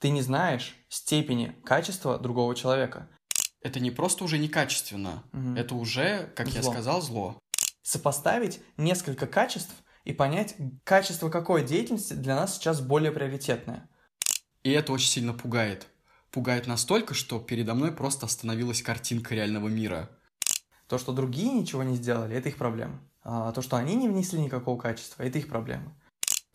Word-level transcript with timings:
Ты 0.00 0.08
не 0.08 0.22
знаешь 0.22 0.74
степени 0.88 1.54
качества 1.62 2.18
другого 2.18 2.56
человека. 2.56 3.08
Это 3.60 3.80
не 3.80 3.90
просто 3.90 4.24
уже 4.24 4.38
некачественно, 4.38 5.22
Мгм. 5.32 5.56
это 5.56 5.74
уже, 5.74 6.32
как 6.34 6.48
я 6.48 6.62
Зло. 6.62 6.72
сказал, 6.72 7.02
зло. 7.02 7.38
Сопоставить 7.82 8.60
несколько 8.78 9.26
качеств 9.26 9.74
и 10.04 10.14
понять, 10.14 10.56
качество 10.84 11.28
какой 11.28 11.66
деятельности 11.66 12.14
для 12.14 12.34
нас 12.34 12.56
сейчас 12.56 12.80
более 12.80 13.12
приоритетное. 13.12 13.90
И 14.62 14.70
это 14.70 14.92
очень 14.92 15.08
сильно 15.10 15.34
пугает. 15.34 15.86
Пугает 16.30 16.66
настолько, 16.66 17.12
что 17.12 17.38
передо 17.38 17.74
мной 17.74 17.92
просто 17.92 18.24
остановилась 18.24 18.82
картинка 18.82 19.34
реального 19.34 19.68
мира. 19.68 20.08
То, 20.86 20.96
что 20.96 21.12
другие 21.12 21.52
ничего 21.52 21.82
не 21.82 21.96
сделали, 21.96 22.34
это 22.36 22.48
их 22.48 22.56
проблема. 22.56 23.00
А 23.22 23.52
то, 23.52 23.60
что 23.60 23.76
они 23.76 23.96
не 23.96 24.08
внесли 24.08 24.40
никакого 24.40 24.80
качества, 24.80 25.22
это 25.22 25.38
их 25.38 25.48
проблема. 25.48 25.94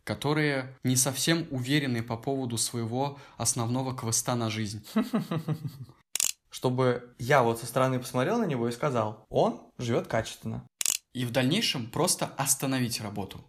Которые 0.06 0.78
не 0.84 0.96
совсем 0.96 1.48
уверены 1.52 2.02
по 2.04 2.16
поводу 2.16 2.58
своего 2.58 3.20
основного 3.38 3.94
квеста 3.94 4.36
на 4.36 4.50
жизнь. 4.50 4.86
Чтобы 6.50 7.14
я 7.20 7.44
вот 7.44 7.60
со 7.60 7.66
стороны 7.66 8.00
посмотрел 8.00 8.38
на 8.38 8.46
него 8.46 8.70
и 8.70 8.72
сказал, 8.72 9.26
он 9.30 9.60
живет 9.78 10.08
качественно. 10.08 10.66
И 11.14 11.26
в 11.26 11.32
дальнейшем 11.32 11.90
просто 11.90 12.28
остановить 12.38 13.02
работу. 13.02 13.44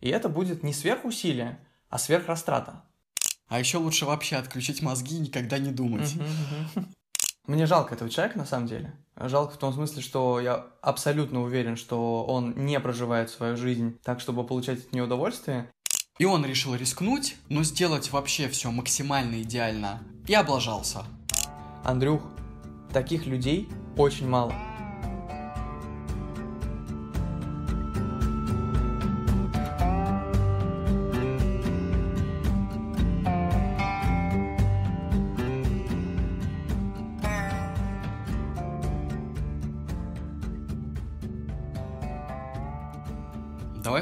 И 0.00 0.08
это 0.08 0.28
будет 0.28 0.62
не 0.62 0.72
сверхусилие, 0.72 1.58
а 1.90 1.98
сверхрастрата. 1.98 2.84
А 3.48 3.58
еще 3.58 3.78
лучше 3.78 4.06
вообще 4.06 4.36
отключить 4.36 4.80
мозги 4.80 5.16
и 5.16 5.20
никогда 5.20 5.58
не 5.58 5.72
думать. 5.72 6.14
Мне 7.46 7.66
жалко 7.66 7.94
этого 7.94 8.08
человека, 8.08 8.38
на 8.38 8.46
самом 8.46 8.68
деле. 8.68 8.94
Жалко 9.16 9.54
в 9.54 9.58
том 9.58 9.72
смысле, 9.72 10.02
что 10.02 10.38
я 10.38 10.66
абсолютно 10.82 11.42
уверен, 11.42 11.76
что 11.76 12.24
он 12.24 12.54
не 12.64 12.78
проживает 12.78 13.28
свою 13.28 13.56
жизнь 13.56 13.98
так, 14.04 14.20
чтобы 14.20 14.46
получать 14.46 14.86
от 14.86 14.92
нее 14.92 15.02
удовольствие. 15.02 15.68
И 16.20 16.26
он 16.26 16.44
решил 16.44 16.74
рискнуть, 16.74 17.36
но 17.48 17.64
сделать 17.64 18.12
вообще 18.12 18.50
все 18.50 18.70
максимально 18.70 19.40
идеально. 19.40 20.02
И 20.26 20.34
облажался. 20.34 21.06
Андрюх, 21.82 22.20
таких 22.92 23.24
людей 23.24 23.70
очень 23.96 24.28
мало. 24.28 24.52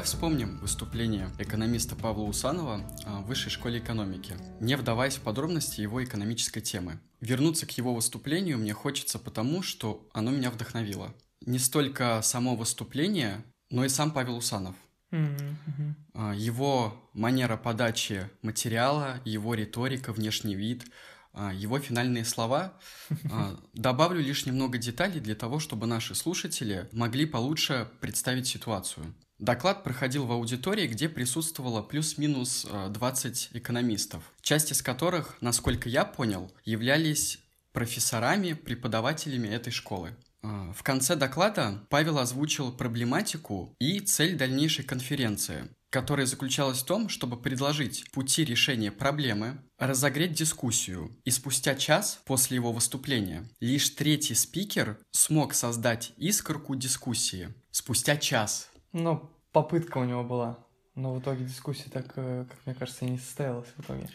Вспомним 0.09 0.57
выступление 0.57 1.29
экономиста 1.37 1.95
Павла 1.95 2.23
Усанова 2.23 2.81
а, 3.05 3.21
в 3.21 3.27
Высшей 3.27 3.51
школе 3.51 3.77
экономики, 3.77 4.35
не 4.59 4.75
вдаваясь 4.75 5.17
в 5.17 5.21
подробности 5.21 5.81
его 5.81 6.03
экономической 6.03 6.61
темы. 6.61 6.99
Вернуться 7.21 7.67
к 7.67 7.71
его 7.77 7.93
выступлению 7.93 8.57
мне 8.57 8.73
хочется 8.73 9.19
потому, 9.19 9.61
что 9.61 10.09
оно 10.11 10.31
меня 10.31 10.49
вдохновило. 10.49 11.13
Не 11.41 11.59
столько 11.59 12.21
само 12.23 12.55
выступление, 12.55 13.43
но 13.69 13.85
и 13.85 13.89
сам 13.89 14.09
Павел 14.09 14.37
Усанов. 14.37 14.75
А, 15.11 16.33
Его 16.33 16.95
манера 17.13 17.55
подачи 17.55 18.31
материала, 18.41 19.21
его 19.25 19.53
риторика, 19.53 20.11
внешний 20.11 20.55
вид, 20.55 20.85
а, 21.33 21.53
его 21.53 21.77
финальные 21.77 22.25
слова. 22.25 22.73
Добавлю 23.75 24.21
лишь 24.21 24.47
немного 24.47 24.79
деталей 24.79 25.19
для 25.19 25.35
того, 25.35 25.59
чтобы 25.59 25.85
наши 25.85 26.15
слушатели 26.15 26.89
могли 26.91 27.27
получше 27.27 27.87
представить 28.01 28.47
ситуацию. 28.47 29.13
Доклад 29.39 29.85
проходил 29.85 30.25
в 30.25 30.31
аудитории, 30.33 30.85
где 30.85 31.07
присутствовало 31.07 31.81
плюс-минус 31.81 32.67
а, 32.69 32.89
20 32.89 33.51
экономистов, 33.53 34.21
часть 34.41 34.71
из 34.71 34.81
которых, 34.81 35.37
насколько 35.39 35.87
я 35.87 36.03
понял, 36.03 36.51
являлись 36.65 37.39
профессорами, 37.71 38.53
преподавателями 38.53 39.47
этой 39.47 39.71
школы. 39.71 40.15
А, 40.43 40.73
В 40.73 40.83
конце 40.83 41.15
доклада 41.15 41.85
Павел 41.89 42.19
озвучил 42.19 42.73
проблематику 42.73 43.73
и 43.79 44.01
цель 44.01 44.35
дальнейшей 44.35 44.83
конференции, 44.83 45.69
которая 45.89 46.25
заключалась 46.25 46.79
в 46.79 46.85
том, 46.85 47.07
чтобы 47.09 47.41
предложить 47.41 48.11
пути 48.11 48.43
решения 48.43 48.91
проблемы, 48.91 49.61
разогреть 49.77 50.33
дискуссию. 50.33 51.17
И 51.23 51.31
спустя 51.31 51.75
час 51.75 52.19
после 52.25 52.55
его 52.55 52.71
выступления 52.71 53.49
лишь 53.59 53.89
третий 53.91 54.35
спикер 54.35 54.99
смог 55.11 55.53
создать 55.53 56.11
искорку 56.17 56.75
дискуссии. 56.75 57.53
Спустя 57.71 58.17
час. 58.17 58.68
Ну, 58.93 59.29
попытка 59.51 59.97
у 59.97 60.05
него 60.05 60.23
была. 60.23 60.57
Но 60.95 61.13
в 61.13 61.19
итоге 61.19 61.45
дискуссия 61.45 61.89
так, 61.89 62.11
э, 62.15 62.45
как 62.49 62.65
мне 62.65 62.75
кажется, 62.75 63.05
и 63.05 63.09
не 63.09 63.17
состоялась 63.17 63.69
в 63.77 63.81
итоге. 63.81 64.09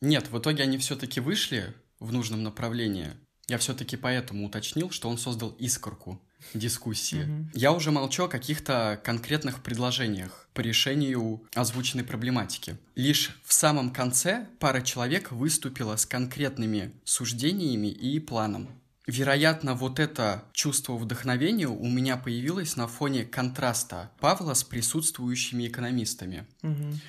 Нет, 0.00 0.30
в 0.30 0.38
итоге 0.38 0.62
они 0.62 0.78
все-таки 0.78 1.20
вышли 1.20 1.74
в 2.00 2.12
нужном 2.12 2.42
направлении. 2.42 3.12
Я 3.48 3.58
все-таки 3.58 3.96
поэтому 3.96 4.46
уточнил, 4.46 4.90
что 4.90 5.08
он 5.08 5.16
создал 5.16 5.50
искорку 5.58 6.20
дискуссии. 6.54 7.48
Я 7.54 7.72
уже 7.72 7.90
молчу 7.90 8.24
о 8.24 8.28
каких-то 8.28 9.00
конкретных 9.02 9.62
предложениях 9.62 10.48
по 10.54 10.60
решению 10.60 11.42
озвученной 11.54 12.04
проблематики. 12.04 12.76
Лишь 12.94 13.40
в 13.44 13.52
самом 13.52 13.90
конце 13.90 14.46
пара 14.58 14.82
человек 14.82 15.32
выступила 15.32 15.96
с 15.96 16.06
конкретными 16.06 16.92
суждениями 17.04 17.88
и 17.88 18.20
планом. 18.20 18.68
Вероятно, 19.08 19.74
вот 19.74 19.98
это 19.98 20.44
чувство 20.52 20.94
вдохновения 20.98 21.66
у 21.66 21.88
меня 21.88 22.18
появилось 22.18 22.76
на 22.76 22.86
фоне 22.86 23.24
контраста 23.24 24.10
Павла 24.20 24.52
с 24.52 24.62
присутствующими 24.62 25.66
экономистами. 25.66 26.46
Мгм. 26.60 27.00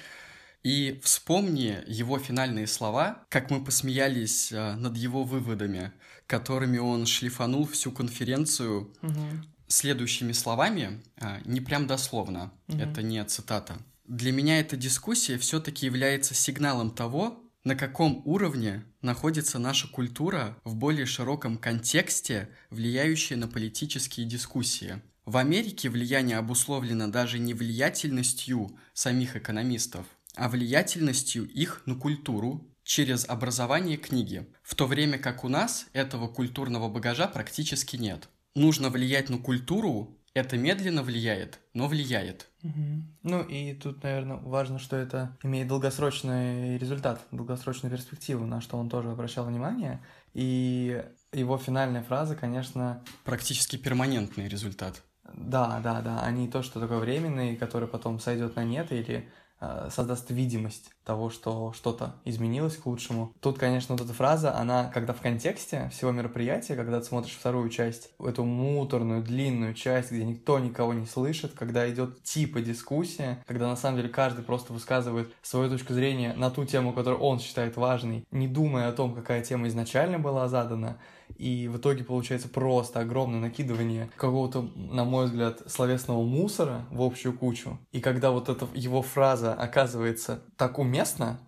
И 0.64 1.02
вспомни 1.04 1.78
его 1.88 2.18
финальные 2.18 2.68
слова, 2.68 3.26
как 3.28 3.52
мы 3.52 3.62
посмеялись 3.62 4.50
э, 4.54 4.76
над 4.76 4.96
его 4.96 5.26
выводами, 5.26 5.92
которыми 6.26 6.78
он 6.78 7.06
шлифанул 7.06 7.68
всю 7.68 7.92
конференцию 7.92 8.94
Мгм. 9.02 9.46
следующими 9.68 10.32
словами, 10.32 11.04
а, 11.18 11.42
не 11.44 11.60
прям 11.60 11.86
дословно, 11.86 12.54
Мгм. 12.68 12.80
это 12.80 13.02
не 13.02 13.22
цитата. 13.26 13.78
Для 14.06 14.32
меня 14.32 14.62
эта 14.62 14.78
дискуссия 14.78 15.38
все-таки 15.38 15.86
является 15.86 16.34
сигналом 16.34 16.92
того, 16.92 17.44
на 17.64 17.76
каком 17.76 18.22
уровне 18.26 18.84
находится 19.02 19.60
наша 19.60 19.88
культура 19.88 20.58
в 20.64 20.76
более 20.76 21.06
широком 21.06 21.58
контексте, 21.58 22.50
влияющая 22.70 23.38
на 23.38 23.48
политические 23.48 24.26
дискуссии. 24.26 25.02
В 25.26 25.38
Америке 25.38 25.90
влияние 25.90 26.38
обусловлено 26.38 27.08
даже 27.08 27.38
не 27.38 27.54
влиятельностью 27.54 28.78
самих 28.94 29.36
экономистов, 29.36 30.06
а 30.36 30.50
влиятельностью 30.50 31.48
их 31.48 31.84
на 31.86 31.96
культуру 31.96 32.68
через 32.84 33.30
образование 33.30 33.98
книги, 33.98 34.48
в 34.64 34.74
то 34.74 34.88
время 34.88 35.20
как 35.20 35.44
у 35.44 35.50
нас 35.50 35.86
этого 35.94 36.28
культурного 36.28 36.90
багажа 36.90 37.28
практически 37.28 37.98
нет. 37.98 38.30
Нужно 38.56 38.90
влиять 38.90 39.30
на 39.30 39.38
культуру, 39.38 40.19
это 40.40 40.58
медленно 40.58 41.04
влияет, 41.04 41.60
но 41.74 41.88
влияет. 41.88 42.48
Мгм. 42.62 43.08
Ну 43.24 43.42
и 43.44 43.74
тут, 43.74 44.04
наверное, 44.04 44.38
важно, 44.38 44.80
что 44.80 44.96
это 44.96 45.38
имеет 45.44 45.68
долгосрочный 45.68 46.78
результат, 46.78 47.22
долгосрочную 47.32 47.92
перспективу, 47.92 48.46
на 48.46 48.62
что 48.62 48.78
он 48.78 48.90
тоже 48.90 49.12
обращал 49.12 49.46
внимание. 49.46 50.02
И 50.34 51.04
его 51.34 51.58
финальная 51.58 52.04
фраза, 52.04 52.36
конечно, 52.36 53.04
Практически 53.24 53.78
перманентный 53.78 54.48
результат. 54.48 55.02
да, 55.34 55.80
да, 55.84 56.02
да, 56.02 56.22
а 56.22 56.32
не 56.32 56.48
то, 56.48 56.62
что 56.64 56.80
такое 56.80 57.00
временный, 57.00 57.56
который 57.56 57.88
потом 57.88 58.20
сойдет 58.20 58.56
на 58.56 58.64
нет 58.64 58.92
или 58.92 59.30
э, 59.62 59.90
создаст 59.92 60.32
видимость 60.32 60.92
того, 61.10 61.32
что 61.32 61.74
что-то 61.74 62.14
изменилось 62.24 62.78
к 62.78 62.86
лучшему. 62.86 63.34
Тут, 63.40 63.58
конечно, 63.58 63.96
вот 63.96 64.06
эта 64.06 64.14
фраза, 64.14 64.56
она, 64.56 64.92
когда 64.94 65.14
в 65.14 65.22
контексте 65.22 65.90
всего 65.92 66.12
мероприятия, 66.12 66.76
когда 66.76 67.00
ты 67.00 67.06
смотришь 67.08 67.34
вторую 67.34 67.72
часть, 67.72 68.12
эту 68.24 68.44
муторную, 68.44 69.24
длинную 69.24 69.74
часть, 69.74 70.12
где 70.12 70.24
никто 70.24 70.60
никого 70.60 70.94
не 70.94 71.08
слышит, 71.08 71.54
когда 71.54 71.90
идет 71.90 72.22
типа 72.22 72.62
дискуссия, 72.62 73.44
когда 73.48 73.68
на 73.68 73.76
самом 73.76 73.98
деле 73.98 74.10
каждый 74.10 74.44
просто 74.44 74.72
высказывает 74.72 75.34
свою 75.42 75.68
точку 75.72 75.94
зрения 75.94 76.36
на 76.38 76.52
ту 76.52 76.64
тему, 76.64 76.94
которую 76.94 77.22
он 77.22 77.40
считает 77.40 77.76
важной, 77.76 78.24
не 78.30 78.48
думая 78.48 78.90
о 78.90 78.92
том, 78.92 79.16
какая 79.16 79.44
тема 79.44 79.68
изначально 79.68 80.20
была 80.20 80.48
задана, 80.48 81.00
и 81.38 81.68
в 81.68 81.78
итоге 81.78 82.04
получается 82.04 82.50
просто 82.50 83.00
огромное 83.00 83.40
накидывание 83.40 84.10
какого-то, 84.16 84.70
на 84.76 85.06
мой 85.06 85.26
взгляд, 85.26 85.62
словесного 85.68 86.24
мусора 86.24 86.86
в 86.92 87.02
общую 87.02 87.38
кучу. 87.38 87.80
И 87.92 88.02
когда 88.02 88.32
вот 88.32 88.50
эта 88.50 88.68
его 88.74 89.02
фраза 89.02 89.54
оказывается 89.54 90.42
так 90.58 90.80
уместна, 90.80 90.99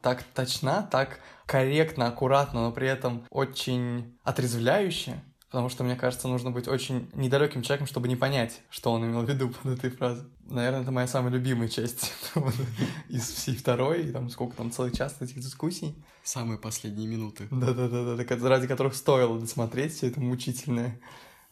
так 0.02 0.24
точна, 0.24 0.88
так 0.92 1.20
корректно, 1.46 2.08
аккуратно, 2.08 2.62
но 2.62 2.72
при 2.72 2.88
этом 2.88 3.26
очень 3.30 4.18
отрезвляюще, 4.24 5.22
потому 5.50 5.68
что, 5.68 5.84
мне 5.84 5.96
кажется, 5.96 6.30
нужно 6.30 6.50
быть 6.52 6.68
очень 6.68 7.10
недалеким 7.14 7.62
человеком, 7.62 7.88
чтобы 7.88 8.08
не 8.08 8.16
понять, 8.16 8.62
что 8.70 8.94
он 8.94 9.06
имел 9.06 9.22
в 9.22 9.30
виду 9.30 9.50
под 9.50 9.78
этой 9.78 9.90
фразой. 9.90 10.26
Наверное, 10.46 10.82
это 10.82 10.92
моя 10.92 11.08
самая 11.08 11.32
любимая 11.32 11.68
часть 11.68 12.14
из 13.10 13.30
всей 13.30 13.56
второй, 13.56 14.04
и 14.04 14.12
там 14.12 14.30
сколько 14.30 14.56
там, 14.56 14.72
целый 14.72 14.92
час 14.92 15.18
этих 15.20 15.40
дискуссий. 15.40 15.96
Самые 16.24 16.58
последние 16.58 17.08
минуты. 17.08 17.48
Да-да-да, 17.52 18.50
ради 18.50 18.68
которых 18.68 18.96
стоило 18.96 19.40
досмотреть 19.40 19.94
все 19.94 20.08
это 20.08 20.22
мучительное 20.22 21.00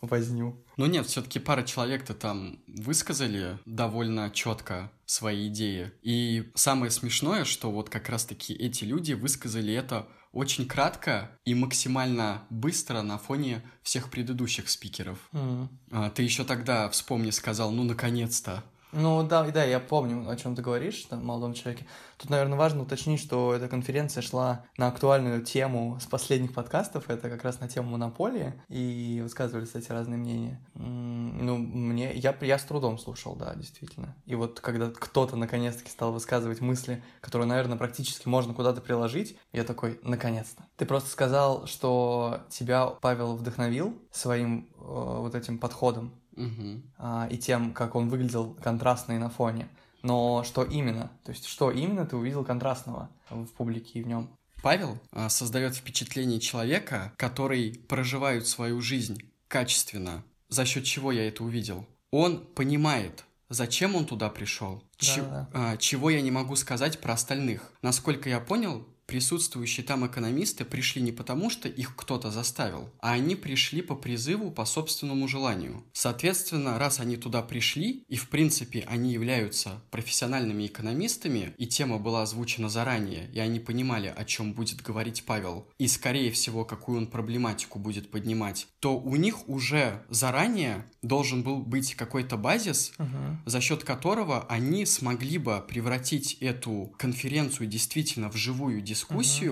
возню. 0.01 0.63
Ну 0.78 0.86
нет, 0.86 1.06
все-таки 1.07 1.40
пара 1.40 1.63
человек-то 1.63 2.13
там 2.13 2.60
высказали 2.68 3.60
довольно 3.66 4.30
четко 4.31 4.92
свои 5.06 5.48
идеи. 5.48 5.92
И 6.01 6.51
самое 6.56 6.92
смешное, 6.92 7.46
что 7.46 7.72
вот 7.72 7.90
как 7.90 8.10
раз-таки 8.10 8.54
эти 8.54 8.84
люди 8.84 9.13
высказали 9.13 9.74
это 9.74 10.07
очень 10.31 10.68
кратко 10.68 11.31
и 11.44 11.56
максимально 11.56 12.44
быстро 12.50 13.01
на 13.01 13.18
фоне 13.18 13.63
всех 13.81 14.12
предыдущих 14.12 14.69
спикеров. 14.69 15.18
Mm. 15.31 15.68
А, 15.92 16.10
ты 16.12 16.22
еще 16.22 16.44
тогда, 16.44 16.90
вспомни, 16.90 17.31
сказал, 17.31 17.72
ну, 17.72 17.84
наконец-то. 17.84 18.63
Ну 18.91 19.24
да, 19.24 19.44
да, 19.44 19.63
я 19.63 19.80
помню, 19.80 20.27
о 20.27 20.36
чем 20.36 20.56
ты 20.56 20.62
говоришь, 20.62 21.03
там, 21.03 21.24
молодом 21.24 21.53
человеке. 21.53 21.86
Тут, 22.18 22.30
наверное, 22.31 22.57
важно 22.57 22.81
уточнить, 22.81 23.19
что 23.19 23.53
эта 23.53 23.68
конференция 23.68 24.21
шла 24.21 24.65
на 24.77 24.88
актуальную 24.88 25.44
тему 25.44 26.00
с 26.01 26.06
последних 26.06 26.53
подкастов, 26.53 27.09
это 27.09 27.30
как 27.30 27.44
раз 27.44 27.59
на 27.59 27.68
тему 27.68 27.91
монополии, 27.91 28.53
и 28.68 29.19
высказывались 29.21 29.75
эти 29.75 29.91
разные 29.91 30.18
мнения. 30.18 30.59
Ну, 30.74 31.57
мне, 31.57 32.13
я, 32.15 32.36
я 32.41 32.57
с 32.57 32.63
трудом 32.63 32.97
слушал, 32.97 33.36
да, 33.36 33.53
действительно. 33.53 34.15
И 34.25 34.33
вот 34.33 34.59
когда 34.59 34.89
кто-то 34.89 35.35
наконец-таки 35.35 35.92
стал 35.92 36.12
высказывать 36.12 36.59
мысли, 36.59 37.03
которые, 37.21 37.47
наверное, 37.47 37.77
практически 37.77 38.27
можно 38.27 38.53
куда-то 38.56 38.81
приложить, 38.81 39.38
я 39.53 39.63
такой, 39.63 40.00
наконец-то. 40.01 40.65
Ты 40.77 40.85
просто 40.85 41.09
сказал, 41.09 41.68
что 41.68 42.42
тебя 42.50 42.88
Павел 42.88 43.35
вдохновил 43.35 43.97
своим 44.12 44.69
э, 44.75 44.80
вот 44.80 45.35
этим 45.35 45.59
подходом 45.59 46.19
Угу. 46.39 46.81
а, 46.97 47.27
и 47.30 47.38
тем, 47.38 47.74
как 47.74 47.95
он 47.95 48.09
выглядел 48.09 48.56
контрастный 48.63 49.18
на 49.19 49.30
фоне. 49.30 49.68
Но 50.01 50.44
что 50.44 50.63
именно? 50.63 51.12
То 51.25 51.31
есть, 51.31 51.45
что 51.45 51.71
именно 51.71 52.06
ты 52.06 52.15
увидел 52.15 52.45
контрастного 52.45 53.09
в 53.30 53.47
публике 53.47 54.00
и 54.00 54.03
в 54.03 54.07
нем? 54.07 54.30
Павел 54.62 54.97
а, 55.12 55.30
создает 55.30 55.75
впечатление 55.75 56.39
человека, 56.39 57.13
который 57.18 57.81
проживает 57.88 58.47
свою 58.47 58.81
жизнь 58.81 59.21
качественно. 59.47 60.24
За 60.50 60.65
счет 60.65 60.83
чего 60.86 61.12
я 61.12 61.27
это 61.27 61.44
увидел? 61.44 61.86
Он 62.12 62.45
понимает, 62.56 63.25
зачем 63.50 63.95
он 63.95 64.06
туда 64.06 64.30
пришел, 64.30 64.83
Да, 65.00 65.15
да. 65.18 65.50
а, 65.53 65.77
чего 65.77 66.09
я 66.09 66.21
не 66.21 66.31
могу 66.31 66.56
сказать 66.56 67.00
про 67.00 67.13
остальных. 67.13 67.71
Насколько 67.81 68.30
я 68.30 68.39
понял, 68.39 68.88
присутствующие 69.09 69.83
там 69.83 70.06
экономисты 70.06 70.65
пришли 70.65 71.01
не 71.01 71.11
потому, 71.11 71.50
что 71.50 71.67
их 71.67 71.95
кто-то 71.95 72.29
заставил, 72.29 72.91
а 73.00 73.13
они 73.13 73.35
пришли 73.35 73.81
по 73.81 73.95
призыву, 73.95 74.51
по 74.51 74.65
собственному 74.65 75.27
желанию. 75.27 75.83
Соответственно, 75.94 76.77
раз 76.77 77.00
они 77.00 77.17
туда 77.17 77.41
пришли, 77.41 78.03
и 78.07 78.15
в 78.15 78.29
принципе 78.29 78.85
они 78.88 79.11
являются 79.11 79.81
профессиональными 79.89 80.67
экономистами, 80.67 81.53
и 81.57 81.65
тема 81.65 81.97
была 81.97 82.21
озвучена 82.21 82.69
заранее, 82.69 83.29
и 83.33 83.39
они 83.39 83.59
понимали, 83.59 84.13
о 84.15 84.23
чем 84.25 84.53
будет 84.53 84.81
говорить 84.83 85.23
Павел, 85.25 85.67
и 85.79 85.88
скорее 85.88 86.31
всего, 86.31 86.63
какую 86.63 87.00
он 87.00 87.07
проблематику 87.07 87.79
будет 87.79 88.11
поднимать, 88.11 88.67
то 88.79 88.97
у 89.00 89.15
них 89.15 89.50
уже 89.50 90.03
заранее 90.09 90.85
должен 91.01 91.41
был 91.41 91.57
быть 91.61 91.95
какой-то 91.95 92.38
базис, 92.38 92.91
Мгм. 93.00 93.41
за 93.47 93.59
счет 93.59 93.83
которого 93.83 94.45
они 94.50 94.85
смогли 94.85 95.39
бы 95.39 95.65
превратить 95.67 96.33
эту 96.41 96.94
конференцию 97.00 97.67
действительно 97.67 98.29
в 98.29 98.35
живую 98.35 98.81
дискуссию 98.81 98.99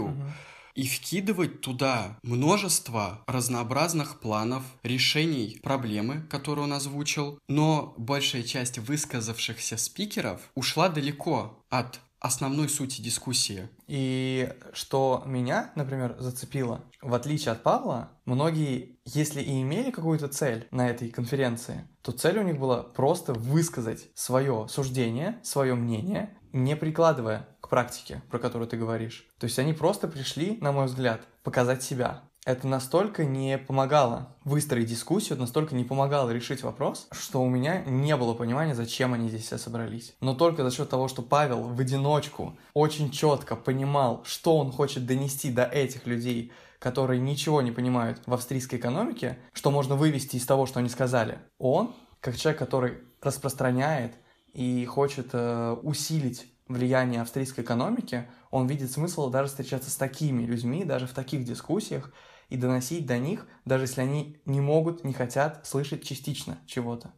Мгм, 0.08 0.12
мгм. 0.12 0.34
и 0.76 0.88
вкидывать 0.88 1.62
туда 1.62 2.18
множество 2.24 3.24
разнообразных 3.28 4.20
планов, 4.20 4.64
решений 4.84 5.60
проблемы, 5.64 6.22
которую 6.30 6.66
он 6.66 6.74
озвучил, 6.74 7.40
но 7.48 7.96
большая 7.98 8.44
часть 8.44 8.78
высказавшихся 8.78 9.78
спикеров 9.78 10.42
ушла 10.56 10.90
далеко 10.90 11.64
от 11.70 12.00
основной 12.20 12.68
сути 12.68 13.02
дискуссии. 13.02 13.70
И 13.88 14.52
что 14.74 15.24
меня, 15.26 15.72
например, 15.76 16.16
зацепило, 16.20 16.84
в 17.02 17.14
отличие 17.14 17.52
от 17.52 17.64
Павла, 17.64 18.12
многие, 18.26 19.00
если 19.06 19.42
и 19.42 19.62
имели 19.62 19.92
какую-то 19.92 20.28
цель 20.28 20.68
на 20.72 20.90
этой 20.90 21.10
конференции, 21.10 21.88
то 22.02 22.12
цель 22.12 22.40
у 22.40 22.44
них 22.44 22.58
была 22.58 22.82
просто 22.84 23.34
высказать 23.34 24.10
свое 24.16 24.68
суждение, 24.70 25.40
свое 25.44 25.76
мнение, 25.76 26.38
не 26.54 26.76
прикладывая 26.76 27.57
практике, 27.68 28.22
про 28.30 28.40
которую 28.40 28.68
ты 28.68 28.78
говоришь. 28.78 29.28
То 29.40 29.46
есть 29.46 29.60
они 29.60 29.74
просто 29.74 30.08
пришли, 30.08 30.58
на 30.62 30.72
мой 30.72 30.86
взгляд, 30.86 31.22
показать 31.44 31.84
себя. 31.84 32.24
Это 32.48 32.66
настолько 32.66 33.26
не 33.26 33.58
помогало 33.58 34.34
выстроить 34.46 34.88
дискуссию, 34.88 35.38
настолько 35.38 35.76
не 35.76 35.84
помогало 35.84 36.30
решить 36.30 36.64
вопрос, 36.64 37.10
что 37.12 37.42
у 37.42 37.50
меня 37.50 37.84
не 37.84 38.16
было 38.16 38.34
понимания, 38.34 38.74
зачем 38.74 39.14
они 39.14 39.28
здесь 39.28 39.48
все 39.48 39.58
собрались. 39.58 40.16
Но 40.22 40.34
только 40.34 40.64
за 40.64 40.74
счет 40.74 40.90
того, 40.90 41.10
что 41.10 41.22
Павел 41.22 41.64
в 41.64 41.78
одиночку 41.78 42.58
очень 42.74 43.12
четко 43.12 43.58
понимал, 43.58 44.24
что 44.26 44.58
он 44.58 44.72
хочет 44.72 45.06
донести 45.06 45.52
до 45.52 45.66
этих 45.66 46.08
людей, 46.08 46.54
которые 46.80 47.20
ничего 47.20 47.62
не 47.62 47.72
понимают 47.72 48.22
в 48.26 48.34
австрийской 48.34 48.80
экономике, 48.80 49.38
что 49.52 49.70
можно 49.70 49.96
вывести 49.96 50.38
из 50.38 50.46
того, 50.46 50.66
что 50.68 50.80
они 50.80 50.88
сказали, 50.88 51.40
он, 51.58 51.94
как 52.22 52.38
человек, 52.38 52.60
который 52.60 53.00
распространяет 53.22 54.14
и 54.54 54.86
хочет 54.86 55.32
э, 55.34 55.76
усилить 55.84 56.48
влияние 56.68 57.22
австрийской 57.22 57.64
экономики, 57.64 58.28
он 58.52 58.68
видит 58.68 58.92
смысл 58.92 59.30
даже 59.30 59.50
встречаться 59.50 59.90
с 59.90 59.96
такими 59.96 60.44
людьми, 60.44 60.86
даже 60.86 61.08
в 61.08 61.14
таких 61.14 61.44
дискуссиях, 61.44 62.12
и 62.50 62.58
доносить 62.58 63.06
до 63.06 63.18
них, 63.18 63.46
даже 63.66 63.84
если 63.84 64.02
они 64.02 64.38
не 64.46 64.62
могут, 64.62 65.04
не 65.04 65.14
хотят 65.14 65.66
слышать 65.66 66.04
частично 66.04 66.58
чего-то. 66.66 67.12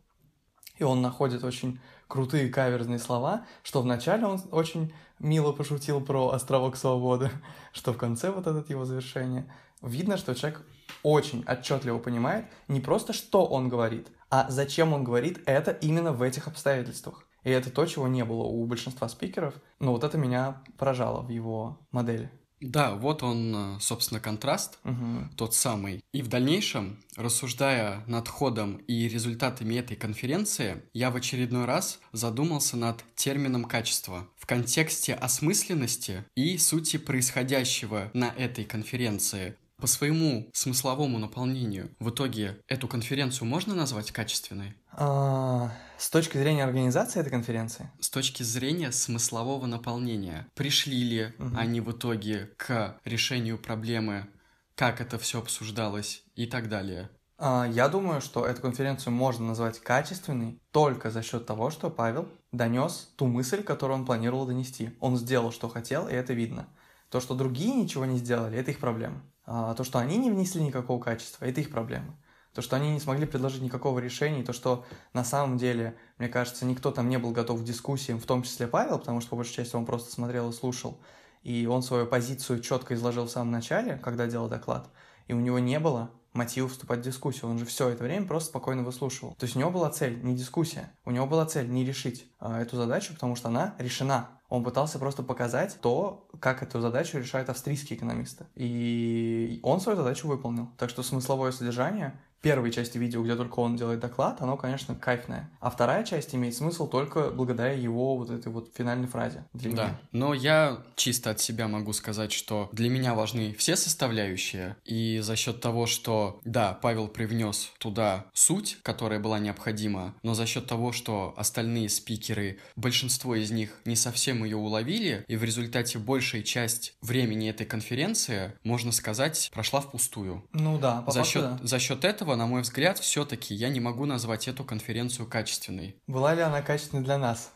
И 0.78 0.84
он 0.84 1.02
находит 1.02 1.44
очень 1.44 1.80
крутые 2.08 2.50
каверзные 2.50 3.00
слова, 3.00 3.46
что 3.64 3.82
вначале 3.82 4.26
он 4.26 4.42
очень 4.52 4.94
мило 5.20 5.52
пошутил 5.52 6.02
про 6.02 6.30
островок 6.30 6.78
свободы, 6.78 7.30
что 7.74 7.94
в 7.94 7.98
конце 7.98 8.32
вот 8.32 8.48
это 8.48 8.66
его 8.68 8.86
завершение. 8.86 9.54
Видно, 9.82 10.18
что 10.18 10.34
человек 10.34 10.66
очень 11.04 11.46
отчетливо 11.48 12.00
понимает 12.00 12.46
не 12.68 12.82
просто, 12.82 13.14
что 13.14 13.46
он 13.46 13.70
говорит, 13.70 14.08
а 14.30 14.48
зачем 14.50 14.94
он 14.94 15.04
говорит 15.04 15.42
это 15.46 15.72
именно 15.72 16.12
в 16.12 16.22
этих 16.22 16.48
обстоятельствах. 16.48 17.26
И 17.44 17.50
это 17.50 17.70
то, 17.72 17.86
чего 17.86 18.08
не 18.08 18.26
было 18.26 18.44
у 18.44 18.66
большинства 18.66 19.08
спикеров. 19.10 19.56
Но 19.80 19.92
вот 19.94 20.04
это 20.04 20.18
меня 20.18 20.62
поражало 20.78 21.22
в 21.22 21.30
его 21.30 21.80
модели. 21.92 22.30
Да, 22.62 22.96
вот 22.96 23.24
он, 23.24 23.56
э, 23.56 23.80
собственно, 23.80 24.20
контраст, 24.20 24.80
Мгм. 24.84 25.32
тот 25.38 25.54
самый. 25.56 26.02
И 26.12 26.22
в 26.22 26.28
дальнейшем, 26.28 27.00
рассуждая 27.16 28.04
над 28.06 28.28
ходом 28.28 28.76
и 28.76 29.08
результатами 29.08 29.76
этой 29.76 29.96
конференции, 29.96 30.84
я 30.92 31.10
в 31.10 31.16
очередной 31.16 31.64
раз 31.64 32.02
задумался 32.12 32.76
над 32.76 33.02
термином 33.16 33.64
качества 33.64 34.28
в 34.36 34.46
контексте 34.46 35.14
осмысленности 35.14 36.26
и 36.36 36.58
сути 36.58 36.98
происходящего 36.98 38.12
на 38.14 38.26
этой 38.28 38.66
конференции. 38.66 39.56
По 39.80 39.88
своему 39.88 40.50
смысловому 40.54 41.20
наполнению, 41.20 41.92
в 42.00 42.10
итоге 42.10 42.60
эту 42.68 42.88
конференцию 42.90 43.48
можно 43.48 43.74
назвать 43.76 44.12
качественной? 44.12 44.76
А, 44.92 45.72
с 45.98 46.10
точки 46.10 46.38
зрения 46.38 46.66
организации 46.66 47.22
этой 47.22 47.30
конференции, 47.30 47.90
С 48.02 48.10
точки 48.10 48.44
зрения 48.44 48.92
смыслового 48.92 49.66
наполнения, 49.68 50.48
пришли 50.54 51.02
ли 51.04 51.34
Мгм. 51.38 51.58
они 51.58 51.80
в 51.82 51.92
итоге 51.92 52.50
к 52.58 53.00
решению 53.06 53.58
проблемы, 53.58 54.28
как 54.76 55.00
это 55.00 55.18
все 55.18 55.40
обсуждалось 55.40 56.24
и 56.36 56.46
так 56.46 56.68
далее? 56.68 57.10
А, 57.38 57.66
Я 57.66 57.88
думаю, 57.88 58.20
что 58.20 58.46
эту 58.46 58.62
конференцию 58.62 59.14
можно 59.14 59.46
назвать 59.48 59.80
качественной 59.80 60.60
только 60.72 61.10
за 61.10 61.22
счет 61.24 61.46
того, 61.46 61.70
что 61.70 61.90
Павел 61.90 62.28
донес 62.52 63.14
ту 63.16 63.28
мысль, 63.28 63.64
которую 63.64 64.00
он 64.00 64.06
планировал 64.06 64.46
донести. 64.46 64.92
Он 65.00 65.16
сделал, 65.16 65.54
что 65.54 65.70
хотел, 65.70 66.10
и 66.10 66.14
это 66.14 66.34
видно. 66.34 66.68
То, 67.10 67.22
что 67.22 67.34
другие 67.34 67.74
ничего 67.76 68.06
не 68.06 68.18
сделали, 68.18 68.58
это 68.58 68.72
их 68.72 68.80
проблема. 68.80 69.22
А 69.52 69.74
то, 69.74 69.84
что 69.84 69.98
они 69.98 70.18
не 70.18 70.30
внесли 70.30 70.62
никакого 70.62 71.02
качества, 71.02 71.46
это 71.46 71.60
их 71.60 71.72
проблема. 71.72 72.16
То, 72.54 72.62
что 72.62 72.76
они 72.76 72.92
не 72.92 73.00
смогли 73.00 73.26
предложить 73.26 73.64
никакого 73.64 73.98
решения, 73.98 74.44
то, 74.44 74.54
что 74.54 74.86
на 75.14 75.24
самом 75.24 75.58
деле, 75.58 75.96
мне 76.20 76.30
кажется, 76.30 76.66
никто 76.66 76.92
там 76.92 77.10
не 77.10 77.18
был 77.18 77.32
готов 77.32 77.62
к 77.62 77.64
дискуссиям, 77.64 78.20
в 78.20 78.28
том 78.28 78.44
числе 78.44 78.68
Павел, 78.68 79.00
потому 79.00 79.22
что 79.22 79.32
по 79.32 79.38
большей 79.38 79.56
части 79.56 79.76
он 79.76 79.88
просто 79.88 80.12
смотрел 80.12 80.52
и 80.52 80.54
слушал. 80.54 81.00
И 81.42 81.66
он 81.66 81.82
свою 81.82 82.06
позицию 82.06 82.62
четко 82.62 82.94
изложил 82.94 83.26
в 83.26 83.32
самом 83.32 83.50
начале, 83.50 83.98
когда 83.98 84.28
делал 84.28 84.50
доклад, 84.50 84.88
и 85.28 85.34
у 85.34 85.40
него 85.40 85.58
не 85.58 85.80
было 85.80 86.12
мотива 86.34 86.70
вступать 86.70 87.00
в 87.00 87.04
дискуссию. 87.04 87.50
Он 87.50 87.58
же 87.58 87.66
все 87.66 87.90
это 87.90 88.04
время 88.04 88.28
просто 88.28 88.50
спокойно 88.50 88.84
выслушивал. 88.84 89.34
То 89.40 89.46
есть 89.46 89.56
у 89.56 89.60
него 89.60 89.72
была 89.72 89.90
цель 89.90 90.22
не 90.22 90.36
дискуссия, 90.36 90.92
у 91.06 91.12
него 91.12 91.26
была 91.26 91.48
цель 91.48 91.68
не 91.68 91.84
решить 91.84 92.32
а, 92.40 92.62
эту 92.62 92.76
задачу, 92.76 93.16
потому 93.16 93.36
что 93.36 93.48
она 93.48 93.74
решена. 93.80 94.30
Он 94.50 94.64
пытался 94.64 94.98
просто 94.98 95.22
показать 95.22 95.78
то, 95.80 96.28
как 96.40 96.64
эту 96.64 96.82
задачу 96.82 97.20
решают 97.20 97.50
австрийские 97.50 97.98
экономисты. 97.98 98.46
И 98.56 99.60
он 99.64 99.80
свою 99.80 99.98
задачу 99.98 100.28
выполнил. 100.28 100.70
Так 100.78 100.90
что 100.90 101.04
смысловое 101.04 101.52
содержание 101.52 102.20
первой 102.42 102.72
части 102.72 102.98
видео, 102.98 103.24
где 103.24 103.36
только 103.36 103.60
он 103.60 103.76
делает 103.76 104.00
доклад, 104.00 104.42
оно, 104.42 104.58
конечно, 104.58 104.96
кайфное. 104.96 105.50
А 105.60 105.70
вторая 105.70 106.04
часть 106.04 106.34
имеет 106.36 106.56
смысл 106.56 106.88
только 106.88 107.30
благодаря 107.32 107.74
его 107.74 108.18
вот 108.18 108.30
этой 108.30 108.52
вот 108.52 108.72
финальной 108.76 109.08
фразе 109.08 109.44
для 109.54 109.72
Да, 109.72 109.84
меня. 109.86 110.00
но 110.12 110.34
я 110.34 110.80
чисто 110.96 111.32
от 111.32 111.40
себя 111.40 111.68
могу 111.68 111.94
сказать, 111.94 112.32
что 112.32 112.70
для 112.72 112.90
меня 112.90 113.14
важны 113.14 113.54
все 113.58 113.76
составляющие, 113.76 114.76
и 114.86 115.20
за 115.22 115.36
счет 115.36 115.60
того, 115.62 115.86
что, 115.86 116.40
да, 116.46 116.74
Павел 116.82 117.08
привнес 117.08 117.72
туда 117.80 118.26
суть, 118.34 118.78
которая 118.84 119.20
была 119.20 119.40
необходима, 119.40 120.16
но 120.24 120.34
за 120.34 120.46
счет 120.46 120.66
того, 120.68 120.92
что 120.92 121.34
остальные 121.38 121.90
спикеры, 121.90 122.60
большинство 122.76 123.36
из 123.36 123.52
них 123.52 123.72
не 123.86 123.96
совсем 123.96 124.44
ее 124.44 124.58
уловили, 124.58 125.26
и 125.28 125.36
в 125.36 125.44
результате 125.44 126.00
большая 126.00 126.44
часть 126.44 126.94
времени 127.02 127.50
этой 127.50 127.66
конференции, 127.66 128.54
можно 128.64 128.92
сказать, 128.92 129.50
прошла 129.54 129.82
впустую. 129.82 130.44
Ну 130.54 130.80
да, 130.80 131.02
по 131.02 131.12
За 131.12 131.24
счет, 131.24 131.42
да. 131.42 131.60
за 131.62 131.80
счет 131.80 132.06
этого 132.06 132.29
этого, 132.30 132.36
на 132.36 132.46
мой 132.46 132.62
взгляд, 132.62 133.00
все-таки 133.00 133.56
я 133.56 133.70
не 133.70 133.80
могу 133.80 134.06
назвать 134.06 134.48
эту 134.48 134.64
конференцию 134.64 135.28
качественной. 135.28 135.96
Была 136.06 136.36
ли 136.36 136.42
она 136.42 136.62
качественной 136.62 137.04
для 137.04 137.18
нас? 137.18 137.52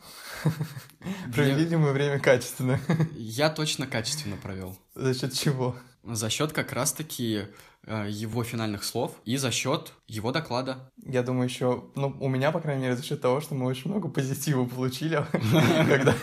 Провели 1.34 1.66
ли 1.66 1.76
мы 1.76 1.92
время 1.92 2.20
качественно? 2.20 2.80
Я 3.16 3.50
точно 3.50 3.86
качественно 3.86 4.36
провел. 4.36 4.76
За 4.96 5.14
счет 5.14 5.34
чего? 5.34 5.76
За 6.04 6.30
счет 6.30 6.54
как 6.54 6.74
раз-таки 6.74 7.44
э, 7.86 8.08
его 8.10 8.44
финальных 8.44 8.84
слов 8.84 9.12
и 9.26 9.38
за 9.38 9.52
счет 9.52 9.94
его 10.08 10.32
доклада. 10.32 10.92
Я 11.06 11.22
думаю, 11.22 11.48
еще, 11.48 11.84
ну, 11.96 12.18
у 12.20 12.30
меня, 12.30 12.52
по 12.52 12.60
крайней 12.60 12.82
мере, 12.82 12.96
за 12.96 13.04
счет 13.04 13.22
того, 13.22 13.42
что 13.42 13.54
мы 13.54 13.68
очень 13.68 13.92
много 13.92 14.08
позитива 14.08 14.66
получили, 14.66 15.24
когда 15.88 16.16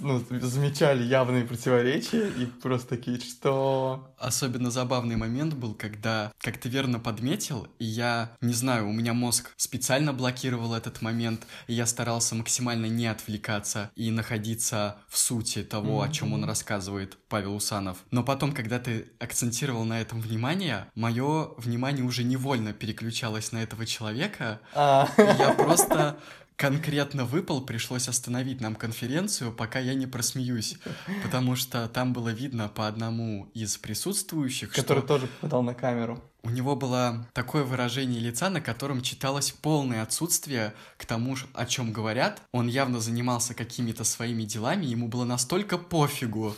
ну, 0.00 0.24
замечали 0.40 1.02
явные 1.02 1.44
противоречия 1.44 2.28
и 2.28 2.46
просто 2.46 2.88
такие, 2.96 3.20
что... 3.20 4.12
Особенно 4.18 4.70
забавный 4.70 5.16
момент 5.16 5.54
был, 5.54 5.74
когда, 5.74 6.32
как 6.40 6.58
ты 6.58 6.68
верно 6.68 6.98
подметил, 6.98 7.68
и 7.78 7.84
я, 7.84 8.32
не 8.40 8.52
знаю, 8.52 8.88
у 8.88 8.92
меня 8.92 9.12
мозг 9.12 9.52
специально 9.56 10.12
блокировал 10.12 10.74
этот 10.74 11.02
момент, 11.02 11.46
и 11.66 11.74
я 11.74 11.86
старался 11.86 12.34
максимально 12.34 12.86
не 12.86 13.06
отвлекаться 13.06 13.90
и 13.94 14.10
находиться 14.10 14.96
в 15.08 15.18
сути 15.18 15.62
того, 15.62 16.02
о 16.02 16.08
чем 16.08 16.32
он 16.32 16.44
рассказывает, 16.44 17.18
Павел 17.28 17.54
Усанов. 17.54 17.98
Но 18.10 18.22
потом, 18.22 18.52
когда 18.52 18.78
ты 18.78 19.08
акцентировал 19.18 19.84
на 19.84 20.00
этом 20.00 20.20
внимание, 20.20 20.86
мое 20.94 21.50
внимание 21.58 22.04
уже 22.04 22.24
невольно 22.24 22.72
переключалось 22.72 23.52
на 23.52 23.62
этого 23.62 23.86
человека. 23.86 24.60
А. 24.74 25.08
Я 25.16 25.52
просто 25.52 26.18
конкретно 26.56 27.24
выпал, 27.24 27.60
пришлось 27.60 28.08
остановить 28.08 28.60
нам 28.60 28.74
конференцию, 28.74 29.52
пока 29.52 29.78
я 29.78 29.94
не 29.94 30.06
просмеюсь, 30.06 30.76
потому 31.22 31.54
что 31.54 31.86
там 31.88 32.12
было 32.12 32.30
видно 32.30 32.68
по 32.68 32.88
одному 32.88 33.50
из 33.54 33.76
присутствующих, 33.76 34.72
Который 34.72 34.98
что 34.98 35.06
тоже 35.06 35.26
попадал 35.26 35.62
на 35.62 35.74
камеру. 35.74 36.22
у 36.42 36.50
него 36.50 36.74
было 36.74 37.26
такое 37.34 37.64
выражение 37.64 38.20
лица, 38.20 38.48
на 38.48 38.60
котором 38.60 39.02
читалось 39.02 39.50
полное 39.50 40.02
отсутствие 40.02 40.72
к 40.96 41.04
тому, 41.04 41.36
о 41.52 41.66
чем 41.66 41.92
говорят. 41.92 42.40
Он 42.52 42.68
явно 42.68 43.00
занимался 43.00 43.54
какими-то 43.54 44.04
своими 44.04 44.44
делами, 44.44 44.86
ему 44.86 45.08
было 45.08 45.24
настолько 45.24 45.76
пофигу, 45.76 46.56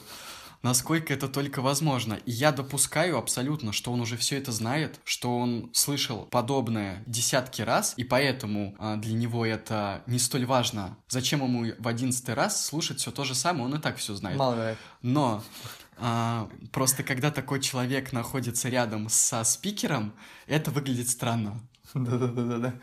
насколько 0.63 1.13
это 1.13 1.29
только 1.29 1.63
возможно. 1.63 2.15
И 2.27 2.31
я 2.31 2.53
допускаю 2.53 3.19
абсолютно, 3.19 3.73
что 3.73 3.93
он 3.93 4.01
уже 4.01 4.17
все 4.17 4.39
это 4.39 4.53
знает, 4.53 5.01
что 5.05 5.39
он 5.39 5.71
слышал 5.73 6.27
подобное 6.31 7.03
десятки 7.07 7.63
раз, 7.63 7.95
и 7.97 8.05
поэтому 8.05 8.75
а, 8.79 8.97
для 8.97 9.15
него 9.15 9.47
это 9.47 10.03
не 10.07 10.19
столь 10.19 10.47
важно. 10.47 10.97
Зачем 11.09 11.43
ему 11.43 11.73
в 11.79 11.89
одиннадцатый 11.89 12.35
раз 12.35 12.65
слушать 12.65 13.01
все 13.01 13.11
то 13.11 13.25
же 13.25 13.35
самое, 13.35 13.65
он 13.65 13.75
и 13.75 13.81
так 13.81 13.97
все 13.97 14.15
знает. 14.15 14.39
Маловероятно. 14.39 14.83
Но 15.03 15.45
а, 15.97 16.49
просто 16.73 17.03
когда 17.03 17.31
такой 17.31 17.61
человек 17.61 18.13
находится 18.13 18.69
рядом 18.69 19.09
со 19.09 19.45
спикером, 19.45 20.13
это 20.47 20.71
выглядит 20.71 21.09
странно. 21.09 21.61
Да-да-да-да. 21.95 22.75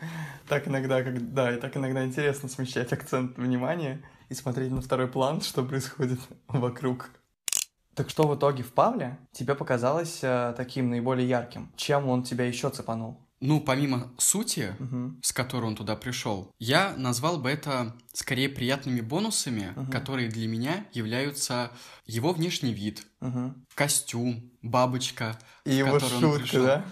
Так 0.48 0.68
иногда, 0.68 1.02
как... 1.02 1.32
да, 1.32 1.54
и 1.54 1.60
так 1.60 1.76
иногда 1.76 2.04
интересно 2.04 2.48
смещать 2.48 2.92
акцент 2.92 3.36
внимания 3.38 4.02
и 4.28 4.34
смотреть 4.34 4.72
на 4.72 4.80
второй 4.80 5.08
план, 5.08 5.40
что 5.40 5.64
происходит 5.64 6.20
вокруг. 6.48 7.10
Так 7.96 8.10
что 8.10 8.28
в 8.28 8.36
итоге 8.36 8.62
в 8.62 8.72
Павле 8.72 9.18
тебе 9.32 9.54
показалось 9.54 10.18
э, 10.22 10.52
таким 10.56 10.90
наиболее 10.90 11.26
ярким? 11.28 11.72
Чем 11.76 12.08
он 12.08 12.22
тебя 12.22 12.44
еще 12.46 12.68
цепанул? 12.70 13.18
Ну, 13.40 13.60
помимо 13.60 14.10
сути, 14.18 14.74
Мгм. 14.78 15.18
с 15.22 15.32
которой 15.32 15.64
он 15.66 15.76
туда 15.76 15.96
пришел, 15.96 16.50
я 16.58 16.94
назвал 16.96 17.38
бы 17.38 17.50
это 17.50 17.94
скорее 18.12 18.48
приятными 18.50 19.00
бонусами, 19.00 19.72
Мгм. 19.76 19.90
которые 19.90 20.28
для 20.28 20.46
меня 20.46 20.84
являются 20.92 21.70
его 22.06 22.32
внешний 22.32 22.72
вид, 22.72 23.06
Мгм. 23.20 23.64
костюм, 23.74 24.50
бабочка. 24.62 25.38
И 25.64 25.74
его 25.74 25.92
которой 25.92 26.14
он 26.14 26.20
шутка, 26.20 26.38
пришел. 26.42 26.64
да? 26.66 26.84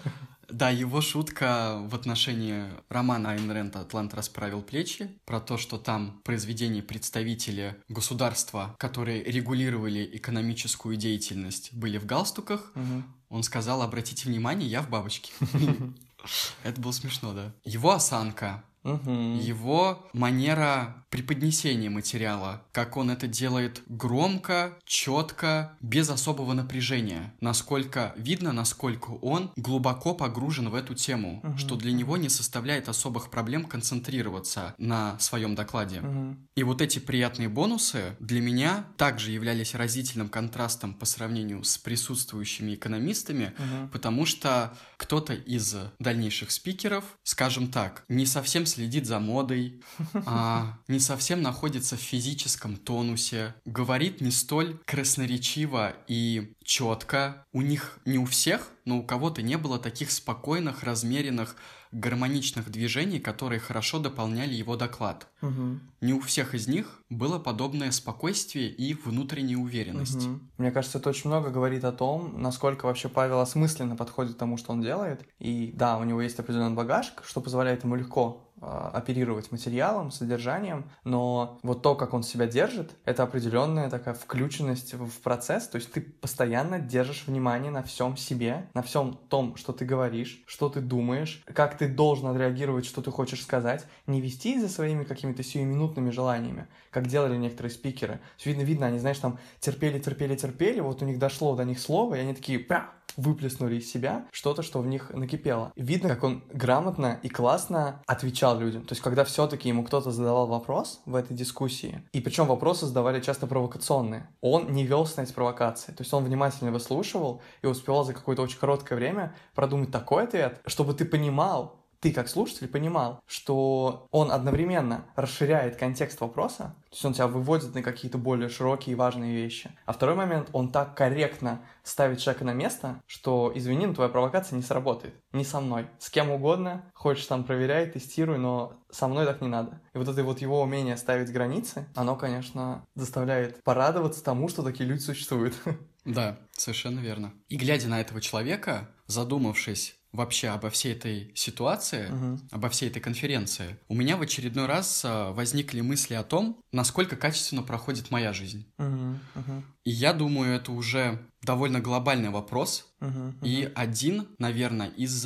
Да, 0.49 0.69
его 0.69 1.01
шутка 1.01 1.79
в 1.89 1.95
отношении 1.95 2.65
романа 2.89 3.31
Айн 3.31 3.49
Рэнд 3.49 3.75
«Атлант 3.75 4.13
расправил 4.13 4.61
плечи», 4.61 5.09
про 5.25 5.39
то, 5.39 5.57
что 5.57 5.77
там 5.77 6.21
произведения 6.23 6.81
представители 6.83 7.75
государства, 7.89 8.75
которые 8.77 9.23
регулировали 9.23 10.09
экономическую 10.13 10.95
деятельность, 10.97 11.73
были 11.73 11.97
в 11.97 12.05
галстуках, 12.05 12.71
Мгм. 12.75 13.03
он 13.29 13.43
сказал, 13.43 13.81
обратите 13.81 14.27
внимание, 14.29 14.69
я 14.69 14.81
в 14.81 14.89
бабочке. 14.89 15.31
Это 16.63 16.81
было 16.81 16.91
смешно, 16.91 17.33
да. 17.33 17.53
Его 17.63 17.91
осанка, 17.91 18.63
Мгм. 18.85 19.39
его 19.39 20.07
манера 20.13 21.03
преподнесения 21.09 21.89
материала, 21.89 22.61
как 22.73 22.97
он 22.97 23.09
это 23.09 23.25
делает 23.27 23.81
громко, 23.87 24.73
четко, 24.85 25.71
без 25.81 26.09
особого 26.09 26.53
напряжения. 26.53 27.33
Насколько 27.39 28.13
видно, 28.17 28.51
насколько 28.51 29.11
он 29.11 29.49
глубоко 29.55 30.13
погружен 30.13 30.69
в 30.69 30.75
эту 30.75 30.93
тему, 30.93 31.39
Мгм. 31.41 31.57
что 31.57 31.77
для 31.77 31.93
него 31.93 32.17
не 32.17 32.27
составляет 32.29 32.89
особых 32.89 33.31
проблем 33.31 33.65
концентрироваться 33.65 34.75
на 34.77 35.17
своем 35.19 35.55
докладе. 35.55 36.01
Мгм. 36.01 36.47
И 36.55 36.63
вот 36.63 36.81
эти 36.81 36.99
приятные 36.99 37.49
бонусы 37.49 38.15
для 38.19 38.41
меня 38.41 38.85
также 38.97 39.31
являлись 39.31 39.73
разительным 39.73 40.27
контрастом 40.29 40.93
по 40.93 41.05
сравнению 41.05 41.63
с 41.63 41.77
присутствующими 41.77 42.75
экономистами, 42.75 43.53
Мгм. 43.57 43.89
потому 43.89 44.25
что 44.25 44.73
кто-то 44.97 45.33
из 45.33 45.75
дальнейших 45.99 46.51
спикеров, 46.51 47.03
скажем 47.23 47.67
так, 47.69 48.03
не 48.09 48.25
совсем 48.25 48.65
следит 48.75 49.05
за 49.05 49.19
модой, 49.19 49.81
а, 50.25 50.77
не 50.87 50.99
совсем 50.99 51.41
находится 51.41 51.95
в 51.95 52.01
физическом 52.01 52.75
тонусе, 52.75 53.55
говорит 53.65 54.21
не 54.21 54.31
столь 54.31 54.77
красноречиво 54.85 55.93
и 56.07 56.53
четко. 56.63 57.45
У 57.53 57.61
них 57.61 57.99
не 58.05 58.17
у 58.17 58.25
всех, 58.25 58.69
но 58.83 58.97
у 58.97 59.03
кого-то 59.03 59.41
не 59.41 59.57
было 59.57 59.79
таких 59.79 60.11
спокойных, 60.11 60.83
размеренных, 60.83 61.55
гармоничных 61.91 62.69
движений, 62.69 63.19
которые 63.19 63.59
хорошо 63.59 63.99
дополняли 63.99 64.53
его 64.53 64.75
доклад. 64.75 65.27
Мгм. 65.41 65.79
Не 66.01 66.13
у 66.13 66.19
всех 66.19 66.53
из 66.53 66.67
них 66.67 67.01
было 67.09 67.39
подобное 67.39 67.91
спокойствие 67.91 68.69
и 68.69 68.93
внутренняя 68.93 69.57
уверенность. 69.57 70.25
Мгм. 70.25 70.51
Мне 70.57 70.71
кажется, 70.71 70.97
это 70.97 71.09
очень 71.09 71.29
много 71.29 71.51
говорит 71.51 71.85
о 71.85 71.93
том, 71.93 72.41
насколько 72.41 72.85
вообще 72.85 73.07
Павел 73.07 73.39
осмысленно 73.39 73.95
подходит 73.95 74.35
к 74.35 74.37
тому, 74.37 74.57
что 74.57 74.73
он 74.73 74.81
делает. 74.81 75.25
И 75.39 75.71
да, 75.73 75.97
у 75.97 76.03
него 76.03 76.21
есть 76.21 76.37
определенный 76.37 76.75
багаж, 76.75 77.13
что 77.25 77.39
позволяет 77.39 77.85
ему 77.85 77.95
легко 77.95 78.44
оперировать 78.65 79.51
материалом, 79.51 80.11
содержанием, 80.11 80.89
но 81.03 81.59
вот 81.63 81.81
то, 81.81 81.95
как 81.95 82.13
он 82.13 82.23
себя 82.23 82.47
держит, 82.47 82.95
это 83.05 83.23
определенная 83.23 83.89
такая 83.89 84.13
включенность 84.13 84.93
в 84.93 85.21
процесс, 85.21 85.67
то 85.67 85.75
есть 85.75 85.91
ты 85.91 86.01
постоянно 86.01 86.79
держишь 86.79 87.25
внимание 87.27 87.71
на 87.71 87.83
всем 87.83 88.17
себе, 88.17 88.69
на 88.73 88.81
всем 88.81 89.19
том, 89.29 89.55
что 89.55 89.73
ты 89.73 89.85
говоришь, 89.85 90.43
что 90.47 90.69
ты 90.69 90.81
думаешь, 90.81 91.43
как 91.53 91.77
ты 91.77 91.87
должен 91.87 92.27
отреагировать, 92.27 92.85
что 92.85 93.01
ты 93.01 93.11
хочешь 93.11 93.43
сказать, 93.43 93.85
не 94.07 94.21
вести 94.21 94.59
за 94.59 94.69
своими 94.69 95.03
какими-то 95.03 95.43
сиюминутными 95.43 96.09
желаниями, 96.09 96.67
как 96.89 97.07
делали 97.07 97.37
некоторые 97.37 97.71
спикеры. 97.71 98.19
Видно, 98.43 98.61
видно, 98.61 98.87
они, 98.87 98.99
знаешь, 98.99 99.19
там 99.19 99.39
терпели, 99.59 99.99
терпели, 99.99 100.35
терпели, 100.35 100.79
вот 100.79 101.01
у 101.01 101.05
них 101.05 101.19
дошло 101.19 101.55
до 101.55 101.65
них 101.65 101.79
слово, 101.79 102.15
и 102.15 102.19
они 102.19 102.33
такие 102.33 102.59
пя, 102.59 102.91
выплеснули 103.17 103.77
из 103.77 103.91
себя 103.91 104.25
что-то, 104.31 104.61
что 104.61 104.79
в 104.79 104.87
них 104.87 105.11
накипело. 105.11 105.71
Видно, 105.75 106.09
как 106.09 106.23
он 106.23 106.43
грамотно 106.51 107.19
и 107.23 107.29
классно 107.29 108.01
отвечал 108.07 108.59
людям. 108.59 108.83
То 108.83 108.93
есть, 108.93 109.01
когда 109.01 109.23
все-таки 109.23 109.69
ему 109.69 109.83
кто-то 109.83 110.11
задавал 110.11 110.47
вопрос 110.47 111.01
в 111.05 111.15
этой 111.15 111.35
дискуссии, 111.35 112.03
и 112.13 112.21
причем 112.21 112.47
вопросы 112.47 112.85
задавали 112.85 113.19
часто 113.21 113.47
провокационные, 113.47 114.29
он 114.41 114.71
не 114.71 114.85
велся 114.85 115.17
на 115.17 115.23
эти 115.23 115.33
провокации. 115.33 115.91
То 115.91 116.01
есть, 116.01 116.13
он 116.13 116.23
внимательно 116.23 116.71
выслушивал 116.71 117.41
и 117.61 117.67
успевал 117.67 118.03
за 118.03 118.13
какое-то 118.13 118.41
очень 118.41 118.59
короткое 118.59 118.95
время 118.95 119.35
продумать 119.53 119.91
такой 119.91 120.23
ответ, 120.23 120.61
чтобы 120.65 120.93
ты 120.93 121.05
понимал, 121.05 121.84
ты 121.99 122.11
как 122.11 122.27
слушатель 122.27 122.67
понимал, 122.67 123.19
что 123.25 124.07
он 124.11 124.31
одновременно 124.31 125.05
расширяет 125.15 125.75
контекст 125.75 126.21
вопроса, 126.21 126.75
то 126.89 126.95
есть 126.95 127.05
он 127.05 127.13
тебя 127.13 127.27
выводит 127.27 127.73
на 127.73 127.81
какие-то 127.81 128.17
более 128.17 128.49
широкие 128.49 128.93
и 128.93 128.95
важные 128.95 129.35
вещи. 129.35 129.71
А 129.85 129.93
второй 129.93 130.15
момент, 130.15 130.49
он 130.53 130.71
так 130.71 130.95
корректно 130.95 131.61
ставит 131.83 132.19
человека 132.19 132.45
на 132.45 132.53
место, 132.53 133.01
что, 133.05 133.51
извини, 133.53 133.85
но 133.85 133.93
твоя 133.93 134.09
провокация 134.09 134.55
не 134.55 134.63
сработает. 134.63 135.15
Не 135.33 135.43
со 135.43 135.59
мной. 135.59 135.87
С 135.99 136.09
кем 136.09 136.29
угодно, 136.31 136.85
хочешь 136.93 137.25
там 137.25 137.43
проверяй, 137.43 137.89
тестируй, 137.89 138.37
но 138.37 138.73
со 138.91 139.07
мной 139.07 139.25
так 139.25 139.41
не 139.41 139.47
надо. 139.47 139.81
И 139.93 139.97
вот 139.97 140.07
это 140.07 140.23
вот 140.23 140.41
его 140.41 140.61
умение 140.61 140.97
ставить 140.97 141.31
границы, 141.31 141.87
оно, 141.95 142.15
конечно, 142.15 142.85
заставляет 142.95 143.63
порадоваться 143.63 144.23
тому, 144.23 144.47
что 144.47 144.63
такие 144.63 144.87
люди 144.87 145.01
существуют. 145.01 145.55
Да, 146.05 146.37
совершенно 146.51 146.99
верно. 146.99 147.33
И 147.49 147.57
глядя 147.57 147.87
на 147.87 147.99
этого 147.99 148.21
человека, 148.21 148.91
задумавшись 149.07 149.94
вообще 150.15 150.49
обо 150.49 150.69
всей 150.69 150.93
этой 150.93 151.31
ситуации, 151.35 152.07
Мгм. 152.09 152.47
обо 152.51 152.69
всей 152.69 152.89
этой 152.89 153.01
конференции, 153.01 153.77
у 153.87 153.95
меня 153.95 154.17
в 154.17 154.21
очередной 154.21 154.65
раз 154.65 155.01
а, 155.05 155.31
возникли 155.31 155.81
мысли 155.81 156.13
о 156.13 156.23
том, 156.23 156.59
насколько 156.71 157.15
качественно 157.15 157.63
проходит 157.63 158.11
моя 158.11 158.33
жизнь. 158.33 158.65
Мгм, 158.77 159.19
мгм, 159.35 159.63
И 159.83 159.91
я 159.91 160.13
думаю, 160.13 160.55
это 160.55 160.71
уже 160.71 161.19
довольно 161.41 161.79
глобальный 161.79 162.29
вопрос, 162.29 162.93
мгм, 162.99 163.37
и 163.43 163.71
один, 163.75 164.27
наверное, 164.39 164.87
из 164.89 165.25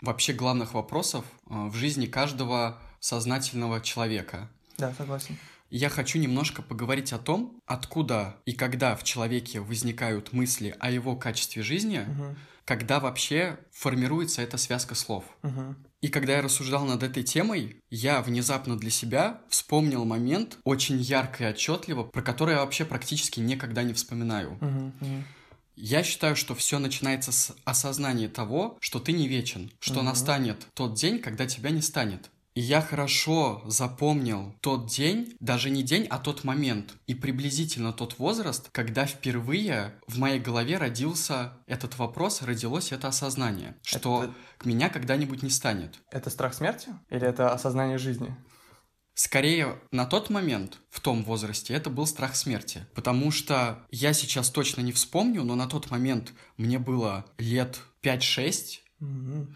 вообще 0.00 0.32
главных 0.32 0.74
вопросов 0.74 1.24
а, 1.48 1.66
в 1.68 1.74
жизни 1.74 2.06
каждого 2.06 2.78
сознательного 3.00 3.80
человека. 3.80 4.50
Да, 4.78 4.92
согласен. 4.92 5.36
Я 5.70 5.88
хочу 5.88 6.18
немножко 6.20 6.62
поговорить 6.62 7.12
о 7.12 7.18
том, 7.18 7.58
откуда 7.66 8.36
и 8.44 8.52
когда 8.52 8.94
в 8.94 9.02
человеке 9.02 9.58
возникают 9.60 10.32
мысли 10.32 10.74
о 10.78 10.90
его 10.92 11.16
качестве 11.16 11.62
жизни, 11.62 12.04
Мгм. 12.06 12.36
Когда 12.66 13.00
вообще 13.00 13.58
формируется 13.72 14.42
эта 14.42 14.58
связка 14.58 14.94
слов. 14.94 15.24
Угу. 15.42 15.76
И 16.02 16.08
когда 16.08 16.34
я 16.34 16.42
рассуждал 16.42 16.84
над 16.84 17.02
этой 17.02 17.22
темой, 17.22 17.80
я 17.90 18.20
внезапно 18.20 18.76
для 18.76 18.90
себя 18.90 19.40
вспомнил 19.48 20.04
момент 20.04 20.58
очень 20.64 20.98
ярко 21.00 21.44
и 21.44 21.46
отчетливо, 21.48 22.02
про 22.02 22.22
который 22.22 22.54
я 22.54 22.60
вообще 22.60 22.84
практически 22.84 23.40
никогда 23.40 23.82
не 23.84 23.94
вспоминаю. 23.94 24.58
Угу. 24.60 24.92
Угу. 25.00 25.24
Я 25.76 26.02
считаю, 26.02 26.36
что 26.36 26.54
все 26.54 26.78
начинается 26.78 27.32
с 27.32 27.54
осознания 27.64 28.28
того, 28.28 28.78
что 28.80 28.98
ты 28.98 29.12
не 29.12 29.28
вечен, 29.28 29.70
что 29.78 29.96
Мгм. 29.96 30.06
настанет 30.06 30.66
тот 30.74 30.94
день, 30.94 31.20
когда 31.20 31.46
тебя 31.46 31.70
не 31.70 31.82
станет. 31.82 32.30
И 32.56 32.60
я 32.62 32.80
хорошо 32.80 33.62
запомнил 33.66 34.54
тот 34.62 34.86
день, 34.86 35.36
даже 35.40 35.68
не 35.68 35.82
день, 35.82 36.06
а 36.08 36.18
тот 36.18 36.42
момент, 36.42 36.94
и 37.06 37.14
приблизительно 37.14 37.92
тот 37.92 38.18
возраст, 38.18 38.70
когда 38.72 39.04
впервые 39.04 40.00
в 40.08 40.18
моей 40.18 40.40
голове 40.40 40.78
родился 40.78 41.52
этот 41.66 41.98
вопрос, 41.98 42.40
родилось 42.40 42.92
это 42.92 43.08
осознание, 43.08 43.76
что 43.82 44.24
Это- 44.24 44.34
к 44.56 44.64
меня 44.64 44.88
когда-нибудь 44.88 45.42
не 45.42 45.50
станет. 45.50 45.98
Это 46.10 46.30
страх 46.30 46.54
смерти? 46.54 46.88
Или 47.10 47.26
это 47.28 47.52
осознание 47.52 47.98
жизни? 47.98 48.34
Скорее, 49.12 49.78
на 49.92 50.06
тот 50.06 50.30
момент, 50.30 50.78
в 50.90 51.00
том 51.00 51.24
возрасте, 51.24 51.74
это 51.74 51.90
был 51.90 52.06
страх 52.06 52.36
смерти. 52.36 52.86
Потому 52.94 53.30
что 53.30 53.86
я 53.90 54.14
сейчас 54.14 54.48
точно 54.48 54.80
не 54.80 54.92
вспомню, 54.92 55.42
но 55.44 55.56
на 55.56 55.66
тот 55.66 55.90
момент 55.90 56.32
мне 56.56 56.78
было 56.78 57.26
лет 57.36 57.80
5-6, 58.02 58.82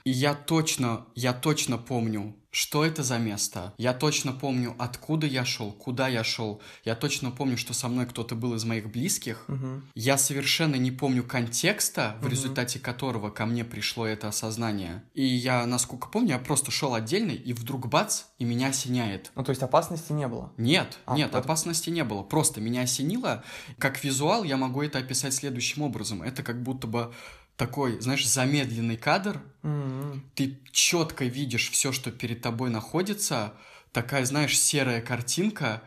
И 0.04 0.10
я 0.10 0.34
точно, 0.34 1.06
я 1.14 1.32
точно 1.32 1.78
помню, 1.78 2.36
что 2.52 2.84
это 2.84 3.02
за 3.04 3.18
место. 3.18 3.72
Я 3.78 3.92
точно 3.94 4.32
помню, 4.32 4.74
откуда 4.78 5.26
я 5.26 5.44
шел, 5.44 5.70
куда 5.72 6.08
я 6.08 6.24
шел. 6.24 6.60
Я 6.84 6.96
точно 6.96 7.30
помню, 7.30 7.56
что 7.56 7.72
со 7.72 7.88
мной 7.88 8.06
кто-то 8.06 8.34
был 8.34 8.54
из 8.54 8.64
моих 8.64 8.90
близких. 8.90 9.44
Мгм. 9.46 9.84
Я 9.94 10.18
совершенно 10.18 10.74
не 10.74 10.90
помню 10.90 11.22
контекста, 11.22 12.16
в 12.18 12.22
Мгм. 12.24 12.30
результате 12.30 12.80
которого 12.80 13.30
ко 13.30 13.46
мне 13.46 13.64
пришло 13.64 14.04
это 14.04 14.28
осознание. 14.28 15.04
И 15.14 15.24
я, 15.24 15.64
насколько 15.64 16.08
помню, 16.08 16.30
я 16.30 16.38
просто 16.38 16.70
шел 16.72 16.94
отдельно, 16.94 17.30
и 17.30 17.52
вдруг 17.52 17.86
бац, 17.88 18.22
и 18.38 18.44
меня 18.44 18.68
осеняет. 18.68 19.30
Ну, 19.36 19.44
то 19.44 19.50
есть 19.50 19.62
опасности 19.62 20.12
не 20.12 20.26
было? 20.26 20.52
Нет, 20.56 20.98
А, 21.06 21.16
нет, 21.16 21.28
это- 21.28 21.38
опасности 21.38 21.88
не 21.90 22.02
было. 22.04 22.22
Просто 22.24 22.60
меня 22.60 22.82
осенило. 22.82 23.44
Как 23.78 24.02
визуал 24.02 24.42
я 24.44 24.56
могу 24.56 24.82
это 24.82 24.98
описать 24.98 25.34
следующим 25.34 25.82
образом. 25.82 26.20
Это 26.22 26.42
как 26.42 26.62
будто 26.62 26.86
бы 26.88 27.14
такой, 27.60 28.00
знаешь, 28.00 28.26
замедленный 28.26 28.96
кадр. 28.96 29.42
Мгм. 29.62 30.24
Ты 30.34 30.58
четко 30.72 31.26
видишь 31.26 31.70
все, 31.70 31.92
что 31.92 32.10
перед 32.10 32.40
тобой 32.40 32.70
находится. 32.70 33.52
Такая, 33.92 34.24
знаешь, 34.24 34.58
серая 34.58 35.02
картинка. 35.02 35.82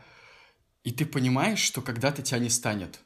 И 0.84 0.92
ты 0.92 1.03
понимаешь, 1.03 1.58
что 1.58 1.82
когда-то 1.82 2.22
тебя 2.22 2.38
не 2.38 2.51
станет. 2.51 3.00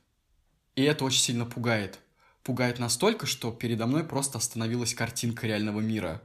И 0.75 0.83
это 0.83 1.05
очень 1.05 1.21
сильно 1.21 1.45
пугает. 1.45 2.00
Пугает 2.43 2.77
настолько, 2.77 3.25
что 3.25 3.51
передо 3.51 3.88
мной 3.88 4.03
просто 4.03 4.38
остановилась 4.38 4.93
картинка 4.93 5.47
реального 5.47 5.79
мира. 5.79 6.21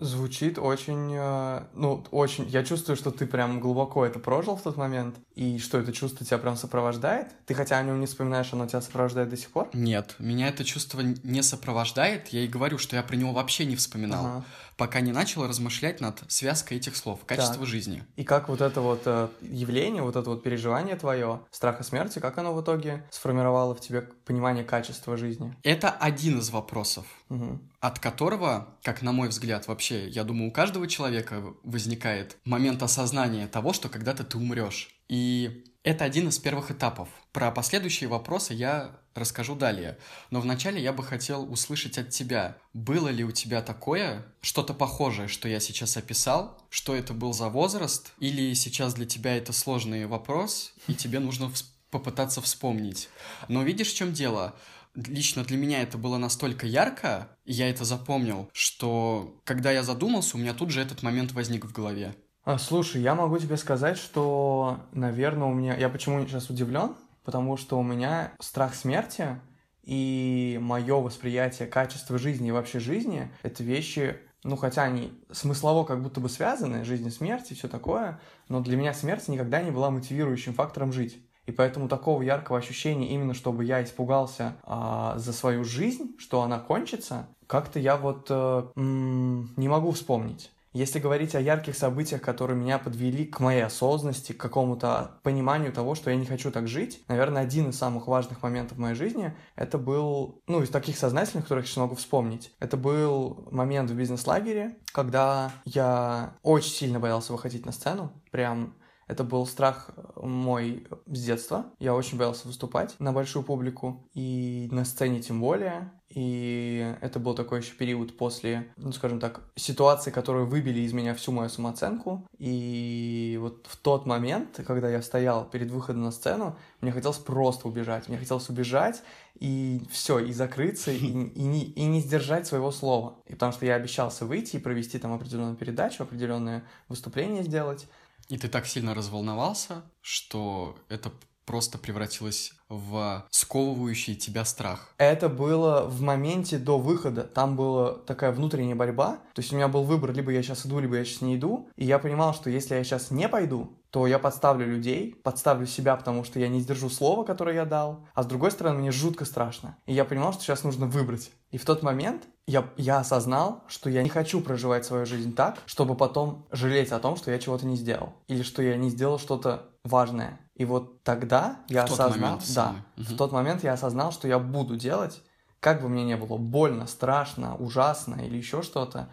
Звучит 0.00 0.58
очень, 0.58 1.14
э, 1.14 1.62
ну, 1.74 2.04
очень... 2.10 2.48
Я 2.48 2.64
чувствую, 2.64 2.96
что 2.96 3.10
ты 3.10 3.26
прям 3.26 3.60
глубоко 3.60 4.04
это 4.04 4.18
прожил 4.18 4.56
в 4.56 4.62
тот 4.62 4.76
момент, 4.76 5.16
и 5.34 5.58
что 5.58 5.78
это 5.78 5.92
чувство 5.92 6.24
тебя 6.24 6.38
прям 6.38 6.56
сопровождает. 6.56 7.28
Ты 7.46 7.54
хотя 7.54 7.78
о 7.78 7.82
нем 7.82 8.00
не 8.00 8.06
вспоминаешь, 8.06 8.52
оно 8.52 8.66
тебя 8.66 8.80
сопровождает 8.80 9.28
до 9.28 9.36
сих 9.36 9.50
пор? 9.50 9.68
Нет, 9.74 10.16
меня 10.18 10.48
это 10.48 10.64
чувство 10.64 11.00
не 11.00 11.42
сопровождает. 11.42 12.28
Я 12.28 12.40
и 12.40 12.48
говорю, 12.48 12.78
что 12.78 12.96
я 12.96 13.02
про 13.02 13.16
него 13.16 13.32
вообще 13.32 13.66
не 13.66 13.76
вспоминал. 13.76 14.24
Ага. 14.24 14.44
Пока 14.80 15.00
не 15.02 15.12
начал 15.12 15.46
размышлять 15.46 16.00
над 16.00 16.20
связкой 16.32 16.78
этих 16.78 16.96
слов, 16.96 17.20
качество 17.26 17.58
Так. 17.58 17.66
жизни. 17.66 18.02
И 18.16 18.24
как 18.24 18.48
вот 18.48 18.62
это 18.62 18.80
вот 18.80 19.02
э, 19.04 19.28
явление, 19.42 20.02
вот 20.02 20.16
это 20.16 20.30
вот 20.30 20.42
переживание 20.42 20.96
твое, 20.96 21.42
страха 21.50 21.84
смерти, 21.84 22.18
как 22.18 22.38
оно 22.38 22.54
в 22.54 22.62
итоге 22.62 23.04
сформировало 23.10 23.74
в 23.74 23.80
тебе 23.80 24.00
понимание 24.24 24.64
качества 24.64 25.18
жизни? 25.18 25.54
Это 25.62 25.90
один 25.90 26.38
из 26.38 26.48
вопросов, 26.48 27.04
Мгм. 27.28 27.70
от 27.80 27.98
которого, 27.98 28.78
как 28.82 29.02
на 29.02 29.12
мой 29.12 29.28
взгляд, 29.28 29.68
вообще, 29.68 30.08
я 30.08 30.24
думаю, 30.24 30.48
у 30.48 30.52
каждого 30.52 30.86
человека 30.88 31.42
возникает 31.62 32.38
момент 32.44 32.82
осознания 32.82 33.46
того, 33.48 33.74
что 33.74 33.90
когда-то 33.90 34.24
ты 34.24 34.38
умрешь. 34.38 34.88
И 35.08 35.64
это 35.82 36.04
один 36.04 36.28
из 36.28 36.38
первых 36.38 36.70
этапов. 36.70 37.08
Про 37.32 37.52
последующие 37.52 38.08
вопросы 38.08 38.54
я 38.54 38.98
расскажу 39.14 39.54
далее. 39.54 39.98
Но 40.30 40.40
вначале 40.40 40.82
я 40.82 40.92
бы 40.92 41.04
хотел 41.04 41.50
услышать 41.50 41.96
от 41.98 42.10
тебя, 42.10 42.56
было 42.72 43.08
ли 43.08 43.24
у 43.24 43.30
тебя 43.30 43.62
такое, 43.62 44.24
что-то 44.40 44.74
похожее, 44.74 45.28
что 45.28 45.48
я 45.48 45.60
сейчас 45.60 45.96
описал, 45.96 46.60
что 46.70 46.94
это 46.94 47.12
был 47.12 47.32
за 47.32 47.48
возраст, 47.48 48.12
или 48.18 48.54
сейчас 48.54 48.94
для 48.94 49.06
тебя 49.06 49.36
это 49.36 49.52
сложный 49.52 50.06
вопрос, 50.06 50.72
и 50.88 50.94
тебе 50.94 51.20
нужно 51.20 51.44
вс- 51.44 51.64
попытаться 51.90 52.40
вспомнить. 52.40 53.08
Но 53.48 53.62
видишь, 53.62 53.92
в 53.92 53.96
чем 53.96 54.12
дело? 54.12 54.54
Лично 54.96 55.44
для 55.44 55.56
меня 55.56 55.82
это 55.82 55.98
было 55.98 56.18
настолько 56.18 56.66
ярко, 56.66 57.28
и 57.44 57.52
я 57.52 57.70
это 57.70 57.84
запомнил, 57.84 58.50
что 58.52 59.40
когда 59.44 59.70
я 59.70 59.84
задумался, 59.84 60.36
у 60.36 60.40
меня 60.40 60.52
тут 60.52 60.70
же 60.70 60.80
этот 60.80 61.04
момент 61.04 61.30
возник 61.30 61.64
в 61.64 61.72
голове. 61.72 62.16
А, 62.42 62.58
слушай, 62.58 63.00
я 63.00 63.14
могу 63.14 63.38
тебе 63.38 63.56
сказать, 63.56 63.98
что, 63.98 64.80
наверное, 64.92 65.46
у 65.46 65.54
меня... 65.54 65.76
Я 65.76 65.88
почему 65.88 66.26
сейчас 66.26 66.50
удивлен? 66.50 66.96
Потому 67.24 67.56
что 67.56 67.78
у 67.78 67.82
меня 67.82 68.32
страх 68.40 68.74
смерти 68.74 69.40
и 69.82 70.58
мое 70.60 70.96
восприятие 70.96 71.68
качества 71.68 72.18
жизни 72.18 72.48
и 72.48 72.52
вообще 72.52 72.80
жизни— 72.80 73.30
это 73.42 73.62
вещи, 73.62 74.16
ну, 74.44 74.56
хотя 74.56 74.84
они 74.84 75.12
смыслово 75.30 75.84
как 75.84 76.02
будто 76.02 76.20
бы 76.20 76.28
связаны, 76.28 76.84
жизнь 76.84 77.06
и 77.06 77.10
смерть 77.10 77.50
и 77.50 77.54
все 77.54 77.68
такое, 77.68 78.20
но 78.48 78.60
для 78.60 78.76
меня 78.76 78.94
смерть 78.94 79.28
никогда 79.28 79.62
не 79.62 79.70
была 79.70 79.90
мотивирующим 79.90 80.54
фактором 80.54 80.92
жить. 80.92 81.22
И 81.46 81.52
поэтому 81.52 81.88
такого 81.88 82.22
яркого 82.22 82.58
ощущения, 82.58 83.08
именно 83.08 83.34
чтобы 83.34 83.64
я 83.64 83.82
испугался 83.82 84.56
а, 84.62 85.18
за 85.18 85.32
свою 85.32 85.64
жизнь, 85.64 86.14
что 86.18 86.42
она 86.42 86.60
кончится, 86.60 87.28
как-то 87.46 87.80
я 87.80 87.96
вот 87.96 88.26
э, 88.30 88.68
м, 88.76 89.52
не 89.56 89.68
могу 89.68 89.90
вспомнить. 89.90 90.52
Если 90.72 91.00
говорить 91.00 91.34
о 91.34 91.40
ярких 91.40 91.76
событиях, 91.76 92.22
которые 92.22 92.56
меня 92.56 92.78
подвели 92.78 93.26
к 93.26 93.40
моей 93.40 93.62
осознанности, 93.62 94.32
к 94.32 94.40
какому-то 94.40 95.18
пониманию 95.22 95.72
того, 95.72 95.96
что 95.96 96.10
я 96.10 96.16
не 96.16 96.26
хочу 96.26 96.52
так 96.52 96.68
жить, 96.68 97.02
наверное, 97.08 97.42
один 97.42 97.70
из 97.70 97.78
самых 97.78 98.06
важных 98.06 98.42
моментов 98.42 98.78
в 98.78 98.80
моей 98.80 98.94
жизни, 98.94 99.36
это 99.56 99.78
был, 99.78 100.42
ну, 100.46 100.62
из 100.62 100.70
таких 100.70 100.96
сознательных, 100.96 101.44
которых 101.44 101.64
я 101.64 101.68
сейчас 101.68 101.76
могу 101.78 101.96
вспомнить, 101.96 102.54
это 102.60 102.76
был 102.76 103.48
момент 103.50 103.90
в 103.90 103.96
бизнес-лагере, 103.96 104.76
когда 104.92 105.52
я 105.64 106.36
очень 106.42 106.70
сильно 106.70 107.00
боялся 107.00 107.32
выходить 107.32 107.66
на 107.66 107.72
сцену, 107.72 108.12
прям 108.30 108.76
это 109.10 109.24
был 109.24 109.44
страх 109.44 109.90
мой 110.14 110.86
с 111.06 111.24
детства. 111.24 111.66
Я 111.80 111.96
очень 111.96 112.16
боялся 112.16 112.46
выступать 112.46 112.94
на 113.00 113.12
большую 113.12 113.42
публику, 113.42 114.08
и 114.14 114.68
на 114.70 114.84
сцене 114.84 115.20
тем 115.20 115.40
более. 115.40 115.90
И 116.10 116.96
это 117.00 117.20
был 117.20 117.34
такой 117.34 117.60
еще 117.60 117.72
период 117.74 118.16
после, 118.16 118.72
ну, 118.76 118.90
скажем 118.90 119.20
так, 119.20 119.42
ситуации, 119.54 120.10
которые 120.10 120.44
выбили 120.44 120.80
из 120.80 120.92
меня 120.92 121.14
всю 121.14 121.30
мою 121.30 121.48
самооценку. 121.48 122.26
И 122.36 123.38
вот 123.40 123.66
в 123.68 123.76
тот 123.76 124.06
момент, 124.06 124.60
когда 124.66 124.90
я 124.90 125.02
стоял 125.02 125.48
перед 125.48 125.70
выходом 125.70 126.02
на 126.02 126.10
сцену, 126.10 126.56
мне 126.80 126.90
хотелось 126.90 127.18
просто 127.18 127.68
убежать. 127.68 128.08
Мне 128.08 128.18
хотелось 128.18 128.48
убежать 128.48 129.02
и 129.38 129.82
все, 129.88 130.18
и 130.18 130.32
закрыться, 130.32 130.90
и, 130.90 130.96
и, 130.96 131.42
не, 131.42 131.64
и 131.64 131.84
не 131.84 132.00
сдержать 132.00 132.44
своего 132.44 132.72
слова. 132.72 133.14
И 133.26 133.34
потому 133.34 133.52
что 133.52 133.64
я 133.64 133.76
обещался 133.76 134.26
выйти 134.26 134.56
и 134.56 134.60
провести 134.60 134.98
там 134.98 135.12
определенную 135.12 135.56
передачу, 135.56 136.02
определенное 136.02 136.64
выступление 136.88 137.44
сделать. 137.44 137.86
И 138.28 138.36
ты 138.36 138.48
так 138.48 138.66
сильно 138.66 138.94
разволновался, 138.94 139.82
что 140.00 140.76
это 140.88 141.12
просто 141.50 141.78
превратилось 141.78 142.52
в 142.68 143.26
сковывающий 143.30 144.14
тебя 144.14 144.44
страх. 144.44 144.94
Это 144.98 145.28
было 145.28 145.84
в 145.84 146.00
моменте 146.00 146.58
до 146.58 146.78
выхода. 146.78 147.24
Там 147.24 147.56
была 147.56 147.94
такая 147.94 148.30
внутренняя 148.30 148.76
борьба. 148.76 149.18
То 149.34 149.40
есть 149.40 149.52
у 149.52 149.56
меня 149.56 149.66
был 149.66 149.82
выбор, 149.82 150.12
либо 150.12 150.30
я 150.30 150.44
сейчас 150.44 150.64
иду, 150.64 150.78
либо 150.78 150.96
я 150.96 151.04
сейчас 151.04 151.22
не 151.22 151.34
иду. 151.34 151.68
И 151.74 151.84
я 151.84 151.98
понимал, 151.98 152.34
что 152.34 152.50
если 152.50 152.76
я 152.76 152.84
сейчас 152.84 153.10
не 153.10 153.28
пойду, 153.28 153.76
то 153.90 154.06
я 154.06 154.20
подставлю 154.20 154.64
людей, 154.64 155.12
подставлю 155.24 155.66
себя, 155.66 155.96
потому 155.96 156.22
что 156.22 156.38
я 156.38 156.46
не 156.46 156.60
сдержу 156.60 156.88
слова, 156.88 157.24
которое 157.24 157.56
я 157.56 157.64
дал. 157.64 158.06
А 158.14 158.22
с 158.22 158.26
другой 158.26 158.52
стороны, 158.52 158.78
мне 158.78 158.92
жутко 158.92 159.24
страшно. 159.24 159.76
И 159.86 159.92
я 159.92 160.04
понимал, 160.04 160.32
что 160.32 160.44
сейчас 160.44 160.62
нужно 160.62 160.86
выбрать. 160.86 161.32
И 161.50 161.58
в 161.58 161.64
тот 161.64 161.82
момент 161.82 162.28
я, 162.46 162.70
я 162.76 163.00
осознал, 163.00 163.64
что 163.66 163.90
я 163.90 164.04
не 164.04 164.08
хочу 164.08 164.40
проживать 164.40 164.84
свою 164.84 165.04
жизнь 165.04 165.34
так, 165.34 165.58
чтобы 165.66 165.96
потом 165.96 166.46
жалеть 166.52 166.92
о 166.92 167.00
том, 167.00 167.16
что 167.16 167.32
я 167.32 167.40
чего-то 167.40 167.66
не 167.66 167.74
сделал. 167.74 168.12
Или 168.28 168.42
что 168.42 168.62
я 168.62 168.76
не 168.76 168.90
сделал 168.90 169.18
что-то 169.18 169.70
важное. 169.84 170.38
И 170.60 170.66
вот 170.66 171.02
тогда 171.04 171.56
я 171.68 171.86
В 171.86 171.88
тот 171.88 172.00
осознал, 172.00 172.32
момент 172.32 172.40
да, 172.48 172.52
самый. 172.52 172.82
в 172.98 173.16
тот 173.16 173.32
момент 173.32 173.64
я 173.64 173.72
осознал, 173.72 174.12
что 174.12 174.28
я 174.28 174.38
буду 174.38 174.76
делать, 174.76 175.22
как 175.58 175.80
бы 175.80 175.88
мне 175.88 176.04
не 176.04 176.18
было 176.18 176.36
больно, 176.36 176.86
страшно, 176.86 177.56
ужасно 177.56 178.16
или 178.16 178.36
еще 178.36 178.60
что-то, 178.60 179.08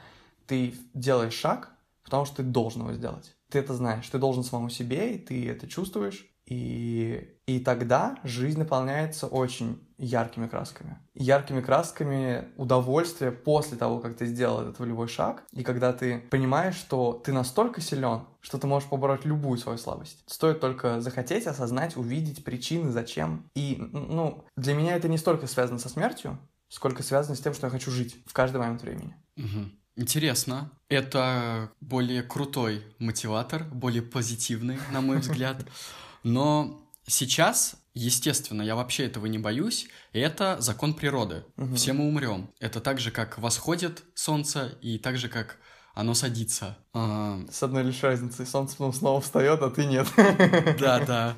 ты 0.45 0.75
делаешь 0.93 1.35
шаг, 1.35 1.71
потому 2.03 2.25
что 2.25 2.35
ты 2.37 2.43
должен 2.43 2.81
его 2.81 2.91
сделать. 2.91 3.33
Ты 3.49 3.59
это 3.59 3.73
знаешь, 3.75 4.09
ты 4.09 4.17
должен 4.17 4.43
самому 4.43 4.69
себе, 4.69 5.15
и 5.15 5.17
ты 5.17 5.49
это 5.49 5.69
чувствуешь. 5.69 6.25
И, 6.47 7.37
и 7.45 7.59
тогда 7.59 8.17
жизнь 8.23 8.59
наполняется 8.59 9.27
очень 9.27 9.85
яркими 9.97 10.47
красками. 10.47 10.97
Яркими 11.13 11.61
красками 11.61 12.49
удовольствия 12.57 13.31
после 13.31 13.77
того, 13.77 13.99
как 13.99 14.17
ты 14.17 14.25
сделал 14.25 14.61
этот 14.61 14.79
волевой 14.79 15.07
шаг. 15.07 15.43
И 15.51 15.63
когда 15.63 15.91
ты 15.93 16.19
понимаешь, 16.19 16.75
что 16.75 17.13
ты 17.13 17.31
настолько 17.33 17.79
силен, 17.81 18.21
что 18.47 18.57
ты 18.57 18.65
можешь 18.65 18.87
побороть 18.87 19.25
любую 19.25 19.57
свою 19.57 19.77
слабость. 19.77 20.23
Стоит 20.25 20.61
только 20.61 21.01
захотеть, 21.01 21.47
осознать, 21.47 21.97
увидеть 21.97 22.45
причины, 22.45 22.91
зачем. 22.91 23.43
И, 23.55 23.75
ну, 23.91 24.45
для 24.55 24.73
меня 24.73 24.95
это 24.95 25.09
не 25.09 25.17
столько 25.17 25.47
связано 25.47 25.79
со 25.79 25.89
смертью, 25.89 26.39
сколько 26.69 27.03
связано 27.03 27.35
с 27.35 27.41
тем, 27.41 27.53
что 27.53 27.67
я 27.67 27.71
хочу 27.71 27.91
жить 27.91 28.15
в 28.25 28.31
каждый 28.31 28.59
момент 28.59 28.81
времени. 28.83 29.17
Угу. 29.35 29.69
Интересно. 29.97 30.71
Это 30.87 31.71
более 31.81 32.23
крутой 32.23 32.85
мотиватор, 32.99 33.65
более 33.65 34.01
позитивный, 34.01 34.79
на 34.93 35.01
мой 35.01 35.17
взгляд. 35.17 35.65
Но 36.23 36.81
сейчас, 37.05 37.75
естественно, 37.95 38.61
я 38.61 38.77
вообще 38.77 39.07
этого 39.07 39.25
не 39.25 39.39
боюсь. 39.39 39.89
И 40.13 40.19
это 40.19 40.55
закон 40.61 40.93
природы. 40.93 41.43
Угу. 41.57 41.75
Все 41.75 41.91
мы 41.91 42.07
умрем. 42.07 42.49
Это 42.61 42.79
так 42.79 43.01
же, 43.01 43.11
как 43.11 43.39
восходит 43.39 44.05
солнце, 44.13 44.77
и 44.81 44.97
так 44.99 45.17
же, 45.17 45.27
как 45.27 45.57
оно 45.97 46.13
садится. 46.13 46.77
А, 46.93 47.39
с 47.49 47.63
одной 47.63 47.81
лишь 47.81 48.03
разницей. 48.03 48.45
Солнце 48.45 48.77
потом 48.77 48.93
снова 48.93 49.19
встает, 49.19 49.63
а 49.63 49.71
ты 49.71 49.85
нет. 49.85 50.07
Да, 50.79 50.99
да. 51.03 51.35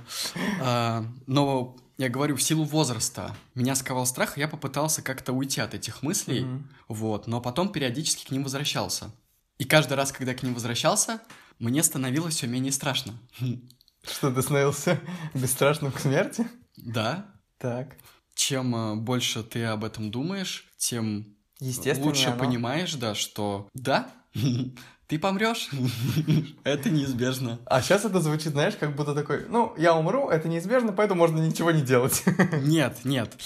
А, 0.61 1.05
но 1.27 1.77
я 1.97 2.09
говорю, 2.09 2.35
в 2.35 2.41
силу 2.41 2.65
возраста 2.65 3.33
меня 3.55 3.73
сковал 3.73 4.05
страх, 4.05 4.37
и 4.37 4.41
я 4.41 4.49
попытался 4.49 5.01
как-то 5.01 5.31
уйти 5.31 5.61
от 5.61 5.73
этих 5.73 6.03
мыслей, 6.03 6.41
mm-hmm. 6.41 6.63
вот, 6.89 7.27
но 7.27 7.39
потом 7.39 7.71
периодически 7.71 8.27
к 8.27 8.31
ним 8.31 8.43
возвращался. 8.43 9.11
И 9.59 9.63
каждый 9.63 9.93
раз, 9.93 10.11
когда 10.11 10.33
к 10.33 10.43
ним 10.43 10.53
возвращался, 10.53 11.21
мне 11.57 11.81
становилось 11.81 12.35
все 12.35 12.47
менее 12.47 12.73
страшно. 12.73 13.13
Что, 14.03 14.29
ты 14.29 14.41
становился 14.41 14.99
бесстрашным 15.33 15.93
к 15.93 15.99
смерти? 15.99 16.45
Да. 16.75 17.27
Так. 17.57 17.95
Чем 18.35 18.75
э, 18.75 18.95
больше 18.95 19.41
ты 19.41 19.63
об 19.63 19.85
этом 19.85 20.11
думаешь, 20.11 20.67
тем 20.77 21.37
лучше 21.61 22.27
оно... 22.29 22.39
понимаешь, 22.39 22.93
да, 22.95 23.15
что 23.15 23.67
да, 23.73 24.09
ты 25.07 25.19
помрешь. 25.19 25.69
это 26.63 26.89
неизбежно. 26.89 27.59
А 27.65 27.81
сейчас 27.81 28.05
это 28.05 28.21
звучит, 28.21 28.53
знаешь, 28.53 28.75
как 28.75 28.95
будто 28.95 29.15
такой, 29.15 29.45
ну, 29.49 29.73
я 29.77 29.95
умру, 29.95 30.29
это 30.29 30.47
неизбежно, 30.47 30.91
поэтому 30.91 31.19
можно 31.19 31.39
ничего 31.39 31.71
не 31.71 31.81
делать. 31.81 32.23
нет, 32.61 32.99
нет. 33.03 33.37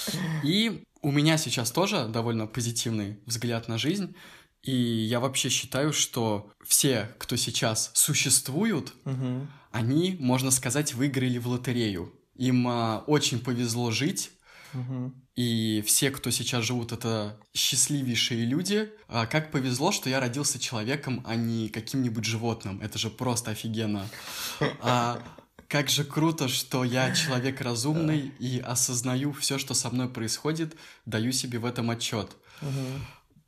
И 0.43 0.83
у 1.01 1.11
меня 1.11 1.37
сейчас 1.37 1.71
тоже 1.71 2.07
довольно 2.07 2.47
позитивный 2.47 3.19
взгляд 3.25 3.67
на 3.67 3.77
жизнь. 3.77 4.15
И 4.61 4.73
я 4.73 5.19
вообще 5.19 5.49
считаю, 5.49 5.91
что 5.91 6.49
все, 6.65 7.09
кто 7.17 7.35
сейчас 7.35 7.91
существуют, 7.93 8.93
угу. 9.03 9.45
они, 9.71 10.15
можно 10.19 10.51
сказать, 10.51 10.93
выиграли 10.93 11.37
в 11.37 11.47
лотерею. 11.47 12.13
Им 12.35 12.67
а, 12.67 13.03
очень 13.05 13.39
повезло 13.39 13.91
жить, 13.91 14.31
угу. 14.73 15.13
И 15.35 15.83
все, 15.87 16.11
кто 16.11 16.29
сейчас 16.29 16.63
живут, 16.63 16.91
это 16.91 17.39
счастливейшие 17.55 18.45
люди. 18.45 18.91
А 19.07 19.25
как 19.25 19.51
повезло, 19.51 19.91
что 19.91 20.09
я 20.09 20.19
родился 20.19 20.59
человеком, 20.59 21.23
а 21.25 21.35
не 21.35 21.69
каким-нибудь 21.69 22.23
животным. 22.23 22.79
Это 22.81 22.99
же 22.99 23.09
просто 23.09 23.51
офигенно. 23.51 24.07
А 24.79 25.23
как 25.67 25.89
же 25.89 26.03
круто, 26.03 26.47
что 26.47 26.83
я 26.83 27.15
человек 27.15 27.61
разумный 27.61 28.31
и 28.37 28.59
осознаю 28.59 29.33
все, 29.33 29.57
что 29.57 29.73
со 29.73 29.89
мной 29.89 30.07
происходит, 30.07 30.75
даю 31.07 31.31
себе 31.31 31.57
в 31.57 31.65
этом 31.65 31.89
отчет. 31.89 32.29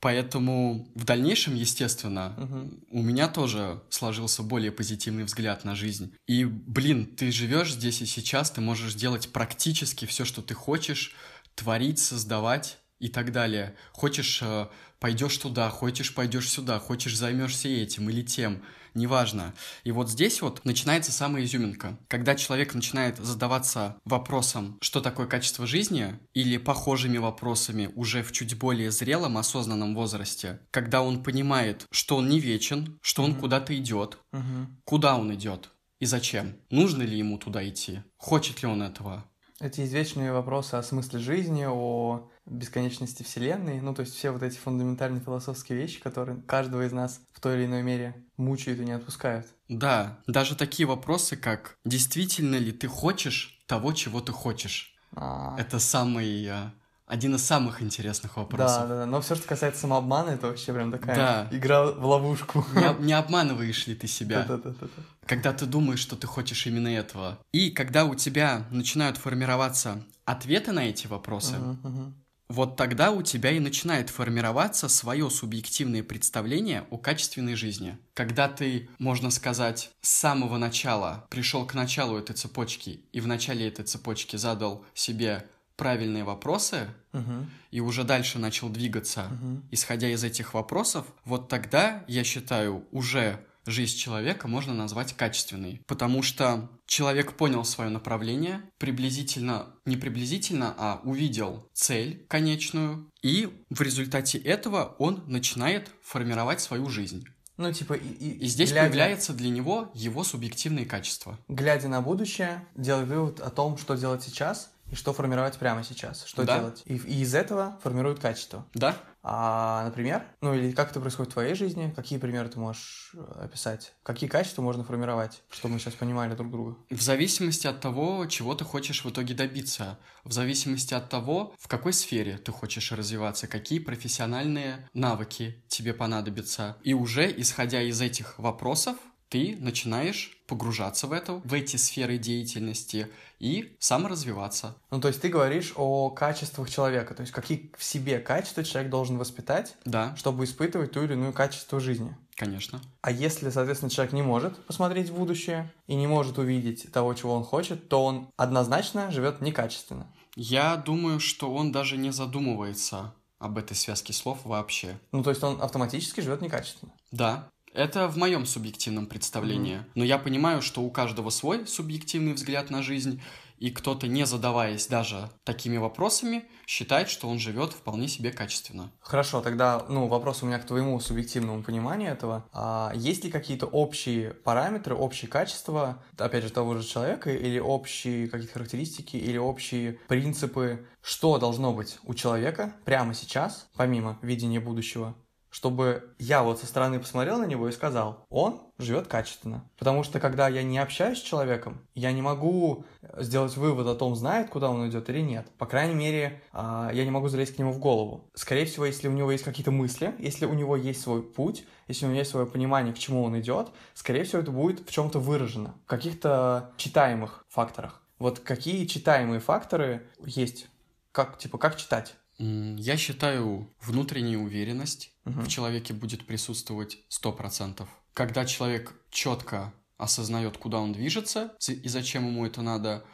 Поэтому 0.05 0.87
в 0.93 1.03
дальнейшем, 1.03 1.55
естественно, 1.55 2.35
угу. 2.37 2.99
у 2.99 3.01
меня 3.01 3.27
тоже 3.27 3.81
сложился 3.89 4.43
более 4.43 4.71
позитивный 4.71 5.23
взгляд 5.23 5.63
на 5.63 5.73
жизнь. 5.73 6.13
И, 6.27 6.45
блин, 6.45 7.07
ты 7.07 7.31
живешь 7.31 7.73
здесь 7.73 8.03
и 8.03 8.05
сейчас, 8.05 8.51
ты 8.51 8.61
можешь 8.61 8.93
делать 8.93 9.33
практически 9.33 10.05
все, 10.05 10.23
что 10.23 10.43
ты 10.43 10.53
хочешь 10.53 11.15
творить, 11.55 11.97
создавать 11.97 12.77
и 12.99 13.07
так 13.07 13.31
далее. 13.31 13.73
Хочешь, 13.93 14.43
э, 14.43 14.67
пойдешь 14.99 15.37
туда, 15.37 15.71
хочешь, 15.71 16.13
пойдешь 16.13 16.51
сюда, 16.51 16.77
хочешь, 16.77 17.17
займешься 17.17 17.67
этим 17.69 18.07
или 18.07 18.21
тем, 18.21 18.61
неважно. 18.95 19.53
И 19.83 19.91
вот 19.91 20.09
здесь 20.09 20.41
вот 20.41 20.63
начинается 20.65 21.11
самая 21.11 21.43
изюминка. 21.43 21.97
Когда 22.07 22.35
человек 22.35 22.73
начинает 22.73 23.17
задаваться 23.17 23.97
вопросом, 24.05 24.77
что 24.81 25.01
такое 25.01 25.27
качество 25.27 25.67
жизни, 25.67 26.19
или 26.33 26.57
похожими 26.57 27.17
вопросами 27.17 27.91
уже 27.95 28.23
в 28.23 28.31
чуть 28.31 28.57
более 28.57 28.91
зрелом, 28.91 29.37
осознанном 29.37 29.95
возрасте, 29.95 30.61
когда 30.71 31.01
он 31.01 31.23
понимает, 31.23 31.85
что 31.91 32.17
он 32.17 32.29
не 32.29 32.39
вечен, 32.39 32.97
что 33.01 33.23
он 33.23 33.31
mm-hmm. 33.31 33.39
куда-то 33.39 33.77
идет, 33.77 34.17
mm-hmm. 34.33 34.65
куда 34.85 35.17
он 35.17 35.33
идет 35.33 35.69
и 35.99 36.05
зачем, 36.05 36.57
нужно 36.69 37.03
ли 37.03 37.17
ему 37.17 37.37
туда 37.37 37.67
идти, 37.67 38.03
хочет 38.17 38.61
ли 38.61 38.67
он 38.67 38.83
этого, 38.83 39.25
эти 39.61 39.81
извечные 39.81 40.33
вопросы 40.33 40.75
о 40.75 40.83
смысле 40.83 41.19
жизни, 41.19 41.65
о 41.65 42.29
бесконечности 42.45 43.23
Вселенной, 43.23 43.81
ну, 43.81 43.93
то 43.93 44.01
есть 44.01 44.15
все 44.15 44.31
вот 44.31 44.43
эти 44.43 44.57
фундаментальные 44.57 45.21
философские 45.21 45.77
вещи, 45.77 45.99
которые 45.99 46.41
каждого 46.43 46.85
из 46.85 46.91
нас 46.91 47.21
в 47.31 47.39
той 47.39 47.57
или 47.57 47.65
иной 47.65 47.81
мере 47.81 48.23
мучают 48.37 48.79
и 48.79 48.85
не 48.85 48.91
отпускают. 48.91 49.47
Да, 49.67 50.19
даже 50.27 50.55
такие 50.55 50.87
вопросы, 50.87 51.35
как 51.35 51.77
действительно 51.85 52.55
ли 52.55 52.71
ты 52.71 52.87
хочешь 52.87 53.63
того, 53.67 53.93
чего 53.93 54.21
ты 54.21 54.31
хочешь? 54.31 54.95
А... 55.15 55.55
Это 55.57 55.79
самый 55.79 56.47
а, 56.47 56.73
один 57.07 57.35
из 57.35 57.43
самых 57.43 57.81
интересных 57.81 58.37
вопросов. 58.37 58.83
Да, 58.83 58.87
да, 58.87 58.95
да. 58.99 59.05
Но 59.05 59.21
все, 59.21 59.35
что 59.35 59.47
касается 59.47 59.81
самообмана, 59.81 60.31
это 60.31 60.47
вообще 60.47 60.73
прям 60.73 60.91
такая 60.91 61.15
да. 61.15 61.47
игра 61.51 61.91
в 61.91 62.05
ловушку. 62.05 62.65
Не, 62.73 63.05
не 63.05 63.13
обманываешь 63.13 63.87
ли 63.87 63.95
ты 63.95 64.07
себя? 64.07 64.43
Да, 64.47 64.57
да, 64.57 64.69
да, 64.69 64.75
да. 64.81 65.03
Когда 65.25 65.53
ты 65.53 65.65
думаешь, 65.65 65.99
что 65.99 66.15
ты 66.15 66.27
хочешь 66.27 66.67
именно 66.67 66.89
этого. 66.89 67.39
И 67.51 67.71
когда 67.71 68.05
у 68.05 68.15
тебя 68.15 68.65
начинают 68.69 69.17
формироваться 69.17 70.03
ответы 70.25 70.71
на 70.71 70.89
эти 70.89 71.07
вопросы, 71.07 71.55
uh-huh, 71.55 71.81
uh-huh. 71.83 72.13
Вот 72.47 72.75
тогда 72.75 73.11
у 73.11 73.21
тебя 73.21 73.51
и 73.51 73.59
начинает 73.59 74.09
формироваться 74.09 74.87
свое 74.87 75.29
субъективное 75.29 76.03
представление 76.03 76.85
о 76.89 76.97
качественной 76.97 77.55
жизни. 77.55 77.97
Когда 78.13 78.47
ты, 78.47 78.89
можно 78.99 79.31
сказать, 79.31 79.91
с 80.01 80.09
самого 80.09 80.57
начала 80.57 81.25
пришел 81.29 81.65
к 81.65 81.73
началу 81.73 82.17
этой 82.17 82.35
цепочки 82.35 83.01
и 83.11 83.19
в 83.19 83.27
начале 83.27 83.67
этой 83.67 83.85
цепочки 83.85 84.35
задал 84.35 84.85
себе 84.93 85.45
правильные 85.75 86.23
вопросы 86.23 86.87
угу. 87.13 87.45
и 87.71 87.79
уже 87.79 88.03
дальше 88.03 88.39
начал 88.39 88.69
двигаться, 88.69 89.25
угу. 89.25 89.61
исходя 89.71 90.09
из 90.09 90.23
этих 90.23 90.53
вопросов, 90.53 91.05
вот 91.25 91.49
тогда, 91.49 92.03
я 92.07 92.23
считаю, 92.23 92.85
уже 92.91 93.43
жизнь 93.65 93.97
человека 93.97 94.47
можно 94.47 94.73
назвать 94.73 95.13
качественной. 95.13 95.81
Потому 95.87 96.21
что 96.21 96.69
человек 96.85 97.33
понял 97.33 97.65
свое 97.65 97.89
направление, 97.89 98.61
приблизительно, 98.77 99.75
не 99.85 99.97
приблизительно, 99.97 100.73
а 100.77 101.01
увидел 101.03 101.69
цель 101.73 102.25
конечную, 102.27 103.09
и 103.21 103.49
в 103.69 103.81
результате 103.81 104.37
этого 104.37 104.95
он 104.99 105.23
начинает 105.27 105.89
формировать 106.03 106.61
свою 106.61 106.89
жизнь. 106.89 107.25
Ну, 107.57 107.71
типа, 107.71 107.93
и, 107.93 108.07
и, 108.07 108.31
и 108.39 108.47
здесь 108.47 108.71
глядя... 108.71 108.89
появляется 108.89 109.33
для 109.33 109.49
него 109.49 109.89
его 109.93 110.23
субъективные 110.23 110.85
качества. 110.85 111.39
Глядя 111.47 111.87
на 111.87 112.01
будущее, 112.01 112.67
делай 112.75 113.05
вывод 113.05 113.39
о 113.39 113.49
том, 113.49 113.77
что 113.77 113.95
делать 113.95 114.23
сейчас, 114.23 114.71
и 114.95 114.97
что 114.97 115.13
формировать 115.13 115.57
прямо 115.57 115.83
сейчас, 115.83 116.25
что 116.25 116.45
да. 116.45 116.59
делать. 116.59 116.81
И, 116.85 116.95
и 116.95 117.21
из 117.21 117.35
этого 117.35 117.77
формируют 117.83 118.19
качество. 118.19 118.65
Да. 118.73 118.95
А, 119.21 119.83
например, 119.83 120.23
ну 120.41 120.53
или 120.53 120.71
как 120.71 120.91
это 120.91 121.01
происходит 121.01 121.31
в 121.31 121.33
твоей 121.33 121.53
жизни, 121.53 121.91
какие 121.95 122.17
примеры 122.17 122.47
ты 122.47 122.59
можешь 122.59 123.11
э, 123.13 123.43
описать? 123.43 123.93
Какие 124.03 124.29
качества 124.29 124.61
можно 124.61 124.83
формировать, 124.83 125.41
чтобы 125.49 125.73
мы 125.73 125.79
сейчас 125.79 125.95
понимали 125.95 126.33
друг 126.35 126.49
друга? 126.49 126.77
В 126.89 127.01
зависимости 127.01 127.67
от 127.67 127.81
того, 127.81 128.25
чего 128.27 128.55
ты 128.55 128.63
хочешь 128.63 129.03
в 129.03 129.09
итоге 129.09 129.33
добиться, 129.33 129.99
в 130.23 130.31
зависимости 130.31 130.93
от 130.93 131.09
того, 131.09 131.53
в 131.59 131.67
какой 131.67 131.91
сфере 131.91 132.37
ты 132.37 132.51
хочешь 132.51 132.91
развиваться, 132.91 133.47
какие 133.47 133.79
профессиональные 133.79 134.87
навыки 134.93 135.63
тебе 135.67 135.93
понадобятся. 135.93 136.77
И 136.83 136.93
уже 136.93 137.33
исходя 137.41 137.81
из 137.81 137.99
этих 137.99 138.39
вопросов, 138.39 138.95
ты 139.29 139.57
начинаешь 139.59 140.37
погружаться 140.47 141.07
в 141.07 141.11
это, 141.11 141.41
в 141.43 141.53
эти 141.53 141.75
сферы 141.77 142.17
деятельности 142.17 143.07
и 143.39 143.75
саморазвиваться. 143.79 144.75
Ну, 144.91 144.99
то 145.01 145.07
есть 145.07 145.21
ты 145.21 145.29
говоришь 145.29 145.73
о 145.75 146.09
качествах 146.09 146.69
человека, 146.69 147.13
то 147.15 147.21
есть 147.21 147.33
какие 147.33 147.71
в 147.77 147.83
себе 147.83 148.19
качества 148.19 148.63
человек 148.63 148.91
должен 148.91 149.17
воспитать, 149.17 149.75
да. 149.85 150.15
чтобы 150.15 150.43
испытывать 150.43 150.91
ту 150.91 151.03
или 151.03 151.13
иную 151.13 151.33
качество 151.33 151.79
жизни. 151.79 152.15
Конечно. 152.35 152.81
А 153.01 153.11
если, 153.11 153.49
соответственно, 153.49 153.89
человек 153.89 154.13
не 154.13 154.21
может 154.21 154.63
посмотреть 154.65 155.09
в 155.09 155.15
будущее 155.15 155.71
и 155.87 155.95
не 155.95 156.05
может 156.05 156.37
увидеть 156.37 156.91
того, 156.91 157.13
чего 157.13 157.33
он 157.33 157.43
хочет, 157.43 157.87
то 157.87 158.03
он 158.03 158.27
однозначно 158.35 159.09
живет 159.09 159.41
некачественно. 159.41 160.07
Я 160.35 160.75
думаю, 160.75 161.21
что 161.21 161.53
он 161.53 161.71
даже 161.71 161.97
не 161.97 162.11
задумывается 162.11 163.13
об 163.39 163.57
этой 163.57 163.75
связке 163.75 164.11
слов 164.11 164.39
вообще. 164.43 164.99
Ну, 165.11 165.23
то 165.23 165.29
есть 165.29 165.43
он 165.43 165.61
автоматически 165.61 166.21
живет 166.21 166.41
некачественно. 166.41 166.91
Да. 167.11 167.49
Это 167.75 168.07
в 168.07 168.17
моем 168.17 168.45
субъективном 168.45 169.05
представлении. 169.05 169.75
Mm-hmm. 169.75 169.91
Но 169.95 170.03
я 170.05 170.17
понимаю, 170.17 170.61
что 170.61 170.81
у 170.81 170.89
каждого 170.89 171.29
свой 171.29 171.67
субъективный 171.67 172.33
взгляд 172.33 172.69
на 172.69 172.81
жизнь, 172.81 173.21
и 173.57 173.69
кто-то, 173.69 174.07
не 174.07 174.25
задаваясь 174.25 174.87
даже 174.87 175.29
такими 175.43 175.77
вопросами, 175.77 176.45
считает, 176.67 177.09
что 177.09 177.27
он 177.29 177.39
живет 177.39 177.73
вполне 177.73 178.07
себе 178.07 178.31
качественно. 178.31 178.91
Хорошо, 178.99 179.41
тогда, 179.41 179.85
ну, 179.89 180.07
вопрос 180.07 180.43
у 180.43 180.45
меня 180.45 180.59
к 180.59 180.65
твоему 180.65 180.99
субъективному 180.99 181.63
пониманию 181.63 182.11
этого. 182.11 182.45
А 182.53 182.91
есть 182.95 183.23
ли 183.23 183.31
какие-то 183.31 183.65
общие 183.65 184.33
параметры, 184.33 184.95
общие 184.95 185.29
качества, 185.29 186.03
опять 186.17 186.43
же, 186.43 186.49
того 186.51 186.75
же 186.77 186.87
человека, 186.87 187.33
или 187.33 187.59
общие 187.59 188.27
какие-то 188.27 188.53
характеристики, 188.53 189.17
или 189.17 189.37
общие 189.37 189.99
принципы, 190.07 190.85
что 191.01 191.37
должно 191.37 191.73
быть 191.73 191.99
у 192.03 192.13
человека 192.13 192.73
прямо 192.83 193.13
сейчас, 193.13 193.67
помимо 193.75 194.17
видения 194.21 194.59
будущего, 194.59 195.15
чтобы 195.55 196.13
я 196.19 196.43
вот 196.43 196.59
со 196.59 196.65
стороны 196.65 196.99
посмотрел 196.99 197.39
на 197.39 197.45
него 197.45 197.69
и 197.69 197.71
сказал, 197.71 198.25
он 198.29 198.59
живет 198.77 199.07
качественно. 199.07 199.63
Потому 199.79 200.03
что 200.03 200.19
когда 200.19 200.49
я 200.49 200.63
не 200.63 200.77
общаюсь 200.77 201.19
с 201.19 201.21
человеком, 201.21 201.79
я 201.93 202.11
не 202.11 202.21
могу 202.21 202.83
сделать 203.19 203.55
вывод 203.55 203.87
о 203.87 203.95
том, 203.95 204.17
знает, 204.17 204.49
куда 204.49 204.69
он 204.69 204.89
идет 204.89 205.09
или 205.09 205.21
нет. 205.21 205.47
По 205.57 205.65
крайней 205.65 205.93
мере, 205.93 206.43
а, 206.51 206.91
я 206.93 207.05
не 207.05 207.09
могу 207.09 207.29
залезть 207.29 207.55
к 207.55 207.57
нему 207.57 207.71
в 207.71 207.79
голову. 207.79 208.29
Скорее 208.33 208.65
всего, 208.65 208.85
если 208.85 209.07
у 209.07 209.13
него 209.13 209.31
есть 209.31 209.45
какие-то 209.45 209.71
мысли, 209.71 210.13
если 210.19 210.45
у 210.45 210.53
него 210.53 210.75
есть 210.75 210.99
свой 210.99 211.23
путь, 211.23 211.65
если 211.87 212.03
у 212.03 212.09
него 212.09 212.19
есть 212.19 212.31
свое 212.31 212.45
понимание, 212.45 212.93
к 212.93 212.99
чему 212.99 213.23
он 213.23 213.39
идет, 213.39 213.69
скорее 213.93 214.25
всего, 214.25 214.41
это 214.41 214.51
будет 214.51 214.85
в 214.85 214.91
чем-то 214.91 215.19
выражено, 215.19 215.75
в 215.85 215.87
каких-то 215.87 216.71
читаемых 216.75 217.45
факторах. 217.47 218.01
Вот 218.19 218.39
какие 218.39 218.85
читаемые 218.87 219.39
факторы 219.39 220.05
есть? 220.19 220.67
Как, 221.13 221.37
типа, 221.37 221.57
как 221.57 221.77
читать? 221.77 222.17
Я 222.37 222.97
считаю, 222.97 223.73
внутренняя 223.81 224.37
уверенность 224.37 225.13
угу. 225.25 225.41
в 225.41 225.47
человеке 225.47 225.93
будет 225.93 226.25
присутствовать 226.25 226.99
100%. 227.09 227.87
Когда 228.13 228.45
человек 228.45 228.93
четко 229.09 229.73
осознает, 229.97 230.57
куда 230.57 230.79
он 230.79 230.91
движется 230.93 231.55
и 231.67 231.87
зачем 231.87 232.27
ему 232.27 232.45
это 232.45 232.61
надо, 232.61 233.05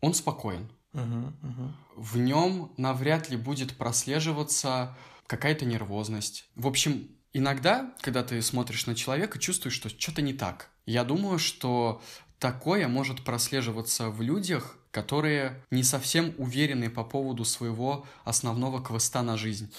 он 0.00 0.14
спокоен. 0.14 0.70
Угу, 0.92 1.02
угу. 1.02 1.72
В 1.96 2.18
нем 2.18 2.72
навряд 2.76 3.30
ли 3.30 3.36
будет 3.36 3.76
прослеживаться 3.76 4.96
какая-то 5.26 5.64
нервозность. 5.64 6.48
В 6.54 6.66
общем, 6.66 7.08
иногда, 7.32 7.94
когда 8.02 8.22
ты 8.22 8.40
смотришь 8.42 8.86
на 8.86 8.94
человека, 8.94 9.38
чувствуешь, 9.38 9.74
что 9.74 9.88
что-то 9.88 10.22
не 10.22 10.32
так. 10.32 10.70
Я 10.86 11.04
думаю, 11.04 11.38
что 11.38 12.02
такое 12.42 12.88
может 12.88 13.22
прослеживаться 13.22 14.10
в 14.10 14.20
людях, 14.20 14.76
которые 14.90 15.62
не 15.70 15.84
совсем 15.84 16.34
уверены 16.38 16.90
по 16.90 17.04
поводу 17.04 17.44
своего 17.44 18.04
основного 18.24 18.82
квеста 18.82 19.22
на 19.22 19.36
жизнь. 19.36 19.72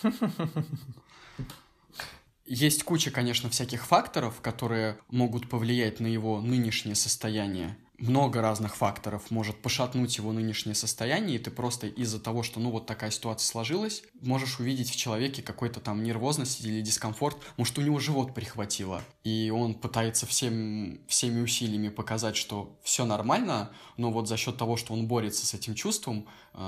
Есть 2.45 2.83
куча, 2.83 3.11
конечно, 3.11 3.49
всяких 3.49 3.85
факторов, 3.85 4.39
которые 4.39 4.97
могут 5.09 5.49
повлиять 5.49 5.99
на 5.99 6.07
его 6.07 6.39
нынешнее 6.39 6.95
состояние 6.95 7.77
много 8.07 8.41
разных 8.41 8.75
факторов 8.75 9.31
может 9.31 9.61
пошатнуть 9.61 10.17
его 10.17 10.33
нынешнее 10.33 10.75
состояние, 10.75 11.37
и 11.37 11.39
ты 11.39 11.51
просто 11.51 11.87
из-за 11.87 12.19
того, 12.19 12.43
что, 12.43 12.59
ну, 12.59 12.69
вот 12.69 12.85
такая 12.85 13.11
ситуация 13.11 13.45
сложилась, 13.45 14.03
можешь 14.21 14.59
увидеть 14.59 14.89
в 14.89 14.95
человеке 14.95 15.41
какой-то 15.41 15.79
там 15.79 16.03
нервозность 16.03 16.61
или 16.65 16.81
дискомфорт, 16.81 17.37
может, 17.57 17.77
у 17.77 17.81
него 17.81 17.99
живот 17.99 18.33
прихватило, 18.33 19.01
и 19.23 19.51
он 19.55 19.73
пытается 19.73 20.25
всем, 20.25 20.99
всеми 21.07 21.41
усилиями 21.41 21.89
показать, 21.89 22.35
что 22.35 22.77
все 22.83 23.05
нормально, 23.05 23.71
но 23.95 24.11
вот 24.11 24.27
за 24.27 24.35
счет 24.35 24.57
того, 24.57 24.75
что 24.75 24.93
он 24.93 25.07
борется 25.07 25.45
с 25.45 25.53
этим 25.53 25.73
чувством, 25.73 26.27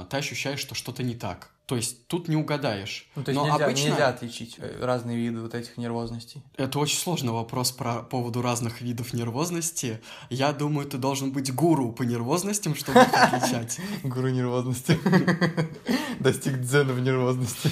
ты 0.10 0.18
ощущаешь, 0.18 0.60
что 0.60 0.76
что-то 0.76 1.04
не 1.04 1.16
так. 1.16 1.52
То 1.66 1.76
есть 1.76 2.08
тут 2.08 2.28
не 2.28 2.36
угадаешь. 2.36 3.10
Ну, 3.16 3.24
то 3.24 3.32
есть 3.32 3.42
Но 3.42 3.48
нельзя, 3.48 3.66
обычно... 3.66 3.88
нельзя 3.88 4.08
отличить 4.10 4.56
э, 4.60 4.86
разные 4.86 5.18
виды 5.18 5.42
вот 5.42 5.56
этих 5.56 5.78
нервозностей. 5.78 6.44
Это 6.58 6.78
очень 6.78 7.00
сложный 7.00 7.34
вопрос 7.34 7.72
про 7.72 8.04
поводу 8.04 8.44
разных 8.44 8.82
видов 8.82 9.14
нервозности. 9.14 10.00
Я 10.30 10.54
думаю, 10.54 10.88
ты 10.88 10.98
должен 11.00 11.32
быть 11.32 11.54
гуру 11.54 11.92
по 11.92 12.04
нервозностям, 12.04 12.76
чтобы 12.76 13.00
их 13.00 13.14
отличать. 13.14 13.80
Гуру 14.04 14.30
нервозности. 14.30 15.00
Достиг 16.20 16.60
дзена 16.60 16.94
в 16.94 17.00
нервозности. 17.00 17.72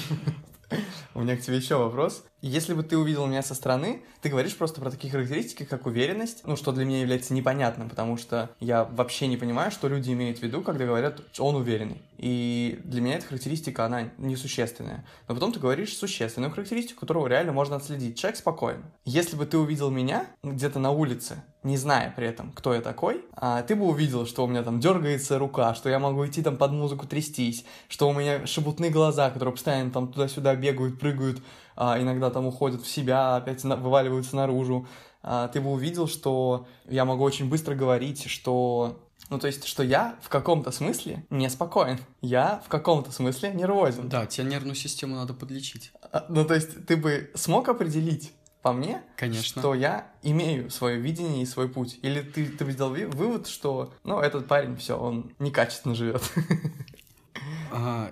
У 1.14 1.20
меня 1.20 1.36
к 1.36 1.42
тебе 1.42 1.58
еще 1.58 1.76
вопрос. 1.76 2.24
Если 2.46 2.74
бы 2.74 2.82
ты 2.82 2.98
увидел 2.98 3.26
меня 3.26 3.40
со 3.42 3.54
стороны, 3.54 4.02
ты 4.20 4.28
говоришь 4.28 4.54
просто 4.54 4.78
про 4.78 4.90
такие 4.90 5.10
характеристики, 5.10 5.64
как 5.64 5.86
уверенность, 5.86 6.42
ну, 6.44 6.56
что 6.56 6.72
для 6.72 6.84
меня 6.84 7.00
является 7.00 7.32
непонятным, 7.32 7.88
потому 7.88 8.18
что 8.18 8.50
я 8.60 8.84
вообще 8.84 9.28
не 9.28 9.38
понимаю, 9.38 9.70
что 9.70 9.88
люди 9.88 10.12
имеют 10.12 10.40
в 10.40 10.42
виду, 10.42 10.60
когда 10.60 10.84
говорят, 10.84 11.22
он 11.38 11.56
уверенный. 11.56 12.02
И 12.18 12.78
для 12.84 13.00
меня 13.00 13.16
эта 13.16 13.28
характеристика, 13.28 13.86
она 13.86 14.10
несущественная. 14.18 15.06
Но 15.26 15.34
потом 15.34 15.52
ты 15.52 15.58
говоришь 15.58 15.96
существенную 15.96 16.52
характеристику, 16.52 17.00
которую 17.00 17.28
реально 17.28 17.52
можно 17.52 17.76
отследить. 17.76 18.18
Человек 18.18 18.38
спокоен. 18.38 18.84
Если 19.06 19.36
бы 19.36 19.46
ты 19.46 19.56
увидел 19.56 19.90
меня 19.90 20.26
где-то 20.42 20.78
на 20.78 20.90
улице, 20.90 21.42
не 21.62 21.78
зная 21.78 22.12
при 22.14 22.26
этом, 22.26 22.52
кто 22.52 22.74
я 22.74 22.82
такой, 22.82 23.24
а 23.32 23.62
ты 23.62 23.74
бы 23.74 23.86
увидел, 23.86 24.26
что 24.26 24.44
у 24.44 24.46
меня 24.46 24.62
там 24.62 24.80
дергается 24.80 25.38
рука, 25.38 25.74
что 25.74 25.88
я 25.88 25.98
могу 25.98 26.26
идти 26.26 26.42
там 26.42 26.58
под 26.58 26.72
музыку 26.72 27.06
трястись, 27.06 27.64
что 27.88 28.08
у 28.08 28.12
меня 28.12 28.46
шебутные 28.46 28.90
глаза, 28.90 29.30
которые 29.30 29.54
постоянно 29.54 29.90
там 29.90 30.12
туда-сюда 30.12 30.54
бегают, 30.56 31.00
прыгают, 31.00 31.40
а, 31.76 32.00
иногда 32.00 32.30
там 32.30 32.46
уходят 32.46 32.82
в 32.82 32.88
себя, 32.88 33.36
опять 33.36 33.64
на, 33.64 33.76
вываливаются 33.76 34.36
наружу, 34.36 34.86
а, 35.22 35.48
ты 35.48 35.60
бы 35.60 35.70
увидел, 35.70 36.06
что 36.06 36.66
я 36.86 37.04
могу 37.04 37.24
очень 37.24 37.48
быстро 37.48 37.74
говорить, 37.74 38.28
что 38.28 39.00
ну, 39.30 39.38
то 39.38 39.46
есть, 39.46 39.64
что 39.64 39.82
я 39.82 40.16
в 40.20 40.28
каком-то 40.28 40.70
смысле 40.70 41.24
неспокоен. 41.30 41.98
Я 42.20 42.62
в 42.66 42.68
каком-то 42.68 43.10
смысле 43.10 43.52
нервозен. 43.54 44.08
Да, 44.08 44.26
тебе 44.26 44.46
нервную 44.48 44.74
систему 44.74 45.16
надо 45.16 45.32
подлечить. 45.32 45.92
А, 46.12 46.26
ну, 46.28 46.44
то 46.44 46.54
есть, 46.54 46.86
ты 46.86 46.96
бы 46.96 47.30
смог 47.34 47.68
определить 47.68 48.32
по 48.60 48.72
мне, 48.72 49.02
Конечно. 49.16 49.60
что 49.60 49.74
я 49.74 50.08
имею 50.22 50.70
свое 50.70 50.98
видение 50.98 51.42
и 51.42 51.46
свой 51.46 51.68
путь? 51.68 51.98
Или 52.02 52.20
ты, 52.20 52.46
ты 52.46 52.64
бы 52.64 52.72
сделал 52.72 52.94
вывод, 53.10 53.46
что, 53.46 53.92
ну, 54.04 54.20
этот 54.20 54.46
парень, 54.46 54.76
все, 54.76 54.98
он 54.98 55.32
некачественно 55.38 55.94
живет? 55.94 56.22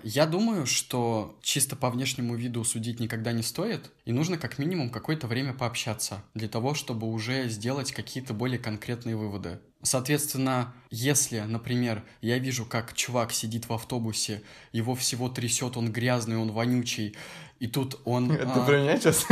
Я 0.02 0.26
думаю, 0.26 0.66
что 0.66 1.38
чисто 1.42 1.76
по 1.76 1.90
внешнему 1.90 2.34
виду 2.34 2.64
судить 2.64 2.98
никогда 2.98 3.32
не 3.32 3.42
стоит, 3.42 3.92
и 4.04 4.12
нужно 4.12 4.36
как 4.36 4.58
минимум 4.58 4.90
какое-то 4.90 5.28
время 5.28 5.52
пообщаться 5.54 6.24
для 6.34 6.48
того, 6.48 6.74
чтобы 6.74 7.06
уже 7.06 7.48
сделать 7.48 7.92
какие-то 7.92 8.34
более 8.34 8.58
конкретные 8.58 9.14
выводы. 9.14 9.60
Соответственно, 9.82 10.74
если, 10.90 11.40
например, 11.40 12.04
я 12.20 12.38
вижу, 12.38 12.64
как 12.64 12.94
чувак 12.94 13.32
сидит 13.32 13.68
в 13.68 13.72
автобусе, 13.72 14.42
его 14.72 14.94
всего 14.94 15.28
трясет, 15.28 15.76
он 15.76 15.92
грязный, 15.92 16.36
он 16.36 16.52
вонючий, 16.52 17.16
и 17.58 17.68
тут 17.68 18.00
он... 18.04 18.30
Это 18.32 18.62
а... 18.62 18.66
про 18.66 18.80
меня 18.80 18.98
сейчас? 18.98 19.26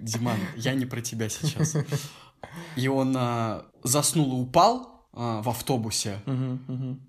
Диман, 0.00 0.38
я 0.56 0.74
не 0.74 0.86
про 0.86 1.00
тебя 1.00 1.28
сейчас. 1.28 1.76
И 2.76 2.86
он 2.86 3.14
а, 3.16 3.66
заснул 3.82 4.38
и 4.38 4.42
упал, 4.42 5.06
а, 5.12 5.42
в 5.42 5.48
автобусе. 5.48 6.20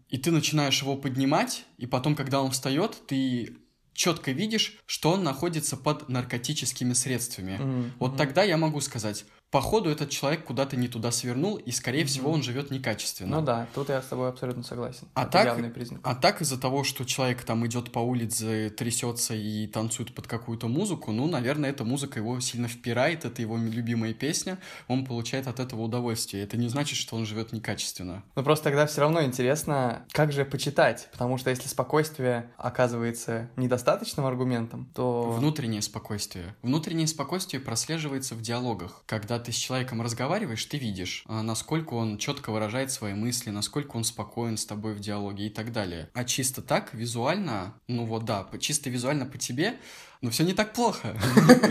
И 0.10 0.18
ты 0.18 0.32
начинаешь 0.32 0.82
его 0.82 0.96
поднимать, 0.98 1.66
и 1.78 1.86
потом, 1.86 2.16
когда 2.16 2.42
он 2.42 2.52
встает, 2.52 2.98
ты 3.08 3.58
четко 3.94 4.32
видишь, 4.32 4.78
что 4.86 5.12
он 5.12 5.24
находится 5.24 5.78
под 5.78 6.10
наркотическими 6.10 6.94
средствами. 6.94 7.60
Uh-huh, 7.60 7.92
вот 8.00 8.18
тогда 8.18 8.44
я 8.44 8.58
могу 8.58 8.82
сказать, 8.82 9.26
походу 9.52 9.90
этот 9.90 10.10
человек 10.10 10.46
куда-то 10.46 10.78
не 10.78 10.88
туда 10.88 11.12
свернул, 11.12 11.58
и, 11.58 11.72
скорее 11.72 12.04
mm-hmm. 12.04 12.06
всего, 12.06 12.32
он 12.32 12.44
живет 12.44 12.72
некачественно. 12.72 13.40
Ну 13.40 13.46
да, 13.46 13.68
тут 13.74 13.90
я 13.90 14.02
с 14.02 14.06
тобой 14.06 14.30
абсолютно 14.30 14.64
согласен. 14.64 15.08
А 15.14 15.24
Это 15.24 15.32
так, 15.32 15.46
явный 15.46 15.70
признак. 15.70 16.02
А 16.04 16.16
так 16.16 16.42
из-за 16.42 16.60
того, 16.60 16.84
что 16.84 17.06
человек 17.06 17.44
там 17.44 17.66
идет 17.66 17.92
по 17.92 18.00
улице, 18.00 18.70
трясется 18.70 19.34
и 19.34 19.68
танцует 19.68 20.14
под 20.14 20.28
какую-то 20.28 20.68
музыку, 20.68 21.12
ну, 21.12 21.28
наверное, 21.28 21.70
эта 21.72 21.84
музыка 21.84 22.20
его 22.20 22.40
сильно 22.40 22.68
впирает, 22.68 23.26
это 23.26 23.42
его 23.42 23.58
любимая 23.58 24.14
песня, 24.14 24.60
он 24.88 25.06
получает 25.06 25.48
от 25.48 25.60
этого 25.60 25.82
удовольствие. 25.82 26.44
Это 26.44 26.58
не 26.58 26.68
значит, 26.68 26.98
что 26.98 27.16
он 27.16 27.26
живет 27.26 27.52
некачественно. 27.52 28.24
Ну 28.36 28.44
просто 28.44 28.66
тогда 28.66 28.86
все 28.86 29.02
равно 29.02 29.24
интересно, 29.24 30.06
как 30.12 30.32
же 30.32 30.46
почитать, 30.46 31.10
потому 31.12 31.38
что 31.38 31.50
если 31.50 31.68
спокойствие 31.68 32.52
оказывается 32.58 33.50
недостаточным 33.56 34.26
аргументом, 34.26 34.90
то... 34.94 35.32
Внутреннее 35.32 35.82
спокойствие. 35.82 36.56
Внутреннее 36.62 37.08
спокойствие 37.08 37.60
прослеживается 37.60 38.36
в 38.36 38.42
диалогах, 38.42 39.04
когда 39.06 39.39
ты 39.40 39.52
с 39.52 39.56
человеком 39.56 40.02
разговариваешь, 40.02 40.64
ты 40.66 40.78
видишь, 40.78 41.24
а, 41.28 41.42
насколько 41.42 41.94
он 41.94 42.18
четко 42.18 42.52
выражает 42.52 42.92
свои 42.92 43.14
мысли, 43.14 43.50
насколько 43.50 43.98
он 43.98 44.04
спокоен 44.04 44.58
с 44.58 44.66
тобой 44.66 44.94
в 44.94 45.00
диалоге 45.00 45.48
и 45.48 45.50
так 45.50 45.72
далее. 45.72 46.10
А 46.14 46.24
чисто 46.24 46.62
так, 46.62 46.94
визуально, 46.94 47.74
ну 47.88 48.06
вот 48.06 48.26
да, 48.26 48.48
чисто 48.60 48.90
визуально 48.90 49.26
по 49.26 49.38
тебе, 49.38 49.78
ну 50.22 50.30
все 50.30 50.44
не 50.44 50.54
так 50.54 50.74
плохо. 50.74 51.16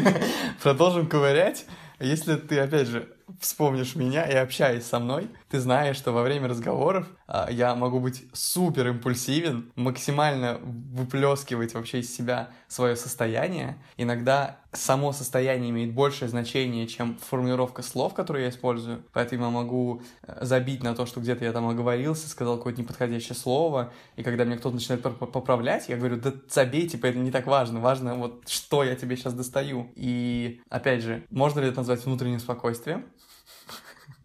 Продолжим 0.63 1.07
ковырять. 1.07 1.67
Если 2.01 2.37
ты, 2.37 2.61
опять 2.61 2.87
же, 2.87 3.13
вспомнишь 3.41 3.97
меня 3.97 4.25
и 4.25 4.35
общаясь 4.35 4.87
со 4.87 5.01
мной, 5.01 5.29
ты 5.51 5.59
знаешь, 5.59 5.97
что 5.97 6.13
во 6.13 6.23
время 6.23 6.49
разговоров 6.49 7.09
я 7.51 7.75
могу 7.75 8.01
быть 8.01 8.25
супер 8.33 8.89
импульсивен, 8.89 9.71
максимально 9.77 10.59
выплескивать 10.63 11.75
вообще 11.75 12.01
из 12.01 12.15
себя 12.15 12.49
свое 12.69 12.97
состояние. 12.97 13.77
Иногда 13.97 14.59
само 14.73 15.13
состояние 15.13 15.71
имеет 15.71 15.95
большее 15.95 16.29
значение, 16.29 16.87
чем 16.87 17.17
формулировка 17.19 17.83
слов, 17.83 18.15
которые 18.15 18.45
я 18.45 18.51
использую. 18.51 19.03
Поэтому 19.13 19.45
я 19.45 19.51
могу 19.51 20.03
э, 20.23 20.45
забить 20.45 20.83
на 20.83 20.95
то, 20.95 21.07
что 21.07 21.21
где-то 21.21 21.45
я 21.45 21.53
там 21.53 21.69
оговорился, 21.69 22.29
сказал 22.29 22.59
какое-то 22.59 22.81
неподходящее 22.81 23.35
слово, 23.35 23.93
и 24.17 24.23
когда 24.23 24.45
мне 24.45 24.57
кто-то 24.57 24.75
начинает 24.75 25.03
поправлять, 25.03 25.89
я 25.89 25.97
говорю, 25.97 26.17
да 26.17 26.33
забей, 26.49 26.89
типа, 26.89 27.07
это 27.07 27.19
не 27.19 27.31
так 27.31 27.47
важно, 27.47 27.81
важно 27.81 28.15
вот, 28.15 28.49
что 28.49 28.85
я 28.85 28.95
тебе 28.95 29.17
сейчас 29.17 29.35
достаю. 29.35 29.91
И, 29.95 30.61
опять 30.69 31.03
же, 31.03 31.25
можно 31.31 31.61
ли 31.61 31.69
это 31.69 31.79
назвать 31.79 32.05
внутренним 32.05 32.41
спокойствием? 32.41 33.07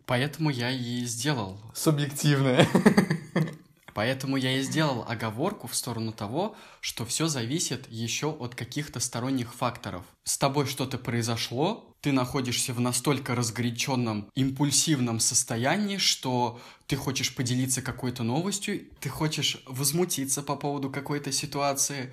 Поэтому 0.05 0.49
я 0.49 0.71
и 0.71 1.05
сделал. 1.05 1.59
Субъективное. 1.73 2.67
Поэтому 3.93 4.37
я 4.37 4.57
и 4.57 4.63
сделал 4.63 5.05
оговорку 5.07 5.67
в 5.67 5.75
сторону 5.75 6.11
того, 6.11 6.55
что 6.81 7.05
все 7.05 7.27
зависит 7.27 7.87
еще 7.91 8.31
от 8.31 8.55
каких-то 8.55 8.99
сторонних 8.99 9.53
факторов. 9.53 10.03
С 10.23 10.37
тобой 10.39 10.65
что-то 10.65 10.97
произошло, 10.97 11.95
ты 12.01 12.11
находишься 12.11 12.73
в 12.73 12.79
настолько 12.79 13.35
разгоряченном, 13.35 14.31
импульсивном 14.33 15.19
состоянии, 15.19 15.97
что 15.97 16.59
ты 16.87 16.95
хочешь 16.95 17.35
поделиться 17.35 17.83
какой-то 17.83 18.23
новостью, 18.23 18.81
ты 18.99 19.09
хочешь 19.09 19.61
возмутиться 19.67 20.41
по 20.41 20.55
поводу 20.55 20.89
какой-то 20.89 21.31
ситуации, 21.31 22.11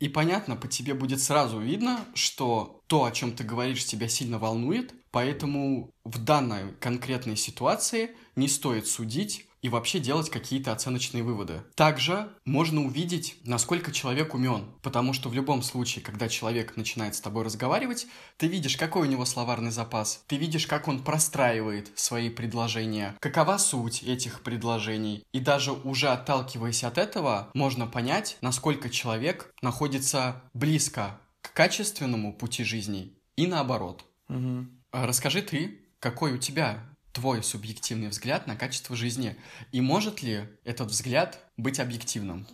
И 0.00 0.08
понятно, 0.08 0.54
по 0.54 0.68
тебе 0.68 0.94
будет 0.94 1.20
сразу 1.20 1.58
видно, 1.58 2.04
что 2.14 2.80
то, 2.86 3.04
о 3.04 3.10
чем 3.10 3.32
ты 3.32 3.42
говоришь, 3.42 3.84
тебя 3.84 4.08
сильно 4.08 4.38
волнует, 4.38 4.94
поэтому 5.10 5.90
в 6.04 6.18
данной 6.18 6.72
конкретной 6.80 7.36
ситуации 7.36 8.10
не 8.36 8.48
стоит 8.48 8.86
судить 8.86 9.48
и 9.62 9.68
вообще 9.68 9.98
делать 9.98 10.30
какие-то 10.30 10.72
оценочные 10.72 11.22
выводы. 11.22 11.62
Также 11.74 12.30
можно 12.44 12.84
увидеть, 12.84 13.36
насколько 13.44 13.92
человек 13.92 14.34
умен, 14.34 14.66
потому 14.82 15.12
что 15.12 15.28
в 15.28 15.34
любом 15.34 15.62
случае, 15.62 16.04
когда 16.04 16.28
человек 16.28 16.76
начинает 16.76 17.14
с 17.14 17.20
тобой 17.20 17.44
разговаривать, 17.44 18.06
ты 18.36 18.46
видишь, 18.46 18.76
какой 18.76 19.08
у 19.08 19.10
него 19.10 19.24
словарный 19.24 19.70
запас, 19.70 20.22
ты 20.26 20.36
видишь, 20.36 20.66
как 20.66 20.88
он 20.88 21.02
простраивает 21.02 21.90
свои 21.98 22.30
предложения, 22.30 23.16
какова 23.20 23.58
суть 23.58 24.02
этих 24.02 24.42
предложений, 24.42 25.24
и 25.32 25.40
даже 25.40 25.72
уже 25.72 26.08
отталкиваясь 26.08 26.84
от 26.84 26.98
этого, 26.98 27.50
можно 27.54 27.86
понять, 27.86 28.38
насколько 28.40 28.90
человек 28.90 29.52
находится 29.62 30.42
близко 30.54 31.20
к 31.40 31.52
качественному 31.52 32.32
пути 32.32 32.62
жизни 32.62 33.14
и 33.36 33.46
наоборот. 33.46 34.04
Угу. 34.28 34.66
Расскажи 34.92 35.42
ты, 35.42 35.80
какой 36.00 36.32
у 36.32 36.38
тебя 36.38 36.80
твой 37.12 37.42
субъективный 37.42 38.08
взгляд 38.08 38.46
на 38.46 38.56
качество 38.56 38.96
жизни? 38.96 39.36
И 39.70 39.80
может 39.80 40.22
ли 40.22 40.48
этот 40.64 40.88
взгляд 40.88 41.38
быть 41.56 41.78
объективным? 41.78 42.46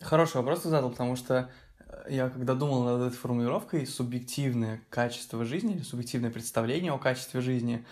Хороший 0.00 0.36
вопрос 0.36 0.62
ты 0.62 0.68
задал, 0.68 0.90
потому 0.90 1.16
что 1.16 1.50
э, 1.78 2.06
я 2.10 2.28
когда 2.28 2.54
думал 2.54 2.84
над 2.84 3.06
этой 3.08 3.16
формулировкой, 3.16 3.86
субъективное 3.86 4.82
качество 4.90 5.44
жизни 5.44 5.76
или 5.76 5.82
субъективное 5.82 6.30
представление 6.30 6.92
о 6.92 6.98
качестве 6.98 7.40
жизни, 7.40 7.86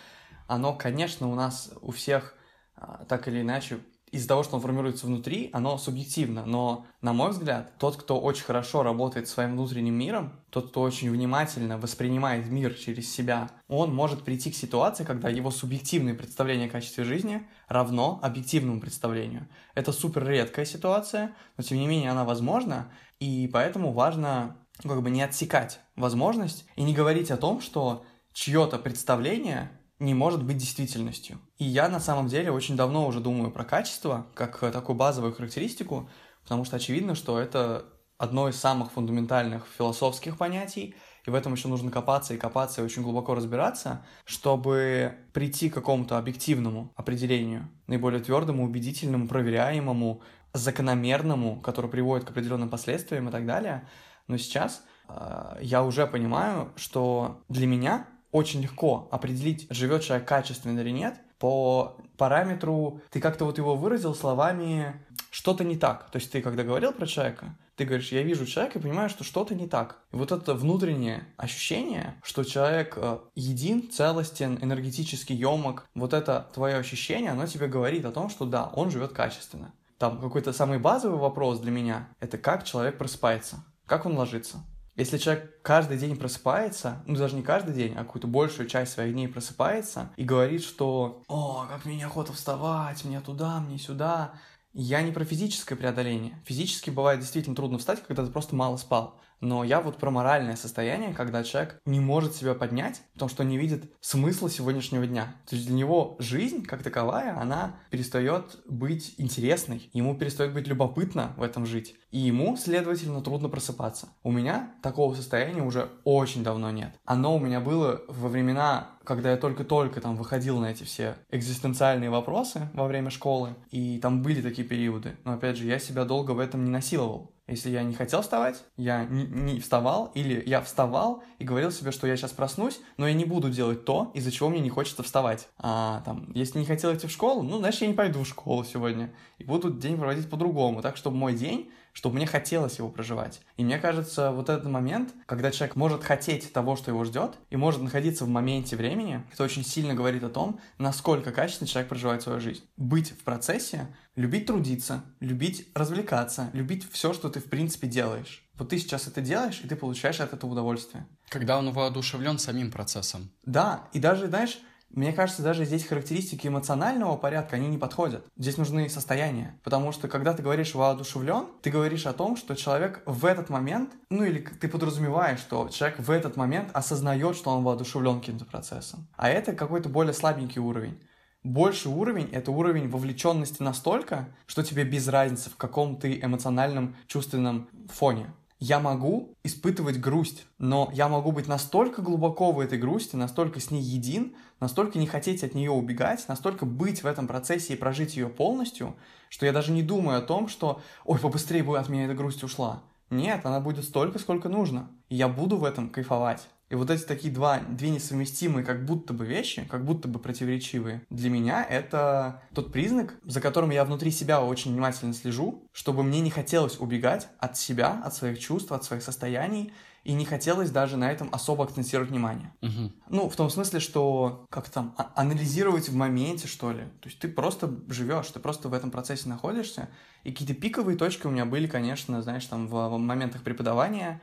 оно, 0.48 0.74
конечно, 0.74 1.28
у 1.28 1.34
нас 1.34 1.72
у 1.80 1.92
всех 1.92 2.34
а, 2.74 3.04
так 3.06 3.28
или 3.28 3.40
иначе 3.40 3.78
из-за 4.12 4.28
того, 4.28 4.42
что 4.42 4.56
он 4.56 4.62
формируется 4.62 5.06
внутри, 5.06 5.48
оно 5.54 5.78
субъективно. 5.78 6.44
Но, 6.44 6.86
на 7.00 7.14
мой 7.14 7.30
взгляд, 7.30 7.72
тот, 7.78 7.96
кто 7.96 8.20
очень 8.20 8.44
хорошо 8.44 8.82
работает 8.82 9.26
своим 9.26 9.52
внутренним 9.52 9.94
миром, 9.94 10.34
тот, 10.50 10.68
кто 10.68 10.82
очень 10.82 11.10
внимательно 11.10 11.78
воспринимает 11.78 12.46
мир 12.46 12.74
через 12.74 13.10
себя, 13.10 13.50
он 13.68 13.94
может 13.94 14.22
прийти 14.22 14.50
к 14.50 14.54
ситуации, 14.54 15.04
когда 15.04 15.30
его 15.30 15.50
субъективное 15.50 16.14
представление 16.14 16.68
о 16.68 16.70
качестве 16.70 17.04
жизни 17.04 17.48
равно 17.68 18.20
объективному 18.22 18.82
представлению. 18.82 19.48
Это 19.74 19.92
супер 19.92 20.28
редкая 20.28 20.66
ситуация, 20.66 21.34
но 21.56 21.64
тем 21.64 21.78
не 21.78 21.86
менее 21.86 22.10
она 22.10 22.24
возможна, 22.24 22.92
и 23.18 23.48
поэтому 23.50 23.92
важно 23.92 24.58
как 24.82 25.02
бы 25.02 25.08
не 25.08 25.22
отсекать 25.22 25.80
возможность 25.96 26.66
и 26.76 26.82
не 26.82 26.92
говорить 26.92 27.30
о 27.30 27.38
том, 27.38 27.62
что 27.62 28.04
чье-то 28.34 28.78
представление 28.78 29.70
не 30.02 30.14
может 30.14 30.44
быть 30.44 30.56
действительностью. 30.56 31.38
И 31.58 31.64
я 31.64 31.88
на 31.88 32.00
самом 32.00 32.26
деле 32.26 32.50
очень 32.50 32.76
давно 32.76 33.06
уже 33.06 33.20
думаю 33.20 33.52
про 33.52 33.64
качество, 33.64 34.26
как 34.34 34.58
такую 34.58 34.96
базовую 34.96 35.32
характеристику, 35.32 36.10
потому 36.42 36.64
что 36.64 36.76
очевидно, 36.76 37.14
что 37.14 37.38
это 37.38 37.86
одно 38.18 38.48
из 38.48 38.56
самых 38.56 38.90
фундаментальных 38.92 39.66
философских 39.78 40.36
понятий, 40.36 40.96
и 41.24 41.30
в 41.30 41.34
этом 41.34 41.54
еще 41.54 41.68
нужно 41.68 41.92
копаться 41.92 42.34
и 42.34 42.36
копаться 42.36 42.80
и 42.80 42.84
очень 42.84 43.02
глубоко 43.02 43.34
разбираться, 43.34 44.04
чтобы 44.24 45.14
прийти 45.32 45.70
к 45.70 45.74
какому-то 45.74 46.18
объективному 46.18 46.92
определению, 46.96 47.68
наиболее 47.86 48.20
твердому, 48.20 48.64
убедительному, 48.64 49.28
проверяемому, 49.28 50.20
закономерному, 50.52 51.60
который 51.60 51.90
приводит 51.90 52.26
к 52.26 52.30
определенным 52.30 52.68
последствиям 52.68 53.28
и 53.28 53.32
так 53.32 53.46
далее. 53.46 53.88
Но 54.26 54.36
сейчас 54.36 54.84
э, 55.08 55.58
я 55.60 55.84
уже 55.84 56.08
понимаю, 56.08 56.72
что 56.76 57.44
для 57.48 57.68
меня 57.68 58.08
очень 58.32 58.62
легко 58.62 59.08
определить, 59.12 59.66
живет 59.70 60.02
человек 60.02 60.26
качественно 60.26 60.80
или 60.80 60.90
нет, 60.90 61.20
по 61.38 61.96
параметру, 62.16 63.00
ты 63.10 63.20
как-то 63.20 63.44
вот 63.44 63.58
его 63.58 63.76
выразил 63.76 64.14
словами 64.14 65.04
что-то 65.30 65.64
не 65.64 65.76
так. 65.76 66.10
То 66.10 66.16
есть 66.16 66.30
ты, 66.30 66.40
когда 66.40 66.62
говорил 66.62 66.92
про 66.92 67.06
человека, 67.06 67.56
ты 67.74 67.84
говоришь, 67.84 68.12
я 68.12 68.22
вижу 68.22 68.46
человека 68.46 68.78
и 68.78 68.82
понимаю, 68.82 69.08
что 69.08 69.24
что-то 69.24 69.54
не 69.54 69.66
так. 69.66 69.98
И 70.12 70.16
вот 70.16 70.30
это 70.30 70.54
внутреннее 70.54 71.26
ощущение, 71.36 72.14
что 72.22 72.44
человек 72.44 72.94
э, 72.96 73.18
един, 73.34 73.90
целостен, 73.90 74.58
энергетически 74.62 75.32
емок, 75.32 75.88
вот 75.94 76.12
это 76.12 76.48
твое 76.54 76.76
ощущение, 76.76 77.32
оно 77.32 77.46
тебе 77.46 77.66
говорит 77.66 78.04
о 78.04 78.12
том, 78.12 78.28
что 78.30 78.44
да, 78.44 78.70
он 78.74 78.90
живет 78.90 79.12
качественно. 79.12 79.72
Там 79.98 80.20
какой-то 80.20 80.52
самый 80.52 80.78
базовый 80.78 81.18
вопрос 81.18 81.60
для 81.60 81.70
меня, 81.70 82.08
это 82.20 82.38
как 82.38 82.64
человек 82.64 82.98
просыпается, 82.98 83.64
как 83.86 84.06
он 84.06 84.16
ложится. 84.16 84.64
Если 85.02 85.18
человек 85.18 85.60
каждый 85.62 85.98
день 85.98 86.14
просыпается, 86.14 87.02
ну 87.06 87.16
даже 87.16 87.34
не 87.34 87.42
каждый 87.42 87.74
день, 87.74 87.92
а 87.96 88.04
какую-то 88.04 88.28
большую 88.28 88.68
часть 88.68 88.92
своих 88.92 89.14
дней 89.14 89.26
просыпается 89.26 90.12
и 90.16 90.22
говорит, 90.22 90.62
что 90.62 91.24
«О, 91.26 91.66
как 91.68 91.84
мне 91.84 91.96
неохота 91.96 92.32
вставать, 92.32 93.04
мне 93.04 93.20
туда, 93.20 93.58
мне 93.58 93.78
сюда», 93.78 94.34
я 94.72 95.02
не 95.02 95.10
про 95.10 95.24
физическое 95.24 95.74
преодоление. 95.74 96.40
Физически 96.46 96.90
бывает 96.90 97.18
действительно 97.18 97.56
трудно 97.56 97.78
встать, 97.78 98.00
когда 98.06 98.24
ты 98.24 98.30
просто 98.30 98.54
мало 98.54 98.76
спал. 98.76 99.20
Но 99.42 99.64
я 99.64 99.80
вот 99.80 99.98
про 99.98 100.10
моральное 100.10 100.54
состояние, 100.54 101.12
когда 101.12 101.42
человек 101.42 101.80
не 101.84 101.98
может 101.98 102.34
себя 102.34 102.54
поднять, 102.54 103.02
потому 103.12 103.28
что 103.28 103.42
не 103.42 103.58
видит 103.58 103.92
смысла 104.00 104.48
сегодняшнего 104.48 105.04
дня. 105.06 105.34
То 105.48 105.56
есть 105.56 105.66
для 105.66 105.76
него 105.76 106.16
жизнь, 106.20 106.64
как 106.64 106.84
таковая, 106.84 107.36
она 107.38 107.74
перестает 107.90 108.62
быть 108.66 109.14
интересной, 109.18 109.90
ему 109.92 110.16
перестает 110.16 110.54
быть 110.54 110.68
любопытно 110.68 111.34
в 111.36 111.42
этом 111.42 111.66
жить. 111.66 111.96
И 112.12 112.18
ему, 112.18 112.56
следовательно, 112.56 113.20
трудно 113.20 113.48
просыпаться. 113.48 114.08
У 114.22 114.30
меня 114.30 114.74
такого 114.80 115.14
состояния 115.14 115.62
уже 115.62 115.88
очень 116.04 116.44
давно 116.44 116.70
нет. 116.70 116.94
Оно 117.04 117.34
у 117.34 117.40
меня 117.40 117.60
было 117.60 118.00
во 118.06 118.28
времена 118.28 118.92
когда 119.04 119.32
я 119.32 119.36
только-только 119.36 120.00
там 120.00 120.16
выходил 120.16 120.60
на 120.60 120.66
эти 120.70 120.84
все 120.84 121.16
экзистенциальные 121.30 122.10
вопросы 122.10 122.68
во 122.72 122.86
время 122.86 123.10
школы, 123.10 123.56
и 123.70 123.98
там 123.98 124.22
были 124.22 124.40
такие 124.40 124.66
периоды. 124.66 125.16
Но 125.24 125.32
опять 125.32 125.56
же, 125.56 125.66
я 125.66 125.78
себя 125.78 126.04
долго 126.04 126.32
в 126.32 126.38
этом 126.38 126.64
не 126.64 126.70
насиловал. 126.70 127.34
Если 127.48 127.70
я 127.70 127.82
не 127.82 127.94
хотел 127.94 128.22
вставать, 128.22 128.64
я 128.76 129.04
не, 129.04 129.58
вставал, 129.58 130.12
или 130.14 130.42
я 130.46 130.60
вставал 130.60 131.22
и 131.38 131.44
говорил 131.44 131.70
себе, 131.70 131.90
что 131.90 132.06
я 132.06 132.16
сейчас 132.16 132.30
проснусь, 132.30 132.80
но 132.96 133.08
я 133.08 133.14
не 133.14 133.24
буду 133.24 133.50
делать 133.50 133.84
то, 133.84 134.12
из-за 134.14 134.30
чего 134.30 134.48
мне 134.48 134.60
не 134.60 134.70
хочется 134.70 135.02
вставать. 135.02 135.48
А 135.58 136.02
там, 136.04 136.30
если 136.34 136.60
не 136.60 136.64
хотел 136.64 136.94
идти 136.94 137.06
в 137.06 137.10
школу, 137.10 137.42
ну, 137.42 137.58
значит, 137.58 137.82
я 137.82 137.88
не 137.88 137.94
пойду 137.94 138.22
в 138.22 138.28
школу 138.28 138.64
сегодня. 138.64 139.12
И 139.38 139.44
буду 139.44 139.70
день 139.70 139.98
проводить 139.98 140.30
по-другому. 140.30 140.82
Так, 140.82 140.96
чтобы 140.96 141.16
мой 141.16 141.34
день 141.34 141.70
чтобы 141.92 142.16
мне 142.16 142.26
хотелось 142.26 142.78
его 142.78 142.88
проживать. 142.88 143.40
И 143.56 143.64
мне 143.64 143.78
кажется, 143.78 144.32
вот 144.32 144.48
этот 144.48 144.64
момент, 144.64 145.14
когда 145.26 145.50
человек 145.50 145.76
может 145.76 146.02
хотеть 146.02 146.52
того, 146.52 146.76
что 146.76 146.90
его 146.90 147.04
ждет, 147.04 147.34
и 147.50 147.56
может 147.56 147.82
находиться 147.82 148.24
в 148.24 148.28
моменте 148.28 148.76
времени, 148.76 149.22
это 149.32 149.44
очень 149.44 149.64
сильно 149.64 149.94
говорит 149.94 150.24
о 150.24 150.30
том, 150.30 150.58
насколько 150.78 151.32
качественно 151.32 151.68
человек 151.68 151.88
проживает 151.88 152.22
свою 152.22 152.40
жизнь. 152.40 152.64
Быть 152.76 153.10
в 153.10 153.22
процессе, 153.24 153.94
любить 154.16 154.46
трудиться, 154.46 155.04
любить 155.20 155.68
развлекаться, 155.74 156.50
любить 156.52 156.90
все, 156.90 157.12
что 157.12 157.28
ты 157.28 157.40
в 157.40 157.46
принципе 157.46 157.86
делаешь. 157.86 158.44
Вот 158.58 158.68
ты 158.68 158.78
сейчас 158.78 159.06
это 159.06 159.20
делаешь, 159.20 159.60
и 159.64 159.68
ты 159.68 159.76
получаешь 159.76 160.20
от 160.20 160.32
этого 160.32 160.52
удовольствие. 160.52 161.06
Когда 161.28 161.58
он 161.58 161.72
воодушевлен 161.72 162.38
самим 162.38 162.70
процессом. 162.70 163.30
Да, 163.44 163.88
и 163.92 163.98
даже, 163.98 164.28
знаешь, 164.28 164.60
мне 164.90 165.14
кажется, 165.14 165.42
даже 165.42 165.64
здесь 165.64 165.86
характеристики 165.86 166.46
эмоционального 166.46 167.16
порядка, 167.16 167.56
они 167.56 167.66
не 167.66 167.78
подходят. 167.78 168.26
Здесь 168.36 168.58
нужны 168.58 168.90
состояния. 168.90 169.58
Потому 169.64 169.90
что, 169.90 170.06
когда 170.06 170.34
ты 170.34 170.42
говоришь 170.42 170.74
воодушевлен, 170.74 171.46
ты 171.62 171.70
говоришь 171.70 172.04
о 172.04 172.12
том, 172.12 172.36
что 172.36 172.54
человек 172.54 173.02
в 173.06 173.24
этот 173.24 173.48
момент, 173.48 173.90
ну 174.10 174.22
или 174.22 174.40
ты 174.40 174.68
подразумеваешь, 174.68 175.40
что 175.40 175.68
человек 175.70 175.98
в 175.98 176.10
этот 176.10 176.36
момент 176.36 176.68
осознает, 176.74 177.36
что 177.36 177.50
он 177.50 177.64
воодушевлен 177.64 178.20
каким-то 178.20 178.44
процессом. 178.44 179.08
А 179.16 179.30
это 179.30 179.54
какой-то 179.54 179.88
более 179.88 180.12
слабенький 180.12 180.60
уровень. 180.60 181.00
Больший 181.42 181.90
уровень— 181.90 182.28
это 182.32 182.50
уровень 182.50 182.88
вовлеченности 182.88 183.62
настолько, 183.62 184.28
что 184.46 184.62
тебе 184.62 184.84
без 184.84 185.08
разницы, 185.08 185.50
в 185.50 185.56
каком 185.56 185.96
ты 185.96 186.20
эмоциональном, 186.20 186.94
чувственном 187.06 187.68
фоне 187.88 188.32
я 188.64 188.78
могу 188.78 189.34
испытывать 189.42 189.98
грусть, 189.98 190.46
но 190.58 190.88
я 190.92 191.08
могу 191.08 191.32
быть 191.32 191.48
настолько 191.48 192.00
глубоко 192.00 192.52
в 192.52 192.60
этой 192.60 192.78
грусти, 192.78 193.16
настолько 193.16 193.58
с 193.58 193.72
ней 193.72 193.82
един, 193.82 194.36
настолько 194.60 195.00
не 195.00 195.08
хотеть 195.08 195.42
от 195.42 195.54
нее 195.54 195.72
убегать, 195.72 196.28
настолько 196.28 196.64
быть 196.64 197.02
в 197.02 197.06
этом 197.06 197.26
процессе 197.26 197.72
и 197.72 197.76
прожить 197.76 198.14
ее 198.14 198.28
полностью, 198.28 198.94
что 199.30 199.46
я 199.46 199.52
даже 199.52 199.72
не 199.72 199.82
думаю 199.82 200.18
о 200.18 200.22
том, 200.22 200.46
что 200.46 200.80
«Ой, 201.04 201.18
побыстрее 201.18 201.64
бы 201.64 201.76
от 201.76 201.88
меня 201.88 202.04
эта 202.04 202.14
грусть 202.14 202.44
ушла». 202.44 202.84
Нет, 203.10 203.44
она 203.44 203.58
будет 203.58 203.84
столько, 203.84 204.20
сколько 204.20 204.48
нужно. 204.48 204.88
И 205.08 205.16
я 205.16 205.26
буду 205.26 205.56
в 205.56 205.64
этом 205.64 205.90
кайфовать. 205.90 206.48
И 206.72 206.74
вот 206.74 206.88
эти 206.88 207.02
такие 207.02 207.30
два, 207.30 207.58
две 207.58 207.90
несовместимые 207.90 208.64
как 208.64 208.86
будто 208.86 209.12
бы 209.12 209.26
вещи, 209.26 209.68
как 209.70 209.84
будто 209.84 210.08
бы 210.08 210.18
противоречивые, 210.18 211.02
для 211.10 211.28
меня 211.28 211.62
это 211.62 212.40
тот 212.54 212.72
признак, 212.72 213.14
за 213.26 213.42
которым 213.42 213.68
я 213.68 213.84
внутри 213.84 214.10
себя 214.10 214.42
очень 214.42 214.72
внимательно 214.72 215.12
слежу, 215.12 215.68
чтобы 215.74 216.02
мне 216.02 216.20
не 216.20 216.30
хотелось 216.30 216.80
убегать 216.80 217.28
от 217.38 217.58
себя, 217.58 218.00
от 218.02 218.14
своих 218.14 218.38
чувств, 218.38 218.72
от 218.72 218.84
своих 218.84 219.02
состояний, 219.02 219.70
и 220.04 220.14
не 220.14 220.24
хотелось 220.24 220.70
даже 220.70 220.96
на 220.96 221.12
этом 221.12 221.28
особо 221.30 221.64
акцентировать 221.64 222.10
внимание. 222.10 222.52
Угу. 222.62 222.92
Ну, 223.10 223.28
в 223.28 223.36
том 223.36 223.50
смысле, 223.50 223.78
что 223.78 224.46
как 224.48 224.70
там, 224.70 224.94
а- 224.96 225.12
анализировать 225.14 225.90
в 225.90 225.94
моменте, 225.94 226.48
что 226.48 226.72
ли. 226.72 226.84
То 227.00 227.08
есть 227.08 227.18
ты 227.18 227.28
просто 227.28 227.72
живешь, 227.88 228.28
ты 228.28 228.40
просто 228.40 228.70
в 228.70 228.74
этом 228.74 228.90
процессе 228.90 229.28
находишься. 229.28 229.90
И 230.24 230.32
какие-то 230.32 230.54
пиковые 230.54 230.96
точки 230.96 231.26
у 231.26 231.30
меня 231.30 231.44
были, 231.44 231.66
конечно, 231.66 232.22
знаешь, 232.22 232.46
там 232.46 232.66
в, 232.66 232.88
в 232.88 232.98
моментах 232.98 233.42
преподавания, 233.42 234.20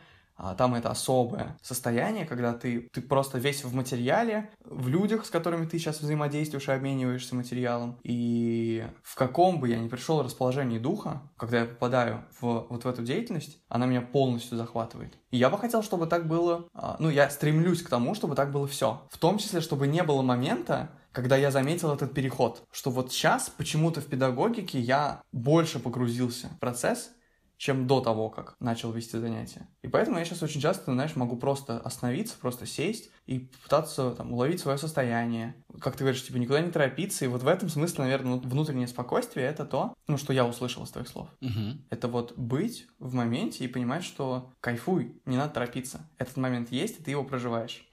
там 0.58 0.76
это 0.76 0.90
особое 0.90 1.58
состояние, 1.62 2.26
когда 2.26 2.54
ты, 2.54 2.90
ты 2.94 3.02
просто 3.02 3.38
весь 3.38 3.64
в 3.64 3.76
материале, 3.76 4.50
в 4.64 4.88
людях, 4.88 5.26
с 5.26 5.30
которыми 5.30 5.66
ты 5.66 5.78
сейчас 5.78 6.00
взаимодействуешь 6.00 6.68
и 6.68 6.72
обмениваешься 6.72 7.36
материалом. 7.36 7.98
И 8.04 8.86
в 9.04 9.16
каком 9.16 9.60
бы 9.60 9.68
я 9.68 9.78
ни 9.78 9.88
пришел 9.88 10.24
расположении 10.24 10.80
духа, 10.80 11.22
когда 11.38 11.60
я 11.60 11.66
попадаю 11.66 12.24
в 12.40 12.68
вот 12.70 12.84
в 12.84 12.88
эту 12.88 13.04
деятельность, 13.04 13.60
она 13.68 13.86
меня 13.86 14.02
полностью 14.02 14.58
захватывает. 14.58 15.18
И 15.32 15.38
я 15.38 15.50
бы 15.50 15.58
хотел, 15.58 15.84
чтобы 15.84 16.08
так 16.08 16.28
было, 16.28 16.66
а, 16.74 16.96
ну, 17.00 17.10
я 17.10 17.30
стремлюсь 17.30 17.82
к 17.82 17.90
тому, 17.90 18.16
чтобы 18.16 18.36
так 18.36 18.52
было 18.52 18.68
все. 18.68 19.02
В 19.10 19.18
том 19.18 19.38
числе, 19.38 19.62
чтобы 19.62 19.88
не 19.88 20.04
было 20.04 20.22
момента, 20.22 20.90
когда 21.12 21.36
я 21.36 21.52
заметил 21.52 21.92
этот 21.92 22.14
переход, 22.14 22.64
что 22.72 22.92
вот 22.92 23.12
сейчас 23.12 23.50
почему-то 23.50 24.02
в 24.02 24.06
педагогике 24.06 24.80
я 24.80 25.22
больше 25.32 25.80
погрузился 25.80 26.48
в 26.48 26.60
процесс, 26.60 27.12
чем 27.60 27.88
до 27.88 28.00
того, 28.00 28.30
как 28.30 28.56
начал 28.62 28.94
вести 28.94 29.18
занятия. 29.18 29.68
И 29.82 29.90
поэтому 29.90 30.18
я 30.18 30.24
сейчас 30.24 30.42
очень 30.42 30.62
часто, 30.62 30.94
знаешь, 30.94 31.18
могу 31.18 31.36
просто 31.36 31.78
остановиться, 31.78 32.38
просто 32.40 32.66
сесть 32.66 33.12
и 33.26 33.40
пытаться 33.40 34.12
там, 34.12 34.32
уловить 34.32 34.62
свое 34.62 34.78
состояние. 34.78 35.54
Как 35.82 35.98
ты 35.98 36.06
говоришь, 36.06 36.26
типа, 36.26 36.38
никуда 36.38 36.62
не 36.62 36.72
торопиться. 36.72 37.26
И 37.26 37.28
вот 37.28 37.44
в 37.44 37.48
этом 37.48 37.68
смысле, 37.68 38.06
наверное, 38.06 38.38
внутреннее 38.38 38.88
спокойствие— 38.88 39.46
это 39.48 39.66
то, 39.66 39.94
ну, 40.08 40.18
что 40.18 40.32
я 40.32 40.46
услышал 40.46 40.86
из 40.86 40.90
твоих 40.92 41.10
слов. 41.10 41.28
Угу. 41.42 41.80
Это 41.90 42.08
вот 42.08 42.38
быть 42.38 42.88
в 42.98 43.14
моменте 43.14 43.66
и 43.66 43.68
понимать, 43.68 44.06
что 44.06 44.54
кайфуй, 44.62 45.22
не 45.26 45.36
надо 45.36 45.56
торопиться. 45.56 46.00
Этот 46.18 46.38
момент 46.38 46.72
есть, 46.72 47.02
и 47.02 47.04
ты 47.04 47.12
его 47.12 47.26
проживаешь. 47.26 47.86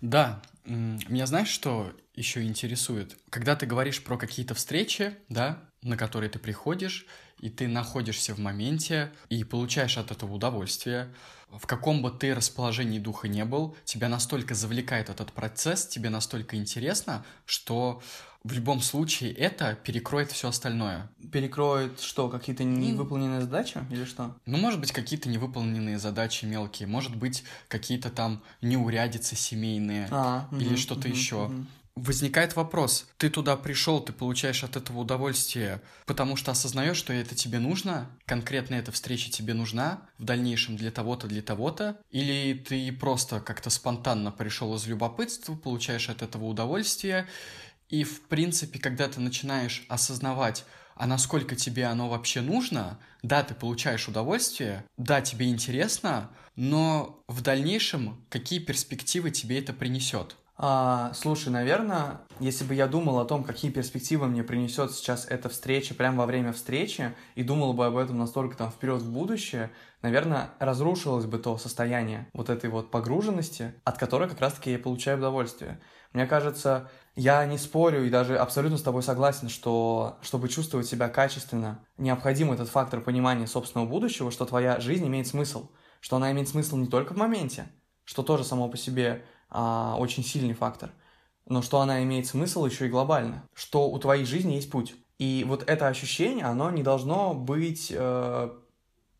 Да, 0.00 0.40
меня 0.64 1.26
знаешь, 1.26 1.48
что 1.48 1.92
еще 2.14 2.42
интересует? 2.44 3.16
Когда 3.28 3.56
ты 3.56 3.66
говоришь 3.66 4.02
про 4.02 4.16
какие-то 4.16 4.54
встречи, 4.54 5.14
да, 5.28 5.58
на 5.82 5.96
которые 5.96 6.30
ты 6.30 6.38
приходишь, 6.38 7.06
и 7.42 7.50
ты 7.50 7.68
находишься 7.68 8.34
в 8.34 8.38
моменте 8.38 9.12
и 9.28 9.44
получаешь 9.44 9.98
от 9.98 10.10
этого 10.10 10.32
удовольствие. 10.32 11.12
В 11.50 11.66
каком 11.66 12.00
бы 12.00 12.10
ты 12.10 12.34
расположении 12.34 12.98
духа 12.98 13.28
не 13.28 13.44
был, 13.44 13.76
тебя 13.84 14.08
настолько 14.08 14.54
завлекает 14.54 15.10
этот 15.10 15.32
процесс, 15.32 15.86
тебе 15.86 16.08
настолько 16.08 16.56
интересно, 16.56 17.26
что 17.44 18.00
в 18.44 18.52
любом 18.52 18.80
случае 18.80 19.32
это 19.32 19.74
перекроет 19.74 20.32
все 20.32 20.48
остальное. 20.48 21.10
Перекроет 21.30 22.00
что, 22.00 22.28
какие-то 22.28 22.64
невыполненные 22.64 23.42
задачи 23.42 23.78
или 23.90 24.04
что? 24.04 24.34
Ну, 24.46 24.56
может 24.56 24.80
быть, 24.80 24.92
какие-то 24.92 25.28
невыполненные 25.28 25.98
задачи 25.98 26.44
мелкие, 26.44 26.88
может 26.88 27.14
быть, 27.14 27.44
какие-то 27.68 28.10
там 28.10 28.42
неурядицы 28.62 29.36
семейные 29.36 30.08
а, 30.10 30.48
или 30.52 30.70
угу, 30.70 30.76
что-то 30.76 31.08
угу, 31.08 31.16
еще. 31.16 31.44
Угу. 31.44 31.66
Возникает 31.94 32.56
вопрос, 32.56 33.06
ты 33.18 33.28
туда 33.28 33.54
пришел, 33.54 34.00
ты 34.00 34.14
получаешь 34.14 34.64
от 34.64 34.76
этого 34.76 35.00
удовольствие, 35.00 35.82
потому 36.06 36.36
что 36.36 36.50
осознаешь, 36.50 36.96
что 36.96 37.12
это 37.12 37.34
тебе 37.34 37.58
нужно, 37.58 38.10
конкретно 38.24 38.76
эта 38.76 38.90
встреча 38.92 39.30
тебе 39.30 39.52
нужна 39.52 40.00
в 40.16 40.24
дальнейшем 40.24 40.76
для 40.78 40.90
того-то, 40.90 41.26
для 41.26 41.42
того-то, 41.42 42.00
или 42.10 42.54
ты 42.54 42.90
просто 42.92 43.40
как-то 43.40 43.68
спонтанно 43.68 44.32
пришел 44.32 44.74
из 44.74 44.86
любопытства, 44.86 45.54
получаешь 45.54 46.08
от 46.08 46.22
этого 46.22 46.46
удовольствие, 46.46 47.28
и 47.90 48.04
в 48.04 48.22
принципе, 48.22 48.78
когда 48.78 49.06
ты 49.06 49.20
начинаешь 49.20 49.84
осознавать, 49.90 50.64
а 50.94 51.06
насколько 51.06 51.56
тебе 51.56 51.84
оно 51.84 52.08
вообще 52.08 52.40
нужно, 52.40 52.98
да, 53.22 53.42
ты 53.42 53.54
получаешь 53.54 54.08
удовольствие, 54.08 54.86
да, 54.96 55.20
тебе 55.20 55.50
интересно, 55.50 56.30
но 56.56 57.22
в 57.28 57.42
дальнейшем 57.42 58.24
какие 58.30 58.60
перспективы 58.60 59.30
тебе 59.30 59.58
это 59.58 59.74
принесет? 59.74 60.36
А, 60.64 61.10
слушай, 61.14 61.48
наверное, 61.48 62.20
если 62.38 62.62
бы 62.62 62.76
я 62.76 62.86
думал 62.86 63.18
о 63.18 63.24
том, 63.24 63.42
какие 63.42 63.72
перспективы 63.72 64.28
мне 64.28 64.44
принесет 64.44 64.92
сейчас 64.92 65.26
эта 65.28 65.48
встреча 65.48 65.92
прямо 65.92 66.18
во 66.18 66.26
время 66.26 66.52
встречи, 66.52 67.12
и 67.34 67.42
думал 67.42 67.72
бы 67.72 67.84
об 67.84 67.96
этом 67.96 68.16
настолько 68.16 68.56
там 68.56 68.70
вперед 68.70 69.02
в 69.02 69.12
будущее, 69.12 69.72
наверное, 70.02 70.50
разрушилось 70.60 71.24
бы 71.24 71.38
то 71.38 71.58
состояние 71.58 72.28
вот 72.32 72.48
этой 72.48 72.70
вот 72.70 72.92
погруженности, 72.92 73.74
от 73.82 73.98
которой 73.98 74.28
как 74.28 74.40
раз-таки 74.40 74.70
я 74.70 74.78
получаю 74.78 75.18
удовольствие. 75.18 75.80
Мне 76.12 76.26
кажется, 76.26 76.88
я 77.16 77.44
не 77.44 77.58
спорю 77.58 78.06
и 78.06 78.10
даже 78.10 78.38
абсолютно 78.38 78.78
с 78.78 78.82
тобой 78.82 79.02
согласен, 79.02 79.48
что 79.48 80.20
чтобы 80.22 80.48
чувствовать 80.48 80.86
себя 80.86 81.08
качественно, 81.08 81.84
необходим 81.98 82.52
этот 82.52 82.68
фактор 82.68 83.00
понимания 83.00 83.48
собственного 83.48 83.88
будущего, 83.88 84.30
что 84.30 84.46
твоя 84.46 84.78
жизнь 84.78 85.08
имеет 85.08 85.26
смысл, 85.26 85.70
что 85.98 86.14
она 86.14 86.30
имеет 86.30 86.48
смысл 86.48 86.76
не 86.76 86.86
только 86.86 87.14
в 87.14 87.16
моменте, 87.16 87.66
что 88.04 88.22
тоже 88.22 88.44
само 88.44 88.68
по 88.68 88.76
себе 88.76 89.24
а, 89.54 89.96
очень 89.98 90.24
сильный 90.24 90.54
фактор, 90.54 90.92
но 91.46 91.60
что 91.60 91.80
она 91.80 92.02
имеет 92.02 92.26
смысл 92.26 92.64
еще 92.64 92.86
и 92.86 92.90
глобально, 92.90 93.46
что 93.52 93.90
у 93.90 93.98
твоей 93.98 94.24
жизни 94.24 94.54
есть 94.54 94.70
путь. 94.70 94.94
И 95.18 95.44
вот 95.46 95.62
это 95.68 95.88
ощущение, 95.88 96.46
оно 96.46 96.70
не 96.70 96.82
должно 96.82 97.34
быть 97.34 97.92
э, 97.94 98.50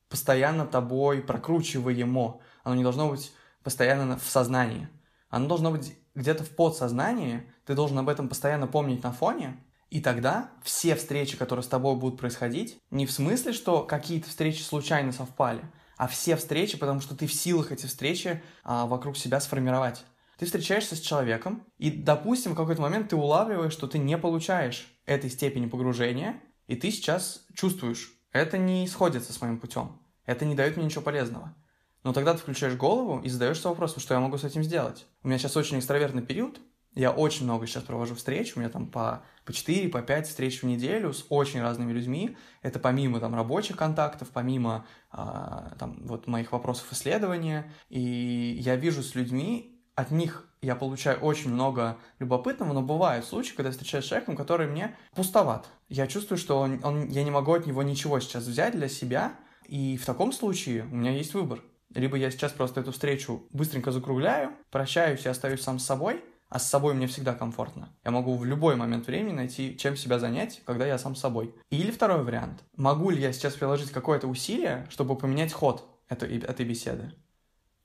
постоянно 0.08 0.66
тобой 0.66 1.20
прокручиваемо, 1.20 2.40
оно 2.64 2.74
не 2.74 2.82
должно 2.82 3.10
быть 3.10 3.32
постоянно 3.62 4.18
в 4.18 4.24
сознании. 4.24 4.88
Оно 5.28 5.48
должно 5.48 5.70
быть 5.70 5.98
где-то 6.14 6.44
в 6.44 6.50
подсознании, 6.50 7.46
ты 7.66 7.74
должен 7.74 7.98
об 7.98 8.08
этом 8.08 8.28
постоянно 8.28 8.66
помнить 8.66 9.02
на 9.02 9.12
фоне, 9.12 9.62
и 9.90 10.00
тогда 10.00 10.50
все 10.62 10.96
встречи, 10.96 11.36
которые 11.36 11.62
с 11.62 11.68
тобой 11.68 11.96
будут 11.96 12.18
происходить, 12.18 12.78
не 12.90 13.04
в 13.04 13.12
смысле, 13.12 13.52
что 13.52 13.82
какие-то 13.82 14.30
встречи 14.30 14.62
случайно 14.62 15.12
совпали, 15.12 15.62
а 15.98 16.08
все 16.08 16.36
встречи, 16.36 16.78
потому 16.78 17.02
что 17.02 17.14
ты 17.14 17.26
в 17.26 17.34
силах 17.34 17.72
эти 17.72 17.84
встречи 17.84 18.42
а, 18.64 18.86
вокруг 18.86 19.18
себя 19.18 19.38
сформировать. 19.38 20.04
Ты 20.42 20.46
встречаешься 20.46 20.96
с 20.96 21.00
человеком, 21.00 21.64
и, 21.78 21.88
допустим, 21.88 22.54
в 22.54 22.56
какой-то 22.56 22.82
момент 22.82 23.10
ты 23.10 23.14
улавливаешь, 23.14 23.72
что 23.72 23.86
ты 23.86 23.98
не 23.98 24.18
получаешь 24.18 24.92
этой 25.06 25.30
степени 25.30 25.66
погружения, 25.66 26.40
и 26.66 26.74
ты 26.74 26.90
сейчас 26.90 27.46
чувствуешь, 27.54 28.12
это 28.32 28.58
не 28.58 28.88
сходится 28.88 29.32
с 29.32 29.40
моим 29.40 29.60
путем, 29.60 30.00
это 30.26 30.44
не 30.44 30.56
дает 30.56 30.76
мне 30.76 30.86
ничего 30.86 31.02
полезного. 31.02 31.54
Но 32.02 32.12
тогда 32.12 32.32
ты 32.32 32.40
включаешь 32.40 32.74
голову 32.74 33.20
и 33.20 33.28
задаешься 33.28 33.68
вопросом, 33.68 34.00
что 34.00 34.14
я 34.14 34.20
могу 34.20 34.36
с 34.36 34.42
этим 34.42 34.64
сделать. 34.64 35.06
У 35.22 35.28
меня 35.28 35.38
сейчас 35.38 35.56
очень 35.56 35.78
экстравертный 35.78 36.22
период, 36.22 36.60
я 36.94 37.12
очень 37.12 37.44
много 37.44 37.68
сейчас 37.68 37.84
провожу 37.84 38.16
встреч, 38.16 38.56
у 38.56 38.58
меня 38.58 38.68
там 38.68 38.88
по, 38.88 39.22
по 39.44 39.52
4, 39.52 39.88
по 39.90 40.02
5 40.02 40.26
встреч 40.26 40.62
в 40.62 40.66
неделю 40.66 41.12
с 41.12 41.24
очень 41.28 41.62
разными 41.62 41.92
людьми. 41.92 42.36
Это 42.62 42.80
помимо 42.80 43.20
там 43.20 43.36
рабочих 43.36 43.76
контактов, 43.76 44.30
помимо 44.32 44.86
а, 45.12 45.76
там 45.78 46.04
вот 46.04 46.26
моих 46.26 46.50
вопросов 46.50 46.92
исследования. 46.92 47.72
И 47.88 48.58
я 48.60 48.74
вижу 48.74 49.04
с 49.04 49.14
людьми 49.14 49.71
от 49.94 50.10
них 50.10 50.48
я 50.62 50.76
получаю 50.76 51.18
очень 51.18 51.52
много 51.52 51.98
любопытного, 52.18 52.72
но 52.72 52.82
бывают 52.82 53.26
случаи, 53.26 53.54
когда 53.54 53.68
я 53.68 53.72
встречаюсь 53.72 54.04
с 54.04 54.08
человеком, 54.08 54.36
который 54.36 54.68
мне 54.68 54.96
пустоват. 55.14 55.66
Я 55.88 56.06
чувствую, 56.06 56.38
что 56.38 56.60
он, 56.60 56.80
он, 56.84 57.08
я 57.08 57.24
не 57.24 57.30
могу 57.30 57.52
от 57.52 57.66
него 57.66 57.82
ничего 57.82 58.20
сейчас 58.20 58.44
взять 58.44 58.74
для 58.74 58.88
себя, 58.88 59.32
и 59.66 59.96
в 59.96 60.06
таком 60.06 60.32
случае 60.32 60.84
у 60.84 60.94
меня 60.94 61.10
есть 61.10 61.34
выбор. 61.34 61.62
Либо 61.94 62.16
я 62.16 62.30
сейчас 62.30 62.52
просто 62.52 62.80
эту 62.80 62.92
встречу 62.92 63.46
быстренько 63.50 63.90
закругляю, 63.90 64.52
прощаюсь 64.70 65.26
и 65.26 65.28
остаюсь 65.28 65.60
сам 65.60 65.78
с 65.78 65.84
собой, 65.84 66.24
а 66.48 66.58
с 66.58 66.68
собой 66.68 66.94
мне 66.94 67.06
всегда 67.06 67.34
комфортно. 67.34 67.88
Я 68.04 68.10
могу 68.10 68.36
в 68.36 68.44
любой 68.44 68.76
момент 68.76 69.06
времени 69.06 69.34
найти, 69.34 69.76
чем 69.76 69.96
себя 69.96 70.18
занять, 70.18 70.62
когда 70.64 70.86
я 70.86 70.98
сам 70.98 71.16
собой. 71.16 71.54
Или 71.70 71.90
второй 71.90 72.24
вариант. 72.24 72.62
Могу 72.76 73.10
ли 73.10 73.20
я 73.20 73.32
сейчас 73.32 73.54
приложить 73.54 73.90
какое-то 73.90 74.28
усилие, 74.28 74.86
чтобы 74.90 75.16
поменять 75.16 75.52
ход 75.52 75.88
этой, 76.08 76.38
этой 76.38 76.66
беседы? 76.66 77.12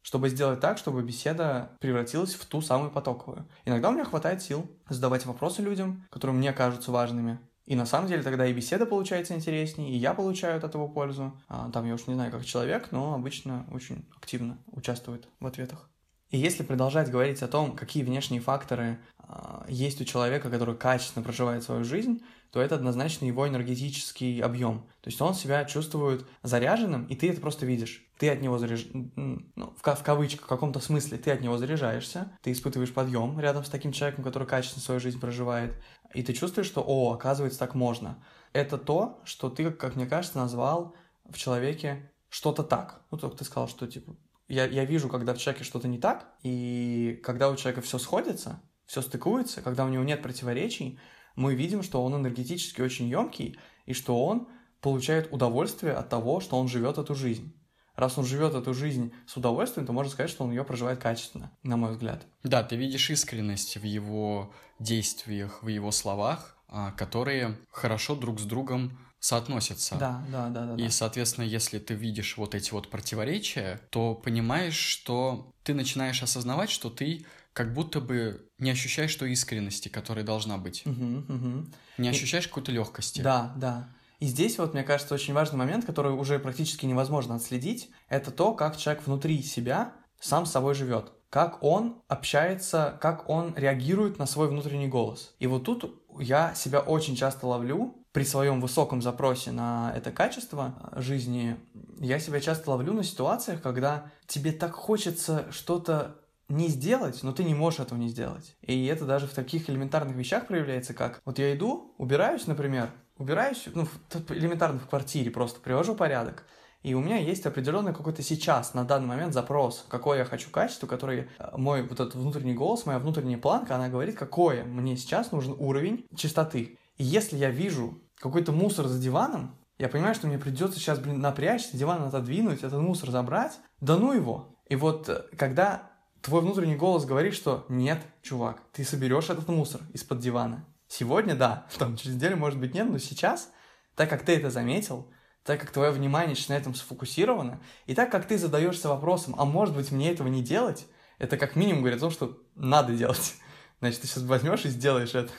Чтобы 0.08 0.30
сделать 0.30 0.62
так, 0.62 0.78
чтобы 0.78 1.03
беседа 1.03 1.72
превратилась 1.82 2.34
в 2.34 2.45
ту 2.45 2.62
самую 2.62 2.91
потоковую. 2.91 3.45
Иногда 3.66 3.89
у 3.89 3.91
меня 3.91 4.05
хватает 4.05 4.41
сил 4.41 4.72
задавать 4.88 5.26
вопросы 5.26 5.62
людям, 5.62 6.08
которые 6.10 6.34
мне 6.38 6.53
кажутся 6.53 6.93
важными. 6.93 7.41
И 7.66 7.76
на 7.76 7.86
самом 7.86 8.08
деле 8.08 8.24
тогда 8.24 8.45
и 8.45 8.53
беседа 8.53 8.86
получается 8.86 9.36
интереснее, 9.36 9.91
и 9.91 9.97
я 9.97 10.14
получаю 10.14 10.60
от 10.60 10.64
этого 10.64 10.88
пользу. 10.88 11.38
А, 11.49 11.70
там 11.72 11.86
я 11.86 11.93
уж 11.93 12.08
не 12.08 12.14
знаю, 12.14 12.32
как 12.32 12.45
человек, 12.45 12.93
но 12.93 13.16
обычно 13.16 13.68
очень 13.70 14.08
активно 14.16 14.58
участвует 14.68 15.28
в 15.41 15.45
ответах. 15.45 15.89
И 16.30 16.38
если 16.38 16.64
продолжать 16.64 17.12
говорить 17.12 17.41
о 17.41 17.49
том, 17.49 17.76
какие 17.76 18.03
внешние 18.03 18.39
факторы 18.39 18.99
э, 19.20 19.66
есть 19.68 19.99
у 19.99 20.05
человека, 20.05 20.49
который 20.49 20.78
качественно 20.78 21.24
проживает 21.24 21.64
свою 21.64 21.84
жизнь, 21.84 22.22
то 22.52 22.62
это 22.62 22.76
однозначно 22.76 23.26
его 23.26 23.48
энергетический 23.48 24.41
объем. 24.41 24.80
То 25.02 25.10
есть 25.10 25.22
он 25.22 25.34
себя 25.34 25.66
чувствует 25.66 26.26
заряженным, 26.43 27.06
и 27.06 27.16
ты 27.16 27.30
это 27.30 27.41
просто 27.41 27.66
видишь. 27.66 28.06
Ты 28.18 28.30
от 28.30 28.41
него 28.41 28.58
заряж... 28.58 28.88
ну, 28.93 29.43
в, 29.56 29.82
в 29.82 30.04
кавычках, 30.04 30.45
в 30.45 30.50
каком-то 30.50 30.80
смысле, 30.80 31.18
ты 31.18 31.32
от 31.32 31.41
него 31.41 31.58
заряжаешься, 31.58 32.32
ты 32.41 32.52
испытываешь 32.52 32.93
подъем 32.93 33.39
рядом 33.39 33.64
с 33.64 33.70
таким 33.70 33.91
человеком, 33.91 34.24
который 34.24 34.48
качественно 34.48 34.84
свою 34.84 35.00
жизнь 35.00 35.20
проживает, 35.20 35.76
и 36.14 36.24
ты 36.24 36.34
чувствуешь, 36.34 36.68
что, 36.68 36.84
о, 36.86 37.14
оказывается, 37.14 37.60
так 37.60 37.76
можно. 37.76 38.24
Это 38.54 38.78
то, 38.78 39.22
что 39.24 39.50
ты, 39.50 39.72
как 39.72 39.95
мне 39.95 40.06
кажется, 40.06 40.38
назвал 40.38 40.95
в 41.26 41.38
человеке 41.38 42.12
что-то 42.30 42.64
так. 42.64 43.02
Ну, 43.12 43.18
только 43.18 43.38
ты 43.38 43.45
сказал, 43.45 43.68
что, 43.68 43.88
типа, 43.88 44.16
я, 44.48 44.66
я 44.66 44.86
вижу, 44.86 45.10
когда 45.10 45.34
в 45.34 45.38
человеке 45.38 45.66
что-то 45.66 45.88
не 45.88 45.98
так, 45.98 46.28
и 46.43 47.20
когда 47.24 47.50
у 47.50 47.56
человека 47.56 47.82
все 47.82 47.98
сходится, 47.98 48.62
все 48.86 49.02
стыкуется, 49.02 49.62
когда 49.62 49.86
у 49.86 49.89
него 49.89 50.04
нет 50.04 50.22
противоречий, 50.22 51.00
мы 51.38 51.56
видим, 51.56 51.84
что 51.84 52.04
он 52.04 52.16
энергетически 52.16 52.82
очень 52.82 53.08
емкий, 53.08 53.58
и 53.86 53.94
что 53.94 54.26
он 54.26 54.50
получает 54.82 55.32
удовольствие 55.32 55.94
от 55.94 56.10
того, 56.10 56.42
что 56.42 56.58
он 56.58 56.68
живет 56.68 56.98
эту 56.98 57.16
жизнь. 57.16 57.54
Раз 57.96 58.18
он 58.18 58.26
живет 58.26 58.54
эту 58.54 58.74
жизнь 58.74 59.12
с 59.26 59.38
удовольствием, 59.38 59.88
то 59.88 59.94
можно 59.94 60.12
сказать, 60.12 60.30
что 60.30 60.44
он 60.44 60.52
ее 60.52 60.64
проживает 60.64 61.00
качественно, 61.00 61.52
на 61.64 61.78
мой 61.78 61.92
взгляд. 61.92 62.26
Да, 62.44 62.64
ты 62.64 62.76
видишь 62.76 63.10
искренность 63.10 63.78
в 63.78 63.84
его 63.84 64.54
действиях, 64.80 65.64
в 65.64 65.68
его 65.68 65.92
словах, 65.92 66.58
а, 66.68 66.92
которые 66.92 67.58
хорошо 67.72 68.16
друг 68.16 68.40
с 68.40 68.44
другом 68.44 69.00
соотносятся. 69.20 69.96
Да, 69.96 70.24
да, 70.32 70.50
да, 70.50 70.76
да. 70.76 70.84
И, 70.84 70.90
соответственно, 70.90 71.46
если 71.46 71.80
ты 71.80 71.96
видишь 71.96 72.38
вот 72.38 72.54
эти 72.54 72.72
вот 72.72 72.90
противоречия, 72.90 73.82
то 73.90 74.14
понимаешь, 74.14 74.78
что 74.78 75.52
ты 75.64 75.74
начинаешь 75.74 76.22
осознавать, 76.22 76.70
что 76.70 76.92
ты 76.92 77.26
как 77.58 77.74
будто 77.74 77.99
бы 77.99 78.47
не 78.60 78.70
ощущаешь 78.70 79.16
той 79.16 79.32
искренности, 79.32 79.89
которая 79.89 80.24
должна 80.24 80.60
быть. 80.60 80.84
Мгм, 80.86 81.26
мгм. 81.28 81.74
Не 81.97 82.10
ощущаешь 82.10 82.47
какой-то 82.47 82.72
легкости. 82.72 83.22
Да, 83.22 83.51
да. 83.55 83.89
И 84.20 84.28
здесь 84.28 84.60
вот, 84.60 84.76
мне 84.76 84.84
кажется, 84.84 85.16
очень 85.16 85.34
важный 85.34 85.58
момент, 85.58 85.84
который 85.84 86.12
уже 86.12 86.38
практически 86.38 86.86
невозможно 86.86 87.34
отследить, 87.34 87.89
это 88.10 88.30
то, 88.30 88.53
как 88.53 88.78
человек 88.78 89.08
внутри 89.08 89.41
себя 89.41 89.93
сам 90.20 90.45
с 90.45 90.51
собой 90.51 90.76
живет. 90.76 91.12
Как 91.32 91.64
он 91.64 92.03
общается, 92.08 92.95
как 93.01 93.28
он 93.28 93.55
реагирует 93.55 94.20
на 94.20 94.28
свой 94.28 94.49
внутренний 94.49 94.88
голос. 94.88 95.34
И 95.39 95.47
вот 95.47 95.64
тут 95.64 95.99
я 96.20 96.53
себя 96.53 96.80
очень 96.80 97.16
часто 97.16 97.47
ловлю 97.47 98.05
при 98.12 98.24
своем 98.24 98.62
высоком 98.62 99.01
запросе 99.01 99.51
на 99.51 99.91
это 99.95 100.12
качество 100.12 100.91
э, 100.91 101.01
жизни, 101.01 101.58
я 101.99 102.20
себя 102.20 102.39
часто 102.39 102.70
ловлю 102.70 102.93
на 102.93 103.03
ситуациях, 103.03 103.64
когда 103.64 104.12
тебе 104.28 104.51
так 104.51 104.74
хочется 104.74 105.47
что-то 105.51 106.20
не 106.50 106.68
сделать, 106.68 107.24
но 107.24 107.32
ты 107.32 107.43
не 107.43 107.54
можешь 107.54 107.80
этого 107.80 108.00
не 108.00 108.08
сделать. 108.08 108.56
И 108.62 108.86
это 108.86 109.06
даже 109.06 109.28
в 109.28 109.34
таких 109.34 109.70
элементарных 109.70 110.16
вещах 110.16 110.48
проявляется, 110.48 110.93
как 110.93 111.22
вот 111.26 111.39
я 111.39 111.56
иду, 111.56 111.93
убираюсь, 111.98 112.48
например, 112.48 112.91
убираюсь, 113.18 113.68
ну, 113.74 113.88
элементарно 114.30 114.80
в 114.80 114.88
квартире 114.88 115.32
просто 115.32 115.60
привожу 115.60 115.95
порядок, 115.95 116.43
и 116.84 116.93
у 116.93 117.02
меня 117.02 117.18
есть 117.18 117.45
определенный 117.45 117.93
какой-то 117.93 118.22
сейчас, 118.22 118.74
на 118.74 118.86
данный 118.86 119.08
момент 119.08 119.34
запрос, 119.34 119.86
какое 119.89 120.20
я 120.20 120.26
хочу 120.26 120.50
качество, 120.50 120.88
который 120.88 121.28
э, 121.38 121.58
мой 121.58 121.82
вот 121.82 122.00
этот 122.00 122.16
внутренний 122.16 122.54
голос, 122.54 122.86
моя 122.86 123.00
внутренняя 123.00 123.38
планка, 123.38 123.76
она 123.76 123.89
говорит, 123.89 124.16
какое 124.16 124.64
мне 124.64 124.95
сейчас 124.95 125.32
нужен 125.32 125.56
уровень 125.58 126.06
чистоты. 126.16 126.78
И 126.98 127.04
если 127.04 127.36
я 127.36 127.50
вижу 127.50 128.00
какой-то 128.20 128.52
мусор 128.52 128.88
за 128.88 129.00
диваном, 129.00 129.58
я 129.78 129.89
понимаю, 129.89 130.16
что 130.16 130.28
мне 130.28 130.38
придется 130.38 130.80
сейчас, 130.80 131.00
блин, 131.00 131.20
напрячься, 131.20 131.76
диван 131.76 132.04
отодвинуть, 132.04 132.64
этот 132.64 132.80
мусор 132.80 133.12
забрать, 133.12 133.60
да 133.82 133.98
ну 133.98 134.14
его. 134.14 134.56
И 134.70 134.76
вот 134.76 135.10
э, 135.10 135.24
когда 135.36 135.91
твой 136.28 136.42
внутренний 136.42 136.76
голос 136.76 137.06
говорит, 137.06 137.34
что 137.34 137.66
нет, 137.70 138.02
чувак, 138.22 138.62
ты 138.74 138.84
соберешь 138.84 139.30
этот 139.30 139.48
мусор 139.48 139.80
из-под 139.94 140.20
дивана. 140.20 140.66
Сегодня 140.90 141.36
да, 141.36 141.68
там 141.78 141.96
через 141.96 142.16
неделю 142.16 142.36
может 142.36 142.60
быть 142.60 142.74
нет, 142.74 142.90
но 142.90 142.98
сейчас, 142.98 143.50
так 143.96 144.10
как 144.10 144.24
ты 144.24 144.36
это 144.36 144.50
заметил, 144.50 145.10
так 145.46 145.62
как 145.62 145.72
твое 145.72 145.90
внимание 145.92 146.36
сейчас 146.36 146.50
на 146.50 146.58
этом 146.58 146.76
сфокусировано, 146.76 147.62
и 147.86 147.96
так 147.96 148.12
как 148.12 148.28
ты 148.28 148.38
задаешься 148.38 148.90
вопросом, 148.90 149.36
а 149.38 149.46
может 149.46 149.74
быть 149.74 149.90
мне 149.94 150.12
этого 150.12 150.28
не 150.28 150.44
делать, 150.44 150.86
это 151.18 151.38
как 151.38 151.56
минимум 151.56 151.80
говорит 151.80 152.00
о 152.00 152.02
том, 152.02 152.12
что 152.12 152.38
надо 152.56 152.92
делать. 152.94 153.36
Значит, 153.80 154.02
ты 154.02 154.08
сейчас 154.08 154.24
возьмешь 154.24 154.66
и 154.66 154.70
сделаешь 154.70 155.16
это. 155.16 155.32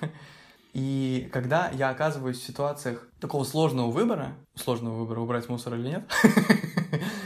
И 0.73 1.29
когда 1.35 1.69
я 1.69 1.91
оказываюсь 1.91 2.39
в 2.39 2.47
ситуациях 2.47 3.07
такого 3.21 3.45
сложного 3.45 3.91
выбора, 3.91 4.37
сложного 4.55 5.01
выбора, 5.01 5.21
убрать 5.21 5.51
мусор 5.51 5.75
или 5.75 5.89
нет, 5.89 6.11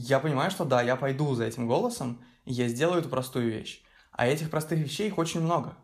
я 0.00 0.20
понимаю, 0.20 0.50
что 0.50 0.64
да, 0.64 0.82
я 0.82 0.96
пойду 0.96 1.34
за 1.34 1.44
этим 1.44 1.66
голосом, 1.66 2.22
и 2.44 2.52
я 2.52 2.68
сделаю 2.68 3.00
эту 3.00 3.08
простую 3.08 3.50
вещь. 3.50 3.82
А 4.12 4.26
этих 4.26 4.50
простых 4.50 4.78
вещей 4.78 5.08
их 5.08 5.18
очень 5.18 5.40
много. 5.40 5.74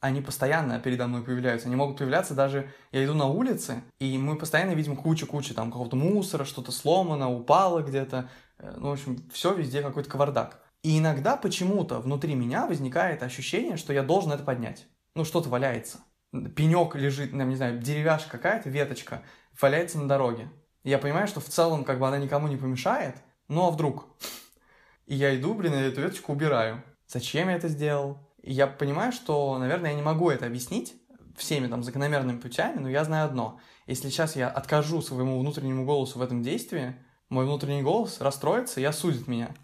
Они 0.00 0.20
постоянно 0.20 0.78
передо 0.78 1.08
мной 1.08 1.22
появляются. 1.22 1.66
Они 1.66 1.76
могут 1.76 1.98
появляться 1.98 2.34
даже... 2.34 2.70
Я 2.92 3.04
иду 3.04 3.14
на 3.14 3.26
улице, 3.26 3.82
и 3.98 4.16
мы 4.16 4.36
постоянно 4.36 4.72
видим 4.72 4.96
кучу-кучу 4.96 5.54
там 5.54 5.72
какого-то 5.72 5.96
мусора, 5.96 6.44
что-то 6.44 6.70
сломано, 6.70 7.30
упало 7.30 7.82
где-то. 7.82 8.30
Э, 8.58 8.74
Ну, 8.76 8.90
в 8.90 8.92
общем, 8.92 9.28
все 9.32 9.54
везде 9.54 9.82
какой-то 9.82 10.08
кавардак. 10.08 10.60
И 10.82 10.98
иногда 10.98 11.36
почему-то 11.36 11.98
внутри 12.00 12.34
меня 12.34 12.66
возникает 12.66 13.22
ощущение, 13.24 13.76
что 13.76 13.92
я 13.92 14.04
должен 14.04 14.30
это 14.30 14.44
поднять. 14.44 14.86
Ну, 15.16 15.24
что-то 15.24 15.48
валяется. 15.48 15.98
Пенек 16.32 16.94
лежит, 16.94 17.32
не 17.32 17.56
знаю, 17.56 17.80
деревяшка 17.80 18.30
какая-то, 18.30 18.70
веточка, 18.70 19.22
валяется 19.60 19.98
на 19.98 20.06
дороге. 20.06 20.48
Я 20.84 20.98
понимаю, 20.98 21.26
что 21.26 21.40
в 21.40 21.46
целом 21.46 21.84
как 21.84 21.98
бы 21.98 22.06
она 22.06 22.18
никому 22.18 22.46
не 22.46 22.56
помешает, 22.56 23.16
ну 23.48 23.66
а 23.66 23.70
вдруг? 23.70 24.06
И 25.06 25.14
я 25.14 25.34
иду, 25.34 25.54
блин, 25.54 25.74
и 25.74 25.78
эту 25.78 26.02
веточку 26.02 26.32
убираю. 26.32 26.82
Зачем 27.06 27.48
я 27.48 27.56
это 27.56 27.68
сделал? 27.68 28.18
И 28.42 28.52
я 28.52 28.66
понимаю, 28.66 29.12
что, 29.12 29.58
наверное, 29.58 29.90
я 29.90 29.96
не 29.96 30.02
могу 30.02 30.30
это 30.30 30.46
объяснить 30.46 30.94
всеми 31.36 31.66
там 31.66 31.82
закономерными 31.82 32.38
путями, 32.38 32.78
но 32.78 32.88
я 32.90 33.04
знаю 33.04 33.26
одно. 33.26 33.58
Если 33.86 34.10
сейчас 34.10 34.36
я 34.36 34.48
откажу 34.48 35.00
своему 35.00 35.40
внутреннему 35.40 35.86
голосу 35.86 36.18
в 36.18 36.22
этом 36.22 36.42
действии, 36.42 36.94
мой 37.30 37.46
внутренний 37.46 37.82
голос 37.82 38.20
расстроится 38.20 38.80
и 38.80 38.84
осудит 38.84 39.28
меня. 39.28 39.54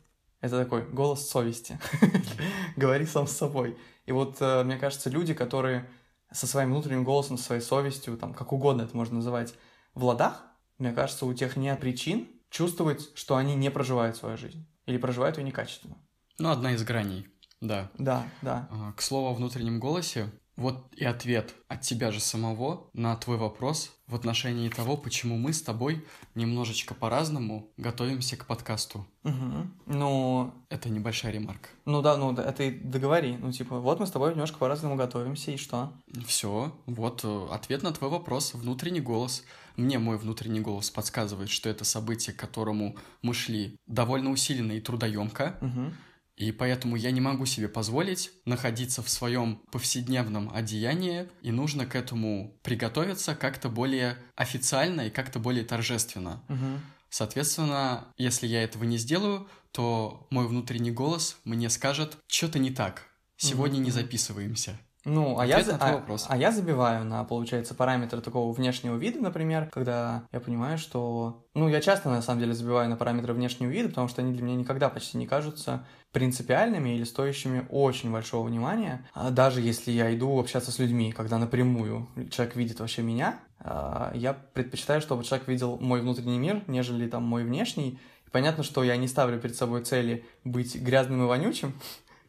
Это 0.41 0.62
такой 0.62 0.82
голос 0.82 1.28
совести. 1.28 1.78
Говори 2.76 3.07
сам 3.07 3.26
с 3.26 3.32
собой. 3.32 3.78
И 4.07 4.12
вот, 4.12 4.37
э, 4.41 4.62
мне 4.64 4.76
кажется, 4.76 5.11
люди, 5.11 5.35
которые 5.35 5.89
со 6.30 6.47
своим 6.47 6.70
внутренним 6.70 7.05
голосом, 7.05 7.39
со 7.39 7.45
своей 7.45 7.62
совестью, 7.62 8.16
там, 8.16 8.35
как 8.35 8.53
угодно 8.53 8.82
это 8.82 8.97
можно 8.97 9.16
называть, 9.16 9.55
в 9.95 10.05
ладах, 10.05 10.45
мне 10.78 10.93
кажется, 10.93 11.24
у 11.26 11.32
тех 11.32 11.57
нет 11.57 11.80
причин 11.80 12.28
чувствовать, 12.55 13.11
что 13.16 13.36
они 13.36 13.57
не 13.57 13.68
проживают 13.70 14.16
свою 14.16 14.36
жизнь. 14.38 14.64
Или 14.86 14.96
проживают 14.96 15.38
ее 15.38 15.44
некачественно. 15.44 15.96
Ну, 16.38 16.50
одна 16.50 16.72
из 16.72 16.84
граней, 16.84 17.26
да. 17.61 17.90
Да, 17.98 18.28
да. 18.42 18.68
А, 18.70 18.92
К 18.92 19.02
слову 19.02 19.28
о 19.28 19.34
внутреннем 19.34 19.80
голосе, 19.80 20.30
вот 20.57 20.86
и 20.94 21.05
ответ 21.05 21.55
от 21.68 21.80
тебя 21.80 22.12
же 22.12 22.20
самого 22.20 22.88
на 22.92 23.16
твой 23.16 23.36
вопрос 23.36 23.92
в 24.07 24.14
отношении 24.14 24.68
того, 24.68 24.96
почему 24.96 25.36
мы 25.36 25.52
с 25.52 25.62
тобой 25.62 26.05
немножечко 26.34 26.94
по-разному 26.94 27.72
готовимся 27.76 28.36
к 28.36 28.46
подкасту. 28.46 29.07
Мгм. 29.22 29.74
Ну, 29.86 30.52
Это 30.68 30.90
небольшая 30.90 31.32
ремарка. 31.32 31.70
ну 31.86 32.02
да, 32.02 32.16
ну 32.16 32.32
да, 32.32 32.44
это 32.44 32.64
и 32.64 32.70
договори. 32.70 33.36
Ну, 33.36 33.50
типа, 33.50 33.80
вот 33.80 33.98
мы 34.00 34.07
с 34.07 34.11
тобой 34.11 34.30
немножко 34.32 34.59
по-разному 34.59 34.96
готовимся, 34.96 35.50
и 35.50 35.57
что? 35.57 35.92
Все, 36.26 36.72
вот 36.86 37.22
э, 37.24 37.46
ответ 37.50 37.82
на 37.82 37.92
твой 37.92 38.11
вопрос. 38.11 38.55
Внутренний 38.55 39.00
голос. 39.00 39.44
Мне 39.76 39.98
мой 39.98 40.18
внутренний 40.18 40.61
голос 40.61 40.90
подсказывает, 40.90 41.50
что 41.50 41.68
это 41.68 41.84
событие, 41.84 42.34
к 42.36 42.38
которому 42.38 42.96
мы 43.22 43.34
шли 43.34 43.76
довольно 43.86 44.30
усиленно 44.30 44.72
и 44.72 44.80
трудоемко. 44.80 45.57
Мгм. 45.61 45.94
И 46.37 46.51
поэтому 46.51 46.97
я 46.97 47.11
не 47.12 47.20
могу 47.20 47.47
себе 47.47 47.68
позволить 47.68 48.32
находиться 48.45 49.03
в 49.03 49.09
своем 49.09 49.62
повседневном 49.70 50.51
одеянии, 50.53 51.28
и 51.43 51.53
нужно 51.53 51.87
к 51.87 51.95
этому 51.95 52.59
приготовиться 52.62 53.37
как-то 53.37 53.68
более 53.68 54.18
официально 54.35 55.03
и 55.03 55.11
как-то 55.11 55.39
более 55.39 55.64
торжественно. 55.64 56.43
Мгм. 56.49 56.80
Соответственно, 57.09 58.09
если 58.16 58.49
я 58.49 58.64
этого 58.64 58.82
не 58.82 58.99
сделаю, 58.99 59.49
то 59.70 60.26
мой 60.30 60.49
внутренний 60.49 60.91
голос 60.91 61.37
мне 61.45 61.70
скажет, 61.70 62.16
что-то 62.26 62.59
не 62.59 62.72
так. 62.72 63.07
Сегодня 63.37 63.76
не 63.76 63.91
Мгм. 63.91 63.93
записываемся. 63.93 64.80
Ну, 65.05 65.38
а 65.38 65.46
я, 65.46 65.59
а- 65.80 66.02
а 66.28 66.36
я 66.36 66.50
забиваю 66.50 67.05
на, 67.05 67.24
получается, 67.24 67.74
параметры 67.74 68.20
такого 68.20 68.52
внешнего 68.52 68.96
вида, 68.96 69.20
например, 69.20 69.68
когда 69.72 70.24
я 70.32 70.40
понимаю, 70.40 70.78
что... 70.78 71.44
Ну, 71.55 71.68
я 71.68 71.80
часто, 71.80 72.09
на 72.09 72.22
самом 72.22 72.40
деле, 72.40 72.55
забиваю 72.55 72.88
на 72.88 72.96
параметры 72.96 73.34
внешнего 73.34 73.70
вида, 73.70 73.88
потому 73.90 74.09
что 74.09 74.22
они 74.22 74.32
для 74.32 74.42
меня 74.42 74.57
никогда 74.57 74.88
почти 74.88 75.18
не 75.18 75.26
кажутся 75.26 75.84
принципиальными 76.12 76.90
или 76.90 77.05
стоящими 77.05 77.66
очень 77.68 78.12
большого 78.12 78.46
внимания. 78.46 79.05
А 79.14 79.30
даже 79.30 79.61
если 79.61 79.90
я 79.90 80.14
иду 80.14 80.38
общаться 80.38 80.70
с 80.70 80.78
людьми, 80.78 81.12
когда 81.12 81.38
напрямую 81.38 82.09
человек 82.30 82.57
видит 82.57 82.80
вообще 82.80 83.02
меня, 83.02 83.40
а, 83.59 84.12
я 84.14 84.32
предпочитаю, 84.32 85.00
чтобы 85.00 85.24
человек 85.24 85.48
видел 85.48 85.76
мой 85.80 86.00
внутренний 86.00 86.38
мир, 86.38 86.62
нежели 86.66 87.09
там 87.09 87.24
мой 87.24 87.44
внешний. 87.44 87.98
И 88.26 88.30
понятно, 88.30 88.62
что 88.62 88.84
я 88.84 88.96
не 88.96 89.09
ставлю 89.09 89.40
перед 89.40 89.57
собой 89.57 89.82
цели 89.82 90.24
быть 90.44 90.76
грязным 90.76 91.24
и 91.24 91.26
вонючим, 91.26 91.74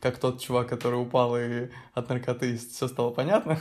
как 0.05 0.19
тот 0.19 0.39
чувак, 0.39 0.69
который 0.69 1.01
упал 1.01 1.35
и 1.35 1.69
от 1.95 2.09
наркоты 2.09 2.57
все 2.57 2.87
стало 2.87 3.09
понятно. 3.09 3.59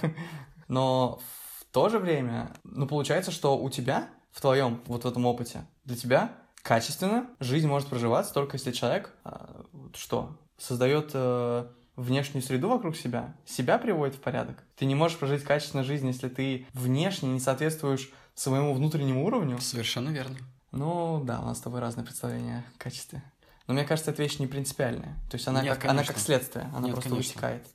Но 0.68 1.18
в 1.58 1.64
то 1.72 1.88
же 1.88 1.98
время, 1.98 2.52
ну, 2.64 2.86
получается, 2.86 3.30
что 3.30 3.56
у 3.56 3.70
тебя, 3.70 4.10
в 4.30 4.42
твоем 4.42 4.82
вот 4.84 5.04
в 5.04 5.08
этом 5.08 5.24
опыте, 5.24 5.64
для 5.86 5.96
тебя 5.96 6.32
качественно 6.60 7.30
жизнь 7.40 7.66
может 7.66 7.88
проживаться 7.88 8.34
только 8.34 8.58
если 8.58 8.72
человек 8.72 9.14
а, 9.24 9.64
что 9.94 10.36
создает 10.58 11.12
э, 11.14 11.66
внешнюю 11.96 12.42
среду 12.42 12.68
вокруг 12.68 12.94
себя, 12.94 13.34
себя 13.46 13.78
приводит 13.78 14.16
в 14.16 14.20
порядок. 14.20 14.62
Ты 14.76 14.84
не 14.84 14.94
можешь 14.94 15.16
прожить 15.16 15.44
качественную 15.44 15.86
жизнь, 15.86 16.06
если 16.06 16.28
ты 16.28 16.66
внешне 16.74 17.30
не 17.30 17.40
соответствуешь 17.40 18.10
своему 18.34 18.74
внутреннему 18.74 19.24
уровню. 19.24 19.60
Совершенно 19.60 20.10
верно. 20.10 20.36
Ну 20.72 21.22
да, 21.24 21.40
у 21.40 21.46
нас 21.46 21.56
с 21.56 21.62
тобой 21.62 21.80
разные 21.80 22.04
представления 22.04 22.66
о 22.74 22.78
качестве. 22.82 23.22
Но 23.66 23.74
мне 23.74 23.84
кажется, 23.84 24.10
эта 24.10 24.22
вещь 24.22 24.38
не 24.38 24.46
принципиальная. 24.46 25.16
То 25.30 25.36
есть 25.36 25.48
она, 25.48 25.62
Нет, 25.62 25.78
как, 25.78 25.90
она 25.90 26.04
как 26.04 26.18
следствие, 26.18 26.70
она 26.74 26.86
Нет, 26.86 26.92
просто 26.92 27.10
конечно. 27.10 27.28
вытекает. 27.30 27.66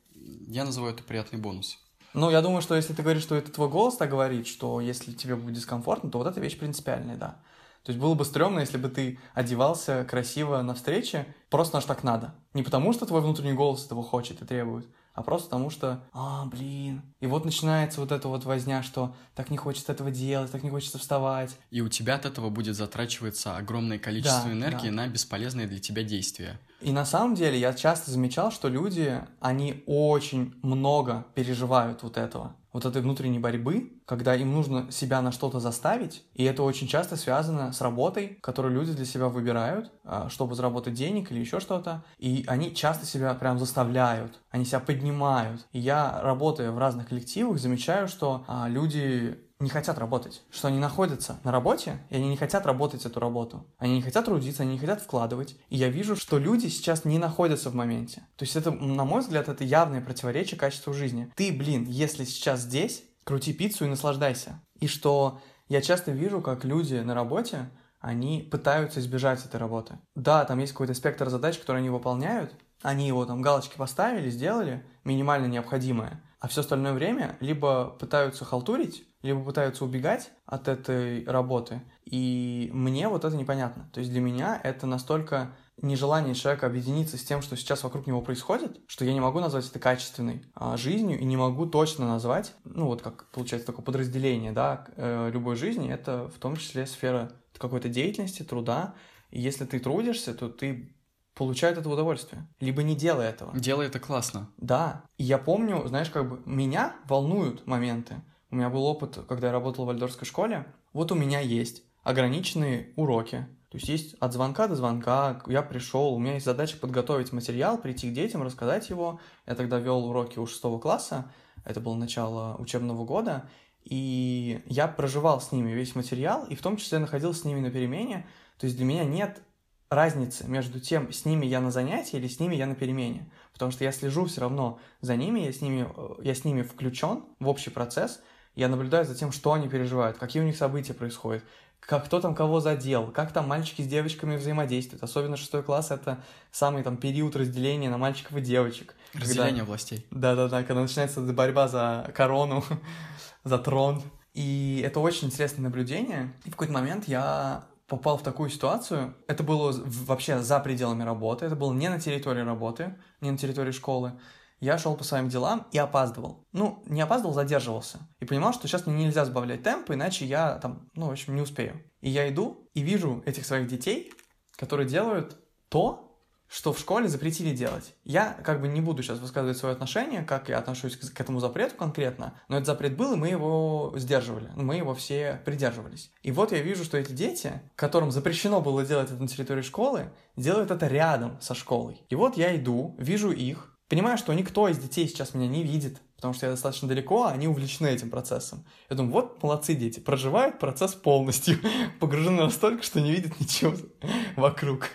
Я 0.47 0.65
называю 0.65 0.93
это 0.93 1.03
приятный 1.03 1.39
бонус. 1.39 1.79
Ну, 2.13 2.29
я 2.29 2.41
думаю, 2.41 2.61
что 2.61 2.75
если 2.75 2.93
ты 2.93 3.03
говоришь, 3.03 3.23
что 3.23 3.35
это 3.35 3.51
твой 3.51 3.69
голос 3.69 3.97
так 3.97 4.09
говорит, 4.09 4.47
что 4.47 4.81
если 4.81 5.11
тебе 5.13 5.35
будет 5.35 5.55
дискомфортно, 5.55 6.09
то 6.09 6.17
вот 6.17 6.27
эта 6.27 6.39
вещь 6.39 6.57
принципиальная, 6.57 7.17
да. 7.17 7.39
То 7.83 7.91
есть 7.91 7.99
было 7.99 8.13
бы 8.13 8.25
стрёмно, 8.25 8.59
если 8.59 8.77
бы 8.77 8.89
ты 8.89 9.19
одевался 9.33 10.05
красиво 10.05 10.61
на 10.61 10.73
встрече, 10.73 11.33
просто 11.49 11.77
аж 11.77 11.85
так 11.85 12.03
надо. 12.03 12.35
Не 12.53 12.63
потому, 12.63 12.93
что 12.93 13.05
твой 13.05 13.21
внутренний 13.21 13.53
голос 13.53 13.85
этого 13.85 14.03
хочет 14.03 14.41
и 14.41 14.45
требует, 14.45 14.87
а 15.19 15.21
просто 15.21 15.49
потому, 15.49 15.69
что, 15.69 16.01
а, 16.13 16.45
блин. 16.45 17.01
И 17.19 17.27
вот 17.27 17.43
начинается 17.43 17.99
вот 17.99 18.13
эта 18.13 18.29
вот 18.29 18.45
возня, 18.45 18.81
что 18.81 19.13
так 19.35 19.49
не 19.49 19.57
хочется 19.57 19.91
этого 19.91 20.11
делать, 20.11 20.49
так 20.49 20.63
не 20.63 20.69
хочется 20.69 20.97
вставать. 20.97 21.57
И 21.71 21.81
у 21.81 21.89
тебя 21.89 22.15
от 22.15 22.25
этого 22.25 22.49
будет 22.49 22.77
затрачиваться 22.77 23.57
огромное 23.57 23.99
количество 23.99 24.45
Да, 24.45 24.53
энергии 24.53 24.87
да. 24.87 24.93
на 24.95 25.07
бесполезные 25.09 25.67
для 25.67 25.79
тебя 25.79 26.03
действия. 26.03 26.57
И 26.81 26.91
на 26.91 27.05
самом 27.05 27.35
деле 27.35 27.59
я 27.59 27.73
часто 27.73 28.11
замечал, 28.11 28.51
что 28.51 28.69
люди, 28.69 29.21
они 29.39 29.83
очень 29.85 30.53
много 30.61 31.25
переживают 31.35 32.03
вот 32.03 32.17
этого. 32.17 32.55
вот 32.71 32.85
этой 32.85 33.01
внутренней 33.01 33.39
борьбы, 33.39 33.93
когда 34.05 34.35
им 34.35 34.53
нужно 34.53 34.91
себя 34.91 35.21
на 35.21 35.31
что-то 35.31 35.59
заставить, 35.59 36.23
и 36.35 36.43
это 36.43 36.61
очень 36.63 36.87
часто 36.87 37.15
связано 37.15 37.73
с 37.73 37.81
работой, 37.81 38.37
которую 38.41 38.75
люди 38.75 38.93
для 38.93 39.05
себя 39.05 39.27
выбирают, 39.27 39.91
а, 40.03 40.29
чтобы 40.29 40.53
заработать 40.55 40.93
денег 40.93 41.31
или 41.31 41.39
еще 41.39 41.59
что-то, 41.59 42.03
и 42.19 42.43
они 42.47 42.75
часто 42.75 43.07
себя 43.07 43.33
прям 43.33 43.57
заставляют, 43.57 44.39
они 44.51 44.65
себя 44.65 44.79
поднимают. 44.79 45.65
И 45.71 45.79
я, 45.79 46.21
работая 46.21 46.71
в 46.71 46.77
разных 46.77 47.09
коллективах, 47.09 47.57
замечаю, 47.57 48.07
что 48.07 48.43
а, 48.47 48.67
люди 48.69 49.39
не 49.59 49.69
хотят 49.69 49.97
работать, 49.97 50.41
что 50.49 50.69
они 50.69 50.79
находятся 50.79 51.39
на 51.43 51.51
работе, 51.51 51.99
и 52.09 52.15
они 52.15 52.29
не 52.29 52.37
хотят 52.37 52.65
работать 52.65 53.05
эту 53.05 53.19
работу. 53.19 53.65
Они 53.77 53.95
не 53.95 54.01
хотят 54.01 54.25
трудиться, 54.25 54.63
они 54.63 54.73
не 54.73 54.79
хотят 54.79 55.01
вкладывать. 55.01 55.57
И 55.69 55.75
я 55.75 55.89
вижу, 55.89 56.15
что 56.15 56.37
люди 56.37 56.67
сейчас 56.67 57.03
не 57.03 57.19
находятся 57.19 57.69
в 57.69 57.75
моменте. 57.75 58.21
То 58.37 58.43
есть 58.43 58.55
это, 58.55 58.71
на 58.71 59.03
мой 59.03 59.21
взгляд, 59.21 59.49
это 59.49 59.65
явное 59.65 60.01
противоречие 60.01 60.57
качеству 60.57 60.93
жизни. 60.93 61.31
Ты, 61.35 61.51
блин, 61.51 61.85
если 61.87 62.23
сейчас 62.23 62.61
здесь, 62.61 63.03
крути 63.25 63.51
пиццу 63.51 63.85
и 63.85 63.89
наслаждайся. 63.89 64.61
И 64.79 64.87
что 64.87 65.41
я 65.67 65.81
часто 65.81 66.11
вижу, 66.11 66.41
как 66.41 66.63
люди 66.63 66.95
на 66.95 67.13
работе, 67.13 67.69
они 67.99 68.47
пытаются 68.49 69.01
избежать 69.01 69.45
этой 69.45 69.59
работы. 69.59 69.99
Да, 70.15 70.45
там 70.45 70.59
есть 70.59 70.71
какой-то 70.71 70.93
спектр 70.93 71.29
задач, 71.29 71.57
которые 71.57 71.81
они 71.81 71.89
выполняют, 71.89 72.55
они 72.81 73.07
его 73.07 73.25
там 73.25 73.41
галочки 73.41 73.75
поставили, 73.75 74.29
сделали, 74.29 74.85
минимально 75.03 75.47
необходимое, 75.47 76.23
а 76.39 76.47
все 76.47 76.61
остальное 76.61 76.93
время 76.93 77.35
либо 77.41 77.89
пытаются 77.99 78.45
халтурить, 78.45 79.05
либо 79.21 79.43
пытаются 79.43 79.85
убегать 79.85 80.31
от 80.45 80.67
этой 80.67 81.25
работы. 81.25 81.81
И 82.05 82.69
мне 82.73 83.07
вот 83.07 83.25
это 83.25 83.35
непонятно. 83.35 83.89
То 83.93 83.99
есть 83.99 84.11
для 84.11 84.21
меня 84.21 84.59
это 84.63 84.87
настолько 84.87 85.55
нежелание 85.81 86.35
человека 86.35 86.67
объединиться 86.67 87.17
с 87.17 87.23
тем, 87.23 87.41
что 87.41 87.55
сейчас 87.55 87.83
вокруг 87.83 88.07
него 88.07 88.21
происходит, 88.21 88.79
что 88.87 89.05
я 89.05 89.13
не 89.13 89.19
могу 89.19 89.39
назвать 89.39 89.67
это 89.69 89.79
качественной 89.79 90.43
а, 90.53 90.75
жизнью 90.77 91.19
и 91.19 91.25
не 91.25 91.37
могу 91.37 91.65
точно 91.65 92.07
назвать, 92.07 92.53
ну 92.65 92.87
вот 92.87 93.01
как 93.01 93.29
получается 93.31 93.67
такое 93.67 93.85
подразделение, 93.85 94.51
да, 94.51 94.85
э, 94.97 95.29
любой 95.31 95.55
жизни, 95.55 95.89
это 95.89 96.29
в 96.29 96.39
том 96.39 96.57
числе 96.57 96.85
сфера 96.85 97.31
какой-то 97.59 97.89
деятельности, 97.89 98.43
труда. 98.43 98.95
И 99.29 99.39
если 99.39 99.65
ты 99.65 99.79
трудишься, 99.79 100.33
то 100.33 100.49
ты 100.49 100.95
получает 101.35 101.77
это 101.77 101.89
удовольствие. 101.89 102.47
Либо 102.59 102.81
не 102.83 102.95
делай 102.95 103.27
этого. 103.27 103.57
Делай 103.57 103.87
это 103.87 103.99
классно. 103.99 104.49
Да. 104.57 105.03
И 105.17 105.23
я 105.23 105.37
помню, 105.37 105.87
знаешь, 105.87 106.09
как 106.09 106.27
бы 106.27 106.41
меня 106.45 106.95
волнуют 107.07 107.67
моменты, 107.67 108.23
у 108.51 108.55
меня 108.55 108.69
был 108.69 108.85
опыт, 108.85 109.19
когда 109.27 109.47
я 109.47 109.53
работал 109.53 109.85
в 109.85 109.87
вальдорфской 109.87 110.27
школе. 110.27 110.65
Вот 110.93 111.11
у 111.11 111.15
меня 111.15 111.39
есть 111.39 111.83
ограниченные 112.03 112.93
уроки. 112.95 113.47
То 113.69 113.77
есть 113.77 113.87
есть 113.87 114.15
от 114.19 114.33
звонка 114.33 114.67
до 114.67 114.75
звонка, 114.75 115.43
я 115.45 115.61
пришел, 115.61 116.13
у 116.13 116.19
меня 116.19 116.33
есть 116.33 116.45
задача 116.45 116.77
подготовить 116.77 117.31
материал, 117.31 117.77
прийти 117.77 118.09
к 118.09 118.13
детям, 118.13 118.41
рассказать 118.41 118.89
его. 118.89 119.19
Я 119.45 119.53
тогда 119.53 119.77
вел 119.77 120.05
уроки 120.05 120.39
у 120.39 120.47
шестого 120.47 120.79
класса, 120.79 121.31
это 121.65 121.79
было 121.79 121.93
начало 121.93 122.55
учебного 122.57 123.05
года, 123.05 123.47
и 123.83 124.61
я 124.65 124.87
проживал 124.87 125.39
с 125.39 125.51
ними 125.51 125.71
весь 125.71 125.93
материал, 125.93 126.45
и 126.45 126.55
в 126.55 126.61
том 126.61 126.77
числе 126.77 126.97
находился 126.97 127.41
с 127.41 127.45
ними 127.45 127.59
на 127.59 127.69
перемене. 127.69 128.27
То 128.57 128.65
есть 128.65 128.75
для 128.75 128.85
меня 128.85 129.03
нет 129.03 129.41
разницы 129.89 130.47
между 130.47 130.79
тем, 130.79 131.11
с 131.11 131.25
ними 131.25 131.45
я 131.45 131.61
на 131.61 131.71
занятии 131.71 132.17
или 132.17 132.27
с 132.27 132.39
ними 132.39 132.55
я 132.55 132.65
на 132.65 132.75
перемене. 132.75 133.31
Потому 133.53 133.71
что 133.71 133.83
я 133.83 133.91
слежу 133.91 134.25
все 134.25 134.41
равно 134.41 134.79
за 135.01 135.15
ними, 135.15 135.41
я 135.41 135.53
с 135.53 135.61
ними, 135.61 135.87
э, 135.95 136.23
я 136.23 136.35
с 136.35 136.43
ними 136.43 136.61
включен 136.61 137.23
в 137.39 137.47
общий 137.47 137.69
процесс, 137.69 138.21
я 138.59 138.67
наблюдаю 138.67 139.05
за 139.05 139.15
тем, 139.15 139.31
что 139.31 139.53
они 139.53 139.69
переживают, 139.69 140.17
какие 140.17 140.41
у 140.41 140.45
них 140.45 140.57
события 140.57 140.93
происходят, 140.93 141.43
как 141.79 142.05
кто 142.05 142.19
там 142.19 142.35
кого 142.35 142.59
задел, 142.59 143.07
как 143.07 143.31
там 143.31 143.47
мальчики 143.47 143.81
с 143.81 143.87
девочками 143.87 144.35
взаимодействуют. 144.35 145.01
Особенно 145.01 145.37
шестой 145.37 145.63
класс— 145.63 145.91
это 145.91 146.21
самый 146.51 146.83
там 146.83 146.97
период 146.97 147.35
разделения 147.35 147.89
на 147.89 147.97
мальчиков 147.97 148.35
и 148.37 148.41
девочек. 148.41 148.95
Разделение 149.13 149.59
когда... 149.59 149.65
властей. 149.65 150.05
Да-да-да, 150.11 150.63
когда 150.63 150.81
начинается 150.81 151.21
борьба 151.21 151.67
за 151.67 152.11
корону, 152.13 152.63
за 153.43 153.57
трон. 153.57 154.03
И 154.33 154.83
это 154.85 154.99
очень 154.99 155.27
интересное 155.27 155.63
наблюдение. 155.63 156.33
И 156.43 156.49
в 156.49 156.51
какой-то 156.51 156.73
момент 156.73 157.07
я 157.07 157.63
попал 157.87 158.17
в 158.17 158.23
такую 158.23 158.49
ситуацию. 158.49 159.15
Это 159.27 159.43
было 159.43 159.73
вообще 159.73 160.39
за 160.39 160.59
пределами 160.59 161.03
работы, 161.03 161.45
это 161.45 161.55
было 161.55 161.73
не 161.73 161.89
на 161.89 161.99
территории 161.99 162.41
работы, 162.41 162.95
не 163.21 163.31
на 163.31 163.37
территории 163.37 163.71
школы 163.71 164.13
я 164.59 164.77
шел 164.77 164.95
по 164.95 165.03
своим 165.03 165.29
делам 165.29 165.67
и 165.71 165.77
опаздывал. 165.77 166.45
Ну, 166.51 166.83
не 166.85 167.01
опаздывал, 167.01 167.33
задерживался. 167.33 167.99
И 168.19 168.25
понимал, 168.25 168.53
что 168.53 168.67
сейчас 168.67 168.85
мне 168.85 169.05
нельзя 169.05 169.25
сбавлять 169.25 169.63
темп, 169.63 169.91
иначе 169.91 170.25
я 170.25 170.57
там, 170.57 170.89
ну, 170.93 171.07
в 171.07 171.11
общем, 171.11 171.35
не 171.35 171.41
успею. 171.41 171.83
И 172.01 172.09
я 172.09 172.29
иду 172.29 172.69
и 172.73 172.81
вижу 172.81 173.23
этих 173.25 173.45
своих 173.45 173.67
детей, 173.67 174.11
которые 174.55 174.87
делают 174.87 175.37
то, 175.69 176.09
что 176.49 176.73
в 176.73 176.79
школе 176.79 177.07
запретили 177.07 177.55
делать. 177.55 177.93
Я 178.03 178.33
как 178.43 178.59
бы 178.59 178.67
не 178.67 178.81
буду 178.81 179.03
сейчас 179.03 179.19
высказывать 179.19 179.57
свое 179.57 179.73
отношение, 179.73 180.23
как 180.23 180.49
я 180.49 180.57
отношусь 180.57 180.97
к 180.97 181.21
этому 181.21 181.39
запрету 181.39 181.75
конкретно, 181.75 182.33
но 182.47 182.55
этот 182.57 182.65
запрет 182.65 182.97
был, 182.97 183.13
и 183.13 183.17
мы 183.17 183.27
его 183.27 183.93
сдерживали, 183.95 184.49
мы 184.55 184.75
его 184.75 184.95
все 184.95 185.39
придерживались. 185.45 186.11
И 186.23 186.31
вот 186.31 186.51
я 186.51 186.61
вижу, 186.61 186.83
что 186.83 186.97
эти 186.97 187.11
дети, 187.11 187.61
которым 187.75 188.11
запрещено 188.11 188.61
было 188.61 188.83
делать 188.83 189.11
это 189.11 189.21
на 189.21 189.27
территории 189.27 189.61
школы, 189.61 190.11
делают 190.35 190.71
это 190.71 190.87
рядом 190.87 191.39
со 191.39 191.53
школой. 191.53 192.01
И 192.09 192.15
вот 192.15 192.35
я 192.35 192.55
иду, 192.55 192.95
вижу 192.97 193.31
их, 193.31 193.68
Понимаю, 193.89 194.19
что 194.19 194.31
никто 194.33 194.69
из 194.69 194.77
детей 194.77 195.07
сейчас 195.07 195.33
меня 195.33 195.47
не 195.47 195.63
видит, 195.63 195.99
потому 196.15 196.35
что 196.35 196.45
я 196.45 196.51
достаточно 196.51 196.87
далеко, 196.87 197.23
а 197.23 197.31
они 197.31 197.47
увлечены 197.47 197.87
этим 197.87 198.11
процессом. 198.11 198.63
Я 198.87 198.95
думаю, 198.95 199.13
вот 199.13 199.41
молодцы 199.41 199.73
дети, 199.73 199.99
проживают 199.99 200.59
процесс 200.59 200.93
полностью, 200.93 201.57
погружены 201.99 202.43
настолько, 202.43 202.83
что 202.83 203.01
не 203.01 203.11
видят 203.11 203.39
ничего 203.39 203.75
вокруг. 204.35 204.91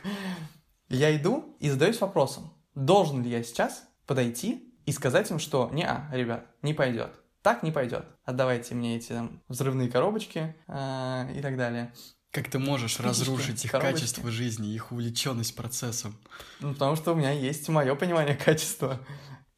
Я 0.89 1.15
иду 1.17 1.57
и 1.59 1.71
задаюсь 1.71 2.01
вопросом, 2.01 2.53
должен 2.77 3.25
ли 3.25 3.31
я 3.31 3.43
сейчас 3.43 3.83
подойти 4.07 4.73
и 4.87 4.93
сказать 4.93 5.29
им, 5.33 5.41
что 5.41 5.69
не, 5.73 5.85
а, 5.85 6.09
ребят, 6.13 6.47
не 6.63 6.73
пойдет. 6.73 7.11
Так 7.43 7.65
не 7.65 7.73
пойдет. 7.73 8.07
Отдавайте 8.25 8.77
мне 8.77 8.97
эти 8.97 9.09
там, 9.09 9.43
взрывные 9.49 9.91
коробочки 9.91 10.55
э, 10.67 11.33
и 11.37 11.43
так 11.43 11.57
далее. 11.57 11.93
Как 12.35 12.51
ты 12.51 12.59
можешь 12.59 12.99
разрушить 12.99 13.65
их 13.65 13.71
коробочки. 13.71 14.01
качество 14.01 14.29
жизни, 14.29 14.75
их 14.75 14.91
увлеченность 14.91 15.55
процессом? 15.55 16.17
Ну, 16.59 16.73
потому 16.73 16.97
что 16.97 17.13
у 17.13 17.15
меня 17.15 17.31
есть 17.31 17.69
мое 17.69 17.95
понимание 17.95 18.35
качества. 18.35 18.99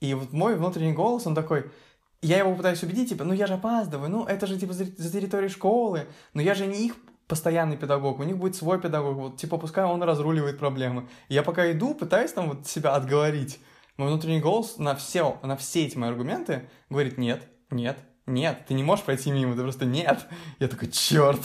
И 0.00 0.12
вот 0.12 0.34
мой 0.34 0.56
внутренний 0.56 0.92
голос, 0.92 1.26
он 1.26 1.34
такой, 1.34 1.70
я 2.20 2.38
его 2.38 2.54
пытаюсь 2.54 2.82
убедить, 2.82 3.08
типа, 3.08 3.24
ну 3.24 3.32
я 3.32 3.46
же 3.46 3.54
опаздываю, 3.54 4.10
ну 4.10 4.26
это 4.26 4.46
же 4.46 4.58
типа 4.58 4.74
за, 4.74 4.84
за 4.84 5.10
территорией 5.10 5.50
школы, 5.50 6.06
но 6.34 6.42
я 6.42 6.54
же 6.54 6.66
не 6.66 6.84
их 6.84 6.96
постоянный 7.26 7.78
педагог, 7.78 8.20
у 8.20 8.24
них 8.24 8.36
будет 8.36 8.56
свой 8.56 8.78
педагог, 8.78 9.16
вот 9.16 9.36
типа 9.38 9.56
пускай 9.56 9.86
он 9.86 10.02
разруливает 10.02 10.58
проблемы. 10.58 11.08
И 11.30 11.34
я 11.34 11.42
пока 11.42 11.72
иду, 11.72 11.94
пытаюсь 11.94 12.34
там 12.34 12.50
вот 12.50 12.66
себя 12.66 12.94
отговорить. 12.94 13.58
Мой 13.96 14.08
внутренний 14.08 14.40
голос 14.40 14.76
на 14.76 14.94
все, 14.94 15.38
на 15.42 15.56
все 15.56 15.86
эти 15.86 15.96
мои 15.96 16.10
аргументы 16.10 16.68
говорит 16.90 17.16
нет, 17.16 17.48
нет, 17.70 17.98
нет, 18.26 18.64
ты 18.66 18.74
не 18.74 18.82
можешь 18.82 19.04
пройти 19.04 19.30
мимо, 19.30 19.54
ты 19.54 19.62
просто 19.62 19.84
нет. 19.84 20.26
Я 20.58 20.68
такой, 20.68 20.90
черт. 20.90 21.40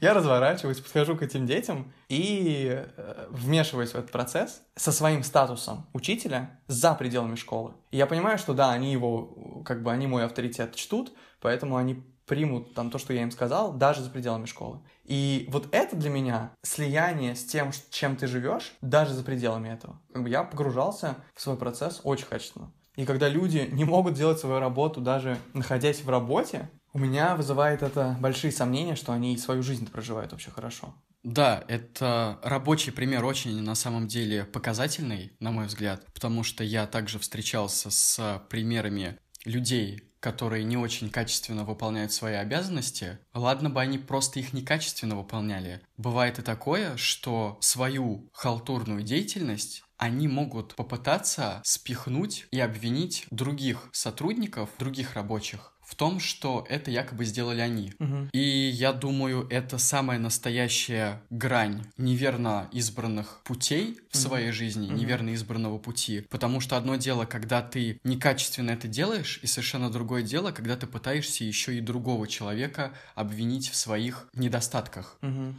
Я 0.00 0.14
разворачиваюсь, 0.14 0.80
подхожу 0.80 1.16
к 1.16 1.22
этим 1.22 1.46
детям 1.46 1.92
и 2.08 2.84
э, 2.96 3.26
вмешиваюсь 3.30 3.90
в 3.90 3.94
этот 3.94 4.10
процесс 4.10 4.62
со 4.74 4.92
своим 4.92 5.22
статусом 5.22 5.86
учителя 5.92 6.60
за 6.66 6.94
пределами 6.94 7.36
школы. 7.36 7.72
И 7.90 7.96
я 7.96 8.06
понимаю, 8.06 8.38
что 8.38 8.52
да, 8.52 8.72
они 8.72 8.92
его, 8.92 9.62
как 9.64 9.82
бы 9.82 9.90
они 9.90 10.06
мой 10.06 10.24
авторитет 10.24 10.74
чтут, 10.74 11.12
поэтому 11.40 11.76
они 11.76 12.02
примут 12.26 12.74
там 12.74 12.90
то, 12.90 12.98
что 12.98 13.12
я 13.12 13.22
им 13.22 13.30
сказал, 13.30 13.72
даже 13.72 14.02
за 14.02 14.10
пределами 14.10 14.46
школы. 14.46 14.80
И 15.04 15.46
вот 15.50 15.68
это 15.72 15.96
для 15.96 16.10
меня 16.10 16.52
слияние 16.62 17.36
с 17.36 17.44
тем, 17.44 17.70
чем 17.90 18.16
ты 18.16 18.26
живешь, 18.26 18.74
даже 18.80 19.14
за 19.14 19.22
пределами 19.22 19.68
этого. 19.68 20.00
Как 20.12 20.22
бы 20.22 20.28
я 20.28 20.42
погружался 20.42 21.16
в 21.34 21.40
свой 21.40 21.56
процесс 21.56 22.00
очень 22.02 22.26
качественно. 22.26 22.72
И 22.96 23.04
когда 23.04 23.28
люди 23.28 23.68
не 23.70 23.84
могут 23.84 24.14
делать 24.14 24.40
свою 24.40 24.58
работу, 24.58 25.00
даже 25.00 25.38
находясь 25.52 26.02
в 26.02 26.08
работе, 26.08 26.70
у 26.92 26.98
меня 26.98 27.36
вызывает 27.36 27.82
это 27.82 28.16
большие 28.20 28.50
сомнения, 28.50 28.96
что 28.96 29.12
они 29.12 29.36
свою 29.36 29.62
жизнь 29.62 29.86
проживают 29.90 30.32
вообще 30.32 30.50
хорошо. 30.50 30.94
Да, 31.22 31.64
это 31.68 32.38
рабочий 32.42 32.92
пример 32.92 33.24
очень 33.24 33.60
на 33.60 33.74
самом 33.74 34.06
деле 34.06 34.44
показательный, 34.44 35.32
на 35.40 35.50
мой 35.50 35.66
взгляд, 35.66 36.06
потому 36.14 36.42
что 36.42 36.64
я 36.64 36.86
также 36.86 37.18
встречался 37.18 37.90
с 37.90 38.42
примерами 38.48 39.18
людей, 39.44 40.02
которые 40.20 40.64
не 40.64 40.76
очень 40.76 41.10
качественно 41.10 41.64
выполняют 41.64 42.12
свои 42.12 42.34
обязанности, 42.34 43.18
ладно 43.34 43.70
бы 43.70 43.80
они 43.80 43.98
просто 43.98 44.40
их 44.40 44.52
некачественно 44.52 45.16
выполняли. 45.16 45.80
Бывает 45.96 46.38
и 46.38 46.42
такое, 46.42 46.96
что 46.96 47.58
свою 47.60 48.28
халтурную 48.32 49.02
деятельность 49.02 49.84
они 49.96 50.28
могут 50.28 50.74
попытаться 50.74 51.60
спихнуть 51.64 52.46
и 52.50 52.60
обвинить 52.60 53.26
других 53.30 53.88
сотрудников, 53.92 54.70
других 54.78 55.14
рабочих 55.14 55.75
в 55.86 55.94
том, 55.94 56.18
что 56.18 56.66
это 56.68 56.90
якобы 56.90 57.24
сделали 57.24 57.60
они. 57.60 57.92
Угу. 58.00 58.30
И 58.32 58.40
я 58.40 58.92
думаю, 58.92 59.46
это 59.50 59.78
самая 59.78 60.18
настоящая 60.18 61.22
грань 61.30 61.84
неверно 61.96 62.68
избранных 62.72 63.40
путей 63.44 63.94
в 64.10 64.16
угу. 64.16 64.22
своей 64.22 64.50
жизни, 64.50 64.88
угу. 64.88 64.96
неверно 64.96 65.32
избранного 65.34 65.78
пути. 65.78 66.26
Потому 66.28 66.60
что 66.60 66.76
одно 66.76 66.96
дело, 66.96 67.24
когда 67.24 67.62
ты 67.62 68.00
некачественно 68.02 68.72
это 68.72 68.88
делаешь, 68.88 69.38
и 69.42 69.46
совершенно 69.46 69.88
другое 69.88 70.22
дело, 70.22 70.50
когда 70.50 70.76
ты 70.76 70.88
пытаешься 70.88 71.44
еще 71.44 71.78
и 71.78 71.80
другого 71.80 72.26
человека 72.26 72.92
обвинить 73.14 73.70
в 73.70 73.76
своих 73.76 74.28
недостатках. 74.34 75.18
Угу. 75.22 75.54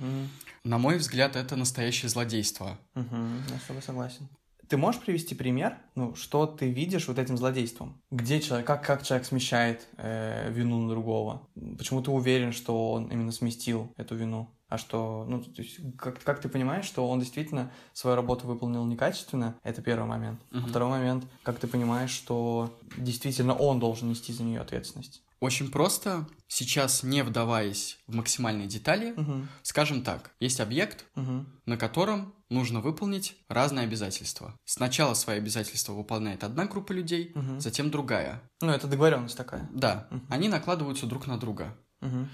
На 0.66 0.78
мой 0.78 0.98
взгляд, 0.98 1.38
это 1.38 1.56
настоящее 1.56 2.10
злодейство. 2.10 2.78
Угу. 2.96 3.16
Я 3.50 3.60
с 3.60 3.68
тобой 3.68 3.82
согласен 3.82 4.28
Ты 4.68 4.78
можешь 4.78 5.02
привести 5.02 5.36
пример, 5.36 5.78
ну, 5.96 6.16
что 6.16 6.46
ты 6.46 6.70
видишь 6.70 7.08
вот 7.08 7.20
этим 7.20 7.38
злодейством? 7.38 8.02
Где 8.12 8.42
человек, 8.42 8.68
как, 8.68 8.86
как 8.86 9.04
человек 9.04 9.26
смещает 9.26 9.88
э, 9.98 10.52
вину 10.52 10.82
на 10.82 10.90
другого? 10.90 11.48
Почему 11.78 12.02
ты 12.02 12.12
уверен, 12.12 12.52
что 12.52 12.92
он 12.92 13.08
именно 13.08 13.32
сместил 13.32 13.94
эту 13.98 14.16
вину? 14.16 14.50
а 14.70 14.78
что, 14.78 15.26
ну, 15.30 15.42
то 15.42 15.62
есть, 15.62 15.80
как, 15.98 16.22
как 16.22 16.42
ты 16.42 16.50
понимаешь, 16.50 16.84
что 16.84 17.08
он 17.08 17.22
действительно 17.22 17.72
свою 17.94 18.18
работу 18.18 18.48
выполнил 18.48 18.84
некачественно, 18.86 19.56
это 19.64 19.82
первый 19.82 20.06
момент. 20.06 20.42
Uh-huh. 20.52 20.64
А 20.66 20.68
второй 20.68 20.90
момент, 20.90 21.24
как 21.44 21.58
ты 21.58 21.68
понимаешь, 21.68 22.10
что 22.10 22.78
действительно 22.98 23.54
он 23.54 23.80
должен 23.80 24.10
нести 24.10 24.34
за 24.34 24.44
нее 24.44 24.60
ответственность. 24.60 25.24
Очень 25.40 25.70
просто, 25.70 26.28
сейчас 26.48 27.04
не 27.04 27.24
вдаваясь 27.24 28.00
в 28.08 28.16
максимальные 28.16 28.68
детали, 28.68 29.14
uh-huh. 29.14 29.46
скажем 29.62 30.04
так, 30.04 30.32
есть 30.40 30.60
объект, 30.60 31.06
uh-huh. 31.16 31.46
на 31.66 31.78
котором 31.78 32.34
нужно 32.50 32.82
выполнить 32.82 33.36
разные 33.48 33.86
обязательства. 33.86 34.58
Сначала 34.66 35.14
свои 35.14 35.38
обязательства 35.38 35.94
выполняет 35.94 36.44
одна 36.44 36.66
группа 36.66 36.92
людей, 36.92 37.32
uh-huh. 37.36 37.60
затем 37.60 37.92
другая. 37.92 38.42
Ну, 38.62 38.72
это 38.72 38.88
договоренность 38.88 39.38
такая. 39.38 39.70
Да, 39.72 40.08
uh-huh. 40.10 40.22
они 40.30 40.50
накладываются 40.50 41.06
друг 41.06 41.28
на 41.28 41.38
друга. 41.38 41.78
Uh-huh. 42.02 42.28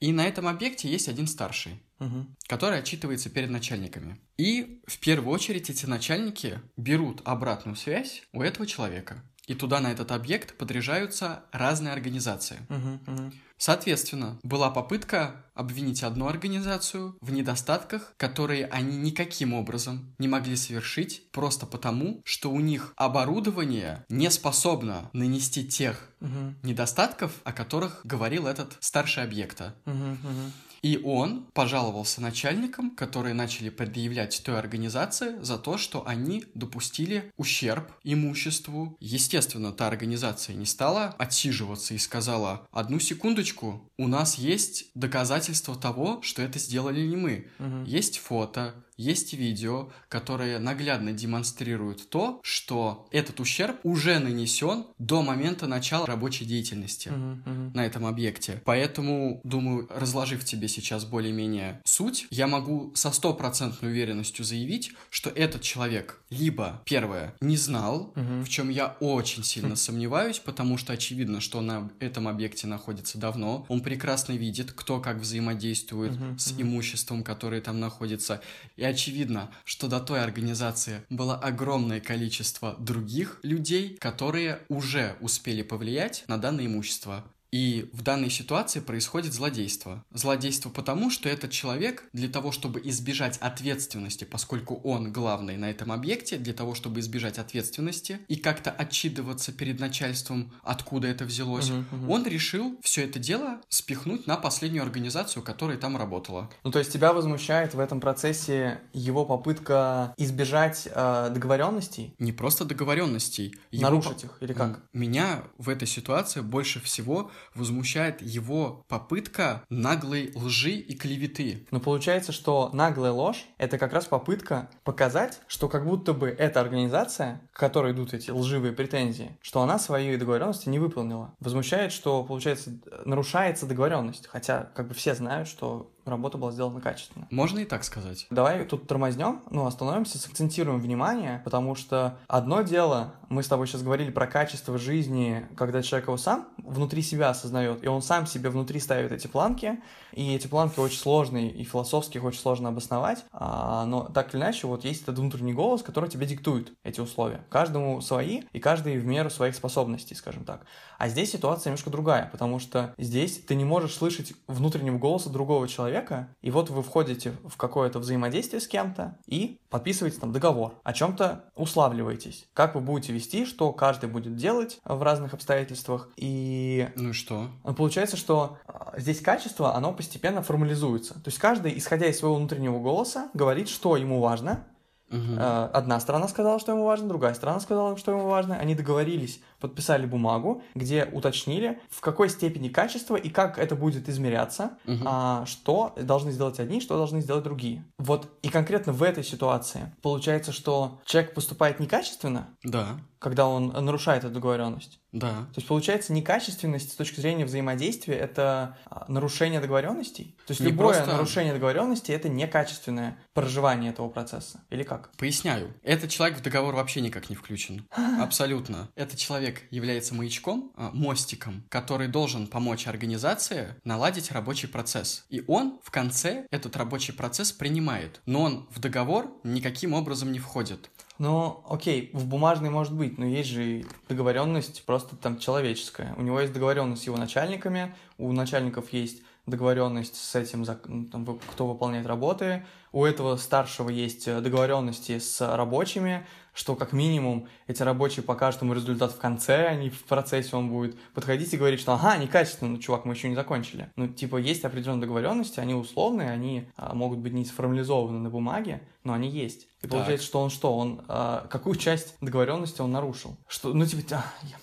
И 0.00 0.12
на 0.12 0.26
этом 0.26 0.48
объекте 0.48 0.88
есть 0.88 1.08
один 1.08 1.26
старший, 1.26 1.82
угу. 1.98 2.26
который 2.48 2.78
отчитывается 2.78 3.28
перед 3.28 3.50
начальниками. 3.50 4.18
И 4.38 4.80
в 4.86 4.98
первую 4.98 5.32
очередь 5.32 5.68
эти 5.68 5.84
начальники 5.84 6.58
берут 6.78 7.20
обратную 7.26 7.76
связь 7.76 8.22
у 8.32 8.40
этого 8.40 8.66
человека. 8.66 9.22
И 9.50 9.54
туда, 9.56 9.80
на 9.80 9.90
этот 9.90 10.12
объект, 10.12 10.56
подряжаются 10.56 11.42
разные 11.50 11.92
организации. 11.92 12.60
Угу, 12.68 13.12
угу. 13.12 13.32
Соответственно, 13.56 14.38
была 14.44 14.70
попытка 14.70 15.44
обвинить 15.54 16.04
одну 16.04 16.28
организацию 16.28 17.16
в 17.20 17.32
недостатках, 17.32 18.14
которые 18.16 18.66
они 18.66 18.96
никаким 18.96 19.52
образом 19.52 20.14
не 20.18 20.28
могли 20.28 20.54
совершить, 20.54 21.28
просто 21.32 21.66
потому, 21.66 22.22
что 22.24 22.52
у 22.52 22.60
них 22.60 22.92
оборудование 22.94 24.06
не 24.08 24.30
способно 24.30 25.10
нанести 25.12 25.66
тех 25.66 26.08
угу. 26.20 26.54
недостатков, 26.62 27.32
о 27.42 27.52
которых 27.52 28.02
говорил 28.04 28.46
этот 28.46 28.76
старший 28.78 29.24
объекта. 29.24 29.74
Угу, 29.84 29.94
угу. 29.94 30.52
И 30.82 30.98
он 31.02 31.46
пожаловался 31.52 32.20
начальникам, 32.20 32.90
которые 32.90 33.34
начали 33.34 33.68
предъявлять 33.68 34.42
той 34.44 34.58
организации 34.58 35.36
за 35.42 35.58
то, 35.58 35.76
что 35.76 36.06
они 36.06 36.44
допустили 36.54 37.32
ущерб 37.36 37.92
имуществу. 38.04 38.96
Естественно, 39.00 39.72
та 39.72 39.86
организация 39.86 40.56
не 40.56 40.66
стала 40.66 41.14
отсиживаться 41.18 41.94
и 41.94 41.98
сказала, 41.98 42.66
одну 42.72 42.98
секундочку, 43.00 43.88
у 43.98 44.08
нас 44.08 44.36
есть 44.36 44.86
доказательства 44.94 45.76
того, 45.76 46.20
что 46.22 46.42
это 46.42 46.58
сделали 46.58 47.06
не 47.06 47.16
мы. 47.16 47.48
Угу. 47.58 47.84
Есть 47.84 48.18
фото, 48.18 48.74
есть 49.00 49.32
видео, 49.32 49.90
которые 50.08 50.58
наглядно 50.58 51.12
демонстрируют 51.12 52.10
то, 52.10 52.40
что 52.42 53.08
этот 53.10 53.40
ущерб 53.40 53.76
уже 53.82 54.18
нанесен 54.18 54.84
до 54.98 55.22
момента 55.22 55.66
начала 55.66 56.06
рабочей 56.06 56.44
деятельности 56.44 57.08
uh-huh, 57.08 57.44
uh-huh. 57.44 57.74
на 57.74 57.86
этом 57.86 58.04
объекте. 58.04 58.60
Поэтому, 58.64 59.40
думаю, 59.42 59.88
разложив 59.90 60.44
тебе 60.44 60.68
сейчас 60.68 61.06
более-менее 61.06 61.80
суть, 61.84 62.26
я 62.30 62.46
могу 62.46 62.92
со 62.94 63.10
стопроцентной 63.10 63.90
уверенностью 63.90 64.44
заявить, 64.44 64.92
что 65.08 65.30
этот 65.30 65.62
человек 65.62 66.20
либо, 66.28 66.82
первое, 66.84 67.34
не 67.40 67.56
знал, 67.56 68.12
uh-huh. 68.14 68.44
в 68.44 68.48
чем 68.48 68.68
я 68.68 68.96
очень 69.00 69.44
сильно 69.44 69.76
сомневаюсь, 69.76 70.38
потому 70.38 70.76
что 70.76 70.92
очевидно, 70.92 71.40
что 71.40 71.62
на 71.62 71.90
этом 72.00 72.28
объекте 72.28 72.66
находится 72.66 73.16
давно, 73.16 73.64
он 73.68 73.80
прекрасно 73.80 74.34
видит, 74.34 74.72
кто 74.72 75.00
как 75.00 75.16
взаимодействует 75.16 76.12
с 76.38 76.52
имуществом, 76.58 77.24
которое 77.24 77.62
там 77.62 77.80
находится, 77.80 78.42
и 78.76 78.89
очевидно, 78.90 79.50
что 79.64 79.88
до 79.88 80.00
той 80.00 80.22
организации 80.22 81.02
было 81.10 81.36
огромное 81.36 82.00
количество 82.00 82.76
других 82.78 83.40
людей, 83.42 83.96
которые 83.98 84.60
уже 84.68 85.16
успели 85.20 85.62
повлиять 85.62 86.24
на 86.28 86.38
данное 86.38 86.66
имущество. 86.66 87.24
И 87.50 87.90
в 87.92 88.02
данной 88.02 88.30
ситуации 88.30 88.80
происходит 88.80 89.32
злодейство. 89.32 90.04
Злодейство 90.12 90.70
потому, 90.70 91.10
что 91.10 91.28
этот 91.28 91.50
человек 91.50 92.04
для 92.12 92.28
того, 92.28 92.52
чтобы 92.52 92.80
избежать 92.84 93.38
ответственности, 93.38 94.24
поскольку 94.24 94.76
он 94.76 95.12
главный 95.12 95.56
на 95.56 95.70
этом 95.70 95.90
объекте, 95.90 96.36
для 96.36 96.52
того, 96.52 96.74
чтобы 96.74 97.00
избежать 97.00 97.38
ответственности 97.38 98.20
и 98.28 98.36
как-то 98.36 98.70
отчитываться 98.70 99.52
перед 99.52 99.80
начальством, 99.80 100.52
откуда 100.62 101.08
это 101.08 101.24
взялось, 101.24 101.70
uh-huh, 101.70 101.84
uh-huh. 101.90 102.08
он 102.08 102.26
решил 102.26 102.78
все 102.82 103.04
это 103.04 103.18
дело 103.18 103.60
спихнуть 103.68 104.26
на 104.26 104.36
последнюю 104.36 104.84
организацию, 104.84 105.42
которая 105.42 105.76
там 105.76 105.96
работала. 105.96 106.50
Ну, 106.62 106.70
то 106.70 106.78
есть 106.78 106.92
тебя 106.92 107.12
возмущает 107.12 107.74
в 107.74 107.80
этом 107.80 108.00
процессе 108.00 108.80
его 108.92 109.24
попытка 109.24 110.14
избежать 110.16 110.88
э, 110.92 111.30
договоренностей? 111.32 112.14
Не 112.18 112.32
просто 112.32 112.64
договоренностей. 112.64 113.56
Нарушить 113.72 114.22
его... 114.22 114.32
их 114.32 114.42
или 114.42 114.52
как? 114.52 114.80
Меня 114.92 115.42
в 115.58 115.68
этой 115.68 115.88
ситуации 115.88 116.40
больше 116.40 116.80
всего 116.80 117.30
возмущает 117.54 118.22
его 118.22 118.84
попытка 118.88 119.62
наглой 119.68 120.32
лжи 120.34 120.72
и 120.72 120.94
клеветы. 120.94 121.66
Но 121.70 121.80
получается, 121.80 122.32
что 122.32 122.70
наглая 122.72 123.12
ложь— 123.12 123.44
это 123.58 123.78
как 123.78 123.92
раз 123.92 124.06
попытка 124.06 124.70
показать, 124.84 125.40
что 125.46 125.68
как 125.68 125.84
будто 125.86 126.12
бы 126.12 126.28
эта 126.28 126.60
организация, 126.60 127.40
к 127.52 127.58
которой 127.58 127.92
идут 127.92 128.14
эти 128.14 128.30
лживые 128.30 128.72
претензии, 128.72 129.36
что 129.40 129.62
она 129.62 129.78
свои 129.78 130.16
договоренности 130.16 130.68
не 130.68 130.78
выполнила. 130.78 131.34
Возмущает, 131.40 131.92
что, 131.92 132.24
получается, 132.24 132.78
нарушается 133.04 133.66
договоренность, 133.66 134.26
хотя 134.26 134.70
как 134.74 134.88
бы 134.88 134.94
все 134.94 135.14
знают, 135.14 135.48
что 135.48 135.90
работа 136.04 136.38
была 136.38 136.52
сделана 136.52 136.80
качественно. 136.80 137.26
Можно 137.30 137.60
и 137.60 137.64
так 137.64 137.84
сказать. 137.84 138.26
Давай 138.30 138.64
тут 138.64 138.86
тормознем, 138.86 139.42
ну, 139.50 139.66
остановимся, 139.66 140.18
сакцентируем 140.18 140.80
внимание, 140.80 141.40
потому 141.44 141.74
что 141.74 142.18
одно 142.28 142.62
дело, 142.62 143.14
мы 143.28 143.42
с 143.42 143.48
тобой 143.48 143.66
сейчас 143.66 143.82
говорили 143.82 144.10
про 144.10 144.26
качество 144.26 144.78
жизни, 144.78 145.46
когда 145.56 145.82
человек 145.82 146.08
его 146.08 146.16
сам 146.16 146.48
внутри 146.58 147.02
себя 147.02 147.30
осознает, 147.30 147.84
и 147.84 147.88
он 147.88 148.02
сам 148.02 148.26
себе 148.26 148.50
внутри 148.50 148.80
ставит 148.80 149.12
эти 149.12 149.26
планки, 149.26 149.80
и 150.12 150.34
эти 150.34 150.46
планки 150.46 150.80
очень 150.80 150.98
сложные, 150.98 151.50
и 151.50 151.64
философски 151.64 152.18
их 152.18 152.24
очень 152.24 152.40
сложно 152.40 152.70
обосновать, 152.70 153.24
а, 153.32 153.84
но 153.86 154.04
так 154.04 154.34
или 154.34 154.40
иначе, 154.40 154.66
вот 154.66 154.84
есть 154.84 155.02
этот 155.02 155.18
внутренний 155.18 155.52
голос, 155.52 155.82
который 155.82 156.10
тебе 156.10 156.26
диктует 156.26 156.72
эти 156.82 157.00
условия. 157.00 157.44
Каждому 157.48 158.00
свои, 158.00 158.42
и 158.52 158.60
каждый 158.60 158.98
в 158.98 159.06
меру 159.06 159.30
своих 159.30 159.54
способностей, 159.54 160.14
скажем 160.14 160.44
так. 160.44 160.66
А 161.00 161.08
здесь 161.08 161.32
ситуация 161.32 161.70
немножко 161.70 161.88
другая, 161.88 162.28
потому 162.30 162.58
что 162.58 162.94
здесь 162.98 163.38
ты 163.38 163.54
не 163.54 163.64
можешь 163.64 163.94
слышать 163.94 164.34
внутреннего 164.46 164.98
голоса 164.98 165.30
другого 165.30 165.66
человека, 165.66 166.28
и 166.42 166.50
вот 166.50 166.68
вы 166.68 166.82
входите 166.82 167.32
в 167.42 167.56
какое-то 167.56 168.00
взаимодействие 168.00 168.60
с 168.60 168.68
кем-то 168.68 169.16
и 169.24 169.58
подписываете 169.70 170.20
там 170.20 170.30
договор, 170.30 170.74
о 170.84 170.92
чем-то 170.92 171.46
уславливаетесь, 171.56 172.46
как 172.52 172.74
вы 172.74 172.82
будете 172.82 173.14
вести, 173.14 173.46
что 173.46 173.72
каждый 173.72 174.10
будет 174.10 174.36
делать 174.36 174.78
в 174.84 175.02
разных 175.02 175.32
обстоятельствах, 175.32 176.10
и... 176.18 176.90
Ну 176.96 177.08
и 177.08 177.12
что? 177.14 177.48
Получается, 177.78 178.18
что 178.18 178.58
а, 178.66 178.92
здесь 178.98 179.22
качество, 179.22 179.74
оно 179.74 179.94
постепенно 179.94 180.42
формализуется. 180.42 181.14
То 181.14 181.28
есть 181.28 181.38
каждый, 181.38 181.78
исходя 181.78 182.08
из 182.08 182.18
своего 182.18 182.36
внутреннего 182.36 182.78
голоса, 182.78 183.30
говорит, 183.32 183.70
что 183.70 183.96
ему 183.96 184.20
важно, 184.20 184.66
Угу. 185.10 185.40
Одна 185.40 185.98
сторона 185.98 186.28
сказала, 186.28 186.60
что 186.60 186.72
ему 186.72 186.84
важно, 186.84 187.08
другая 187.08 187.34
сторона 187.34 187.58
сказала, 187.58 187.96
что 187.96 188.12
ему 188.12 188.28
важно. 188.28 188.56
Они 188.56 188.76
договорились, 188.76 189.40
подписали 189.60 190.06
бумагу, 190.06 190.62
где 190.74 191.04
уточнили, 191.04 191.80
в 191.90 192.00
какой 192.00 192.28
степени 192.28 192.68
качества 192.68 193.16
и 193.16 193.28
как 193.28 193.58
это 193.58 193.76
будет 193.76 194.08
измеряться, 194.08 194.78
угу. 194.86 194.98
а, 195.04 195.44
что 195.46 195.94
должны 195.96 196.32
сделать 196.32 196.58
одни, 196.60 196.80
что 196.80 196.96
должны 196.96 197.20
сделать 197.20 197.44
другие. 197.44 197.84
Вот 197.98 198.28
и 198.42 198.48
конкретно 198.48 198.92
в 198.92 199.02
этой 199.02 199.24
ситуации 199.24 199.94
получается, 200.02 200.52
что 200.52 201.00
человек 201.04 201.34
поступает 201.34 201.80
некачественно, 201.80 202.48
да. 202.62 202.98
когда 203.18 203.46
он 203.46 203.68
нарушает 203.68 204.24
эту 204.24 204.34
договоренность. 204.34 205.00
Да. 205.12 205.30
То 205.30 205.56
есть, 205.56 205.66
получается, 205.66 206.12
некачественность 206.12 206.92
с 206.92 206.94
точки 206.94 207.20
зрения 207.20 207.44
взаимодействия— 207.44 208.14
это 208.16 208.76
нарушение 209.08 209.60
договоренностей? 209.60 210.36
То 210.46 210.52
есть, 210.52 210.60
Не 210.60 210.68
любое 210.68 210.94
просто... 210.94 211.12
нарушение 211.12 211.52
договоренности— 211.52 212.12
это 212.12 212.28
некачественное 212.28 213.18
проживание 213.34 213.90
этого 213.90 214.08
процесса? 214.08 214.60
Или 214.70 214.84
как? 214.84 215.10
Поясняю. 215.16 215.74
Этот 215.82 216.10
человек 216.10 216.38
в 216.38 216.42
договор 216.42 216.74
вообще 216.76 217.00
никак 217.00 217.28
не 217.28 217.36
включен. 217.36 217.86
Абсолютно. 218.20 218.88
Этот 218.94 219.18
человек 219.18 219.49
является 219.70 220.14
маячком, 220.14 220.72
мостиком, 220.76 221.64
который 221.68 222.08
должен 222.08 222.46
помочь 222.46 222.86
организации 222.86 223.74
наладить 223.84 224.30
рабочий 224.30 224.68
процесс. 224.68 225.24
И 225.28 225.42
он 225.46 225.78
в 225.82 225.90
конце 225.90 226.46
этот 226.50 226.76
рабочий 226.76 227.12
процесс 227.12 227.52
принимает. 227.52 228.20
Но 228.26 228.42
он 228.42 228.68
в 228.70 228.80
договор 228.80 229.32
никаким 229.44 229.94
образом 229.94 230.32
не 230.32 230.38
входит. 230.38 230.90
Ну, 231.18 231.62
окей, 231.68 232.10
в 232.14 232.26
бумажной 232.26 232.70
может 232.70 232.94
быть, 232.94 233.18
но 233.18 233.26
есть 233.26 233.50
же 233.50 233.84
договоренность 234.08 234.84
просто 234.86 235.16
там 235.16 235.38
человеческая. 235.38 236.14
У 236.16 236.22
него 236.22 236.40
есть 236.40 236.54
договоренность 236.54 237.02
с 237.02 237.06
его 237.06 237.18
начальниками, 237.18 237.94
у 238.16 238.32
начальников 238.32 238.92
есть 238.92 239.22
договоренность 239.46 240.16
с 240.16 240.34
этим, 240.34 240.64
там, 240.64 241.38
кто 241.38 241.66
выполняет 241.66 242.06
работы, 242.06 242.64
у 242.92 243.04
этого 243.04 243.36
старшего 243.36 243.88
есть 243.88 244.26
договоренности 244.26 245.18
с 245.18 245.40
рабочими, 245.56 246.26
что 246.52 246.74
как 246.74 246.92
минимум 246.92 247.48
эти 247.66 247.82
рабочие 247.82 248.22
покажут 248.22 248.62
ему 248.62 248.74
результат 248.74 249.12
в 249.12 249.18
конце, 249.18 249.68
а 249.68 249.74
не 249.74 249.90
в 249.90 250.04
процессе 250.04 250.56
он 250.56 250.68
будет 250.68 250.98
подходить 251.14 251.52
и 251.52 251.56
говорить, 251.56 251.80
что 251.80 251.94
ага, 251.94 252.16
некачественно, 252.16 252.72
ну, 252.72 252.78
чувак, 252.78 253.04
мы 253.04 253.14
еще 253.14 253.28
не 253.28 253.34
закончили. 253.34 253.90
Ну, 253.96 254.08
типа, 254.08 254.36
есть 254.36 254.64
определенные 254.64 255.02
договоренности, 255.02 255.60
они 255.60 255.74
условные, 255.74 256.30
они 256.30 256.68
а, 256.76 256.94
могут 256.94 257.18
быть 257.18 257.32
не 257.32 257.44
сформализованы 257.44 258.18
на 258.18 258.30
бумаге, 258.30 258.82
но 259.04 259.12
они 259.12 259.28
есть. 259.28 259.68
И 259.80 259.82
так. 259.82 259.92
получается, 259.92 260.26
что 260.26 260.40
он 260.40 260.50
что? 260.50 260.76
Он 260.76 261.02
а, 261.08 261.46
какую 261.48 261.76
часть 261.76 262.14
договоренности 262.20 262.82
он 262.82 262.90
нарушил? 262.90 263.36
Что, 263.48 263.72
ну, 263.72 263.86
типа, 263.86 264.16
а, 264.16 264.24
я, 264.42 264.56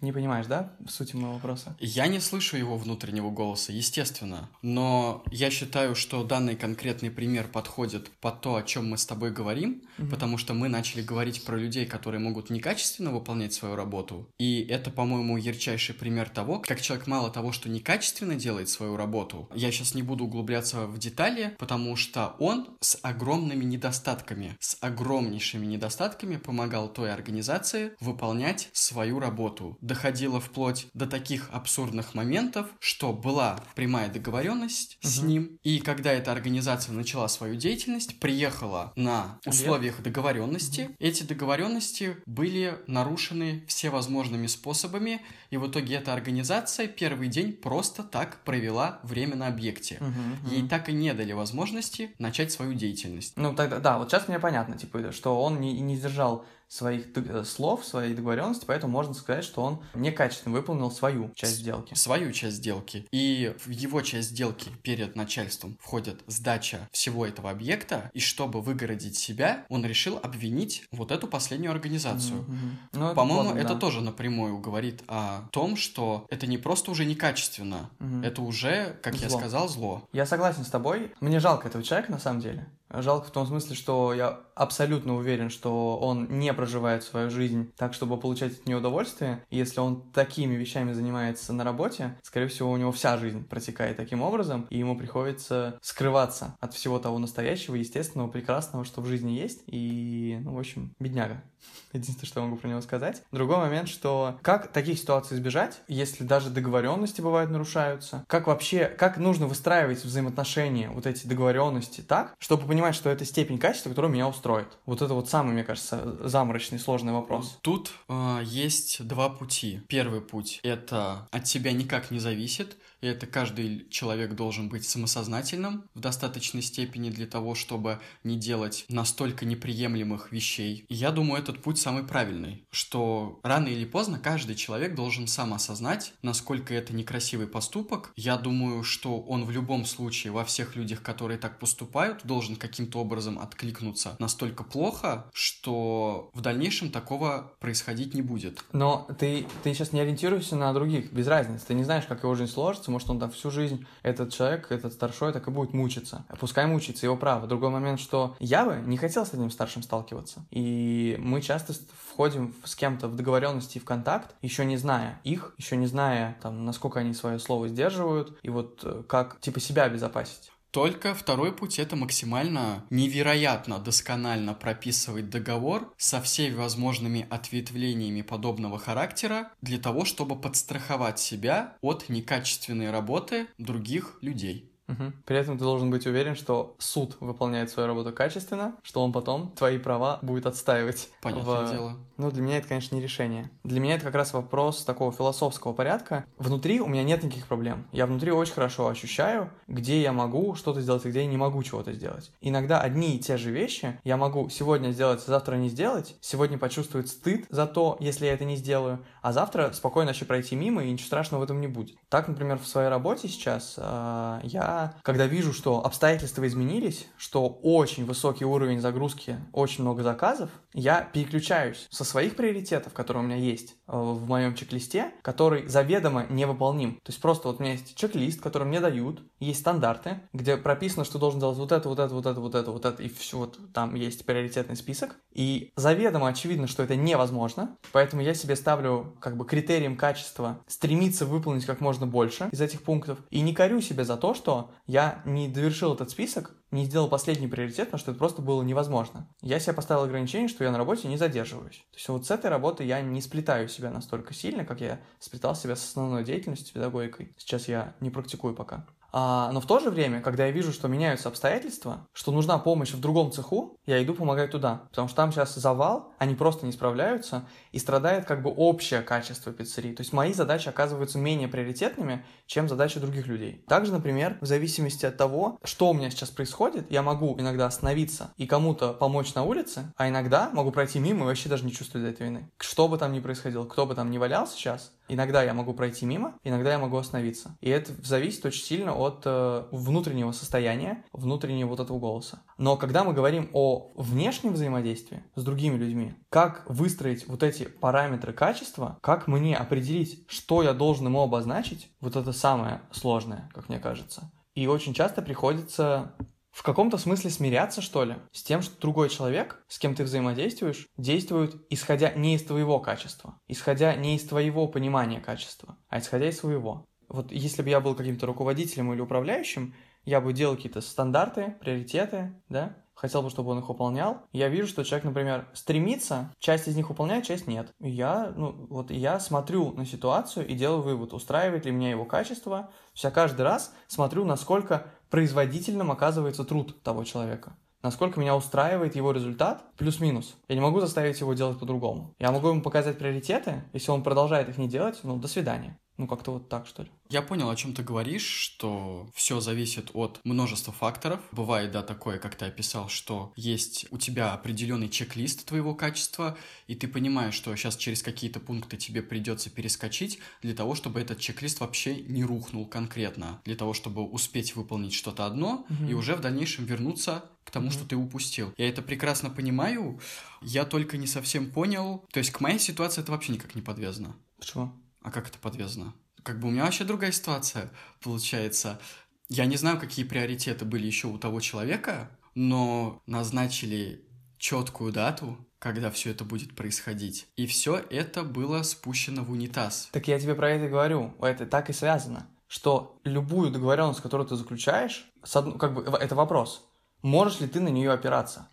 не 0.00 0.12
понимаешь, 0.12 0.46
да, 0.46 0.72
сути 0.88 1.16
моего 1.16 1.34
вопроса? 1.34 1.76
Я 1.78 2.06
не 2.06 2.20
слышу 2.20 2.56
его 2.56 2.76
внутреннего 2.76 3.30
голоса, 3.30 3.72
естественно. 3.72 4.50
Но 4.62 5.22
я 5.30 5.50
считаю, 5.50 5.94
что 5.94 6.24
данный 6.24 6.56
конкретный 6.56 7.10
пример 7.10 7.43
подходит 7.48 8.10
под 8.20 8.40
то, 8.40 8.56
о 8.56 8.62
чем 8.62 8.90
мы 8.90 8.98
с 8.98 9.06
тобой 9.06 9.30
говорим, 9.30 9.82
mm-hmm. 9.98 10.10
потому 10.10 10.38
что 10.38 10.54
мы 10.54 10.68
начали 10.68 11.02
говорить 11.02 11.44
про 11.44 11.56
людей, 11.56 11.86
которые 11.86 12.20
могут 12.20 12.50
некачественно 12.50 13.10
выполнять 13.10 13.52
свою 13.52 13.76
работу. 13.76 14.28
И 14.38 14.62
это, 14.62 14.90
по-моему, 14.90 15.36
ярчайший 15.36 15.94
пример 15.94 16.28
того, 16.28 16.60
как 16.60 16.80
человек 16.80 17.06
мало 17.06 17.30
того, 17.30 17.52
что 17.52 17.68
некачественно 17.68 18.34
делает 18.34 18.68
свою 18.68 18.96
работу. 18.96 19.48
Я 19.54 19.70
сейчас 19.72 19.94
не 19.94 20.02
буду 20.02 20.24
углубляться 20.24 20.86
в 20.86 20.98
детали, 20.98 21.54
потому 21.58 21.96
что 21.96 22.36
он 22.38 22.68
с 22.80 22.98
огромными 23.02 23.64
недостатками, 23.64 24.56
с 24.60 24.76
огромнейшими 24.80 25.66
недостатками 25.66 26.36
помогал 26.36 26.88
той 26.88 27.12
организации 27.12 27.92
выполнять 28.00 28.68
свою 28.72 29.18
работу. 29.20 29.78
Доходило 29.80 30.40
вплоть 30.40 30.86
до 30.94 31.06
таких 31.06 31.48
абсурдных 31.52 32.14
моментов, 32.14 32.68
что 32.78 33.12
была 33.12 33.58
прямая 33.74 34.08
договоренность 34.08 34.98
угу. 35.02 35.08
с 35.08 35.22
ним, 35.22 35.58
и 35.62 35.78
когда 35.78 36.12
эта 36.12 36.32
организация 36.32 36.92
начала 36.92 37.28
свою 37.34 37.56
деятельность, 37.56 38.18
приехала 38.20 38.92
на 38.96 39.38
условиях 39.44 40.02
договоренности, 40.02 40.82
угу. 40.82 40.94
эти 40.98 41.22
договоренности 41.22 42.16
были 42.26 42.78
нарушены 42.86 43.64
всевозможными 43.66 44.46
способами, 44.46 45.20
и 45.50 45.56
в 45.56 45.68
итоге 45.68 45.96
эта 45.96 46.12
организация 46.12 46.86
первый 46.86 47.28
день 47.28 47.52
просто 47.52 48.02
так 48.02 48.42
провела 48.44 49.00
время 49.02 49.36
на 49.36 49.48
объекте. 49.48 49.98
Угу, 50.00 50.54
Ей 50.54 50.68
так 50.68 50.88
и 50.88 50.92
не 50.92 51.12
дали 51.12 51.32
возможности 51.32 52.10
начать 52.18 52.52
свою 52.52 52.74
деятельность. 52.74 53.34
Ну 53.36 53.54
тогда, 53.54 53.78
да, 53.78 53.98
вот 53.98 54.10
сейчас 54.10 54.28
мне 54.28 54.38
понятно, 54.38 54.78
типа, 54.78 55.12
что 55.12 55.40
он 55.42 55.60
не, 55.60 55.80
не 55.80 55.96
сдержал 55.96 56.44
своих 56.74 57.06
э, 57.14 57.44
слов, 57.44 57.84
своей 57.84 58.14
договоренности, 58.14 58.64
поэтому 58.66 58.92
можно 58.92 59.14
сказать, 59.14 59.44
что 59.44 59.62
он 59.62 59.82
некачественно 59.94 60.52
выполнил 60.52 60.90
свою 60.90 61.30
часть 61.36 61.58
сделки. 61.58 61.94
Свою 61.94 62.32
часть 62.32 62.56
сделки. 62.56 63.06
И 63.12 63.54
в 63.64 63.70
его 63.70 64.02
часть 64.02 64.30
сделки 64.30 64.70
перед 64.82 65.14
начальством 65.14 65.78
входит 65.80 66.22
сдача 66.26 66.88
всего 66.90 67.24
этого 67.24 67.50
объекта, 67.50 68.10
и 68.12 68.18
чтобы 68.18 68.60
выгородить 68.60 69.16
себя, 69.16 69.64
он 69.68 69.86
решил 69.86 70.18
обвинить 70.20 70.84
вот 70.90 71.12
эту 71.12 71.28
последнюю 71.28 71.70
организацию. 71.70 72.40
Mm-hmm. 72.40 72.70
Ну, 72.94 73.14
По-моему, 73.14 73.50
это, 73.50 73.60
это 73.60 73.74
да. 73.74 73.80
тоже 73.80 74.00
напрямую 74.00 74.58
говорит 74.58 75.04
о 75.06 75.46
том, 75.52 75.76
что 75.76 76.26
это 76.28 76.48
не 76.48 76.58
просто 76.58 76.90
уже 76.90 77.04
некачественно, 77.04 77.90
mm-hmm. 78.00 78.26
это 78.26 78.42
уже, 78.42 78.98
как 79.00 79.14
зло. 79.14 79.22
я 79.22 79.30
сказал, 79.30 79.68
зло. 79.68 80.08
Я 80.12 80.26
согласен 80.26 80.64
с 80.64 80.70
тобой. 80.70 81.12
Мне 81.20 81.38
жалко 81.38 81.68
этого 81.68 81.84
человека 81.84 82.10
на 82.10 82.18
самом 82.18 82.40
деле. 82.40 82.66
Жалко 83.02 83.28
в 83.28 83.30
том 83.30 83.46
смысле, 83.46 83.74
что 83.74 84.12
я 84.14 84.40
абсолютно 84.54 85.16
уверен, 85.16 85.50
что 85.50 85.98
он 85.98 86.38
не 86.38 86.52
проживает 86.52 87.02
свою 87.02 87.30
жизнь 87.30 87.72
так, 87.76 87.94
чтобы 87.94 88.18
получать 88.18 88.52
от 88.52 88.66
нее 88.66 88.78
удовольствие. 88.78 89.44
И 89.50 89.58
если 89.58 89.80
он 89.80 90.10
такими 90.12 90.54
вещами 90.54 90.92
занимается 90.92 91.52
на 91.52 91.64
работе, 91.64 92.18
скорее 92.22 92.48
всего, 92.48 92.70
у 92.70 92.76
него 92.76 92.92
вся 92.92 93.18
жизнь 93.18 93.44
протекает 93.44 93.96
таким 93.96 94.22
образом, 94.22 94.66
и 94.70 94.78
ему 94.78 94.96
приходится 94.96 95.78
скрываться 95.82 96.56
от 96.60 96.74
всего 96.74 96.98
того 96.98 97.18
настоящего, 97.18 97.74
естественного, 97.74 98.28
прекрасного, 98.28 98.84
что 98.84 99.00
в 99.00 99.06
жизни 99.06 99.32
есть. 99.32 99.62
И, 99.66 100.38
ну, 100.42 100.54
в 100.54 100.58
общем, 100.58 100.94
бедняга. 100.98 101.42
Единственное, 101.92 102.26
что 102.26 102.40
я 102.40 102.46
могу 102.46 102.56
про 102.58 102.68
него 102.68 102.80
сказать. 102.80 103.22
Другой 103.32 103.58
момент, 103.58 103.88
что 103.88 104.38
как 104.42 104.72
таких 104.72 104.98
ситуаций 104.98 105.36
избежать, 105.36 105.80
если 105.88 106.24
даже 106.24 106.50
договоренности 106.50 107.20
бывают 107.20 107.50
нарушаются? 107.50 108.24
Как 108.28 108.46
вообще, 108.46 108.86
как 108.86 109.16
нужно 109.16 109.46
выстраивать 109.46 110.04
взаимоотношения, 110.04 110.90
вот 110.90 111.06
эти 111.06 111.26
договоренности 111.26 112.00
так, 112.00 112.34
чтобы 112.38 112.66
понимать, 112.66 112.94
что 112.94 113.10
это 113.10 113.24
степень 113.24 113.58
качества, 113.58 113.90
которая 113.90 114.10
меня 114.10 114.28
устроит? 114.28 114.68
Вот 114.86 115.02
это 115.02 115.14
вот 115.14 115.28
самый, 115.28 115.52
мне 115.52 115.64
кажется, 115.64 116.16
заморочный, 116.26 116.78
сложный 116.78 117.12
вопрос. 117.12 117.58
Тут 117.62 117.92
э, 118.08 118.40
есть 118.44 119.06
два 119.06 119.28
пути. 119.28 119.82
Первый 119.88 120.20
путь— 120.20 120.60
это 120.62 121.28
от 121.30 121.44
тебя 121.44 121.72
никак 121.72 122.10
не 122.10 122.18
зависит, 122.18 122.76
и 123.04 123.06
это 123.06 123.26
каждый 123.26 123.86
человек 123.90 124.32
должен 124.32 124.70
быть 124.70 124.88
самосознательным 124.88 125.84
в 125.94 126.00
достаточной 126.00 126.62
степени 126.62 127.10
для 127.10 127.26
того, 127.26 127.54
чтобы 127.54 128.00
не 128.22 128.38
делать 128.38 128.86
настолько 128.88 129.44
неприемлемых 129.44 130.32
вещей. 130.32 130.86
И 130.88 130.94
я 130.94 131.10
думаю, 131.10 131.42
этот 131.42 131.60
путь 131.60 131.78
самый 131.78 132.04
правильный, 132.04 132.64
что 132.70 133.40
рано 133.42 133.68
или 133.68 133.84
поздно 133.84 134.18
каждый 134.18 134.54
человек 134.54 134.94
должен 134.94 135.26
сам 135.26 135.52
осознать, 135.52 136.14
насколько 136.22 136.72
это 136.72 136.94
некрасивый 136.94 137.46
поступок. 137.46 138.10
Я 138.16 138.38
думаю, 138.38 138.82
что 138.82 139.20
он 139.20 139.44
в 139.44 139.50
любом 139.50 139.84
случае 139.84 140.32
во 140.32 140.46
всех 140.46 140.74
людях, 140.74 141.02
которые 141.02 141.36
так 141.36 141.58
поступают, 141.58 142.24
должен 142.24 142.56
каким-то 142.56 143.00
образом 143.00 143.38
откликнуться 143.38 144.16
настолько 144.18 144.64
плохо, 144.64 145.30
что 145.34 146.30
в 146.32 146.40
дальнейшем 146.40 146.90
такого 146.90 147.52
происходить 147.60 148.14
не 148.14 148.22
будет. 148.22 148.64
Но 148.72 149.06
ты, 149.18 149.46
ты 149.62 149.74
сейчас 149.74 149.92
не 149.92 150.00
ориентируешься 150.00 150.56
на 150.56 150.72
других, 150.72 151.12
без 151.12 151.26
разницы. 151.26 151.66
Ты 151.66 151.74
не 151.74 151.84
знаешь, 151.84 152.06
как 152.06 152.22
его 152.22 152.34
жизнь 152.34 152.50
сложится, 152.50 152.93
может, 152.94 153.10
он 153.10 153.18
там 153.18 153.30
всю 153.30 153.50
жизнь, 153.50 153.86
этот 154.02 154.32
человек, 154.32 154.70
этот 154.70 154.92
старшой, 154.92 155.32
так 155.32 155.48
и 155.48 155.50
будет 155.50 155.74
мучиться. 155.74 156.24
Пускай 156.38 156.66
мучится, 156.66 157.06
его 157.06 157.16
право. 157.16 157.46
Другой 157.46 157.70
момент, 157.70 158.00
что 158.00 158.36
я 158.38 158.64
бы 158.64 158.80
не 158.86 158.96
хотел 158.96 159.26
с 159.26 159.34
этим 159.34 159.50
старшим 159.50 159.82
сталкиваться. 159.82 160.46
И 160.50 161.16
мы 161.18 161.42
часто 161.42 161.74
входим 162.08 162.54
с 162.62 162.76
кем-то 162.76 163.08
в 163.08 163.16
договоренности 163.16 163.78
и 163.78 163.80
в 163.80 163.84
контакт, 163.84 164.36
еще 164.42 164.64
не 164.64 164.76
зная 164.76 165.20
их, 165.24 165.54
еще 165.58 165.76
не 165.76 165.86
зная, 165.86 166.38
там, 166.40 166.64
насколько 166.64 167.00
они 167.00 167.12
свое 167.14 167.38
слово 167.40 167.68
сдерживают, 167.68 168.38
и 168.42 168.50
вот 168.50 168.80
э, 168.84 169.02
как, 169.08 169.40
типа, 169.40 169.58
себя 169.58 169.82
обезопасить. 169.84 170.52
Только 170.74 171.14
второй 171.14 171.52
путь 171.52 171.78
это 171.78 171.94
максимально 171.94 172.84
невероятно 172.90 173.78
досконально 173.78 174.54
прописывать 174.54 175.30
договор 175.30 175.94
со 175.98 176.20
всеми 176.20 176.56
возможными 176.56 177.28
ответвлениями 177.30 178.22
подобного 178.22 178.80
характера 178.80 179.52
для 179.62 179.78
того, 179.78 180.04
чтобы 180.04 180.34
подстраховать 180.34 181.20
себя 181.20 181.76
от 181.80 182.08
некачественной 182.08 182.90
работы 182.90 183.46
других 183.56 184.18
людей. 184.20 184.73
Угу. 184.88 185.12
При 185.24 185.36
этом 185.36 185.56
ты 185.56 185.64
должен 185.64 185.90
быть 185.90 186.06
уверен, 186.06 186.34
что 186.34 186.74
суд 186.78 187.16
выполняет 187.20 187.70
свою 187.70 187.88
работу 187.88 188.12
качественно, 188.12 188.74
что 188.82 189.02
он 189.02 189.12
потом 189.12 189.50
твои 189.56 189.78
права 189.78 190.18
будет 190.22 190.46
отстаивать. 190.46 191.08
Понятное 191.22 191.66
в... 191.66 191.70
дело. 191.70 191.96
Ну, 192.16 192.30
для 192.30 192.42
меня 192.42 192.58
это, 192.58 192.68
конечно, 192.68 192.94
не 192.94 193.02
решение. 193.02 193.50
Для 193.64 193.80
меня 193.80 193.96
это 193.96 194.04
как 194.04 194.14
раз 194.14 194.32
вопрос 194.32 194.84
такого 194.84 195.10
философского 195.12 195.72
порядка. 195.72 196.24
Внутри 196.38 196.80
у 196.80 196.86
меня 196.86 197.02
нет 197.02 197.22
никаких 197.22 197.46
проблем. 197.46 197.86
Я 197.92 198.06
внутри 198.06 198.30
очень 198.30 198.52
хорошо 198.52 198.88
ощущаю, 198.88 199.50
где 199.66 200.00
я 200.00 200.12
могу 200.12 200.54
что-то 200.54 200.80
сделать, 200.80 201.04
и 201.06 201.08
где 201.08 201.20
я 201.20 201.26
не 201.26 201.36
могу 201.36 201.62
чего-то 201.62 201.92
сделать. 201.92 202.30
Иногда 202.40 202.80
одни 202.80 203.16
и 203.16 203.18
те 203.18 203.36
же 203.36 203.50
вещи 203.50 203.98
я 204.04 204.16
могу 204.16 204.48
сегодня 204.48 204.90
сделать, 204.90 205.24
завтра 205.24 205.56
не 205.56 205.68
сделать, 205.68 206.16
сегодня 206.20 206.58
почувствовать 206.58 207.08
стыд 207.08 207.46
за 207.48 207.66
то, 207.66 207.96
если 208.00 208.26
я 208.26 208.34
это 208.34 208.44
не 208.44 208.56
сделаю, 208.56 209.04
а 209.24 209.32
завтра 209.32 209.72
спокойно 209.72 210.10
вообще 210.10 210.26
пройти 210.26 210.54
мимо, 210.54 210.84
и 210.84 210.90
ничего 210.90 211.06
страшного 211.06 211.40
в 211.40 211.44
этом 211.44 211.58
не 211.58 211.66
будет. 211.66 211.96
Так, 212.10 212.28
например, 212.28 212.58
в 212.58 212.66
своей 212.66 212.90
работе 212.90 213.26
сейчас 213.26 213.76
э, 213.78 214.40
я 214.42 214.96
когда 215.02 215.26
вижу, 215.26 215.54
что 215.54 215.82
обстоятельства 215.82 216.46
изменились, 216.46 217.06
что 217.16 217.48
очень 217.48 218.04
высокий 218.04 218.44
уровень 218.44 218.82
загрузки, 218.82 219.38
очень 219.54 219.82
много 219.82 220.02
заказов, 220.02 220.50
я 220.74 221.00
переключаюсь 221.00 221.86
со 221.88 222.04
своих 222.04 222.36
приоритетов, 222.36 222.92
которые 222.92 223.24
у 223.24 223.26
меня 223.26 223.36
есть 223.36 223.76
э, 223.88 223.96
в 223.96 224.28
моем 224.28 224.54
чек-листе, 224.54 225.14
который 225.22 225.68
заведомо 225.68 226.26
невыполним. 226.28 226.96
То 226.96 227.10
есть 227.10 227.22
просто 227.22 227.48
вот 227.48 227.60
у 227.60 227.62
меня 227.62 227.72
есть 227.72 227.96
чек-лист, 227.96 228.42
который 228.42 228.64
мне 228.68 228.80
дают, 228.80 229.22
есть 229.40 229.60
стандарты, 229.60 230.20
где 230.34 230.58
прописано, 230.58 231.06
что 231.06 231.18
должен 231.18 231.40
делать 231.40 231.56
вот 231.56 231.72
это, 231.72 231.88
вот 231.88 231.98
это, 231.98 232.12
вот 232.14 232.26
это, 232.26 232.40
вот 232.40 232.54
это, 232.54 232.70
вот 232.70 232.84
это, 232.84 233.02
и 233.02 233.08
все, 233.08 233.38
вот 233.38 233.58
там 233.72 233.94
есть 233.94 234.26
приоритетный 234.26 234.76
список. 234.76 235.16
И 235.32 235.72
заведомо 235.76 236.28
очевидно, 236.28 236.66
что 236.66 236.82
это 236.82 236.94
невозможно, 236.94 237.78
поэтому 237.90 238.20
я 238.20 238.34
себе 238.34 238.54
ставлю 238.54 239.13
как 239.20 239.36
бы 239.36 239.44
критерием 239.46 239.96
качества 239.96 240.62
стремиться 240.66 241.26
выполнить 241.26 241.66
как 241.66 241.80
можно 241.80 242.06
больше 242.06 242.48
из 242.52 242.60
этих 242.60 242.82
пунктов, 242.82 243.18
и 243.30 243.40
не 243.40 243.54
корю 243.54 243.80
себя 243.80 244.04
за 244.04 244.16
то, 244.16 244.34
что 244.34 244.72
я 244.86 245.22
не 245.24 245.48
довершил 245.48 245.94
этот 245.94 246.10
список, 246.10 246.54
не 246.70 246.86
сделал 246.86 247.08
последний 247.08 247.46
приоритет, 247.46 247.86
потому 247.86 248.00
что 248.00 248.10
это 248.10 248.18
просто 248.18 248.42
было 248.42 248.62
невозможно. 248.62 249.28
Я 249.40 249.60
себе 249.60 249.74
поставил 249.74 250.02
ограничение, 250.02 250.48
что 250.48 250.64
я 250.64 250.72
на 250.72 250.78
работе 250.78 251.06
не 251.06 251.16
задерживаюсь. 251.16 251.84
То 251.92 251.96
есть 251.96 252.08
вот 252.08 252.26
с 252.26 252.30
этой 252.30 252.50
работы 252.50 252.82
я 252.82 253.00
не 253.00 253.20
сплетаю 253.20 253.68
себя 253.68 253.90
настолько 253.90 254.34
сильно, 254.34 254.64
как 254.64 254.80
я 254.80 255.00
сплетал 255.20 255.54
себя 255.54 255.76
с 255.76 255.84
основной 255.84 256.24
деятельностью, 256.24 256.74
педагогикой. 256.74 257.34
Сейчас 257.38 257.68
я 257.68 257.94
не 258.00 258.10
практикую 258.10 258.54
пока. 258.54 258.86
А, 259.16 259.52
но 259.52 259.60
в 259.60 259.66
то 259.66 259.78
же 259.78 259.90
время, 259.90 260.20
когда 260.20 260.46
я 260.46 260.50
вижу, 260.50 260.72
что 260.72 260.88
меняются 260.88 261.28
обстоятельства, 261.28 262.08
что 262.12 262.32
нужна 262.32 262.58
помощь 262.58 262.90
в 262.90 263.00
другом 263.00 263.30
цеху, 263.30 263.78
я 263.86 264.02
иду 264.02 264.12
помогать 264.12 264.50
туда. 264.50 264.82
Потому 264.90 265.06
что 265.06 265.16
там 265.16 265.30
сейчас 265.30 265.54
завал, 265.54 266.12
они 266.18 266.34
просто 266.34 266.66
не 266.66 266.72
справляются, 266.72 267.46
и 267.70 267.78
страдает 267.78 268.24
как 268.24 268.42
бы 268.42 268.50
общее 268.50 269.02
качество 269.02 269.52
пиццерии. 269.52 269.94
То 269.94 270.00
есть 270.00 270.12
мои 270.12 270.32
задачи 270.32 270.68
оказываются 270.68 271.18
менее 271.18 271.46
приоритетными, 271.46 272.26
чем 272.46 272.68
задачи 272.68 272.98
других 272.98 273.28
людей. 273.28 273.64
Также, 273.68 273.92
например, 273.92 274.36
в 274.40 274.46
зависимости 274.46 275.06
от 275.06 275.16
того, 275.16 275.60
что 275.62 275.90
у 275.90 275.94
меня 275.94 276.10
сейчас 276.10 276.30
происходит, 276.30 276.90
я 276.90 277.02
могу 277.02 277.38
иногда 277.38 277.66
остановиться 277.66 278.32
и 278.36 278.48
кому-то 278.48 278.94
помочь 278.94 279.32
на 279.34 279.44
улице, 279.44 279.92
а 279.96 280.08
иногда 280.08 280.50
могу 280.52 280.72
пройти 280.72 280.98
мимо 280.98 281.22
и 281.22 281.26
вообще 281.26 281.48
даже 281.48 281.64
не 281.64 281.70
чувствовать 281.70 282.14
этой 282.14 282.26
вины. 282.26 282.50
Что 282.58 282.88
бы 282.88 282.98
там 282.98 283.12
ни 283.12 283.20
происходило, 283.20 283.64
кто 283.64 283.86
бы 283.86 283.94
там 283.94 284.10
ни 284.10 284.18
валял 284.18 284.48
сейчас, 284.48 284.90
Иногда 285.08 285.42
я 285.42 285.54
могу 285.54 285.74
пройти 285.74 286.06
мимо, 286.06 286.38
иногда 286.44 286.72
я 286.72 286.78
могу 286.78 286.96
остановиться. 286.96 287.56
И 287.60 287.68
это 287.68 287.92
зависит 288.02 288.44
очень 288.46 288.64
сильно 288.64 288.94
от 288.94 289.22
э, 289.24 289.64
внутреннего 289.70 290.32
состояния, 290.32 291.04
внутреннего 291.12 291.68
вот 291.68 291.80
этого 291.80 291.98
голоса. 291.98 292.42
Но 292.56 292.76
когда 292.76 293.04
мы 293.04 293.12
говорим 293.12 293.50
о 293.52 293.92
внешнем 293.96 294.54
взаимодействии 294.54 295.22
с 295.34 295.44
другими 295.44 295.76
людьми, 295.76 296.14
как 296.30 296.64
выстроить 296.68 297.28
вот 297.28 297.42
эти 297.42 297.64
параметры 297.64 298.32
качества, 298.32 298.98
как 299.02 299.26
мне 299.26 299.56
определить, 299.56 300.24
что 300.28 300.62
я 300.62 300.72
должен 300.72 301.06
ему 301.06 301.20
обозначить, 301.20 301.90
вот 302.00 302.16
это 302.16 302.32
самое 302.32 302.80
сложное, 302.90 303.50
как 303.52 303.68
мне 303.68 303.78
кажется. 303.78 304.32
И 304.54 304.66
очень 304.68 304.94
часто 304.94 305.20
приходится 305.20 306.14
в 306.54 306.62
каком-то 306.62 306.98
смысле 306.98 307.30
смиряться, 307.30 307.82
что 307.82 308.04
ли, 308.04 308.14
с 308.30 308.44
тем, 308.44 308.62
что 308.62 308.80
другой 308.80 309.08
человек, 309.08 309.64
с 309.66 309.80
кем 309.80 309.96
ты 309.96 310.04
взаимодействуешь, 310.04 310.86
действует 310.96 311.56
исходя 311.68 312.12
не 312.12 312.36
из 312.36 312.44
твоего 312.44 312.78
качества, 312.78 313.40
исходя 313.48 313.96
не 313.96 314.14
из 314.14 314.22
твоего 314.22 314.68
понимания 314.68 315.20
качества, 315.20 315.76
а 315.88 315.98
исходя 315.98 316.28
из 316.28 316.38
своего. 316.38 316.86
Вот 317.08 317.32
если 317.32 317.62
бы 317.62 317.70
я 317.70 317.80
был 317.80 317.96
каким-то 317.96 318.26
руководителем 318.26 318.92
или 318.92 319.00
управляющим, 319.00 319.74
я 320.04 320.20
бы 320.20 320.32
делал 320.32 320.54
какие-то 320.54 320.80
стандарты, 320.80 321.56
приоритеты, 321.60 322.40
да, 322.48 322.76
хотел 322.94 323.22
бы, 323.22 323.30
чтобы 323.30 323.50
он 323.50 323.58
их 323.58 323.68
выполнял. 323.68 324.22
Я 324.32 324.48
вижу, 324.48 324.68
что 324.68 324.84
человек, 324.84 325.04
например, 325.04 325.48
стремится, 325.52 326.32
часть 326.38 326.68
из 326.68 326.76
них 326.76 326.88
выполняет, 326.88 327.24
часть 327.24 327.46
нет. 327.46 327.72
И 327.80 327.90
я, 327.90 328.32
ну, 328.36 328.66
вот 328.70 328.90
я 328.90 329.18
смотрю 329.18 329.72
на 329.72 329.84
ситуацию 329.84 330.46
и 330.46 330.54
делаю 330.54 330.82
вывод, 330.82 331.12
устраивает 331.12 331.66
ли 331.66 331.72
меня 331.72 331.90
его 331.90 332.04
качество. 332.04 332.62
То 332.62 332.92
есть 332.94 333.04
я 333.04 333.10
каждый 333.10 333.42
раз 333.42 333.74
смотрю, 333.88 334.24
насколько 334.24 334.86
производительным 335.10 335.90
оказывается 335.90 336.44
труд 336.44 336.82
того 336.82 337.04
человека. 337.04 337.56
Насколько 337.82 338.18
меня 338.18 338.34
устраивает 338.34 338.96
его 338.96 339.12
результат, 339.12 339.62
плюс-минус. 339.76 340.36
Я 340.48 340.54
не 340.54 340.62
могу 340.62 340.80
заставить 340.80 341.20
его 341.20 341.34
делать 341.34 341.58
по-другому. 341.58 342.14
Я 342.18 342.32
могу 342.32 342.48
ему 342.48 342.62
показать 342.62 342.96
приоритеты, 342.96 343.62
если 343.74 343.90
он 343.90 344.02
продолжает 344.02 344.48
их 344.48 344.56
не 344.56 344.68
делать, 344.68 345.00
ну, 345.02 345.18
до 345.18 345.28
свидания. 345.28 345.78
Ну, 345.96 346.08
как-то 346.08 346.32
вот 346.32 346.48
так, 346.48 346.66
что 346.66 346.82
ли. 346.82 346.90
Я 347.08 347.22
понял, 347.22 347.48
о 347.48 347.56
чем 347.56 347.72
ты 347.72 347.84
говоришь, 347.84 348.26
что 348.26 349.08
все 349.14 349.38
зависит 349.38 349.90
от 349.94 350.20
множества 350.24 350.72
факторов. 350.72 351.20
Бывает, 351.30 351.70
да, 351.70 351.82
такое, 351.82 352.18
как 352.18 352.34
ты 352.34 352.46
описал, 352.46 352.88
что 352.88 353.32
есть 353.36 353.86
у 353.90 353.98
тебя 353.98 354.32
определенный 354.32 354.88
чек-лист 354.88 355.44
твоего 355.44 355.74
качества, 355.74 356.36
и 356.66 356.74
ты 356.74 356.88
понимаешь, 356.88 357.34
что 357.34 357.54
сейчас 357.54 357.76
через 357.76 358.02
какие-то 358.02 358.40
пункты 358.40 358.76
тебе 358.76 359.02
придется 359.02 359.50
перескочить 359.50 360.18
для 360.42 360.54
того, 360.54 360.74
чтобы 360.74 361.00
этот 361.00 361.20
чек-лист 361.20 361.60
вообще 361.60 361.94
не 361.94 362.24
рухнул 362.24 362.66
конкретно, 362.66 363.40
для 363.44 363.54
того, 363.54 363.72
чтобы 363.72 364.02
успеть 364.02 364.56
выполнить 364.56 364.94
что-то 364.94 365.26
одно 365.26 365.64
угу. 365.68 365.84
и 365.88 365.94
уже 365.94 366.16
в 366.16 366.20
дальнейшем 366.20 366.64
вернуться 366.64 367.24
к 367.44 367.50
тому, 367.50 367.68
mm 367.68 367.72
что 367.72 367.84
ты 367.84 367.96
упустил. 367.96 368.52
Я 368.56 368.68
это 368.68 368.82
прекрасно 368.82 369.30
понимаю, 369.30 370.00
я 370.40 370.64
только 370.64 370.96
не 370.96 371.06
совсем 371.06 371.50
понял. 371.50 372.04
То 372.10 372.18
есть 372.18 372.30
к 372.30 372.40
моей 372.40 372.58
ситуации 372.58 373.02
это 373.02 373.12
вообще 373.12 373.32
никак 373.32 373.54
не 373.54 373.62
подвязано. 373.62 374.16
Почему? 374.38 374.72
А 375.04 375.10
как 375.10 375.28
это 375.28 375.38
подвязано? 375.38 375.94
Как 376.24 376.40
бы 376.40 376.48
у 376.48 376.50
меня 376.50 376.64
вообще 376.64 376.84
другая 376.84 377.12
ситуация 377.12 377.70
получается. 378.02 378.80
Я 379.28 379.44
не 379.44 379.56
знаю, 379.56 379.78
какие 379.78 380.04
приоритеты 380.04 380.64
были 380.64 380.86
еще 380.86 381.06
у 381.08 381.18
того 381.18 381.40
человека, 381.40 382.10
но 382.34 383.02
назначили 383.06 384.08
четкую 384.38 384.92
дату, 384.92 385.38
когда 385.58 385.90
все 385.90 386.10
это 386.10 386.24
будет 386.24 386.56
происходить. 386.56 387.26
И 387.36 387.46
все 387.46 387.76
это 387.76 388.24
было 388.24 388.62
спущено 388.62 389.22
в 389.22 389.30
унитаз. 389.30 389.90
Так 389.92 390.08
я 390.08 390.18
тебе 390.18 390.34
про 390.34 390.50
это 390.50 390.68
говорю. 390.68 391.14
Это 391.20 391.46
так 391.46 391.70
и 391.70 391.74
связано. 391.74 392.26
Что 392.46 392.98
любую 393.04 393.50
договоренность, 393.50 394.00
которую 394.00 394.26
ты 394.26 394.36
заключаешь, 394.36 395.10
как 395.22 395.74
бы 395.74 395.82
это 395.98 396.14
вопрос. 396.14 396.66
Можешь 397.02 397.40
ли 397.40 397.48
ты 397.48 397.60
на 397.60 397.68
нее 397.68 397.92
опираться? 397.92 398.48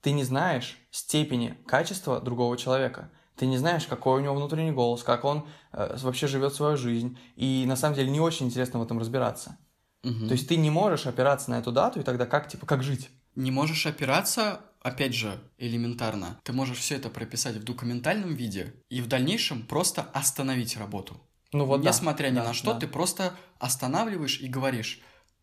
Ты 0.00 0.12
не 0.12 0.24
знаешь 0.24 0.78
степени 0.90 1.58
качества 1.66 2.20
другого 2.20 2.56
человека. 2.56 3.10
Ты 3.36 3.46
не 3.46 3.58
знаешь, 3.58 3.86
какой 3.86 4.20
у 4.20 4.22
него 4.22 4.34
внутренний 4.34 4.72
голос, 4.72 5.02
как 5.02 5.24
он 5.24 5.46
э, 5.72 5.96
вообще 6.02 6.26
живет 6.26 6.54
свою 6.54 6.76
жизнь. 6.76 7.18
И 7.36 7.64
на 7.66 7.76
самом 7.76 7.96
деле 7.96 8.10
не 8.10 8.20
очень 8.20 8.46
интересно 8.46 8.78
в 8.80 8.82
этом 8.82 8.98
разбираться. 8.98 9.58
Угу. 10.04 10.26
То 10.26 10.32
есть 10.32 10.48
ты 10.48 10.56
не 10.56 10.70
можешь 10.70 11.06
опираться 11.06 11.50
на 11.50 11.58
эту 11.58 11.72
дату, 11.72 12.00
и 12.00 12.02
тогда 12.02 12.26
как, 12.26 12.48
типа, 12.48 12.66
как 12.66 12.82
жить? 12.82 13.10
Не 13.34 13.50
можешь 13.50 13.86
опираться, 13.86 14.60
опять 14.80 15.14
же, 15.14 15.40
элементарно. 15.58 16.40
Ты 16.42 16.52
можешь 16.52 16.78
все 16.78 16.96
это 16.96 17.08
прописать 17.08 17.56
в 17.56 17.64
документальном 17.64 18.34
виде 18.34 18.74
и 18.90 19.00
в 19.00 19.08
дальнейшем 19.08 19.66
просто 19.66 20.02
остановить 20.12 20.76
работу. 20.76 21.20
Ну 21.52 21.66
вот 21.66 21.82
Несмотря 21.82 22.28
да, 22.28 22.30
ни 22.30 22.36
да, 22.36 22.44
на 22.44 22.54
что, 22.54 22.74
да. 22.74 22.80
ты 22.80 22.86
просто 22.86 23.34
останавливаешь 23.58 24.40
и 24.40 24.48
говоришь, 24.48 25.00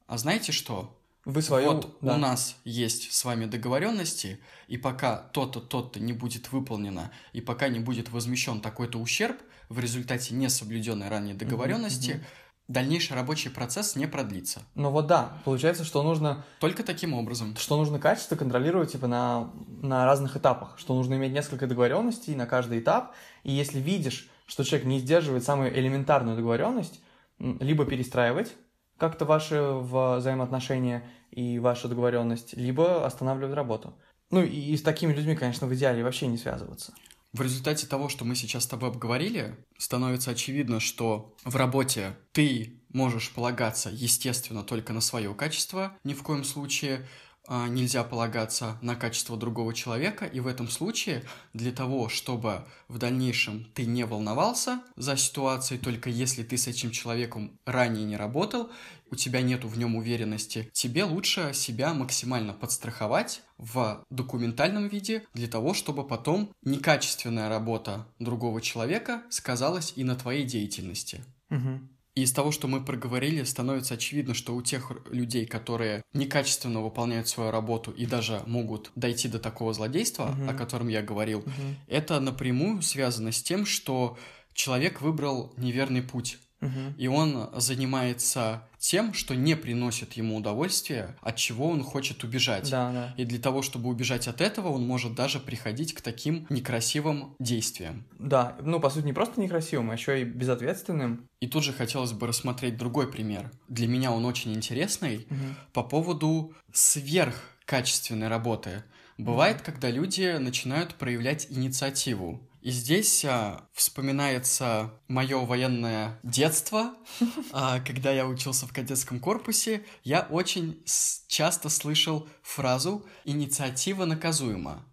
а 0.08 0.18
знаете 0.18 0.52
что? 0.52 0.99
Вы 1.26 1.42
свою... 1.42 1.74
Вот 1.74 1.98
да. 2.02 2.16
у 2.16 2.18
нас 2.18 2.56
есть 2.64 3.12
с 3.12 3.26
вами 3.26 3.46
договоренности, 3.46 4.40
и 4.68 4.78
пока 4.78 5.18
то-то, 5.18 5.60
то-то 5.60 6.00
не 6.00 6.14
будет 6.14 6.52
выполнено, 6.52 7.12
и 7.34 7.42
пока 7.42 7.68
не 7.68 7.80
будет 7.80 8.10
возмещен 8.10 8.62
такой-то 8.62 9.00
ущерб 9.00 9.38
в 9.68 9.80
результате 9.80 10.34
несоблюденной 10.34 11.10
ранее 11.10 11.36
договоренности, 11.36 12.12
mm-hmm. 12.12 12.24
дальнейший 12.70 13.16
рабочий 13.16 13.50
процесс 13.50 13.96
не 13.96 14.08
продлится. 14.08 14.64
Ну 14.76 14.90
вот 14.90 15.08
да, 15.08 15.40
получается, 15.44 15.84
что 15.84 16.02
нужно... 16.04 16.46
Только 16.60 16.84
таким 16.84 17.14
образом. 17.14 17.56
Что 17.58 17.78
нужно 17.78 18.00
качество 18.00 18.36
контролировать 18.36 18.94
типа 18.94 19.08
на, 19.08 19.52
на 19.82 20.06
разных 20.06 20.38
этапах, 20.38 20.80
что 20.80 20.96
нужно 20.96 21.16
иметь 21.16 21.34
несколько 21.34 21.68
договоренностей 21.68 22.34
на 22.34 22.46
каждый 22.46 22.80
этап, 22.80 23.14
и 23.44 23.52
если 23.52 23.80
видишь, 23.80 24.30
что 24.48 24.64
человек 24.64 24.88
не 24.88 25.00
сдерживает 25.00 25.44
самую 25.44 25.78
элементарную 25.78 26.38
договоренность, 26.38 27.02
либо 27.38 27.86
перестраивать, 27.86 28.56
как-то 29.00 29.26
ваши 29.26 29.62
взаимоотношения 29.62 31.04
и 31.32 31.60
ваша 31.60 31.88
договоренность, 31.88 32.54
либо 32.54 33.06
останавливать 33.06 33.56
работу. 33.56 33.96
Ну 34.32 34.44
и 34.44 34.76
с 34.76 34.82
такими 34.82 35.14
людьми, 35.14 35.36
конечно, 35.36 35.68
в 35.68 35.74
идеале 35.74 36.04
вообще 36.04 36.28
не 36.28 36.38
связываться. 36.38 36.94
В 37.32 37.42
результате 37.42 37.86
того, 37.86 38.10
что 38.10 38.26
мы 38.26 38.36
сейчас 38.36 38.64
с 38.64 38.68
тобой 38.68 38.90
обговорили, 38.90 39.56
становится 39.78 40.32
очевидно, 40.32 40.80
что 40.80 41.36
в 41.44 41.56
работе 41.56 42.18
ты 42.32 42.82
можешь 42.92 43.32
полагаться, 43.32 43.90
естественно, 43.92 44.64
только 44.64 44.94
на 44.94 45.02
свое 45.02 45.34
качество, 45.36 45.96
ни 46.04 46.16
в 46.16 46.24
коем 46.24 46.44
случае 46.44 47.08
нельзя 47.50 48.04
полагаться 48.04 48.78
на 48.82 48.96
качество 48.96 49.36
другого 49.36 49.74
человека, 49.74 50.26
и 50.26 50.40
в 50.40 50.48
этом 50.48 50.70
случае 50.70 51.24
для 51.54 51.72
того, 51.72 52.08
чтобы 52.08 52.66
в 52.88 52.98
дальнейшем 52.98 53.66
ты 53.74 53.86
не 53.86 54.06
волновался 54.06 54.82
за 54.96 55.18
ситуацией, 55.18 55.80
только 55.80 56.10
если 56.10 56.44
ты 56.44 56.58
с 56.58 56.68
этим 56.68 56.92
человеком 56.92 57.60
ранее 57.66 58.06
не 58.06 58.18
работал, 58.18 58.70
у 59.12 59.16
тебя 59.16 59.42
нету 59.42 59.68
в 59.68 59.78
нем 59.78 59.96
уверенности, 59.96 60.70
тебе 60.74 61.04
лучше 61.04 61.52
себя 61.54 61.94
максимально 61.94 62.54
подстраховать 62.54 63.42
в 63.58 64.06
документальном 64.10 64.88
виде 64.88 65.26
для 65.34 65.48
того, 65.48 65.74
чтобы 65.74 66.08
потом 66.08 66.54
некачественная 66.64 67.50
работа 67.50 68.08
другого 68.20 68.62
человека 68.62 69.24
сказалась 69.30 69.94
и 69.96 70.04
на 70.04 70.16
твоей 70.16 70.46
деятельности. 70.46 71.24
Угу. 71.50 71.80
И 72.20 72.24
из 72.24 72.34
того, 72.34 72.52
что 72.52 72.68
мы 72.68 72.84
проговорили, 72.84 73.44
становится 73.44 73.94
очевидно, 73.94 74.34
что 74.34 74.54
у 74.54 74.62
тех 74.62 74.92
людей, 75.10 75.46
которые 75.46 76.04
некачественно 76.12 76.82
выполняют 76.82 77.30
свою 77.30 77.50
работу 77.50 77.92
и 77.92 78.06
даже 78.06 78.44
могут 78.46 78.92
дойти 78.96 79.30
до 79.30 79.40
такого 79.40 79.74
злодейства, 79.74 80.36
uh-huh. 80.38 80.50
о 80.50 80.54
котором 80.54 80.90
я 80.90 81.02
говорил, 81.02 81.40
uh-huh. 81.40 81.76
это 81.88 82.20
напрямую 82.20 82.82
связано 82.82 83.32
с 83.32 83.42
тем, 83.42 83.66
что 83.66 84.18
человек 84.54 85.00
выбрал 85.00 85.54
неверный 85.56 86.02
путь. 86.02 86.40
Угу. 86.62 86.96
И 86.98 87.08
он 87.08 87.50
занимается 87.56 88.64
тем, 88.78 89.14
что 89.14 89.36
не 89.36 89.56
приносит 89.56 90.14
ему 90.14 90.38
удовольствия, 90.38 91.16
от 91.22 91.36
чего 91.36 91.70
он 91.70 91.84
хочет 91.84 92.24
убежать. 92.24 92.70
Да, 92.70 92.92
да. 92.92 93.14
И 93.18 93.26
для 93.26 93.40
того, 93.40 93.62
чтобы 93.62 93.90
убежать 93.90 94.28
от 94.28 94.42
этого, 94.42 94.70
он 94.70 94.86
может 94.86 95.16
даже 95.16 95.40
приходить 95.40 95.94
к 95.94 96.02
таким 96.02 96.48
некрасивым 96.50 97.36
действиям. 97.40 98.06
Да, 98.18 98.58
ну, 98.62 98.80
по 98.80 98.90
сути, 98.90 99.06
не 99.06 99.14
просто 99.14 99.40
некрасивым, 99.40 99.92
а 99.92 99.94
еще 99.94 100.22
и 100.22 100.24
безответственным. 100.26 101.28
И 101.40 101.48
тут 101.48 101.64
же 101.64 101.74
хотелось 101.74 102.12
бы 102.12 102.28
рассмотреть 102.28 102.78
другой 102.78 103.12
пример. 103.12 103.52
Для 103.68 103.88
меня 103.88 104.12
он 104.12 104.26
очень 104.26 104.54
интересный 104.54 105.28
угу. 105.30 105.56
по 105.74 105.84
поводу 105.84 106.54
сверхкачественной 106.74 108.28
работы. 108.28 108.84
Бывает, 109.18 109.62
когда 109.62 109.92
люди 109.92 110.38
начинают 110.38 110.96
проявлять 110.96 111.48
инициативу. 111.50 112.40
И 112.62 112.72
здесь 112.72 113.24
а, 113.26 113.68
вспоминается 113.74 114.94
мое 115.08 115.46
военное 115.46 116.20
детство, 116.24 116.94
а, 117.52 117.80
когда 117.80 118.12
я 118.12 118.28
учился 118.28 118.68
в 118.68 118.74
кадетском 118.74 119.20
корпусе, 119.20 119.84
я 120.04 120.28
очень 120.30 120.84
часто 121.28 121.70
слышал 121.70 122.28
фразу 122.42 123.06
«инициатива 123.26 124.06
наказуема» 124.06 124.86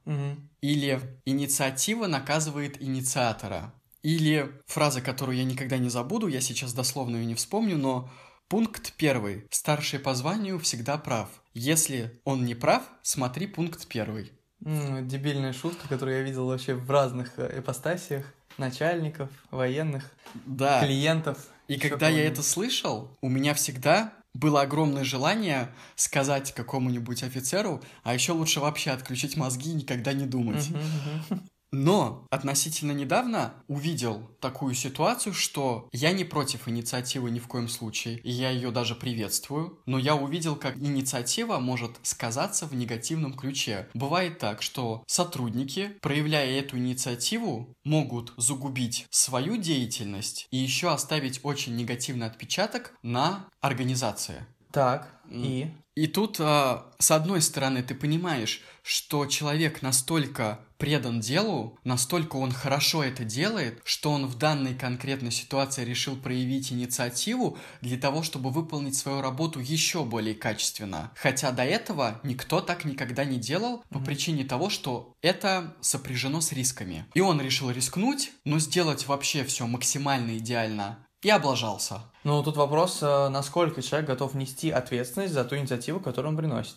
или 0.61 1.01
«инициатива 1.25 2.07
наказывает 2.07 2.81
инициатора». 2.83 3.73
Или 4.03 4.53
фраза, 4.67 5.01
которую 5.01 5.37
я 5.37 5.43
никогда 5.43 5.79
не 5.79 5.89
забуду, 5.89 6.29
я 6.29 6.41
сейчас 6.41 6.73
дословно 6.73 7.17
ее 7.17 7.27
не 7.27 7.35
вспомню, 7.35 7.77
но 7.77 8.09
Пункт 8.49 8.93
первый. 8.97 9.45
Старший 9.51 9.99
по 9.99 10.15
званию 10.15 10.61
всегда 10.61 10.99
прав. 10.99 11.29
Если 11.53 12.21
он 12.23 12.45
не 12.45 12.55
прав, 12.55 12.85
смотри 13.03 13.49
пункт 13.49 13.89
первый. 13.89 14.31
Дебильная 14.61 15.53
шутка, 15.53 15.89
которую 15.89 16.17
я 16.19 16.23
видел 16.23 16.47
вообще 16.47 16.75
в 16.75 16.91
разных 16.91 17.39
э, 17.39 17.61
ипостасиях. 17.61 18.25
Начальников, 18.59 19.29
военных, 19.51 20.11
Да. 20.47 20.83
клиентов. 20.83 21.39
И 21.69 21.79
когда 21.79 22.09
я 22.09 22.25
это 22.25 22.43
слышал, 22.43 23.11
у 23.21 23.29
меня 23.29 23.53
всегда 23.53 24.15
было 24.33 24.63
огромное 24.63 25.05
желание 25.05 25.69
сказать 25.95 26.53
какому-нибудь 26.53 27.23
офицеру, 27.23 27.83
а 28.03 28.15
еще 28.15 28.33
лучше 28.33 28.61
вообще 28.61 28.93
отключить 28.93 29.37
мозги 29.37 29.71
и 29.71 29.75
никогда 29.75 30.13
не 30.13 30.27
думать. 30.27 30.71
Мгм, 30.71 30.81
мгм. 31.31 31.49
Но 31.73 32.27
относительно 32.31 32.93
недавно 32.93 33.55
увидел 33.67 34.31
такую 34.41 34.75
ситуацию, 34.75 35.35
что 35.35 35.89
я 35.93 36.13
не 36.13 36.25
против 36.25 36.69
инициативы 36.69 37.31
ни 37.31 37.39
в 37.39 37.49
коем 37.49 37.69
случае, 37.69 38.19
и 38.19 38.31
я 38.31 38.51
ее 38.51 38.71
даже 38.71 38.95
приветствую, 38.95 39.81
но 39.87 39.99
я 39.99 40.15
увидел, 40.15 40.57
как 40.57 40.77
инициатива 40.77 41.59
может 41.59 41.99
сказаться 42.03 42.67
в 42.67 42.75
негативном 42.75 43.35
ключе. 43.35 43.89
Бывает 43.95 44.39
так, 44.39 44.63
что 44.63 45.03
сотрудники, 45.07 45.97
проявляя 46.01 46.59
эту 46.59 46.79
инициативу, 46.79 47.75
могут 47.85 48.33
загубить 48.37 49.07
свою 49.11 49.57
деятельность 49.57 50.47
и 50.51 50.57
еще 50.57 50.93
оставить 50.93 51.41
очень 51.43 51.77
негативный 51.77 52.27
отпечаток 52.27 52.95
на 53.03 53.49
организации. 53.61 54.47
Так, 54.73 55.21
и? 55.31 55.71
И 55.97 56.07
тут, 56.07 56.37
а, 56.41 56.93
с 56.99 57.11
одной 57.11 57.41
стороны, 57.41 57.83
ты 57.83 57.95
понимаешь, 57.95 58.61
что 58.83 59.25
человек 59.25 59.81
настолько 59.81 60.61
предан 60.77 61.21
делу, 61.21 61.79
настолько 61.85 62.37
он 62.37 62.53
хорошо 62.53 63.03
это 63.03 63.25
делает, 63.25 63.81
что 63.83 64.13
он 64.13 64.27
в 64.27 64.37
данной 64.37 64.75
конкретной 64.75 65.31
ситуации 65.31 65.87
решил 65.87 66.17
проявить 66.17 66.71
инициативу 66.71 67.57
для 67.81 67.97
того, 67.97 68.23
чтобы 68.23 68.51
выполнить 68.51 68.95
свою 68.95 69.23
работу 69.23 69.59
еще 69.59 70.05
более 70.05 70.35
качественно. 70.35 71.13
Хотя 71.17 71.51
до 71.51 71.65
этого 71.65 72.21
никто 72.23 72.61
так 72.61 72.85
никогда 72.85 73.25
не 73.25 73.39
делал 73.39 73.83
по 73.89 73.99
причине 73.99 74.45
того, 74.45 74.69
что 74.69 75.15
это 75.23 75.75
сопряжено 75.81 76.43
с 76.43 76.53
рисками. 76.53 77.07
И 77.15 77.21
он 77.21 77.41
решил 77.41 77.71
рискнуть, 77.71 78.33
но 78.45 78.59
сделать 78.59 79.07
вообще 79.07 79.45
все 79.45 79.67
максимально 79.67 80.37
идеально. 80.37 81.06
И 81.27 81.29
облажался. 81.29 82.03
Ну, 82.23 82.41
тут 82.45 82.57
вопрос, 82.57 83.03
э, 83.03 83.29
насколько 83.31 83.83
человек 83.83 84.09
готов 84.09 84.35
нести 84.35 84.71
ответственность 84.71 85.35
за 85.35 85.45
ту 85.45 85.57
инициативу, 85.57 85.99
которую 85.99 86.31
он 86.31 86.37
приносит. 86.37 86.77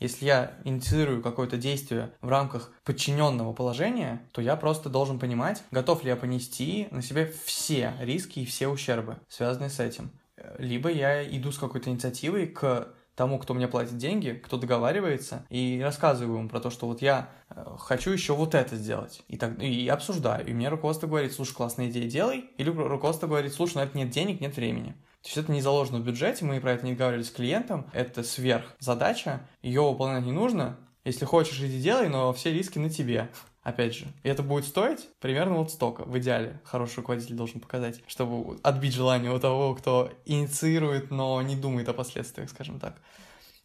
Если 0.00 0.26
я 0.26 0.52
инициирую 0.64 1.22
какое-то 1.22 1.56
действие 1.56 2.12
в 2.20 2.28
рамках 2.28 2.70
подчиненного 2.84 3.54
положения, 3.54 4.20
то 4.32 4.42
я 4.42 4.54
просто 4.56 4.90
должен 4.90 5.18
понимать, 5.18 5.62
готов 5.70 6.04
ли 6.04 6.10
я 6.10 6.16
понести 6.16 6.88
на 6.90 7.00
себе 7.00 7.32
все 7.46 7.94
риски 7.98 8.40
и 8.40 8.44
все 8.44 8.68
ущербы, 8.68 9.16
связанные 9.30 9.70
с 9.70 9.80
этим. 9.80 10.10
Либо 10.58 10.90
я 10.90 11.26
иду 11.26 11.50
с 11.50 11.56
какой-то 11.56 11.88
инициативой 11.88 12.48
к 12.48 12.88
тому, 13.16 13.38
кто 13.38 13.54
мне 13.54 13.66
платит 13.66 13.96
деньги, 13.96 14.30
кто 14.44 14.58
договаривается, 14.58 15.46
и 15.48 15.80
рассказываю 15.82 16.38
ему 16.38 16.48
про 16.48 16.60
то, 16.60 16.70
что 16.70 16.86
вот 16.86 17.02
я 17.02 17.30
э, 17.50 17.64
хочу 17.78 18.10
еще 18.10 18.34
вот 18.34 18.54
это 18.54 18.76
сделать. 18.76 19.22
И, 19.28 19.36
так, 19.36 19.60
и 19.60 19.88
обсуждаю. 19.88 20.46
И 20.46 20.52
мне 20.52 20.68
руководство 20.68 21.06
говорит, 21.06 21.32
слушай, 21.32 21.54
классная 21.54 21.88
идея, 21.88 22.08
делай. 22.08 22.44
Или 22.58 22.70
ру- 22.70 22.86
руководство 22.86 23.26
говорит, 23.26 23.54
слушай, 23.54 23.76
на 23.76 23.84
это 23.84 23.96
нет 23.96 24.10
денег, 24.10 24.40
нет 24.40 24.54
времени. 24.54 24.92
То 25.22 25.28
есть 25.28 25.38
это 25.38 25.50
не 25.50 25.62
заложено 25.62 25.98
в 25.98 26.04
бюджете, 26.04 26.44
мы 26.44 26.60
про 26.60 26.72
это 26.72 26.86
не 26.86 26.94
говорили 26.94 27.22
с 27.22 27.30
клиентом, 27.30 27.90
это 27.92 28.22
сверх 28.22 28.76
задача, 28.78 29.48
ее 29.60 29.82
выполнять 29.82 30.24
не 30.24 30.30
нужно. 30.30 30.78
Если 31.04 31.24
хочешь, 31.24 31.58
иди 31.60 31.80
делай, 31.80 32.08
но 32.08 32.32
все 32.32 32.52
риски 32.52 32.78
на 32.78 32.90
тебе. 32.90 33.30
Опять 33.66 33.96
же, 33.96 34.06
и 34.22 34.28
это 34.28 34.44
будет 34.44 34.64
стоить 34.64 35.08
примерно 35.18 35.56
вот 35.56 35.72
столько, 35.72 36.04
в 36.04 36.16
идеале. 36.20 36.60
Хороший 36.62 36.98
руководитель 36.98 37.34
должен 37.34 37.58
показать, 37.58 38.00
чтобы 38.06 38.60
отбить 38.62 38.94
желание 38.94 39.32
у 39.32 39.40
того, 39.40 39.74
кто 39.74 40.12
инициирует, 40.24 41.10
но 41.10 41.42
не 41.42 41.56
думает 41.56 41.88
о 41.88 41.92
последствиях, 41.92 42.48
скажем 42.48 42.78
так. 42.78 42.94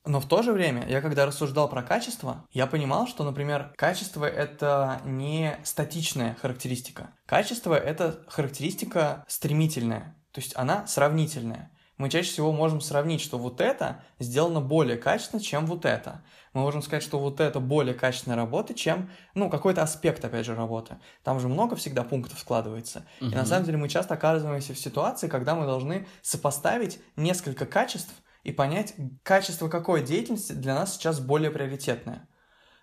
Но 0.04 0.20
в 0.20 0.28
то 0.28 0.41
же 0.41 0.54
время, 0.54 0.88
я 0.89 1.02
когда 1.02 1.28
рассуждал 1.28 1.70
про 1.70 1.84
качество, 1.84 2.47
я 2.52 2.66
понимал, 2.66 3.06
что, 3.06 3.24
например, 3.24 3.74
качество— 3.78 4.26
это 4.26 5.02
не 5.06 5.56
статичная 5.64 6.36
характеристика. 6.41 7.12
Качество— 7.28 7.76
это 7.76 8.24
характеристика 8.28 9.24
стремительная, 9.28 10.16
то 10.32 10.41
есть 10.41 10.54
она 10.56 10.88
сравнительная. 10.88 11.70
Мы 11.97 12.10
чаще 12.10 12.32
всего 12.32 12.52
можем 12.52 12.82
сравнить, 12.82 13.22
что 13.22 13.38
вот 13.38 13.62
это 13.62 14.04
сделано 14.18 14.62
более 14.62 14.97
качественно, 14.97 15.39
чем 15.39 15.68
вот 15.68 15.86
это. 15.86 16.24
Мы 16.54 16.62
можем 16.62 16.82
сказать, 16.82 17.04
что 17.04 17.20
вот 17.20 17.39
это 17.39 17.60
более 17.60 17.93
качественная 17.93 18.36
работа, 18.36 18.74
чем, 18.74 19.10
ну, 19.36 19.49
какой-то 19.49 19.82
аспект, 19.82 20.24
опять 20.26 20.45
же, 20.45 20.54
работы. 20.54 20.97
Там 21.24 21.39
же 21.39 21.47
много 21.47 21.76
всегда 21.76 22.04
пунктов 22.04 22.39
складывается. 22.39 23.06
И 23.20 23.26
на 23.36 23.45
самом 23.45 23.66
деле 23.66 23.78
мы 23.78 23.88
часто 23.88 24.16
оказываемся 24.16 24.74
в 24.74 24.80
ситуации, 24.80 25.28
когда 25.28 25.56
мы 25.56 25.66
должны 25.66 26.08
сопоставить 26.22 26.99
несколько 27.16 27.66
качеств 27.66 28.14
и 28.43 28.52
понять, 28.52 28.95
качество 29.24 29.70
какой 29.70 30.04
деятельности 30.04 30.54
для 30.54 30.76
нас 30.76 30.95
сейчас 30.95 31.20
более 31.20 31.52
приоритетное. 31.52 32.28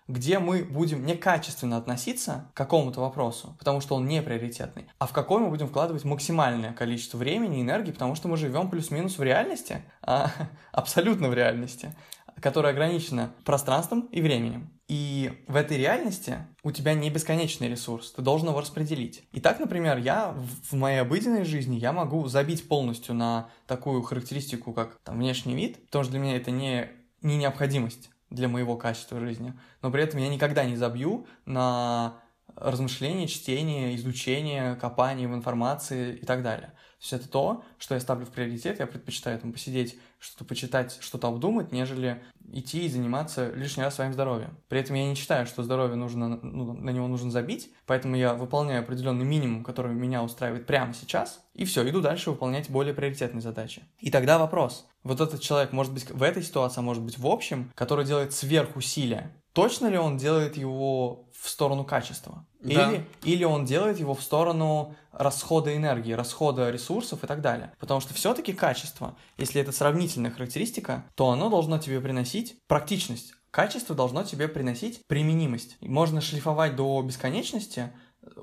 Где 0.07 0.39
мы 0.39 0.63
будем 0.63 1.05
некачественно 1.05 1.77
относиться 1.77 2.49
к 2.55 2.57
какому-то 2.57 2.99
вопросу, 2.99 3.55
потому 3.59 3.79
что 3.79 3.93
он 3.93 4.07
не 4.07 4.23
приоритетный, 4.23 4.87
а 4.97 5.05
в 5.05 5.13
какой 5.13 5.39
мы 5.39 5.49
будем 5.49 5.67
вкладывать 5.67 6.03
максимальное 6.03 6.73
количество 6.73 7.19
времени 7.19 7.59
и 7.59 7.61
энергии, 7.61 7.91
потому 7.91 8.15
что 8.15 8.27
мы 8.27 8.35
живем 8.35 8.71
плюс-минус 8.71 9.19
в 9.19 9.23
реальности, 9.23 9.83
а, 10.01 10.31
абсолютно 10.71 11.29
в 11.29 11.35
реальности, 11.35 11.95
которая 12.41 12.73
ограничена 12.73 13.33
пространством 13.43 14.01
и 14.11 14.21
временем. 14.21 14.71
И 14.87 15.31
в 15.47 15.55
этой 15.55 15.77
реальности 15.77 16.39
у 16.63 16.71
тебя 16.71 16.95
не 16.95 17.11
бесконечный 17.11 17.69
ресурс, 17.69 18.11
ты 18.11 18.23
должен 18.23 18.49
его 18.49 18.59
распределить. 18.59 19.23
И 19.31 19.39
так, 19.39 19.59
например, 19.59 19.97
я 19.97 20.35
в 20.69 20.73
моей 20.73 21.01
обыденной 21.01 21.45
жизни 21.45 21.75
я 21.75 21.93
могу 21.93 22.27
забить 22.27 22.67
полностью 22.67 23.13
на 23.13 23.49
такую 23.67 24.01
характеристику, 24.01 24.73
как 24.73 24.97
там, 25.03 25.19
внешний 25.19 25.55
вид, 25.55 25.85
потому 25.85 26.03
что 26.03 26.11
для 26.11 26.19
меня 26.19 26.37
это 26.37 26.49
не, 26.49 26.89
не 27.21 27.37
необходимость 27.37 28.09
для 28.31 28.47
моего 28.47 28.77
качества 28.77 29.19
жизни, 29.19 29.53
но 29.81 29.91
при 29.91 30.03
этом 30.03 30.19
я 30.19 30.27
никогда 30.27 30.65
не 30.65 30.75
забью 30.75 31.27
на 31.45 32.19
размышление, 32.55 33.27
чтение, 33.27 33.95
изучение, 33.95 34.75
копание 34.75 35.27
в 35.27 35.35
информации 35.35 36.15
и 36.15 36.25
так 36.25 36.43
далее. 36.43 36.73
То 36.99 37.03
есть 37.03 37.13
это 37.13 37.29
то, 37.29 37.63
что 37.77 37.95
я 37.95 38.01
ставлю 38.01 38.25
в 38.25 38.29
приоритет, 38.29 38.79
я 38.79 38.87
предпочитаю 38.87 39.39
там 39.39 39.53
посидеть, 39.53 39.97
что-то 40.19 40.45
почитать, 40.45 40.97
что-то 41.01 41.27
обдумать, 41.27 41.71
нежели 41.71 42.21
идти 42.51 42.85
и 42.85 42.89
заниматься 42.89 43.51
лишний 43.51 43.83
раз 43.83 43.95
своим 43.95 44.13
здоровьем. 44.13 44.57
При 44.67 44.79
этом 44.79 44.95
я 44.95 45.07
не 45.07 45.15
считаю, 45.15 45.45
что 45.45 45.63
здоровье 45.63 45.95
нужно, 45.95 46.39
ну, 46.41 46.73
на 46.73 46.89
него 46.89 47.07
нужно 47.07 47.31
забить, 47.31 47.71
поэтому 47.85 48.15
я 48.15 48.33
выполняю 48.33 48.81
определенный 48.81 49.25
минимум, 49.25 49.63
который 49.63 49.93
меня 49.93 50.23
устраивает 50.23 50.65
прямо 50.65 50.93
сейчас, 50.93 51.41
и 51.53 51.65
все, 51.65 51.87
иду 51.89 52.01
дальше 52.01 52.31
выполнять 52.31 52.69
более 52.69 52.93
приоритетные 52.93 53.41
задачи. 53.41 53.83
И 53.99 54.11
тогда 54.11 54.37
вопрос. 54.37 54.87
Вот 55.03 55.21
этот 55.21 55.41
человек 55.41 55.71
может 55.71 55.93
быть 55.93 56.09
в 56.09 56.23
этой 56.23 56.43
ситуации, 56.43 56.79
а 56.79 56.83
может 56.83 57.03
быть 57.03 57.17
в 57.17 57.27
общем, 57.27 57.71
который 57.75 58.05
делает 58.05 58.33
сверхусилия. 58.33 59.31
Точно 59.53 59.87
ли 59.87 59.97
он 59.97 60.17
делает 60.17 60.57
его 60.57 61.28
в 61.41 61.49
сторону 61.49 61.85
качества? 61.85 62.45
Да. 62.61 62.91
Или, 62.91 63.05
или 63.23 63.43
он 63.43 63.65
делает 63.65 63.99
его 63.99 64.13
в 64.13 64.21
сторону 64.21 64.95
расхода 65.11 65.75
энергии, 65.75 66.11
расхода 66.11 66.69
ресурсов 66.69 67.23
и 67.23 67.27
так 67.27 67.41
далее. 67.41 67.73
Потому 67.79 68.01
что 68.01 68.13
все-таки 68.13 68.53
качество, 68.53 69.15
если 69.37 69.61
это 69.61 69.71
сравнительная 69.71 70.31
характеристика, 70.31 71.05
то 71.15 71.29
оно 71.29 71.49
должно 71.49 71.77
тебе 71.77 72.01
приносить 72.01 72.57
практичность. 72.67 73.33
Качество 73.51 73.95
должно 73.95 74.23
тебе 74.23 74.47
приносить 74.47 75.05
применимость. 75.07 75.77
Можно 75.81 76.21
шлифовать 76.21 76.75
до 76.75 77.01
бесконечности, 77.01 77.91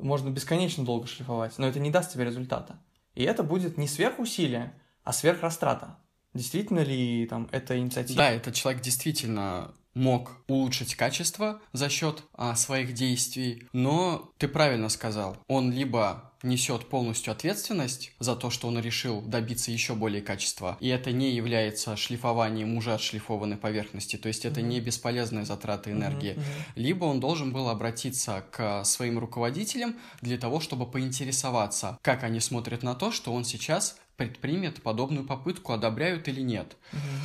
можно 0.01 0.31
бесконечно 0.31 0.85
долго 0.85 1.07
шлифовать, 1.07 1.59
но 1.59 1.69
это 1.69 1.79
не 1.79 1.91
даст 1.91 2.13
тебе 2.13 2.25
результата. 2.25 2.81
И 3.15 3.23
это 3.23 3.43
будет 3.43 3.79
не 3.79 3.87
сверхусилие, 3.87 4.75
а 5.05 5.13
сверхрастрата. 5.13 5.99
Действительно 6.35 6.81
ли 6.81 7.27
там 7.27 7.49
это 7.53 7.79
инициатива? 7.79 8.19
Да, 8.19 8.31
этот 8.31 8.55
человек 8.55 8.83
действительно 8.83 9.75
мог 9.97 10.37
улучшить 10.47 10.95
качество 10.95 11.61
за 11.73 11.89
счет 11.89 12.23
а, 12.35 12.55
своих 12.55 12.93
действий, 12.93 13.67
но 13.73 14.31
ты 14.39 14.47
правильно 14.47 14.89
сказал, 14.91 15.39
он 15.49 15.73
либо 15.73 16.33
несет 16.43 16.89
полностью 16.89 17.33
ответственность 17.33 18.13
за 18.21 18.37
то, 18.37 18.51
что 18.51 18.69
он 18.69 18.79
решил 18.79 19.23
добиться 19.23 19.73
еще 19.73 19.95
более 19.95 20.21
качества, 20.21 20.77
и 20.81 20.89
это 20.89 21.11
не 21.11 21.33
является 21.33 21.97
шлифованием 21.97 22.77
уже 22.77 22.93
отшлифованной 22.93 23.57
поверхности, 23.57 24.17
то 24.17 24.29
есть 24.29 24.45
это 24.45 24.61
Мгм. 24.61 24.69
не 24.69 24.81
бесполезная 24.81 25.45
затрата 25.47 25.91
энергии, 25.91 26.35
мгм. 26.35 26.45
либо 26.77 27.05
он 27.07 27.19
должен 27.19 27.53
был 27.53 27.69
обратиться 27.71 28.45
к 28.53 28.85
своим 28.85 29.19
руководителям 29.19 29.97
для 30.21 30.37
того, 30.37 30.61
чтобы 30.61 30.87
поинтересоваться, 30.89 31.99
как 32.03 32.23
они 32.23 32.41
смотрят 32.41 32.83
на 32.83 32.95
то, 32.95 33.11
что 33.11 33.33
он 33.33 33.45
сейчас 33.45 33.97
предпримет 34.17 34.83
подобную 34.83 35.27
попытку, 35.27 35.73
одобряют 35.73 36.29
или 36.29 36.41
нет. 36.41 36.77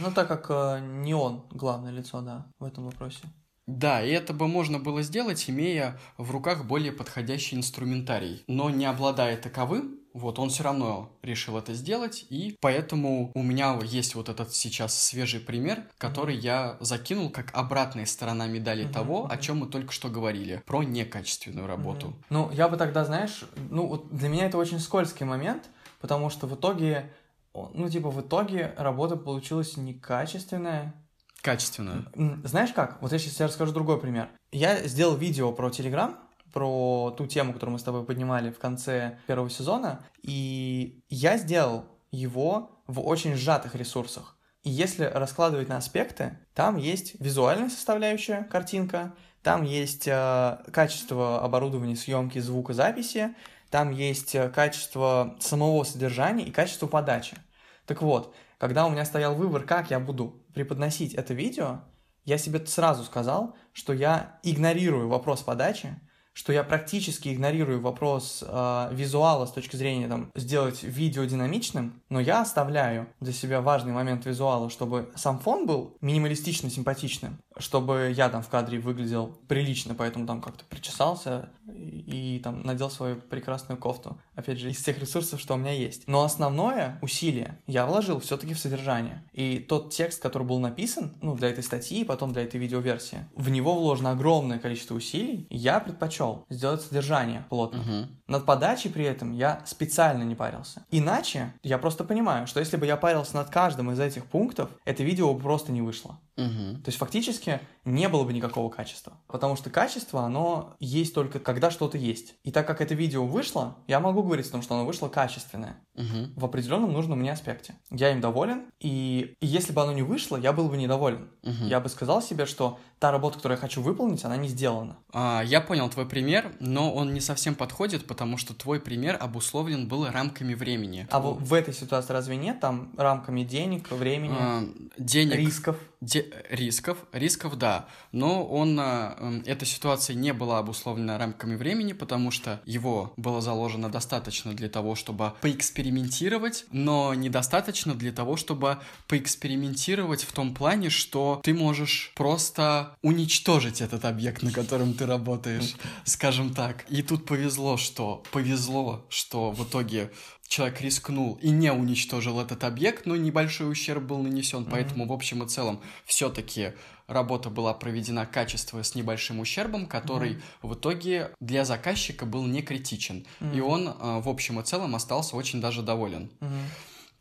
Ну, 0.01 0.11
так 0.11 0.27
как 0.27 0.47
э, 0.49 0.79
не 0.81 1.13
он 1.13 1.43
главное 1.51 1.91
лицо, 1.91 2.21
да, 2.21 2.47
в 2.59 2.65
этом 2.65 2.85
вопросе. 2.85 3.19
Да, 3.67 4.03
и 4.03 4.09
это 4.11 4.33
бы 4.33 4.47
можно 4.47 4.79
было 4.79 5.01
сделать, 5.01 5.49
имея 5.49 5.99
в 6.17 6.31
руках 6.31 6.65
более 6.65 6.91
подходящий 6.91 7.55
инструментарий. 7.55 8.43
Но 8.47 8.69
не 8.69 8.85
обладая 8.85 9.37
таковым, 9.37 9.99
вот 10.13 10.39
он 10.39 10.49
все 10.49 10.63
равно 10.63 11.09
решил 11.21 11.57
это 11.57 11.73
сделать, 11.73 12.25
и 12.29 12.57
поэтому 12.59 13.31
у 13.33 13.43
меня 13.43 13.79
есть 13.83 14.15
вот 14.15 14.27
этот 14.27 14.53
сейчас 14.53 15.01
свежий 15.01 15.39
пример, 15.39 15.83
который 15.97 16.35
я 16.35 16.75
закинул 16.81 17.29
как 17.29 17.51
обратная 17.53 18.05
сторона 18.05 18.47
медали 18.47 18.83
Мгм, 18.83 18.91
того, 18.91 19.27
о 19.31 19.37
чем 19.37 19.59
мы 19.59 19.67
только 19.67 19.93
что 19.93 20.09
говорили, 20.09 20.61
про 20.65 20.83
некачественную 20.83 21.65
работу. 21.67 22.07
Мгм. 22.07 22.23
Ну, 22.29 22.51
я 22.51 22.67
бы 22.67 22.75
тогда, 22.75 23.05
знаешь, 23.05 23.45
ну, 23.69 23.85
вот 23.87 24.13
для 24.13 24.27
меня 24.27 24.47
это 24.47 24.57
очень 24.57 24.79
скользкий 24.79 25.25
момент, 25.25 25.69
потому 26.01 26.29
что 26.29 26.47
в 26.47 26.55
итоге 26.55 27.11
ну, 27.53 27.89
типа, 27.89 28.09
в 28.09 28.21
итоге 28.21 28.73
работа 28.77 29.17
получилась 29.17 29.77
некачественная. 29.77 30.93
Качественная. 31.41 32.05
Знаешь 32.43 32.71
как? 32.71 33.01
Вот 33.01 33.11
я 33.11 33.19
сейчас 33.19 33.35
тебе 33.35 33.45
расскажу 33.47 33.73
другой 33.73 33.99
пример. 33.99 34.29
Я 34.51 34.87
сделал 34.87 35.15
видео 35.15 35.51
про 35.51 35.69
Телеграм, 35.69 36.17
про 36.53 37.13
ту 37.17 37.25
тему, 37.27 37.53
которую 37.53 37.73
мы 37.73 37.79
с 37.79 37.83
тобой 37.83 38.05
поднимали 38.05 38.51
в 38.51 38.59
конце 38.59 39.19
первого 39.27 39.49
сезона, 39.49 40.05
и 40.21 41.03
я 41.09 41.37
сделал 41.37 41.85
его 42.11 42.83
в 42.87 42.99
очень 42.99 43.35
сжатых 43.35 43.75
ресурсах. 43.75 44.37
И 44.63 44.69
если 44.69 45.05
раскладывать 45.05 45.69
на 45.69 45.77
аспекты, 45.77 46.37
там 46.53 46.77
есть 46.77 47.19
визуальная 47.19 47.69
составляющая, 47.69 48.43
картинка, 48.43 49.13
там 49.41 49.63
есть 49.63 50.07
э, 50.07 50.57
качество 50.71 51.43
оборудования 51.43 51.95
съемки, 51.95 52.37
звукозаписи, 52.37 53.33
там 53.71 53.91
есть 53.91 54.35
э, 54.35 54.49
качество 54.49 55.35
самого 55.39 55.83
содержания 55.83 56.45
и 56.45 56.51
качество 56.51 56.87
подачи. 56.87 57.37
Так 57.85 58.01
вот, 58.01 58.35
когда 58.59 58.85
у 58.85 58.89
меня 58.91 59.05
стоял 59.05 59.33
выбор, 59.33 59.63
как 59.63 59.89
я 59.89 59.99
буду 59.99 60.43
преподносить 60.53 61.15
это 61.15 61.33
видео, 61.33 61.79
я 62.25 62.37
себе 62.37 62.63
сразу 62.65 63.03
сказал, 63.03 63.55
что 63.73 63.93
я 63.93 64.39
игнорирую 64.43 65.07
вопрос 65.07 65.41
подачи, 65.41 65.99
что 66.33 66.53
я 66.53 66.63
практически 66.63 67.29
игнорирую 67.29 67.81
вопрос 67.81 68.43
э, 68.45 68.89
визуала 68.91 69.45
с 69.45 69.51
точки 69.51 69.75
зрения 69.75 70.07
там, 70.07 70.31
сделать 70.35 70.83
видео 70.83 71.25
динамичным, 71.25 72.01
но 72.09 72.19
я 72.19 72.41
оставляю 72.41 73.07
для 73.19 73.33
себя 73.33 73.61
важный 73.61 73.93
момент 73.93 74.25
визуала, 74.25 74.69
чтобы 74.69 75.11
сам 75.15 75.39
фон 75.39 75.65
был 75.65 75.97
минималистично 76.01 76.69
симпатичным, 76.69 77.39
чтобы 77.57 78.13
я 78.15 78.29
там 78.29 78.41
в 78.41 78.49
кадре 78.49 78.79
выглядел 78.79 79.37
прилично, 79.47 79.95
поэтому 79.95 80.25
там 80.25 80.41
как-то 80.41 80.63
причесался 80.65 81.49
и, 81.67 82.37
и 82.37 82.39
там 82.39 82.63
надел 82.63 82.89
свою 82.89 83.17
прекрасную 83.17 83.77
кофту. 83.77 84.19
Опять 84.35 84.59
же, 84.59 84.69
из 84.69 84.81
тех 84.81 84.99
ресурсов, 84.99 85.39
что 85.39 85.55
у 85.55 85.57
меня 85.57 85.71
есть. 85.71 86.07
Но 86.07 86.23
основное 86.23 86.97
усилие 87.01 87.59
я 87.67 87.85
вложил 87.85 88.19
все-таки 88.19 88.53
в 88.53 88.59
содержание. 88.59 89.23
И 89.33 89.59
тот 89.59 89.93
текст, 89.93 90.21
который 90.21 90.47
был 90.47 90.59
написан, 90.59 91.17
ну, 91.21 91.35
для 91.35 91.49
этой 91.49 91.63
статьи 91.63 92.01
и 92.01 92.05
потом 92.05 92.33
для 92.33 92.43
этой 92.43 92.59
видеоверсии, 92.59 93.25
в 93.35 93.49
него 93.49 93.75
вложено 93.75 94.11
огромное 94.11 94.59
количество 94.59 94.95
усилий. 94.95 95.47
Я 95.49 95.79
предпочел 95.79 96.45
сделать 96.49 96.81
содержание 96.81 97.45
плотно. 97.49 97.81
Угу. 97.81 98.07
Над 98.31 98.45
подачей 98.45 98.89
при 98.89 99.03
этом 99.03 99.33
я 99.33 99.61
специально 99.65 100.23
не 100.23 100.35
парился. 100.35 100.85
Иначе 100.89 101.53
я 101.63 101.77
просто 101.77 102.05
понимаю, 102.05 102.47
что 102.47 102.61
если 102.61 102.77
бы 102.77 102.85
я 102.85 102.95
парился 102.95 103.35
над 103.35 103.49
каждым 103.49 103.91
из 103.91 103.99
этих 103.99 104.25
пунктов, 104.25 104.69
это 104.85 105.03
видео 105.03 105.33
бы 105.33 105.41
просто 105.41 105.73
не 105.73 105.81
вышло. 105.81 106.17
Угу. 106.37 106.81
То 106.83 106.87
есть 106.87 106.97
фактически 106.97 107.59
не 107.83 108.07
было 108.07 108.23
бы 108.23 108.31
никакого 108.31 108.69
качества. 108.69 109.13
Потому 109.27 109.55
что 109.55 109.69
качество, 109.69 110.21
оно 110.21 110.75
есть 110.79 111.13
только 111.13 111.39
когда 111.39 111.71
что-то 111.71 111.97
есть. 111.97 112.35
И 112.43 112.51
так 112.51 112.65
как 112.65 112.79
это 112.79 112.95
видео 112.95 113.25
вышло, 113.25 113.75
я 113.87 113.99
могу 113.99 114.23
говорить 114.23 114.47
о 114.47 114.51
том, 114.51 114.61
что 114.61 114.75
оно 114.75 114.85
вышло 114.85 115.09
качественное. 115.09 115.75
Угу. 115.95 116.31
В 116.37 116.45
определенном 116.45 116.93
нужном 116.93 117.19
мне 117.19 117.33
аспекте. 117.33 117.75
Я 117.89 118.11
им 118.11 118.21
доволен, 118.21 118.63
и, 118.79 119.35
и 119.41 119.45
если 119.45 119.73
бы 119.73 119.81
оно 119.81 119.91
не 119.91 120.03
вышло, 120.03 120.37
я 120.37 120.53
был 120.53 120.69
бы 120.69 120.77
недоволен. 120.77 121.29
Угу. 121.43 121.65
Я 121.65 121.79
бы 121.79 121.89
сказал 121.89 122.21
себе, 122.21 122.45
что 122.45 122.79
та 122.99 123.11
работа, 123.11 123.37
которую 123.37 123.57
я 123.57 123.61
хочу 123.61 123.81
выполнить, 123.81 124.23
она 124.23 124.37
не 124.37 124.47
сделана. 124.47 124.97
А, 125.11 125.41
я 125.43 125.59
понял 125.59 125.89
твой 125.89 126.07
пример, 126.07 126.53
но 126.59 126.93
он 126.93 127.13
не 127.13 127.19
совсем 127.19 127.55
подходит, 127.55 128.05
потому 128.05 128.20
что 128.37 128.53
твой 128.53 128.79
пример 128.79 129.17
обусловлен 129.19 129.87
был 129.87 130.07
рамками 130.09 130.53
времени. 130.53 131.07
А 131.11 131.19
в, 131.19 131.43
в 131.43 131.53
этой 131.53 131.73
ситуации 131.73 132.13
разве 132.13 132.37
нет 132.37 132.59
там 132.59 132.91
рамками 132.97 133.43
денег, 133.43 133.91
времени, 133.91 134.35
а, 134.37 134.63
денег, 134.97 135.35
рисков? 135.35 135.77
Де 136.01 136.25
рисков, 136.49 136.97
рисков, 137.11 137.57
да, 137.57 137.87
но 138.11 138.43
он, 138.43 138.79
э, 138.79 139.43
эта 139.45 139.65
ситуация 139.65 140.15
не 140.15 140.33
была 140.33 140.57
обусловлена 140.57 141.19
рамками 141.19 141.55
времени, 141.55 141.93
потому 141.93 142.31
что 142.31 142.59
его 142.65 143.13
было 143.17 143.39
заложено 143.39 143.87
достаточно 143.87 144.53
для 144.53 144.67
того, 144.67 144.95
чтобы 144.95 145.33
поэкспериментировать, 145.41 146.65
но 146.71 147.13
недостаточно 147.13 147.93
для 147.93 148.11
того, 148.11 148.35
чтобы 148.35 148.79
поэкспериментировать 149.07 150.23
в 150.23 150.31
том 150.31 150.55
плане, 150.55 150.89
что 150.89 151.39
ты 151.43 151.53
можешь 151.53 152.13
просто 152.15 152.97
уничтожить 153.03 153.79
этот 153.79 154.03
объект, 154.03 154.41
на 154.41 154.51
котором 154.51 154.95
ты 154.95 155.05
работаешь, 155.05 155.75
скажем 156.05 156.51
так. 156.51 156.83
И 156.89 157.03
тут 157.03 157.27
повезло, 157.27 157.77
что 157.77 158.23
повезло, 158.31 159.05
что 159.09 159.51
в 159.51 159.67
итоге 159.67 160.11
человек 160.51 160.81
рискнул 160.81 161.39
и 161.41 161.49
не 161.49 161.71
уничтожил 161.71 162.41
этот 162.41 162.65
объект, 162.65 163.05
но 163.05 163.15
небольшой 163.15 163.71
ущерб 163.71 164.03
был 164.03 164.17
нанесен, 164.17 164.63
mm-hmm. 164.63 164.69
поэтому 164.69 165.07
в 165.07 165.13
общем 165.13 165.43
и 165.43 165.47
целом 165.47 165.79
все-таки 166.05 166.73
работа 167.07 167.49
была 167.49 167.73
проведена 167.73 168.25
качество 168.25 168.83
с 168.83 168.93
небольшим 168.93 169.39
ущербом, 169.39 169.85
который 169.85 170.31
mm-hmm. 170.31 170.67
в 170.67 170.73
итоге 170.73 171.31
для 171.39 171.63
заказчика 171.63 172.25
был 172.25 172.45
не 172.45 172.61
критичен, 172.61 173.25
mm-hmm. 173.39 173.57
и 173.57 173.61
он 173.61 173.87
э, 173.87 173.93
в 174.19 174.27
общем 174.27 174.59
и 174.59 174.63
целом 174.63 174.93
остался 174.93 175.37
очень 175.37 175.61
даже 175.61 175.83
доволен. 175.83 176.29
Mm-hmm. 176.41 176.65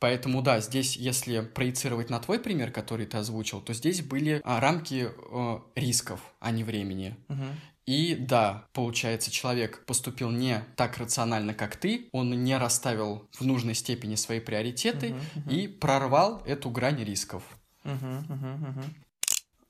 Поэтому 0.01 0.40
да, 0.40 0.61
здесь, 0.61 0.97
если 0.97 1.40
проецировать 1.40 2.09
на 2.09 2.19
твой 2.19 2.40
пример, 2.40 2.73
который 2.73 3.05
ты 3.05 3.19
озвучил, 3.19 3.61
то 3.61 3.74
здесь 3.74 4.01
были 4.01 4.40
а, 4.44 4.59
рамки 4.59 5.09
э, 5.09 5.59
рисков, 5.77 6.20
а 6.40 6.51
не 6.51 6.65
времени. 6.65 7.16
Угу. 7.28 7.44
И 7.90 8.14
да, 8.14 8.66
получается, 8.72 9.32
человек 9.32 9.84
поступил 9.84 10.30
не 10.30 10.62
так 10.76 10.98
рационально, 10.98 11.54
как 11.54 11.74
ты, 11.74 12.08
он 12.12 12.30
не 12.44 12.56
расставил 12.56 13.28
в 13.32 13.44
нужной 13.44 13.74
степени 13.74 14.14
свои 14.14 14.38
приоритеты 14.38 15.08
uh-huh, 15.08 15.18
uh-huh. 15.34 15.52
и 15.52 15.66
прорвал 15.66 16.40
эту 16.46 16.70
грань 16.70 17.02
рисков. 17.02 17.42
Uh-huh, 17.82 18.22
uh-huh, 18.28 18.84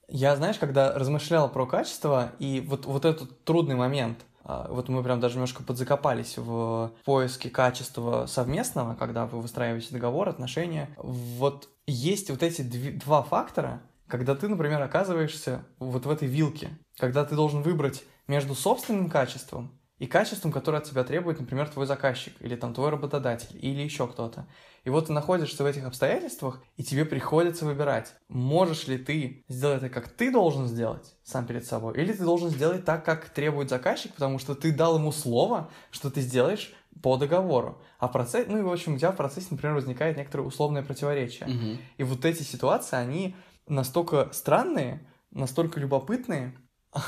Я, 0.08 0.36
знаешь, 0.36 0.58
когда 0.58 0.92
размышлял 0.92 1.50
про 1.50 1.64
качество 1.64 2.32
и 2.38 2.60
вот, 2.60 2.84
вот 2.84 3.06
этот 3.06 3.42
трудный 3.44 3.76
момент, 3.76 4.18
а, 4.44 4.68
вот 4.68 4.90
мы 4.90 5.02
прям 5.02 5.18
даже 5.18 5.36
немножко 5.36 5.62
подзакопались 5.62 6.36
в 6.36 6.92
поиске 7.06 7.48
качества 7.48 8.26
совместного, 8.26 8.96
когда 8.96 9.24
вы 9.24 9.40
выстраиваете 9.40 9.92
договор, 9.92 10.28
отношения. 10.28 10.90
Вот 10.98 11.70
есть 11.86 12.28
вот 12.28 12.42
эти 12.42 12.60
два 12.60 13.22
фактора, 13.22 13.80
когда 14.10 14.34
ты, 14.34 14.48
например, 14.48 14.82
оказываешься 14.82 15.64
вот 15.78 16.04
в 16.04 16.10
этой 16.10 16.28
вилке, 16.28 16.70
когда 16.98 17.24
ты 17.24 17.34
должен 17.34 17.62
выбрать 17.62 18.02
между 18.26 18.54
собственным 18.54 19.08
качеством 19.08 19.78
и 19.98 20.06
качеством, 20.06 20.50
которое 20.50 20.78
от 20.78 20.84
тебя 20.84 21.04
требует, 21.04 21.38
например, 21.38 21.68
твой 21.68 21.86
заказчик, 21.86 22.32
или 22.40 22.56
там 22.56 22.74
твой 22.74 22.90
работодатель, 22.90 23.58
или 23.60 23.82
еще 23.82 24.08
кто-то. 24.08 24.46
И 24.84 24.90
вот 24.90 25.06
ты 25.06 25.12
находишься 25.12 25.62
в 25.62 25.66
этих 25.66 25.84
обстоятельствах, 25.84 26.62
и 26.76 26.82
тебе 26.82 27.04
приходится 27.04 27.66
выбирать, 27.66 28.14
можешь 28.28 28.88
ли 28.88 28.96
ты 28.96 29.44
сделать 29.48 29.82
это, 29.82 29.90
как 29.90 30.08
ты 30.08 30.32
должен 30.32 30.66
сделать 30.66 31.14
сам 31.22 31.46
перед 31.46 31.66
собой, 31.66 31.94
или 31.98 32.12
ты 32.12 32.24
должен 32.24 32.48
сделать 32.48 32.84
так, 32.84 33.04
как 33.04 33.28
требует 33.28 33.68
заказчик, 33.68 34.14
потому 34.14 34.38
что 34.38 34.54
ты 34.54 34.72
дал 34.72 34.96
ему 34.96 35.12
слово, 35.12 35.70
что 35.90 36.10
ты 36.10 36.22
сделаешь 36.22 36.72
по 37.02 37.16
договору. 37.16 37.80
А 37.98 38.08
в 38.08 38.12
процессе, 38.12 38.48
ну 38.50 38.58
и 38.58 38.62
в 38.62 38.72
общем, 38.72 38.94
у 38.94 38.98
тебя 38.98 39.12
в 39.12 39.16
процессе, 39.16 39.48
например, 39.50 39.74
возникает 39.74 40.16
некоторое 40.16 40.44
условное 40.44 40.82
противоречие. 40.82 41.48
Угу. 41.48 41.78
И 41.98 42.02
вот 42.02 42.24
эти 42.24 42.42
ситуации, 42.42 42.96
они 42.96 43.36
настолько 43.70 44.30
странные, 44.32 45.06
настолько 45.30 45.80
любопытные. 45.80 46.58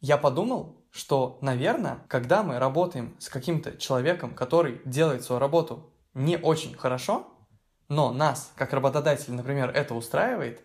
Я 0.00 0.16
подумал, 0.16 0.86
что, 0.90 1.38
наверное, 1.42 2.04
когда 2.08 2.42
мы 2.42 2.58
работаем 2.58 3.16
с 3.18 3.28
каким-то 3.28 3.76
человеком, 3.76 4.34
который 4.34 4.80
делает 4.84 5.24
свою 5.24 5.40
работу 5.40 5.92
не 6.14 6.38
очень 6.38 6.74
хорошо, 6.74 7.26
но 7.88 8.12
нас, 8.12 8.52
как 8.56 8.72
работодатель, 8.72 9.32
например, 9.32 9.70
это 9.70 9.94
устраивает, 9.94 10.62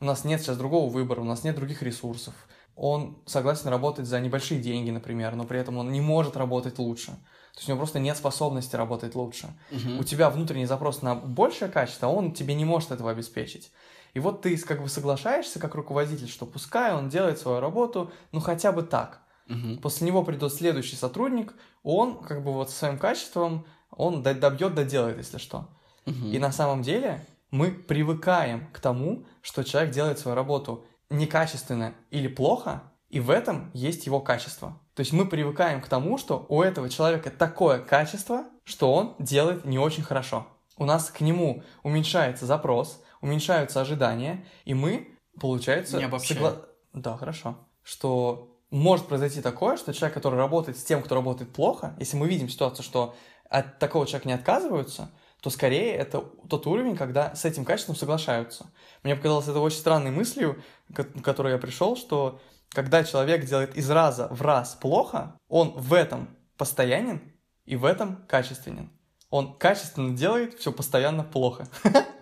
у 0.00 0.06
нас 0.06 0.24
нет 0.24 0.40
сейчас 0.40 0.56
другого 0.56 0.90
выбора, 0.90 1.20
у 1.20 1.24
нас 1.24 1.44
нет 1.44 1.56
других 1.56 1.82
ресурсов, 1.82 2.34
он 2.76 3.22
согласен 3.26 3.68
работать 3.68 4.06
за 4.06 4.20
небольшие 4.20 4.60
деньги, 4.60 4.90
например, 4.90 5.36
но 5.36 5.44
при 5.44 5.60
этом 5.60 5.78
он 5.78 5.92
не 5.92 6.00
может 6.00 6.36
работать 6.36 6.78
лучше. 6.78 7.12
То 7.54 7.60
есть 7.60 7.68
у 7.68 7.72
него 7.72 7.78
просто 7.78 8.00
нет 8.00 8.16
способности 8.16 8.74
работать 8.74 9.14
лучше. 9.14 9.56
Угу. 9.70 10.00
У 10.00 10.04
тебя 10.04 10.28
внутренний 10.28 10.66
запрос 10.66 11.02
на 11.02 11.14
большее 11.14 11.70
качество, 11.70 12.08
а 12.08 12.10
он 12.10 12.32
тебе 12.32 12.54
не 12.54 12.64
может 12.64 12.90
этого 12.90 13.12
обеспечить. 13.12 13.70
И 14.14 14.20
вот 14.20 14.42
ты 14.42 14.56
как 14.56 14.80
бы 14.80 14.88
соглашаешься 14.88 15.58
как 15.58 15.74
руководитель, 15.74 16.28
что 16.28 16.46
пускай 16.46 16.94
он 16.94 17.08
делает 17.08 17.38
свою 17.38 17.60
работу, 17.60 18.12
ну 18.32 18.40
хотя 18.40 18.72
бы 18.72 18.82
так. 18.82 19.20
Угу. 19.48 19.80
После 19.82 20.06
него 20.06 20.22
придет 20.22 20.52
следующий 20.52 20.96
сотрудник, 20.96 21.52
он 21.82 22.22
как 22.22 22.42
бы 22.42 22.52
вот 22.52 22.70
своим 22.70 22.98
качеством, 22.98 23.66
он 23.90 24.22
добьет, 24.22 24.74
доделает, 24.74 25.18
если 25.18 25.38
что. 25.38 25.68
Угу. 26.06 26.28
И 26.32 26.38
на 26.38 26.52
самом 26.52 26.82
деле 26.82 27.26
мы 27.50 27.70
привыкаем 27.70 28.68
к 28.72 28.80
тому, 28.80 29.26
что 29.42 29.62
человек 29.64 29.92
делает 29.92 30.18
свою 30.18 30.34
работу 30.34 30.84
некачественно 31.10 31.94
или 32.10 32.28
плохо, 32.28 32.82
и 33.10 33.20
в 33.20 33.30
этом 33.30 33.70
есть 33.74 34.06
его 34.06 34.20
качество. 34.20 34.80
То 34.94 35.00
есть 35.00 35.12
мы 35.12 35.26
привыкаем 35.26 35.80
к 35.80 35.88
тому, 35.88 36.18
что 36.18 36.46
у 36.48 36.62
этого 36.62 36.88
человека 36.88 37.30
такое 37.30 37.78
качество, 37.80 38.44
что 38.64 38.92
он 38.92 39.14
делает 39.18 39.64
не 39.64 39.78
очень 39.78 40.02
хорошо. 40.02 40.46
У 40.76 40.84
нас 40.84 41.10
к 41.10 41.20
нему 41.20 41.62
уменьшается 41.82 42.46
запрос, 42.46 43.00
уменьшаются 43.24 43.80
ожидания, 43.80 44.44
и 44.66 44.74
мы, 44.74 45.18
получается... 45.40 45.98
Не 45.98 46.18
согла... 46.18 46.56
Да, 46.92 47.16
хорошо. 47.16 47.56
Что 47.82 48.60
может 48.70 49.06
произойти 49.08 49.40
такое, 49.40 49.76
что 49.78 49.94
человек, 49.94 50.14
который 50.14 50.36
работает 50.36 50.76
с 50.78 50.84
тем, 50.84 51.02
кто 51.02 51.14
работает 51.14 51.52
плохо, 51.52 51.96
если 51.98 52.18
мы 52.18 52.28
видим 52.28 52.50
ситуацию, 52.50 52.84
что 52.84 53.16
от 53.48 53.78
такого 53.78 54.06
человека 54.06 54.28
не 54.28 54.34
отказываются, 54.34 55.10
то 55.40 55.48
скорее 55.48 55.94
это 55.94 56.20
тот 56.48 56.66
уровень, 56.66 56.96
когда 56.96 57.34
с 57.34 57.44
этим 57.46 57.64
качеством 57.64 57.96
соглашаются. 57.96 58.66
Мне 59.02 59.16
показалось 59.16 59.48
это 59.48 59.60
очень 59.60 59.78
странной 59.78 60.10
мыслью, 60.10 60.62
к 60.94 61.04
которой 61.22 61.52
я 61.52 61.58
пришел, 61.58 61.96
что 61.96 62.40
когда 62.68 63.04
человек 63.04 63.46
делает 63.46 63.74
из 63.76 63.90
раза 63.90 64.28
в 64.28 64.42
раз 64.42 64.74
плохо, 64.74 65.34
он 65.48 65.70
в 65.70 65.94
этом 65.94 66.36
постоянен 66.58 67.32
и 67.64 67.76
в 67.76 67.86
этом 67.86 68.26
качественен 68.26 68.90
Он 69.30 69.56
качественно 69.56 70.14
делает, 70.14 70.58
все 70.58 70.72
постоянно 70.72 71.24
плохо. 71.24 71.68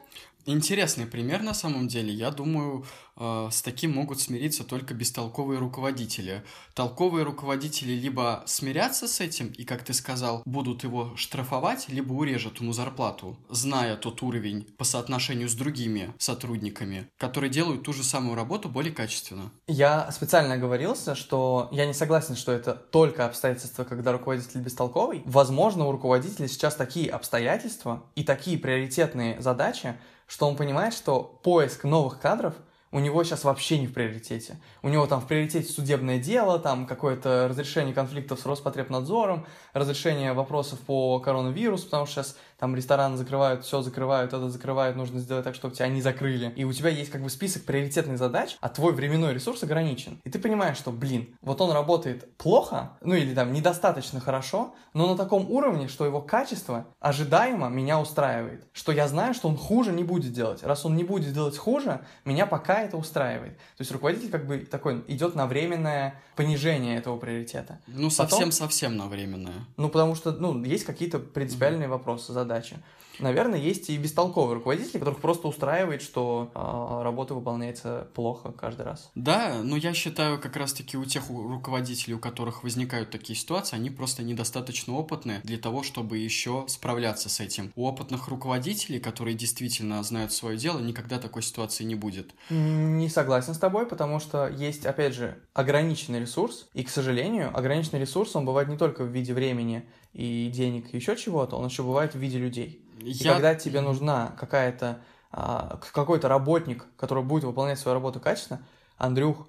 Интересный 0.44 1.06
пример 1.06 1.42
на 1.42 1.54
самом 1.54 1.86
деле. 1.86 2.12
Я 2.12 2.30
думаю, 2.30 2.84
э, 3.16 3.48
с 3.50 3.62
таким 3.62 3.92
могут 3.92 4.20
смириться 4.20 4.64
только 4.64 4.92
бестолковые 4.92 5.60
руководители. 5.60 6.42
Толковые 6.74 7.24
руководители 7.24 7.92
либо 7.92 8.42
смирятся 8.46 9.06
с 9.06 9.20
этим 9.20 9.48
и, 9.48 9.64
как 9.64 9.84
ты 9.84 9.94
сказал, 9.94 10.42
будут 10.44 10.82
его 10.82 11.12
штрафовать, 11.16 11.88
либо 11.88 12.12
урежут 12.12 12.60
ему 12.60 12.72
зарплату, 12.72 13.38
зная 13.48 13.96
тот 13.96 14.22
уровень 14.22 14.64
по 14.76 14.84
соотношению 14.84 15.48
с 15.48 15.54
другими 15.54 16.12
сотрудниками, 16.18 17.08
которые 17.18 17.50
делают 17.50 17.84
ту 17.84 17.92
же 17.92 18.02
самую 18.02 18.34
работу 18.34 18.68
более 18.68 18.92
качественно. 18.92 19.52
Я 19.68 20.10
специально 20.10 20.54
оговорился, 20.54 21.14
что 21.14 21.68
я 21.70 21.86
не 21.86 21.94
согласен, 21.94 22.34
что 22.34 22.50
это 22.50 22.74
только 22.74 23.26
обстоятельства, 23.26 23.84
когда 23.84 24.10
руководитель 24.10 24.60
бестолковый. 24.60 25.22
Возможно, 25.24 25.86
у 25.86 25.92
руководителя 25.92 26.48
сейчас 26.48 26.74
такие 26.74 27.10
обстоятельства 27.10 28.02
и 28.16 28.24
такие 28.24 28.58
приоритетные 28.58 29.40
задачи, 29.40 29.94
что 30.26 30.48
он 30.48 30.56
понимает, 30.56 30.94
что 30.94 31.22
поиск 31.42 31.84
новых 31.84 32.20
кадров 32.20 32.54
у 32.92 32.98
него 32.98 33.24
сейчас 33.24 33.44
вообще 33.44 33.78
не 33.78 33.86
в 33.86 33.94
приоритете. 33.94 34.60
У 34.82 34.88
него 34.88 35.06
там 35.06 35.20
в 35.22 35.26
приоритете 35.26 35.72
судебное 35.72 36.18
дело, 36.18 36.58
там 36.58 36.86
какое-то 36.86 37.48
разрешение 37.48 37.94
конфликтов 37.94 38.38
с 38.38 38.44
Роспотребнадзором, 38.44 39.46
разрешение 39.72 40.32
вопросов 40.32 40.78
по 40.80 41.18
коронавирусу, 41.20 41.84
потому 41.84 42.06
что 42.06 42.22
сейчас 42.22 42.36
там 42.62 42.76
рестораны 42.76 43.16
закрывают, 43.16 43.64
все 43.64 43.82
закрывают, 43.82 44.32
это 44.32 44.48
закрывают, 44.48 44.96
нужно 44.96 45.18
сделать 45.18 45.42
так, 45.42 45.56
чтобы 45.56 45.74
тебя 45.74 45.88
не 45.88 46.00
закрыли. 46.00 46.52
И 46.54 46.62
у 46.62 46.72
тебя 46.72 46.90
есть 46.90 47.10
как 47.10 47.20
бы 47.20 47.28
список 47.28 47.64
приоритетных 47.64 48.18
задач, 48.18 48.56
а 48.60 48.68
твой 48.68 48.92
временной 48.92 49.34
ресурс 49.34 49.64
ограничен. 49.64 50.20
И 50.22 50.30
ты 50.30 50.38
понимаешь, 50.38 50.76
что, 50.76 50.92
блин, 50.92 51.36
вот 51.40 51.60
он 51.60 51.72
работает 51.72 52.36
плохо, 52.36 52.92
ну 53.00 53.14
или 53.14 53.34
там 53.34 53.52
недостаточно 53.52 54.20
хорошо, 54.20 54.76
но 54.94 55.08
на 55.08 55.16
таком 55.16 55.50
уровне, 55.50 55.88
что 55.88 56.04
его 56.04 56.20
качество 56.20 56.86
ожидаемо 57.00 57.68
меня 57.68 57.98
устраивает. 57.98 58.64
Что 58.72 58.92
я 58.92 59.08
знаю, 59.08 59.34
что 59.34 59.48
он 59.48 59.56
хуже 59.56 59.90
не 59.90 60.04
будет 60.04 60.32
делать. 60.32 60.62
Раз 60.62 60.86
он 60.86 60.94
не 60.94 61.02
будет 61.02 61.32
делать 61.32 61.58
хуже, 61.58 62.06
меня 62.24 62.46
пока 62.46 62.80
это 62.82 62.96
устраивает. 62.96 63.56
То 63.56 63.80
есть 63.80 63.90
руководитель 63.90 64.30
как 64.30 64.46
бы 64.46 64.58
такой 64.58 65.02
идет 65.08 65.34
на 65.34 65.48
временное 65.48 66.22
понижение 66.36 66.96
этого 66.96 67.16
приоритета. 67.16 67.80
Ну, 67.88 68.08
совсем-совсем 68.08 68.96
на 68.96 69.08
временное. 69.08 69.61
Ну, 69.76 69.88
потому 69.88 70.14
что, 70.14 70.32
ну, 70.32 70.62
есть 70.64 70.84
какие-то 70.84 71.18
принципиальные 71.18 71.88
вопросы, 71.88 72.32
задачи. 72.32 72.76
Наверное, 73.18 73.58
есть 73.58 73.90
и 73.90 73.96
бестолковые 73.96 74.56
руководители, 74.56 74.98
которых 74.98 75.20
просто 75.20 75.48
устраивает, 75.48 76.02
что 76.02 76.50
э, 76.54 77.02
работа 77.02 77.34
выполняется 77.34 78.08
плохо 78.14 78.52
каждый 78.52 78.82
раз. 78.82 79.10
Да, 79.14 79.60
но 79.62 79.76
я 79.76 79.92
считаю, 79.92 80.40
как 80.40 80.56
раз-таки 80.56 80.96
у 80.96 81.04
тех 81.04 81.28
руководителей, 81.28 82.14
у 82.14 82.18
которых 82.18 82.62
возникают 82.62 83.10
такие 83.10 83.38
ситуации, 83.38 83.76
они 83.76 83.90
просто 83.90 84.22
недостаточно 84.22 84.94
опытны 84.94 85.40
для 85.44 85.58
того, 85.58 85.82
чтобы 85.82 86.18
еще 86.18 86.64
справляться 86.68 87.28
с 87.28 87.40
этим. 87.40 87.72
У 87.76 87.86
опытных 87.86 88.28
руководителей, 88.28 89.00
которые 89.00 89.34
действительно 89.34 90.02
знают 90.02 90.32
свое 90.32 90.56
дело, 90.56 90.80
никогда 90.80 91.18
такой 91.18 91.42
ситуации 91.42 91.84
не 91.84 91.94
будет. 91.94 92.34
Не 92.50 93.08
согласен 93.08 93.54
с 93.54 93.58
тобой, 93.58 93.86
потому 93.86 94.20
что 94.20 94.48
есть, 94.48 94.86
опять 94.86 95.14
же, 95.14 95.38
ограниченный 95.54 96.20
ресурс, 96.20 96.68
и, 96.74 96.82
к 96.82 96.88
сожалению, 96.88 97.56
ограниченный 97.56 98.00
ресурс, 98.00 98.34
он 98.36 98.44
бывает 98.44 98.68
не 98.68 98.76
только 98.76 99.04
в 99.04 99.08
виде 99.08 99.34
времени 99.34 99.84
и 100.12 100.50
денег, 100.52 100.92
и 100.92 100.96
еще 100.96 101.16
чего-то, 101.16 101.56
он 101.56 101.66
еще 101.66 101.82
бывает 101.82 102.14
в 102.14 102.18
виде 102.18 102.38
людей. 102.38 102.82
И 103.04 103.24
когда 103.24 103.54
тебе 103.54 103.80
нужна 103.80 104.34
какая-то 104.38 105.00
а, 105.30 105.78
какой-то 105.92 106.28
работник, 106.28 106.86
который 106.96 107.24
будет 107.24 107.44
выполнять 107.44 107.78
свою 107.78 107.94
работу 107.94 108.20
качественно, 108.20 108.64
Андрюх, 108.98 109.48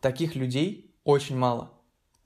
таких 0.00 0.36
людей 0.36 0.94
очень 1.04 1.36
мало. 1.36 1.72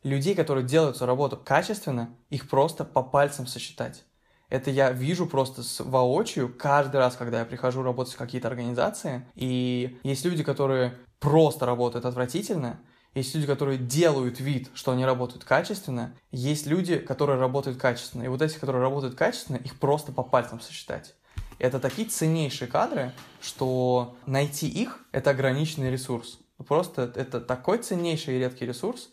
Людей, 0.03 0.35
которые 0.35 0.67
делают 0.67 0.97
свою 0.97 1.09
работу 1.09 1.37
качественно, 1.37 2.15
их 2.29 2.49
просто 2.49 2.85
по 2.85 3.03
пальцам 3.03 3.47
сосчитать. 3.47 4.05
Это 4.51 4.71
я 4.71 4.91
вижу 4.91 5.27
просто 5.27 5.63
с 5.63 5.81
воочию 5.81 6.53
каждый 6.53 6.97
раз, 6.97 7.17
когда 7.17 7.41
я 7.41 7.45
прихожу 7.45 7.83
работать 7.83 8.15
в 8.15 8.19
какие-то 8.19 8.49
организации. 8.49 9.27
И 9.35 9.99
есть 10.03 10.25
люди, 10.25 10.43
которые 10.43 10.99
просто 11.21 11.67
работают 11.67 12.05
отвратительно, 12.05 12.81
есть 13.15 13.35
люди, 13.35 13.47
которые 13.47 13.79
делают 13.79 14.41
вид, 14.41 14.71
что 14.75 14.93
они 14.93 15.05
работают 15.05 15.45
качественно. 15.45 16.15
Есть 16.31 16.67
люди, 16.67 16.99
которые 16.99 17.39
работают 17.39 17.79
качественно. 17.79 18.23
И 18.23 18.29
вот 18.29 18.41
эти, 18.43 18.59
которые 18.59 18.83
работают 18.83 19.17
качественно, 19.17 19.57
их 19.57 19.79
просто 19.79 20.13
по 20.13 20.23
пальцам 20.23 20.61
сосчитать. 20.61 21.15
Это 21.59 21.79
такие 21.79 22.09
ценнейшие 22.09 22.69
кадры, 22.69 23.13
что 23.43 24.17
найти 24.27 24.69
их— 24.69 25.01
это 25.13 25.31
ограниченный 25.31 25.91
ресурс. 25.91 26.39
Просто 26.67 27.13
это 27.15 27.41
такой 27.41 27.79
ценнейший 27.79 28.37
и 28.37 28.39
редкий 28.39 28.67
ресурс, 28.67 29.11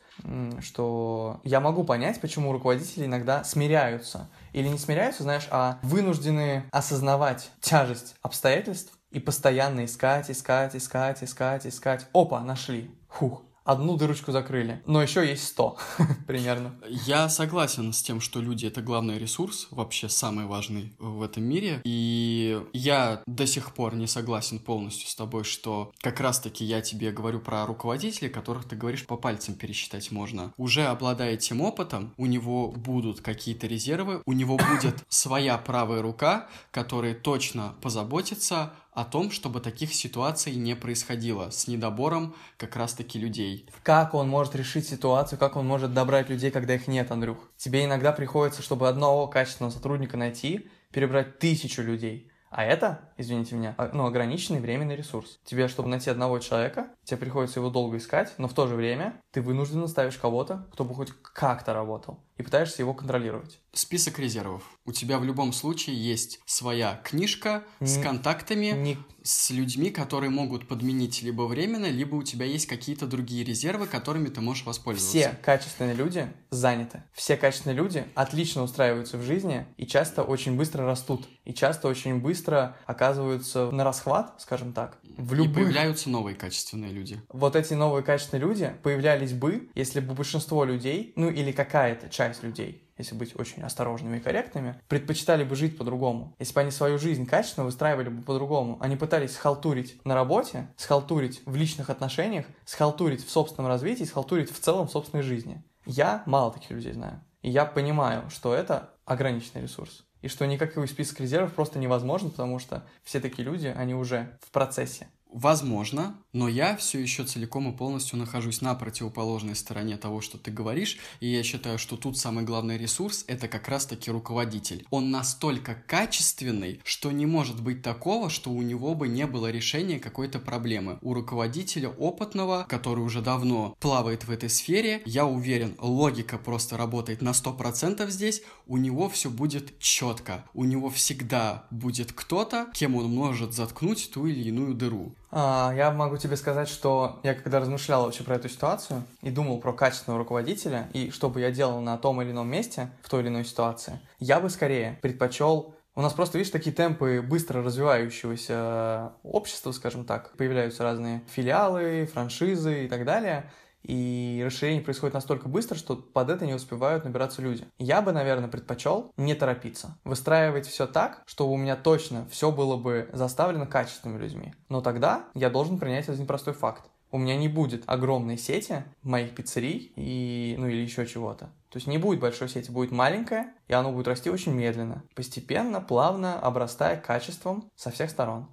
что 0.61 1.39
я 1.43 1.59
могу 1.59 1.83
понять, 1.83 2.19
почему 2.19 2.51
руководители 2.51 3.05
иногда 3.05 3.43
смиряются. 3.43 4.29
Или 4.53 4.67
не 4.67 4.77
смиряются, 4.77 5.23
знаешь, 5.23 5.47
а 5.49 5.79
вынуждены 5.81 6.65
осознавать 6.71 7.51
тяжесть 7.61 8.15
обстоятельств 8.21 8.97
и 9.11 9.19
постоянно 9.19 9.85
искать, 9.85 10.29
искать, 10.29 10.75
искать, 10.75 11.23
искать, 11.23 11.65
искать. 11.65 12.07
Опа, 12.13 12.41
нашли. 12.41 12.91
Хух, 13.07 13.43
одну 13.67 13.97
дырочку 13.97 14.31
закрыли, 14.31 14.81
но 14.85 15.03
еще 15.03 15.27
есть 15.27 15.45
100 15.49 15.77
примерно. 16.27 16.73
Я 16.87 17.27
согласен 17.27 17.91
с 17.91 18.01
тем, 18.01 18.21
что 18.21 18.39
люди— 18.39 18.65
это 18.67 18.81
главный 18.81 19.19
ресурс, 19.19 19.67
вообще 19.71 20.07
самый 20.07 20.45
важный 20.45 20.93
в 20.99 21.21
этом 21.21 21.43
мире, 21.43 21.81
и 21.83 22.61
я 22.71 23.21
до 23.27 23.45
сих 23.45 23.73
пор 23.73 23.95
не 23.95 24.07
согласен 24.07 24.59
полностью 24.59 25.09
с 25.09 25.15
тобой, 25.15 25.43
что 25.43 25.91
как 25.99 26.21
раз-таки 26.21 26.63
я 26.63 26.81
тебе 26.81 27.11
говорю 27.11 27.41
про 27.41 27.65
руководителей, 27.65 28.29
которых 28.29 28.65
ты 28.65 28.77
говоришь 28.77 29.05
по 29.05 29.17
пальцам 29.17 29.55
пересчитать 29.55 30.11
можно. 30.11 30.53
Уже 30.57 30.85
обладая 30.85 31.33
этим 31.33 31.59
опытом, 31.59 32.13
у 32.15 32.25
него 32.25 32.71
будут 32.71 33.19
какие-то 33.19 33.67
резервы, 33.67 34.21
у 34.25 34.31
него 34.31 34.57
будет 34.57 35.03
своя 35.09 35.57
правая 35.57 36.01
рука, 36.01 36.47
которая 36.71 37.13
точно 37.13 37.75
позаботится 37.81 38.73
о 38.97 39.05
том, 39.05 39.29
чтобы 39.29 39.59
таких 39.59 39.93
ситуаций 39.93 40.55
не 40.55 40.75
происходило 40.75 41.51
с 41.51 41.67
недобором 41.67 42.33
как 42.57 42.75
раз-таки 42.75 43.19
людей. 43.19 43.69
Как 43.83 44.15
он 44.15 44.27
может 44.27 44.55
решить 44.55 44.87
ситуацию, 44.87 45.37
как 45.37 45.55
он 45.55 45.67
может 45.67 45.93
добрать 45.93 46.29
людей, 46.29 46.49
когда 46.49 46.73
их 46.73 46.87
нет, 46.87 47.11
Андрюх? 47.11 47.37
Тебе 47.57 47.85
иногда 47.85 48.11
приходится, 48.11 48.63
чтобы 48.63 48.89
одного 48.89 49.27
качественного 49.27 49.71
сотрудника 49.71 50.17
найти, 50.17 50.67
перебрать 50.91 51.37
тысячу 51.37 51.83
людей. 51.83 52.31
А 52.49 52.63
это, 52.63 53.11
извините 53.17 53.53
меня, 53.53 53.75
а, 53.77 53.91
ну, 53.93 54.07
ограниченный 54.07 54.61
временный 54.61 54.95
ресурс. 54.95 55.37
Тебе, 55.45 55.67
чтобы 55.67 55.89
найти 55.89 56.09
одного 56.09 56.39
человека, 56.39 56.87
тебе 57.03 57.17
приходится 57.17 57.59
его 57.59 57.69
долго 57.69 57.97
искать, 57.97 58.33
но 58.39 58.47
в 58.47 58.53
то 58.53 58.65
же 58.65 58.73
время 58.73 59.21
ты 59.31 59.43
вынужденно 59.43 59.85
ставишь 59.85 60.17
кого-то, 60.17 60.67
кто 60.73 60.83
бы 60.83 60.95
хоть 60.95 61.11
как-то 61.21 61.75
работал, 61.75 62.23
и 62.37 62.43
пытаешься 62.43 62.81
его 62.81 62.93
контролировать. 62.93 63.59
Список 63.73 64.17
резервов. 64.19 64.63
У 64.85 64.91
тебя 64.91 65.19
в 65.19 65.23
любом 65.23 65.53
случае 65.53 65.95
есть 65.95 66.39
своя 66.45 66.99
книжка 67.03 67.63
с 67.79 68.01
контактами, 68.01 68.71
не... 68.71 68.97
с 69.21 69.51
людьми, 69.51 69.91
которые 69.91 70.31
могут 70.31 70.67
подменить 70.67 71.21
либо 71.21 71.43
временно, 71.43 71.85
либо 71.85 72.15
у 72.15 72.23
тебя 72.23 72.45
есть 72.45 72.65
какие-то 72.65 73.05
другие 73.05 73.43
резервы, 73.43 73.85
которыми 73.85 74.29
ты 74.29 74.41
можешь 74.41 74.65
воспользоваться. 74.65 75.17
Все 75.17 75.39
качественные 75.43 75.95
люди 75.95 76.31
заняты. 76.49 77.03
Все 77.13 77.37
качественные 77.37 77.77
люди 77.77 78.05
отлично 78.15 78.63
устраиваются 78.63 79.17
в 79.17 79.23
жизни 79.23 79.67
и 79.77 79.85
часто 79.85 80.23
очень 80.23 80.55
быстро 80.55 80.85
растут. 80.85 81.27
И 81.43 81.53
часто 81.53 81.87
очень 81.87 82.19
быстро 82.19 82.77
оказываются 82.85 83.69
на 83.71 83.83
расхват, 83.83 84.41
скажем 84.41 84.73
так. 84.73 84.97
В 85.17 85.33
любых... 85.33 85.51
И 85.51 85.53
появляются 85.53 86.09
новые 86.09 86.35
качественные 86.35 86.91
люди. 86.91 87.21
Вот 87.29 87.55
эти 87.55 87.73
новые 87.73 88.03
качественные 88.03 88.47
люди 88.47 88.73
появлялись 88.81 89.33
бы, 89.33 89.69
если 89.75 89.99
бы 89.99 90.13
большинство 90.13 90.65
людей, 90.65 91.13
ну 91.15 91.29
или 91.29 91.51
какая-то 91.51 92.09
часть 92.09 92.26
людей, 92.43 92.87
если 92.97 93.15
быть 93.15 93.37
очень 93.39 93.63
осторожными 93.63 94.17
и 94.17 94.19
корректными, 94.19 94.79
предпочитали 94.87 95.43
бы 95.43 95.55
жить 95.55 95.77
по-другому. 95.77 96.35
Если 96.39 96.53
бы 96.53 96.61
они 96.61 96.71
свою 96.71 96.97
жизнь 96.97 97.25
качественно 97.25 97.65
выстраивали 97.65 98.09
бы 98.09 98.21
по-другому. 98.21 98.77
Они 98.79 98.95
пытались 98.95 99.33
схалтурить 99.33 100.03
на 100.05 100.15
работе, 100.15 100.67
схалтурить 100.77 101.41
в 101.45 101.55
личных 101.55 101.89
отношениях, 101.89 102.45
схалтурить 102.65 103.25
в 103.25 103.29
собственном 103.29 103.69
развитии, 103.69 104.03
схалтурить 104.03 104.51
в 104.51 104.59
целом 104.59 104.87
в 104.87 104.91
собственной 104.91 105.23
жизни. 105.23 105.63
Я 105.85 106.23
мало 106.25 106.51
таких 106.51 106.71
людей 106.71 106.93
знаю. 106.93 107.23
И 107.41 107.49
я 107.49 107.65
понимаю, 107.65 108.29
что 108.29 108.53
это 108.53 108.93
ограниченный 109.05 109.61
ресурс. 109.61 110.03
И 110.21 110.27
что 110.27 110.45
никакой 110.45 110.87
список 110.87 111.19
резервов 111.19 111.53
просто 111.53 111.79
невозможен, 111.79 112.31
потому 112.31 112.59
что 112.59 112.83
все 113.03 113.19
такие 113.19 113.43
люди, 113.43 113.67
они 113.67 113.93
уже 113.93 114.37
в 114.41 114.51
процессе. 114.51 115.07
Возможно, 115.29 116.15
но 116.31 116.47
я 116.47 116.75
все 116.77 116.99
еще 116.99 117.23
целиком 117.23 117.69
и 117.71 117.75
полностью 117.75 118.17
нахожусь 118.17 118.61
на 118.61 118.73
противоположной 118.75 119.55
стороне 119.55 119.97
того, 119.97 120.21
что 120.21 120.37
ты 120.37 120.51
говоришь, 120.51 120.97
и 121.19 121.27
я 121.27 121.43
считаю, 121.43 121.77
что 121.77 121.97
тут 121.97 122.17
самый 122.17 122.45
главный 122.45 122.77
ресурс— 122.77 123.25
это 123.27 123.47
как 123.47 123.67
раз-таки 123.67 124.09
руководитель. 124.09 124.85
Он 124.89 125.11
настолько 125.11 125.75
качественный, 125.75 126.79
что 126.83 127.11
не 127.11 127.25
может 127.25 127.61
быть 127.61 127.81
такого, 127.81 128.29
что 128.29 128.51
у 128.51 128.61
него 128.61 128.95
бы 128.95 129.07
не 129.07 129.25
было 129.27 129.51
решения 129.51 129.99
какой-то 129.99 130.39
проблемы. 130.39 130.97
У 131.01 131.13
руководителя 131.13 131.89
опытного, 131.89 132.65
который 132.69 133.03
уже 133.03 133.21
давно 133.21 133.75
плавает 133.79 134.25
в 134.25 134.31
этой 134.31 134.49
сфере, 134.49 135.01
я 135.05 135.25
уверен, 135.25 135.75
логика 135.79 136.37
просто 136.37 136.77
работает 136.77 137.21
на 137.21 137.31
100% 137.31 138.09
здесь, 138.09 138.43
у 138.65 138.77
него 138.77 139.09
все 139.09 139.29
будет 139.29 139.77
четко, 139.79 140.45
у 140.53 140.63
него 140.63 140.89
всегда 140.89 141.65
будет 141.69 142.13
кто-то, 142.13 142.67
кем 142.73 142.95
он 142.95 143.13
может 143.13 143.53
заткнуть 143.53 144.09
ту 144.13 144.27
или 144.27 144.49
иную 144.49 144.73
дыру. 144.73 145.15
А, 145.31 145.73
я 145.75 145.91
могу 145.91 146.17
тебе 146.17 146.37
сказать, 146.37 146.69
что 146.69 147.19
я 147.23 147.33
когда 147.33 147.59
размышлял 147.59 148.05
вообще 148.05 148.23
про 148.23 148.35
эту 148.35 148.49
ситуацию 148.49 149.03
и 149.21 149.29
думал 149.29 149.59
про 149.59 149.73
качественного 149.73 150.19
руководителя 150.19 150.89
и 150.93 151.11
что 151.11 151.29
бы 151.29 151.41
я 151.41 151.51
делал 151.51 151.81
на 151.81 151.97
том 151.97 152.21
или 152.21 152.31
ином 152.31 152.49
месте 152.49 152.89
в 153.01 153.09
той 153.09 153.21
или 153.21 153.27
иной 153.29 153.45
ситуации, 153.45 153.99
я 154.19 154.39
бы 154.39 154.49
скорее 154.49 154.99
предпочел 155.01 155.73
у 155.97 156.01
нас 156.01 156.13
просто, 156.13 156.37
видишь, 156.37 156.51
такие 156.51 156.75
темпы 156.75 157.25
быстро 157.27 157.63
развивающегося 157.63 159.13
общества, 159.23 159.71
скажем 159.71 160.05
так. 160.05 160.37
Появляются 160.37 160.83
разные 160.83 161.23
филиалы, 161.27 162.07
франшизы 162.13 162.85
и 162.85 162.87
так 162.87 163.03
далее. 163.03 163.49
И 163.87 164.43
расширение 164.45 164.83
происходит 164.83 165.13
настолько 165.13 165.47
быстро, 165.47 165.75
что 165.75 165.95
под 165.95 166.29
это 166.29 166.45
не 166.45 166.53
успевают 166.53 167.05
набираться 167.05 167.41
люди. 167.41 167.65
Я 167.79 168.01
бы, 168.01 168.11
наверное, 168.11 168.49
предпочел 168.49 169.11
не 169.15 169.33
торопиться. 169.33 169.97
Выстраивать 170.03 170.67
все 170.67 170.87
так, 170.87 171.23
чтобы 171.25 171.53
у 171.53 171.57
меня 171.57 171.77
точно 171.77 172.27
все 172.29 172.51
было 172.51 172.75
бы 172.75 173.09
заставлено 173.13 173.65
качественными 173.65 174.21
людьми. 174.21 174.53
Но 174.67 174.81
тогда 174.81 175.25
я 175.33 175.49
должен 175.49 175.79
принять 175.79 176.09
один 176.09 176.27
простой 176.27 176.53
факт 176.53 176.83
у 177.11 177.17
меня 177.17 177.37
не 177.37 177.47
будет 177.47 177.83
огромной 177.85 178.37
сети 178.37 178.83
моих 179.01 179.33
пиццерий 179.33 179.91
и, 179.95 180.55
ну 180.57 180.67
или 180.67 180.81
еще 180.81 181.05
чего-то. 181.05 181.45
То 181.69 181.77
есть 181.77 181.87
не 181.87 181.97
будет 181.97 182.19
большой 182.19 182.49
сети, 182.49 182.71
будет 182.71 182.91
маленькая, 182.91 183.53
и 183.67 183.73
оно 183.73 183.91
будет 183.91 184.07
расти 184.07 184.29
очень 184.29 184.53
медленно, 184.53 185.03
постепенно, 185.15 185.81
плавно, 185.81 186.39
обрастая 186.39 186.97
качеством 186.97 187.69
со 187.75 187.91
всех 187.91 188.09
сторон. 188.09 188.47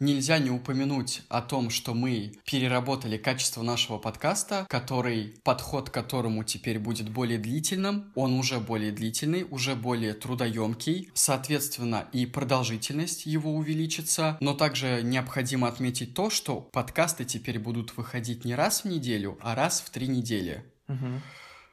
Нельзя 0.00 0.38
не 0.38 0.50
упомянуть 0.50 1.22
о 1.28 1.40
том, 1.40 1.70
что 1.70 1.94
мы 1.94 2.32
переработали 2.44 3.16
качество 3.16 3.62
нашего 3.62 3.98
подкаста, 3.98 4.66
который, 4.68 5.34
подход 5.44 5.88
к 5.88 5.94
которому 5.94 6.42
теперь 6.42 6.80
будет 6.80 7.10
более 7.10 7.38
длительным. 7.38 8.12
Он 8.16 8.34
уже 8.34 8.58
более 8.58 8.90
длительный, 8.90 9.46
уже 9.48 9.76
более 9.76 10.14
трудоемкий. 10.14 11.10
Соответственно, 11.14 12.08
и 12.12 12.26
продолжительность 12.26 13.24
его 13.26 13.54
увеличится. 13.54 14.36
Но 14.40 14.54
также 14.54 15.02
необходимо 15.04 15.68
отметить 15.68 16.14
то, 16.14 16.28
что 16.28 16.60
подкасты 16.60 17.24
теперь 17.24 17.60
будут 17.60 17.96
выходить 17.96 18.44
не 18.44 18.56
раз 18.56 18.82
в 18.82 18.88
неделю, 18.88 19.38
а 19.40 19.54
раз 19.54 19.80
в 19.80 19.90
три 19.90 20.08
недели. 20.08 20.64
Угу. 20.88 21.20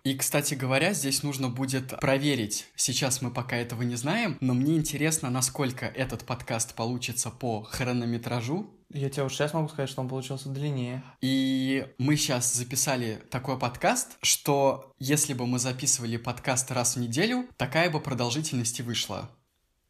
И, 0.04 0.16
кстати 0.16 0.56
говоря, 0.56 0.94
здесь 0.94 1.22
нужно 1.22 1.50
будет 1.50 2.00
проверить. 2.00 2.68
Сейчас 2.76 3.22
мы 3.22 3.32
пока 3.32 3.56
этого 3.56 3.84
не 3.84 3.96
знаем, 3.96 4.38
но 4.42 4.54
мне 4.54 4.76
интересно, 4.76 5.30
насколько 5.30 5.86
этот 5.86 6.26
подкаст 6.26 6.74
получится 6.74 7.30
по 7.30 7.64
хронометражу. 7.64 8.70
Я 8.94 9.10
тебе 9.10 9.24
уже 9.24 9.36
сейчас 9.36 9.54
могу 9.54 9.70
сказать, 9.70 9.90
что 9.90 10.02
он 10.02 10.10
получился 10.10 10.50
длиннее. 10.50 11.04
И 11.22 11.88
мы 11.98 12.18
сейчас 12.18 12.54
записали 12.54 13.22
такой 13.30 13.58
подкаст, 13.58 14.18
что 14.22 14.92
если 15.00 15.34
бы 15.34 15.48
мы 15.48 15.60
записывали 15.60 16.18
подкаст 16.18 16.72
раз 16.72 16.96
в 16.96 17.00
неделю, 17.00 17.48
такая 17.58 17.90
бы 17.90 18.02
продолжительность 18.02 18.80
и 18.80 18.84
вышла. 18.84 19.30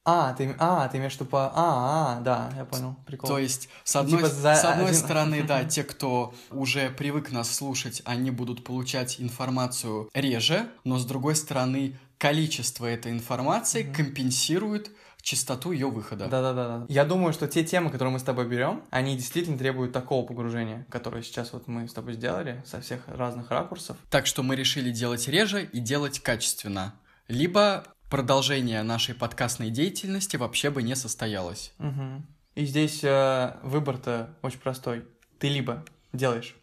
А, 0.04 0.34
ты, 0.34 0.56
а, 0.58 0.88
ты 0.88 0.98
имеешь 0.98 1.14
в 1.14 1.16
виду 1.16 1.26
по... 1.26 1.48
А, 1.48 1.52
а, 1.56 2.22
да, 2.22 2.52
я 2.58 2.66
понял, 2.66 2.96
прикол. 3.06 3.30
То 3.30 3.38
есть, 3.38 3.70
с 3.84 3.96
одной, 3.96 4.18
типа 4.18 4.30
за... 4.30 4.56
с 4.56 4.66
одной 4.66 4.94
стороны, 4.96 5.44
да, 5.48 5.64
те, 5.64 5.84
кто 5.84 6.34
уже 6.50 6.90
привык 6.90 7.32
нас 7.32 7.54
слушать, 7.54 8.02
они 8.06 8.32
будут 8.32 8.64
получать 8.64 9.22
информацию 9.22 10.10
реже, 10.14 10.70
но 10.84 10.98
с 10.98 11.06
другой 11.06 11.36
стороны, 11.36 12.00
количество 12.18 12.88
этой 12.88 13.12
информации 13.12 13.84
mm-hmm. 13.84 13.96
компенсирует 13.96 14.92
частоту 15.22 15.72
ее 15.72 15.88
выхода. 15.88 16.28
Да-да-да. 16.28 16.86
Я 16.90 17.06
думаю, 17.06 17.32
что 17.32 17.48
те 17.48 17.64
темы, 17.64 17.92
которые 17.92 18.14
мы 18.14 18.20
с 18.20 18.24
тобой 18.24 18.48
берем, 18.48 18.84
они 18.90 19.16
действительно 19.16 19.58
требуют 19.58 19.94
такого 19.94 20.26
погружения, 20.26 20.86
которое 20.90 21.22
сейчас 21.22 21.54
вот 21.54 21.68
мы 21.68 21.88
с 21.88 21.94
тобой 21.94 22.14
сделали 22.14 22.64
со 22.66 22.82
всех 22.82 23.08
разных 23.08 23.52
ракурсов. 23.52 23.98
Так 24.10 24.26
что 24.26 24.42
мы 24.44 24.56
решили 24.56 24.92
делать 24.92 25.28
реже 25.28 25.64
и 25.64 25.80
делать 25.80 26.20
качественно. 26.20 26.96
Либо 27.28 27.86
продолжение 28.12 28.84
нашей 28.84 29.16
подкастной 29.16 29.72
деятельности 29.72 30.36
вообще 30.36 30.70
бы 30.70 30.84
не 30.84 30.96
состоялось. 30.96 31.74
Угу. 31.80 32.24
И 32.56 32.66
здесь 32.66 33.04
э, 33.04 33.56
выбор-то 33.64 34.36
очень 34.42 34.60
простой. 34.60 35.06
Ты 35.40 35.48
либо 35.48 35.84
делаешь 36.14 36.56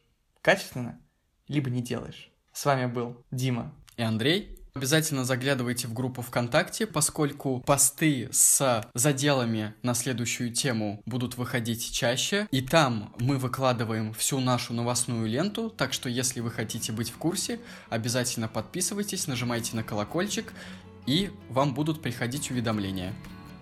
качественно, 0.42 1.00
либо 1.48 1.70
не 1.70 1.82
делаешь. 1.82 2.30
С 2.52 2.64
вами 2.66 2.86
был 2.86 3.24
Дима 3.30 3.72
и 3.96 4.02
Андрей. 4.02 4.58
Обязательно 4.74 5.24
заглядывайте 5.24 5.88
в 5.88 5.92
группу 5.92 6.22
ВКонтакте, 6.22 6.86
поскольку 6.86 7.60
посты 7.66 8.28
с 8.30 8.86
заделами 8.94 9.74
на 9.82 9.94
следующую 9.94 10.52
тему 10.52 11.02
будут 11.04 11.36
выходить 11.36 11.92
чаще. 11.92 12.46
И 12.52 12.60
там 12.60 13.12
мы 13.18 13.38
выкладываем 13.38 14.12
всю 14.12 14.38
нашу 14.38 14.74
новостную 14.74 15.26
ленту, 15.26 15.70
так 15.70 15.92
что 15.92 16.08
если 16.08 16.40
вы 16.40 16.50
хотите 16.52 16.92
быть 16.92 17.10
в 17.10 17.16
курсе, 17.16 17.58
обязательно 17.88 18.46
подписывайтесь, 18.46 19.26
нажимайте 19.26 19.74
на 19.74 19.82
колокольчик 19.82 20.52
и 21.08 21.30
вам 21.48 21.72
будут 21.72 22.02
приходить 22.02 22.50
уведомления. 22.50 23.14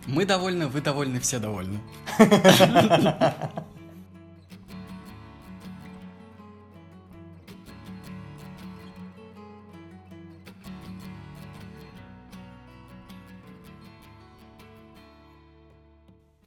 Мы 0.08 0.26
довольны, 0.26 0.66
вы 0.66 0.80
довольны, 0.80 1.20
все 1.20 1.38
довольны. 1.38 1.78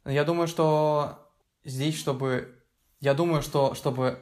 Я 0.04 0.24
думаю, 0.24 0.48
что 0.48 1.32
здесь, 1.64 1.96
чтобы... 1.96 2.58
Я 3.00 3.14
думаю, 3.14 3.40
что 3.40 3.74
чтобы... 3.74 4.18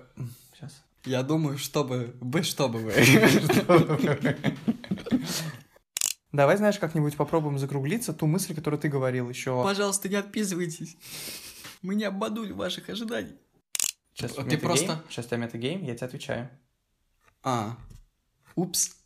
Сейчас. 0.54 0.84
Я 1.04 1.24
думаю, 1.24 1.58
чтобы... 1.58 2.14
Бы, 2.20 2.44
чтобы 2.44 2.78
вы. 2.78 2.92
Давай, 6.32 6.56
знаешь, 6.58 6.78
как-нибудь 6.78 7.16
попробуем 7.16 7.58
закруглиться 7.58 8.12
ту 8.12 8.26
мысль, 8.26 8.54
которую 8.54 8.78
ты 8.78 8.88
говорил 8.88 9.30
еще. 9.30 9.62
Пожалуйста, 9.62 10.08
не 10.08 10.16
отписывайтесь. 10.16 10.96
Мы 11.80 11.94
не 11.94 12.04
обманули 12.04 12.52
ваших 12.52 12.90
ожиданий. 12.90 13.36
Сейчас 14.12 14.32
ты 14.32 14.58
просто... 14.58 15.02
Сейчас 15.08 15.26
у 15.26 15.28
тебя 15.28 15.38
метагейм, 15.38 15.84
я 15.84 15.94
тебе 15.94 16.06
отвечаю. 16.06 16.50
А, 17.42 17.76
упс. 18.56 18.97